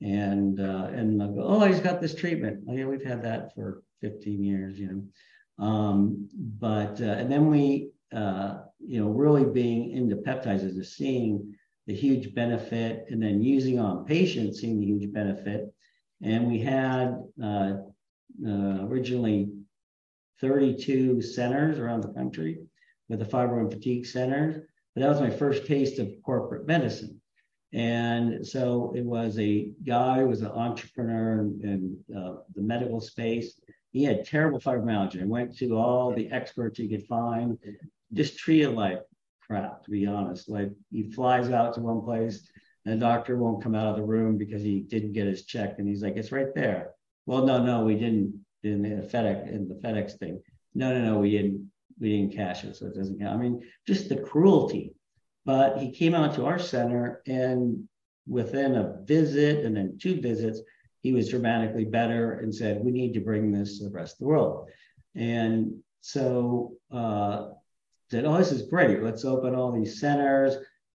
And 0.02 0.60
uh, 0.60 0.90
and 0.92 1.20
they'll 1.20 1.34
go, 1.34 1.44
oh, 1.44 1.60
I 1.60 1.70
just 1.70 1.84
got 1.84 2.02
this 2.02 2.16
treatment. 2.16 2.64
Oh, 2.68 2.74
yeah, 2.74 2.86
we've 2.86 3.06
had 3.06 3.22
that 3.22 3.54
for 3.54 3.84
15 4.02 4.44
years, 4.44 4.80
you 4.80 4.88
know. 4.88 5.04
Um, 5.64 6.28
but 6.34 7.00
uh, 7.00 7.06
and 7.06 7.32
then 7.32 7.52
we 7.52 7.92
uh, 8.12 8.62
you 8.80 9.00
know 9.00 9.12
really 9.12 9.46
being 9.46 9.92
into 9.92 10.16
peptides 10.16 10.64
is 10.64 10.96
seeing 10.96 11.56
the 11.88 11.96
huge 11.96 12.34
benefit, 12.34 13.06
and 13.10 13.22
then 13.22 13.42
using 13.42 13.80
on 13.80 14.06
patients, 14.06 14.62
seeing 14.62 14.80
the 14.80 14.86
huge 14.86 15.12
benefit. 15.12 15.74
And 16.22 16.48
we 16.48 16.60
had 16.60 17.18
uh, 17.44 17.74
uh, 18.46 18.86
originally 18.86 19.50
32 20.40 21.22
centers 21.22 21.80
around 21.80 22.02
the 22.02 22.14
country 22.14 22.60
with 23.10 23.20
the 23.20 23.26
fibro 23.26 23.60
and 23.60 23.72
fatigue 23.72 24.06
centers. 24.06 24.64
But 24.96 25.02
that 25.02 25.10
was 25.10 25.22
my 25.22 25.30
first 25.30 25.66
taste 25.66 26.00
of 26.00 26.12
corporate 26.24 26.68
medicine. 26.68 27.22
And 27.74 28.46
so 28.46 28.94
it 28.96 29.06
was 29.06 29.40
a 29.40 29.72
guy 29.86 30.20
who 30.20 30.28
was 30.28 30.42
an 30.42 30.52
entrepreneur 30.52 31.40
in, 31.40 31.98
in 32.10 32.18
uh, 32.18 32.36
the 32.54 32.62
medical 32.62 33.00
space. 33.00 33.60
He 33.92 34.04
had 34.04 34.26
terrible 34.26 34.60
fibromyalgia 34.60 35.22
and 35.22 35.30
went 35.30 35.58
to 35.58 35.78
all 35.78 36.14
the 36.14 36.30
experts 36.32 36.80
he 36.80 36.90
could 36.90 37.06
find, 37.08 37.58
just 38.14 38.38
treated 38.38 38.72
like 38.72 39.00
crap, 39.52 39.84
to 39.84 39.92
be 39.92 40.06
honest. 40.06 40.50
Like 40.50 40.72
he 40.92 41.12
flies 41.12 41.50
out 41.50 41.74
to 41.74 41.82
one 41.82 42.02
place 42.02 42.50
and 42.86 42.94
the 42.96 43.06
doctor 43.06 43.36
won't 43.36 43.62
come 43.62 43.76
out 43.76 43.88
of 43.88 43.98
the 43.98 44.04
room 44.04 44.38
because 44.38 44.62
he 44.64 44.80
didn't 44.80 45.12
get 45.12 45.28
his 45.28 45.46
check. 45.46 45.76
And 45.78 45.88
he's 45.88 46.02
like, 46.02 46.16
it's 46.16 46.32
right 46.32 46.56
there. 46.56 46.92
Well, 47.26 47.46
no, 47.46 47.62
no, 47.62 47.84
we 47.84 47.96
didn't 47.96 48.40
in 48.64 48.82
the 48.82 49.06
FedEx 49.06 49.52
in 49.52 49.68
the 49.68 49.76
FedEx 49.76 50.18
thing. 50.20 50.42
No, 50.74 50.94
no, 50.94 51.04
no, 51.04 51.20
we 51.20 51.32
didn't 51.32 51.70
we 52.00 52.18
didn't 52.18 52.34
cash 52.34 52.64
it, 52.64 52.78
so 52.78 52.86
it 52.86 52.96
doesn't 52.96 53.20
count. 53.20 53.38
I 53.38 53.42
mean, 53.44 53.62
just 53.86 54.08
the 54.08 54.16
cruelty. 54.16 54.94
But 55.44 55.80
he 55.80 55.92
came 55.92 56.16
out 56.16 56.34
to 56.36 56.46
our 56.46 56.60
center 56.60 57.22
and 57.28 57.90
within 58.28 58.76
a 58.76 59.02
visit 59.04 59.66
and 59.66 59.76
then 59.76 59.98
two 60.02 60.22
visits, 60.22 60.62
he 61.02 61.12
was 61.12 61.30
dramatically 61.30 61.86
better 61.86 62.40
and 62.40 62.56
said, 62.56 62.84
we 62.84 62.92
need 62.92 63.14
to 63.16 63.20
bring 63.20 63.52
this 63.52 63.80
to 63.80 63.86
the 63.86 63.90
rest 63.90 64.14
of 64.14 64.20
the 64.20 64.28
world. 64.28 64.70
And 65.16 65.80
so 66.00 66.74
uh, 66.92 67.50
said, 68.12 68.26
oh, 68.26 68.38
this 68.38 68.52
is 68.52 68.64
great. 68.64 69.02
Let's 69.02 69.24
open 69.24 69.56
all 69.56 69.72
these 69.72 70.02
centers. 70.02 70.58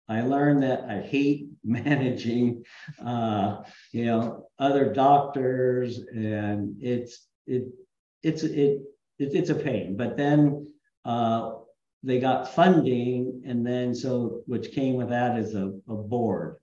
I 0.10 0.22
learned 0.22 0.64
that 0.64 0.86
I 0.90 1.00
hate 1.00 1.48
managing, 1.64 2.64
uh, 3.06 3.58
you 3.92 4.06
know, 4.06 4.48
other 4.58 4.92
doctors, 4.92 6.00
and 6.12 6.76
it's 6.80 7.28
it 7.46 7.66
it's 8.24 8.44
it, 8.44 8.82
it 9.20 9.36
it's 9.36 9.52
a 9.52 9.56
pain. 9.56 9.96
But 9.96 10.18
then 10.18 10.68
uh, 11.06 11.52
they 12.02 12.20
got 12.20 12.54
funding, 12.54 13.44
and 13.46 13.66
then 13.66 13.94
so 13.94 14.42
which 14.48 14.72
came 14.72 14.96
with 14.96 15.10
that 15.10 15.38
is 15.38 15.54
a, 15.54 15.68
a 15.88 15.96
board, 15.96 16.58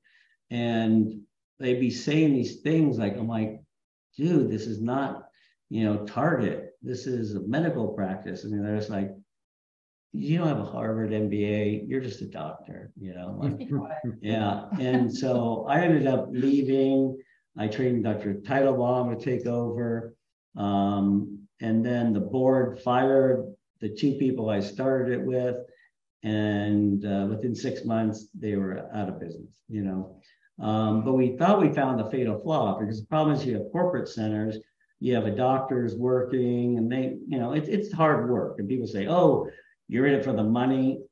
and 0.50 1.22
they'd 1.60 1.80
be 1.80 1.90
saying 1.90 2.34
these 2.34 2.60
things 2.60 2.98
like, 2.98 3.16
I'm 3.16 3.28
like, 3.28 3.60
dude, 4.16 4.50
this 4.50 4.66
is 4.66 4.82
not 4.82 5.28
you 5.70 5.84
know 5.84 6.04
Target. 6.06 6.72
This 6.82 7.06
is 7.06 7.36
a 7.36 7.40
medical 7.40 7.88
practice. 7.88 8.44
I 8.44 8.48
mean, 8.48 8.64
they're 8.64 8.78
just 8.78 8.90
like, 8.90 9.12
you 10.12 10.38
don't 10.38 10.48
have 10.48 10.58
a 10.58 10.64
Harvard 10.64 11.10
MBA, 11.10 11.88
you're 11.88 12.00
just 12.00 12.20
a 12.20 12.26
doctor, 12.26 12.90
you 13.00 13.14
know. 13.14 13.36
Like, 13.38 13.68
yeah. 14.20 14.64
And 14.80 15.12
so 15.14 15.66
I 15.68 15.80
ended 15.80 16.06
up 16.06 16.28
leaving. 16.30 17.16
I 17.56 17.68
trained 17.68 18.04
Dr. 18.04 18.34
Teitelbaum 18.34 19.16
to 19.16 19.24
take 19.24 19.46
over. 19.46 20.14
Um, 20.56 21.46
and 21.60 21.84
then 21.84 22.12
the 22.12 22.20
board 22.20 22.80
fired 22.80 23.54
the 23.80 23.88
two 23.88 24.14
people 24.14 24.50
I 24.50 24.60
started 24.60 25.20
it 25.20 25.24
with. 25.24 25.56
And 26.22 27.04
uh, 27.04 27.26
within 27.30 27.54
six 27.54 27.84
months, 27.84 28.28
they 28.38 28.56
were 28.56 28.90
out 28.94 29.08
of 29.08 29.20
business, 29.20 29.62
you 29.68 29.82
know. 29.82 30.20
Um, 30.60 31.04
but 31.04 31.14
we 31.14 31.36
thought 31.36 31.62
we 31.62 31.72
found 31.72 31.98
the 31.98 32.10
fatal 32.10 32.38
flaw 32.38 32.78
because 32.78 33.00
the 33.00 33.06
problem 33.06 33.34
is 33.34 33.46
you 33.46 33.54
have 33.54 33.72
corporate 33.72 34.08
centers, 34.08 34.58
you 34.98 35.14
have 35.14 35.24
a 35.24 35.30
doctors 35.34 35.94
working, 35.94 36.76
and 36.76 36.92
they, 36.92 37.16
you 37.26 37.38
know, 37.38 37.52
it, 37.52 37.66
it's 37.68 37.90
hard 37.90 38.28
work. 38.28 38.58
And 38.58 38.68
people 38.68 38.86
say, 38.86 39.06
oh, 39.08 39.48
you're 39.90 40.06
in 40.06 40.14
it 40.14 40.24
for 40.24 40.32
the 40.32 40.44
money. 40.44 41.02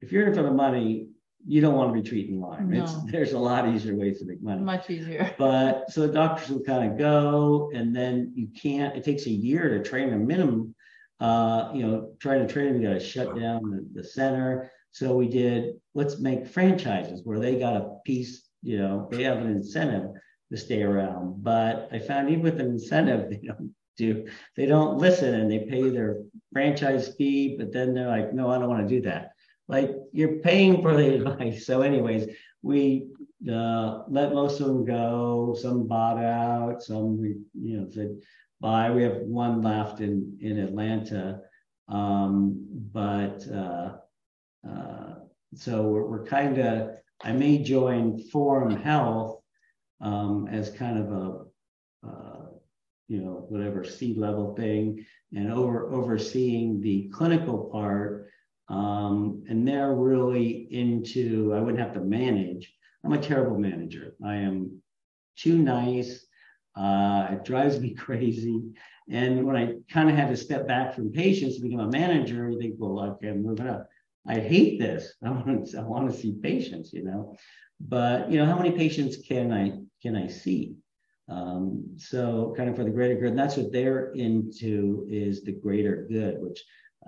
If 0.00 0.10
you're 0.10 0.26
in 0.26 0.32
it 0.32 0.36
for 0.36 0.42
the 0.42 0.50
money, 0.50 1.08
you 1.46 1.60
don't 1.60 1.74
want 1.74 1.94
to 1.94 2.02
be 2.02 2.06
treating 2.06 2.40
Lyme. 2.40 2.70
No. 2.70 2.82
It's, 2.82 2.94
there's 3.04 3.32
a 3.32 3.38
lot 3.38 3.68
easier 3.68 3.94
ways 3.94 4.18
to 4.18 4.26
make 4.26 4.42
money. 4.42 4.60
Much 4.60 4.90
easier. 4.90 5.32
But 5.38 5.90
so 5.90 6.06
the 6.06 6.12
doctors 6.12 6.48
will 6.48 6.64
kind 6.64 6.90
of 6.90 6.98
go, 6.98 7.70
and 7.72 7.94
then 7.94 8.32
you 8.34 8.48
can't. 8.48 8.96
It 8.96 9.04
takes 9.04 9.26
a 9.26 9.30
year 9.30 9.68
to 9.70 9.88
train 9.88 10.12
a 10.12 10.16
minimum. 10.16 10.74
Uh, 11.20 11.70
you 11.72 11.86
know, 11.86 12.10
trying 12.20 12.46
to 12.46 12.52
train 12.52 12.72
them, 12.72 12.82
you 12.82 12.88
got 12.88 12.94
to 12.94 13.00
shut 13.00 13.38
down 13.38 13.62
the, 13.70 14.00
the 14.00 14.06
center. 14.06 14.70
So 14.90 15.14
we 15.14 15.28
did. 15.28 15.74
Let's 15.94 16.18
make 16.18 16.48
franchises 16.48 17.22
where 17.24 17.38
they 17.38 17.58
got 17.58 17.76
a 17.76 17.90
piece. 18.04 18.48
You 18.62 18.78
know, 18.78 19.08
they 19.10 19.22
have 19.22 19.38
an 19.38 19.46
incentive 19.46 20.10
to 20.50 20.58
stay 20.58 20.82
around. 20.82 21.44
But 21.44 21.88
I 21.92 22.00
found 22.00 22.28
even 22.28 22.42
with 22.42 22.60
an 22.60 22.66
incentive, 22.66 23.30
they 23.30 23.46
don't 23.46 23.72
do. 23.96 24.26
They 24.56 24.66
don't 24.66 24.98
listen, 24.98 25.34
and 25.34 25.50
they 25.50 25.60
pay 25.60 25.88
their 25.88 26.22
franchise 26.52 27.14
fee, 27.16 27.56
but 27.58 27.72
then 27.72 27.94
they're 27.94 28.08
like, 28.08 28.32
no, 28.32 28.50
I 28.50 28.58
don't 28.58 28.68
want 28.68 28.88
to 28.88 28.94
do 28.94 29.02
that. 29.02 29.32
Like 29.68 29.90
you're 30.12 30.38
paying 30.38 30.82
for 30.82 30.96
the 30.96 31.14
advice. 31.14 31.66
So, 31.66 31.82
anyways, 31.82 32.28
we 32.62 33.08
uh, 33.50 34.02
let 34.08 34.32
most 34.32 34.60
of 34.60 34.66
them 34.66 34.84
go. 34.84 35.56
Some 35.60 35.86
bought 35.86 36.18
out. 36.18 36.82
Some 36.82 37.20
we, 37.20 37.36
you 37.54 37.80
know, 37.80 37.90
said 37.90 38.16
bye. 38.60 38.90
We 38.90 39.02
have 39.02 39.18
one 39.18 39.62
left 39.62 40.00
in 40.00 40.38
in 40.40 40.58
Atlanta, 40.58 41.40
um, 41.88 42.64
but 42.92 43.46
uh, 43.52 43.96
uh, 44.68 45.14
so 45.54 45.82
we're, 45.82 46.06
we're 46.06 46.24
kind 46.24 46.58
of. 46.58 46.90
I 47.22 47.32
may 47.32 47.62
join 47.62 48.22
Forum 48.30 48.76
Health 48.76 49.40
um, 50.00 50.48
as 50.50 50.70
kind 50.70 50.98
of 50.98 51.12
a, 51.12 52.06
uh, 52.06 52.35
you 53.08 53.20
know, 53.20 53.46
whatever 53.48 53.84
C 53.84 54.14
level 54.14 54.54
thing, 54.54 55.04
and 55.32 55.52
over 55.52 55.92
overseeing 55.92 56.80
the 56.80 57.10
clinical 57.12 57.70
part 57.72 58.26
um, 58.68 59.44
and 59.48 59.66
they're 59.66 59.94
really 59.94 60.66
into, 60.70 61.54
I 61.54 61.60
wouldn't 61.60 61.82
have 61.82 61.94
to 61.94 62.00
manage. 62.00 62.72
I'm 63.04 63.12
a 63.12 63.18
terrible 63.18 63.58
manager. 63.58 64.14
I 64.24 64.36
am 64.36 64.82
too 65.36 65.58
nice. 65.58 66.26
Uh, 66.74 67.28
it 67.32 67.44
drives 67.44 67.78
me 67.78 67.94
crazy. 67.94 68.62
And 69.08 69.44
when 69.44 69.56
I 69.56 69.74
kind 69.88 70.10
of 70.10 70.16
had 70.16 70.28
to 70.28 70.36
step 70.36 70.66
back 70.66 70.94
from 70.94 71.12
patients 71.12 71.56
to 71.56 71.62
become 71.62 71.80
a 71.80 71.88
manager, 71.88 72.50
you 72.50 72.58
think, 72.58 72.74
well, 72.78 73.00
okay, 73.00 73.28
I'm 73.28 73.44
moving 73.44 73.68
up. 73.68 73.88
I 74.26 74.40
hate 74.40 74.80
this. 74.80 75.14
I 75.24 75.30
want 75.30 75.66
to, 75.68 75.78
I 75.78 75.82
want 75.82 76.10
to 76.10 76.18
see 76.18 76.36
patients, 76.42 76.92
you 76.92 77.04
know. 77.04 77.36
But 77.78 78.30
you 78.30 78.38
know, 78.38 78.46
how 78.46 78.56
many 78.56 78.72
patients 78.72 79.18
can 79.28 79.52
I 79.52 79.78
can 80.02 80.16
I 80.16 80.26
see? 80.28 80.76
Um, 81.28 81.84
so 81.96 82.54
kind 82.56 82.70
of 82.70 82.76
for 82.76 82.84
the 82.84 82.90
greater 82.90 83.16
good, 83.16 83.30
and 83.30 83.38
that's 83.38 83.56
what 83.56 83.72
they're 83.72 84.12
into 84.12 85.06
is 85.08 85.42
the 85.42 85.52
greater 85.52 86.06
good, 86.08 86.36
which 86.40 86.62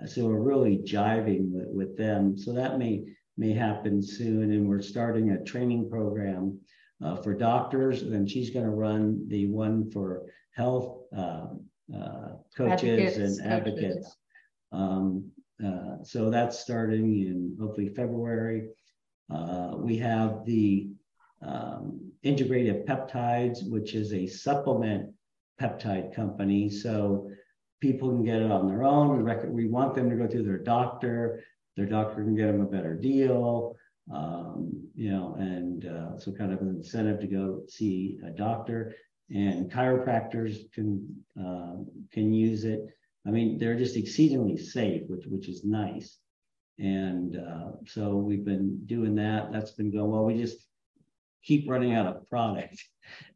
so 0.06 0.26
we're 0.26 0.40
really 0.40 0.78
jiving 0.78 1.50
with, 1.50 1.68
with 1.68 1.96
them. 1.96 2.36
So 2.36 2.52
that 2.52 2.78
may 2.78 3.04
may 3.36 3.52
happen 3.52 4.02
soon, 4.02 4.52
and 4.52 4.68
we're 4.68 4.82
starting 4.82 5.30
a 5.30 5.44
training 5.44 5.88
program 5.88 6.58
uh, 7.04 7.16
for 7.16 7.34
doctors. 7.34 8.02
And 8.02 8.28
she's 8.28 8.50
going 8.50 8.64
to 8.64 8.70
run 8.70 9.26
the 9.28 9.46
one 9.46 9.90
for 9.90 10.26
health 10.54 11.04
uh, 11.16 11.46
uh, 11.94 12.28
coaches 12.56 13.16
advocates, 13.16 13.38
and 13.38 13.52
advocates. 13.52 13.94
Coaches. 13.94 14.16
Um, 14.72 15.30
uh, 15.64 16.02
so 16.04 16.30
that's 16.30 16.58
starting 16.58 17.20
in 17.20 17.56
hopefully 17.60 17.88
February. 17.88 18.68
Uh, 19.32 19.72
we 19.76 19.98
have 19.98 20.44
the 20.44 20.88
um, 21.42 22.07
integrative 22.24 22.84
peptides, 22.86 23.68
which 23.70 23.94
is 23.94 24.12
a 24.12 24.26
supplement 24.26 25.12
peptide 25.60 26.14
company. 26.14 26.70
So 26.70 27.30
people 27.80 28.08
can 28.10 28.24
get 28.24 28.42
it 28.42 28.50
on 28.50 28.66
their 28.66 28.84
own. 28.84 29.22
We, 29.22 29.48
we 29.50 29.68
want 29.68 29.94
them 29.94 30.10
to 30.10 30.16
go 30.16 30.26
through 30.26 30.44
their 30.44 30.58
doctor. 30.58 31.42
Their 31.76 31.86
doctor 31.86 32.22
can 32.24 32.34
get 32.34 32.46
them 32.46 32.60
a 32.60 32.66
better 32.66 32.94
deal, 32.94 33.76
um, 34.12 34.72
you 34.94 35.10
know, 35.10 35.36
and 35.38 35.86
uh, 35.86 36.18
so 36.18 36.32
kind 36.32 36.52
of 36.52 36.60
an 36.60 36.68
incentive 36.68 37.20
to 37.20 37.26
go 37.26 37.62
see 37.68 38.18
a 38.26 38.30
doctor. 38.30 38.94
And 39.30 39.70
chiropractors 39.70 40.72
can 40.72 41.06
uh, 41.38 41.76
can 42.10 42.32
use 42.32 42.64
it. 42.64 42.80
I 43.26 43.30
mean, 43.30 43.58
they're 43.58 43.76
just 43.76 43.96
exceedingly 43.96 44.56
safe, 44.56 45.02
which 45.06 45.26
which 45.26 45.48
is 45.48 45.64
nice. 45.64 46.18
And 46.78 47.36
uh, 47.36 47.72
so 47.86 48.16
we've 48.16 48.44
been 48.44 48.84
doing 48.86 49.14
that. 49.16 49.52
That's 49.52 49.72
been 49.72 49.92
going 49.92 50.10
well. 50.10 50.24
We 50.24 50.40
just 50.40 50.67
keep 51.48 51.68
running 51.68 51.94
out 51.94 52.06
of 52.06 52.28
product 52.28 52.76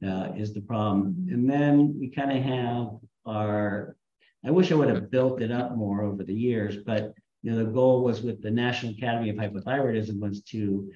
uh, 0.07 0.29
is 0.37 0.53
the 0.53 0.61
problem. 0.61 1.29
And 1.31 1.49
then 1.51 1.97
we 1.99 2.11
kind 2.11 2.31
of 2.31 2.45
have 2.45 2.89
our 3.27 3.97
I 4.45 4.51
wish 4.51 4.73
I 4.73 4.75
would 4.75 4.89
have 4.89 5.11
built 5.11 5.41
it 5.41 5.53
up 5.53 5.77
more 5.77 6.03
over 6.03 6.25
the 6.25 6.35
years, 6.35 6.77
but 6.85 7.15
you 7.43 7.51
know, 7.53 7.59
the 7.59 7.71
goal 7.71 8.03
was 8.03 8.23
with 8.23 8.43
the 8.43 8.51
National 8.51 8.93
Academy 8.93 9.31
of 9.31 9.37
Hypothyroidism 9.37 10.19
was 10.19 10.43
to 10.45 10.91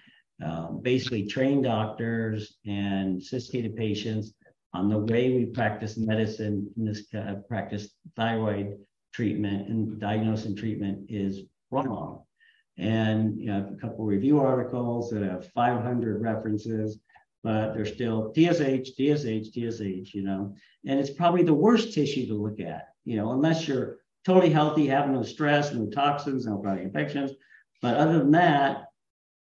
um, 0.44 0.80
basically 0.82 1.26
train 1.26 1.62
doctors 1.62 2.56
and 2.66 3.22
sophisticated 3.22 3.76
patients 3.76 4.34
on 4.74 4.88
the 4.88 4.98
way 4.98 5.30
we 5.30 5.47
practice 5.47 5.97
medicine 5.97 6.68
in 6.76 6.84
this 6.84 7.02
uh, 7.14 7.36
practice 7.48 7.88
thyroid 8.16 8.78
treatment 9.14 9.68
and 9.68 10.01
diagnosis 10.01 10.47
and 10.47 10.59
treatment 10.59 11.06
is 11.09 11.43
wrong. 11.70 12.22
And 12.76 13.40
you 13.40 13.47
know, 13.47 13.70
a 13.72 13.80
couple 13.80 14.05
review 14.05 14.40
articles 14.40 15.10
that 15.10 15.22
have 15.22 15.51
500 15.52 16.20
references, 16.20 16.98
but 17.47 17.74
they're 17.74 17.86
still 17.86 18.32
TSH, 18.35 18.97
TSH, 18.97 19.52
TSH, 19.55 20.12
you 20.12 20.24
know, 20.24 20.52
and 20.85 20.98
it's 20.98 21.10
probably 21.10 21.44
the 21.44 21.55
worst 21.55 21.94
tissue 21.94 22.27
to 22.27 22.35
look 22.35 22.59
at, 22.59 22.89
you 23.05 23.16
know, 23.16 23.31
unless 23.31 23.68
you're 23.68 23.98
totally 24.24 24.51
healthy, 24.51 24.89
have 24.89 25.09
no 25.09 25.23
stress, 25.23 25.73
no 25.73 25.86
toxins, 25.86 26.44
no 26.44 26.59
chronic 26.59 26.82
infections. 26.82 27.31
But 27.81 27.98
other 27.98 28.18
than 28.18 28.32
that, 28.32 28.86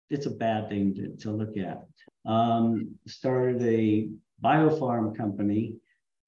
it's 0.08 0.24
a 0.24 0.30
bad 0.30 0.70
thing 0.70 0.94
to, 0.94 1.14
to 1.24 1.30
look 1.30 1.58
at. 1.58 1.84
Um, 2.24 2.94
started 3.06 3.60
a 3.62 4.08
biopharm 4.42 5.14
company 5.14 5.74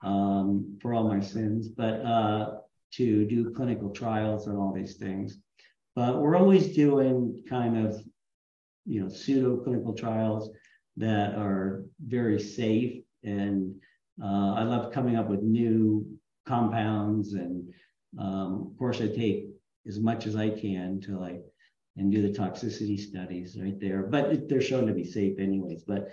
um, 0.04 0.78
for 0.82 0.92
all 0.92 1.08
my 1.08 1.20
sins, 1.20 1.68
but 1.68 2.04
uh, 2.04 2.58
to 2.96 3.24
do 3.24 3.50
clinical 3.54 3.88
trials 3.88 4.46
and 4.46 4.58
all 4.58 4.74
these 4.74 4.96
things. 4.96 5.38
But 5.96 6.20
we're 6.20 6.36
always 6.36 6.76
doing 6.76 7.42
kind 7.48 7.86
of, 7.86 7.98
you 8.84 9.00
know, 9.00 9.08
pseudo 9.08 9.56
clinical 9.56 9.94
trials 9.94 10.50
that 10.96 11.34
are 11.34 11.84
very 12.04 12.40
safe. 12.40 13.02
And 13.24 13.74
uh, 14.22 14.54
I 14.54 14.62
love 14.62 14.92
coming 14.92 15.16
up 15.16 15.28
with 15.28 15.42
new 15.42 16.06
compounds. 16.46 17.34
And 17.34 17.72
um, 18.18 18.68
of 18.70 18.78
course, 18.78 19.00
I 19.00 19.08
take 19.08 19.46
as 19.86 19.98
much 19.98 20.26
as 20.26 20.36
I 20.36 20.50
can 20.50 21.00
to 21.02 21.18
like 21.18 21.42
and 21.96 22.10
do 22.10 22.22
the 22.22 22.38
toxicity 22.38 22.98
studies 22.98 23.58
right 23.60 23.78
there. 23.80 24.02
But 24.02 24.48
they're 24.48 24.60
shown 24.60 24.86
to 24.86 24.92
be 24.92 25.04
safe 25.04 25.38
anyways. 25.38 25.84
But 25.84 26.08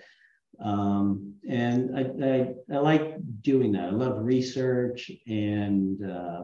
um, 0.61 1.35
and 1.47 1.97
I, 1.97 2.01
I, 2.25 2.75
I 2.75 2.79
like 2.79 3.15
doing 3.41 3.71
that. 3.73 3.89
I 3.89 3.91
love 3.91 4.25
research 4.25 5.11
and 5.27 6.03
uh, 6.03 6.43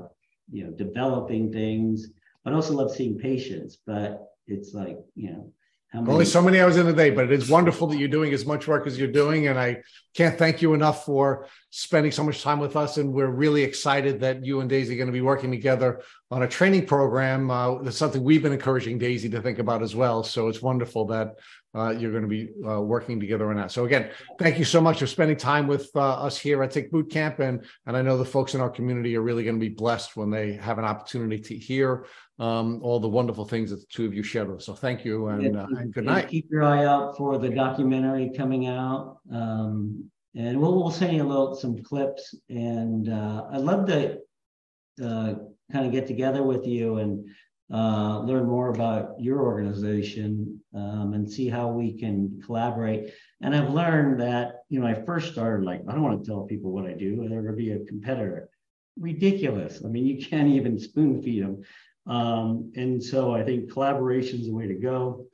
you 0.52 0.64
know 0.64 0.72
developing 0.72 1.52
things, 1.52 2.08
but 2.44 2.54
I 2.54 2.56
also 2.56 2.74
love 2.74 2.92
seeing 2.92 3.18
patients. 3.18 3.78
But 3.86 4.28
it's 4.48 4.74
like 4.74 4.98
you 5.16 5.32
know 5.32 5.52
Only 5.98 6.26
so 6.26 6.42
many 6.42 6.60
hours 6.60 6.78
in 6.78 6.88
a 6.88 6.94
day, 6.94 7.10
but 7.10 7.26
it 7.26 7.32
is 7.32 7.50
wonderful 7.50 7.88
that 7.88 7.98
you're 7.98 8.08
doing 8.08 8.34
as 8.34 8.46
much 8.46 8.68
work 8.68 8.88
as 8.88 8.98
you're 8.98 9.08
doing. 9.08 9.48
And 9.48 9.60
I 9.60 9.82
can't 10.14 10.38
thank 10.38 10.62
you 10.62 10.74
enough 10.74 11.06
for 11.06 11.48
spending 11.70 12.12
so 12.12 12.24
much 12.24 12.42
time 12.42 12.60
with 12.60 12.76
us. 12.76 12.98
And 12.98 13.14
we're 13.14 13.28
really 13.28 13.64
excited 13.64 14.20
that 14.22 14.46
you 14.46 14.62
and 14.62 14.70
Daisy 14.70 14.94
are 14.94 14.98
going 14.98 15.08
to 15.08 15.14
be 15.14 15.22
working 15.22 15.52
together 15.52 16.02
on 16.32 16.44
a 16.44 16.48
training 16.48 16.86
program. 16.86 17.50
Uh, 17.52 17.82
that's 17.82 17.98
something 17.98 18.24
we've 18.24 18.44
been 18.44 18.54
encouraging 18.54 18.98
Daisy 18.98 19.30
to 19.30 19.42
think 19.42 19.60
about 19.60 19.84
as 19.84 19.96
well. 19.96 20.24
So 20.24 20.48
it's 20.48 20.62
wonderful 20.62 21.06
that 21.08 21.36
uh, 21.76 21.90
you're 21.90 22.12
going 22.12 22.24
to 22.24 22.30
be 22.30 22.50
uh, 22.66 22.82
working 22.82 23.20
together 23.20 23.50
on 23.50 23.58
that. 23.58 23.72
So 23.72 23.84
again, 23.86 24.10
thank 24.40 24.58
you 24.58 24.64
so 24.64 24.80
much 24.80 25.00
for 25.00 25.08
spending 25.08 25.36
time 25.36 25.68
with 25.68 25.90
uh, 25.96 26.00
us 26.00 26.38
here 26.38 26.64
at 26.64 26.72
Tick 26.72 26.90
Boot 26.90 27.12
Camp, 27.12 27.40
and 27.40 27.66
and 27.86 27.98
I 27.98 28.02
know 28.02 28.18
the 28.18 28.24
folks 28.24 28.56
in 28.56 28.62
our 28.62 28.70
community 28.70 29.16
are 29.18 29.22
really 29.22 29.44
going 29.44 29.60
to 29.60 29.60
be 29.60 29.74
blessed 29.74 30.16
when 30.16 30.30
they 30.30 30.54
have 30.54 30.78
an 30.78 30.86
opportunity 30.86 31.38
to 31.40 31.58
hear 31.58 32.06
um, 32.40 32.80
all 32.84 33.00
the 33.00 33.08
wonderful 33.08 33.46
things 33.46 33.70
that 33.70 33.78
the 33.78 33.86
two 33.90 34.06
of 34.06 34.14
you 34.14 34.24
shared 34.24 34.50
with 34.50 34.58
us. 34.58 34.66
So 34.66 34.74
thank 34.74 35.06
you 35.06 35.28
and, 35.28 35.58
uh, 35.58 35.68
and 35.78 35.94
good 35.94 36.06
night. 36.06 36.28
Keep 36.28 36.50
your 36.52 36.64
eye 36.64 36.86
out 36.86 37.18
for 37.18 37.38
the 37.38 37.50
documentary 37.50 38.32
coming 38.36 38.68
out. 38.68 39.20
Um, 39.32 40.10
and 40.36 40.60
we'll, 40.60 40.76
we'll 40.76 40.92
send 40.92 41.16
you 41.16 41.24
a 41.24 41.28
little 41.28 41.56
some 41.56 41.82
clips. 41.82 42.36
And 42.50 43.10
uh, 43.10 43.46
I'd 43.52 43.62
love 43.62 43.88
to 43.88 44.20
uh, 45.04 45.36
kind 45.72 45.86
of 45.86 45.92
get 45.92 46.08
together 46.08 46.44
with 46.44 46.68
you 46.68 46.98
and 46.98 47.26
uh, 47.74 48.20
learn 48.20 48.46
more 48.46 48.70
about 48.70 49.20
your 49.20 49.42
organization 49.42 50.62
um, 50.76 51.14
and 51.14 51.30
see 51.30 51.48
how 51.50 51.70
we 51.70 51.98
can 51.98 52.42
collaborate. 52.46 53.14
And 53.42 53.56
I've 53.56 53.72
learned 53.72 54.20
that, 54.20 54.64
you 54.70 54.80
know, 54.80 54.88
I 54.88 54.94
first 54.94 55.32
started 55.32 55.66
like, 55.66 55.82
I 55.88 55.94
don't 55.94 56.04
want 56.04 56.24
to 56.24 56.30
tell 56.30 56.44
people 56.44 56.72
what 56.72 56.86
I 56.86 56.94
do, 56.94 57.28
they're 57.30 57.42
going 57.42 57.54
to 57.56 57.58
be 57.58 57.72
a 57.72 57.86
competitor. 57.86 58.50
Ridiculous. 59.00 59.82
I 59.84 59.88
mean, 59.88 60.06
you 60.06 60.24
can't 60.24 60.50
even 60.50 60.78
spoon 60.78 61.22
feed 61.22 61.44
them. 61.44 61.64
Um, 62.08 62.72
and 62.76 63.04
so 63.04 63.34
I 63.34 63.44
think 63.44 63.72
collaboration 63.72 64.40
is 64.40 64.48
the 64.48 64.54
way 64.54 64.68
to 64.68 64.76
go. 64.76 65.28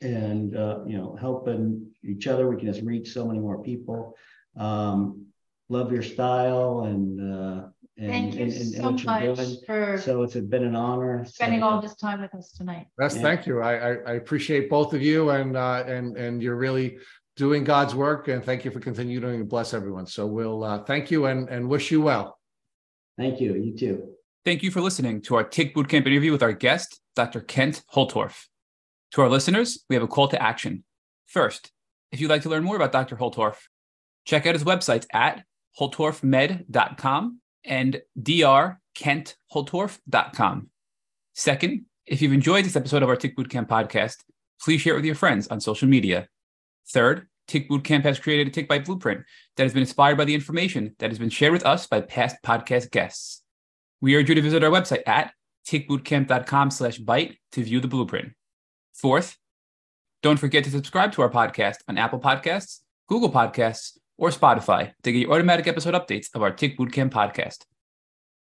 And, 0.00 0.56
uh, 0.56 0.80
you 0.86 0.96
know, 0.96 1.16
helping 1.20 1.90
each 2.02 2.26
other, 2.26 2.48
we 2.48 2.56
can 2.56 2.66
just 2.66 2.82
reach 2.82 3.12
so 3.12 3.26
many 3.26 3.38
more 3.38 3.62
people. 3.62 4.16
Um, 4.56 5.26
love 5.68 5.92
your 5.92 6.02
style 6.02 6.80
and, 6.86 7.20
uh, 7.20 7.66
and, 7.98 8.10
Thank 8.10 8.34
you 8.34 8.42
and, 8.42 8.52
and 8.52 8.72
so 8.74 8.82
what 8.82 9.04
much 9.04 9.36
doing. 9.36 9.56
for 9.64 9.98
So 9.98 10.22
it's 10.22 10.34
been 10.34 10.64
an 10.64 10.74
honor. 10.74 11.24
spending 11.24 11.60
So, 11.60 11.66
all 11.66 11.80
this 11.80 11.94
time 11.94 12.20
with 12.20 12.34
us 12.34 12.50
tonight. 12.50 12.86
Yes, 13.00 13.14
Yeah. 13.14 13.22
thank 13.22 13.46
you. 13.46 13.60
I, 13.60 13.74
I, 13.74 13.90
I 13.94 14.12
appreciate 14.14 14.68
both 14.68 14.92
of 14.92 15.02
you 15.02 15.30
and, 15.30 15.56
uh, 15.56 15.84
and, 15.86 16.16
and 16.16 16.42
you're 16.42 16.56
really 16.56 16.98
doing 17.36 17.64
God's 17.64 17.94
work 17.94 18.28
and 18.28 18.44
thank 18.44 18.64
you 18.64 18.70
for 18.70 18.80
continuing 18.80 19.38
to 19.38 19.44
bless 19.44 19.72
everyone. 19.72 20.06
So 20.06 20.26
we'll, 20.26 20.64
uh, 20.64 20.82
thank 20.84 21.10
you 21.10 21.26
and, 21.26 21.48
and 21.48 21.68
wish 21.68 21.90
you 21.90 22.00
well. 22.00 22.38
Thank 23.16 23.40
you. 23.40 23.54
You 23.54 23.76
too. 23.76 24.11
Thank 24.44 24.64
you 24.64 24.72
for 24.72 24.80
listening 24.80 25.22
to 25.22 25.36
our 25.36 25.44
Tick 25.44 25.72
Bootcamp 25.72 26.04
interview 26.06 26.32
with 26.32 26.42
our 26.42 26.52
guest, 26.52 27.00
Dr. 27.14 27.40
Kent 27.40 27.84
Holtorf. 27.94 28.46
To 29.12 29.22
our 29.22 29.28
listeners, 29.28 29.84
we 29.88 29.94
have 29.94 30.02
a 30.02 30.08
call 30.08 30.26
to 30.28 30.42
action. 30.42 30.82
First, 31.26 31.70
if 32.10 32.20
you'd 32.20 32.30
like 32.30 32.42
to 32.42 32.48
learn 32.48 32.64
more 32.64 32.74
about 32.74 32.90
Dr. 32.90 33.14
Holtorf, 33.16 33.54
check 34.24 34.44
out 34.46 34.56
his 34.56 34.64
websites 34.64 35.06
at 35.12 35.44
holtorfmed.com 35.78 37.38
and 37.64 38.02
drkentholtorf.com. 38.20 40.70
Second, 41.34 41.86
if 42.06 42.20
you've 42.20 42.32
enjoyed 42.32 42.64
this 42.64 42.74
episode 42.74 43.04
of 43.04 43.08
our 43.08 43.16
Tick 43.16 43.36
Bootcamp 43.36 43.68
podcast, 43.68 44.16
please 44.60 44.80
share 44.80 44.94
it 44.94 44.96
with 44.96 45.04
your 45.04 45.14
friends 45.14 45.46
on 45.48 45.60
social 45.60 45.88
media. 45.88 46.26
Third, 46.88 47.28
Tick 47.46 47.70
Bootcamp 47.70 48.02
has 48.02 48.18
created 48.18 48.48
a 48.48 48.50
Tick 48.50 48.66
Bite 48.68 48.86
blueprint 48.86 49.22
that 49.56 49.62
has 49.62 49.72
been 49.72 49.82
inspired 49.82 50.16
by 50.16 50.24
the 50.24 50.34
information 50.34 50.96
that 50.98 51.10
has 51.10 51.20
been 51.20 51.30
shared 51.30 51.52
with 51.52 51.64
us 51.64 51.86
by 51.86 52.00
past 52.00 52.38
podcast 52.44 52.90
guests. 52.90 53.41
We 54.02 54.16
urge 54.16 54.28
you 54.28 54.34
to 54.34 54.42
visit 54.42 54.62
our 54.62 54.70
website 54.70 55.02
at 55.06 55.32
tickbootcamp.com 55.66 56.72
slash 56.72 56.98
bite 56.98 57.38
to 57.52 57.62
view 57.62 57.80
the 57.80 57.88
blueprint. 57.88 58.32
Fourth, 58.92 59.38
don't 60.22 60.38
forget 60.38 60.64
to 60.64 60.70
subscribe 60.70 61.12
to 61.12 61.22
our 61.22 61.30
podcast 61.30 61.76
on 61.88 61.96
Apple 61.96 62.20
Podcasts, 62.20 62.80
Google 63.08 63.30
Podcasts, 63.30 63.96
or 64.18 64.30
Spotify 64.30 64.92
to 65.02 65.12
get 65.12 65.20
your 65.20 65.32
automatic 65.32 65.66
episode 65.66 65.94
updates 65.94 66.26
of 66.34 66.42
our 66.42 66.50
Tick 66.50 66.76
Bootcamp 66.76 67.10
podcast. 67.10 67.64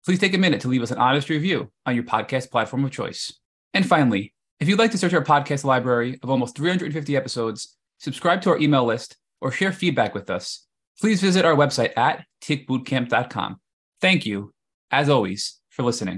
Please 0.05 0.19
take 0.19 0.34
a 0.34 0.38
minute 0.38 0.59
to 0.61 0.67
leave 0.67 0.81
us 0.81 0.91
an 0.91 0.97
honest 0.97 1.30
review 1.30 1.71
on 1.85 1.95
your 1.95 2.03
podcast 2.03 2.51
platform 2.51 2.84
of 2.84 2.91
choice. 2.91 3.39
And 3.73 3.88
finally, 3.88 4.34
if 4.59 4.67
you'd 4.67 4.80
like 4.80 4.91
to 4.91 4.97
search 4.97 5.13
our 5.13 5.23
podcast 5.23 5.63
library 5.63 6.19
of 6.23 6.30
almost 6.30 6.57
350 6.57 7.15
episodes, 7.15 7.77
subscribe 7.99 8.41
to 8.41 8.49
our 8.49 8.57
email 8.57 8.85
list, 8.85 9.17
or 9.39 9.51
share 9.51 9.71
feedback 9.71 10.15
with 10.15 10.30
us, 10.30 10.65
please 10.99 11.21
visit 11.21 11.45
our 11.45 11.55
website 11.55 11.95
at 11.97 12.25
tickbootcamp.com. 12.41 13.59
Thank 14.01 14.25
you, 14.25 14.53
as 14.94 15.10
always, 15.10 15.60
for 15.70 15.84
listening. 15.84 16.11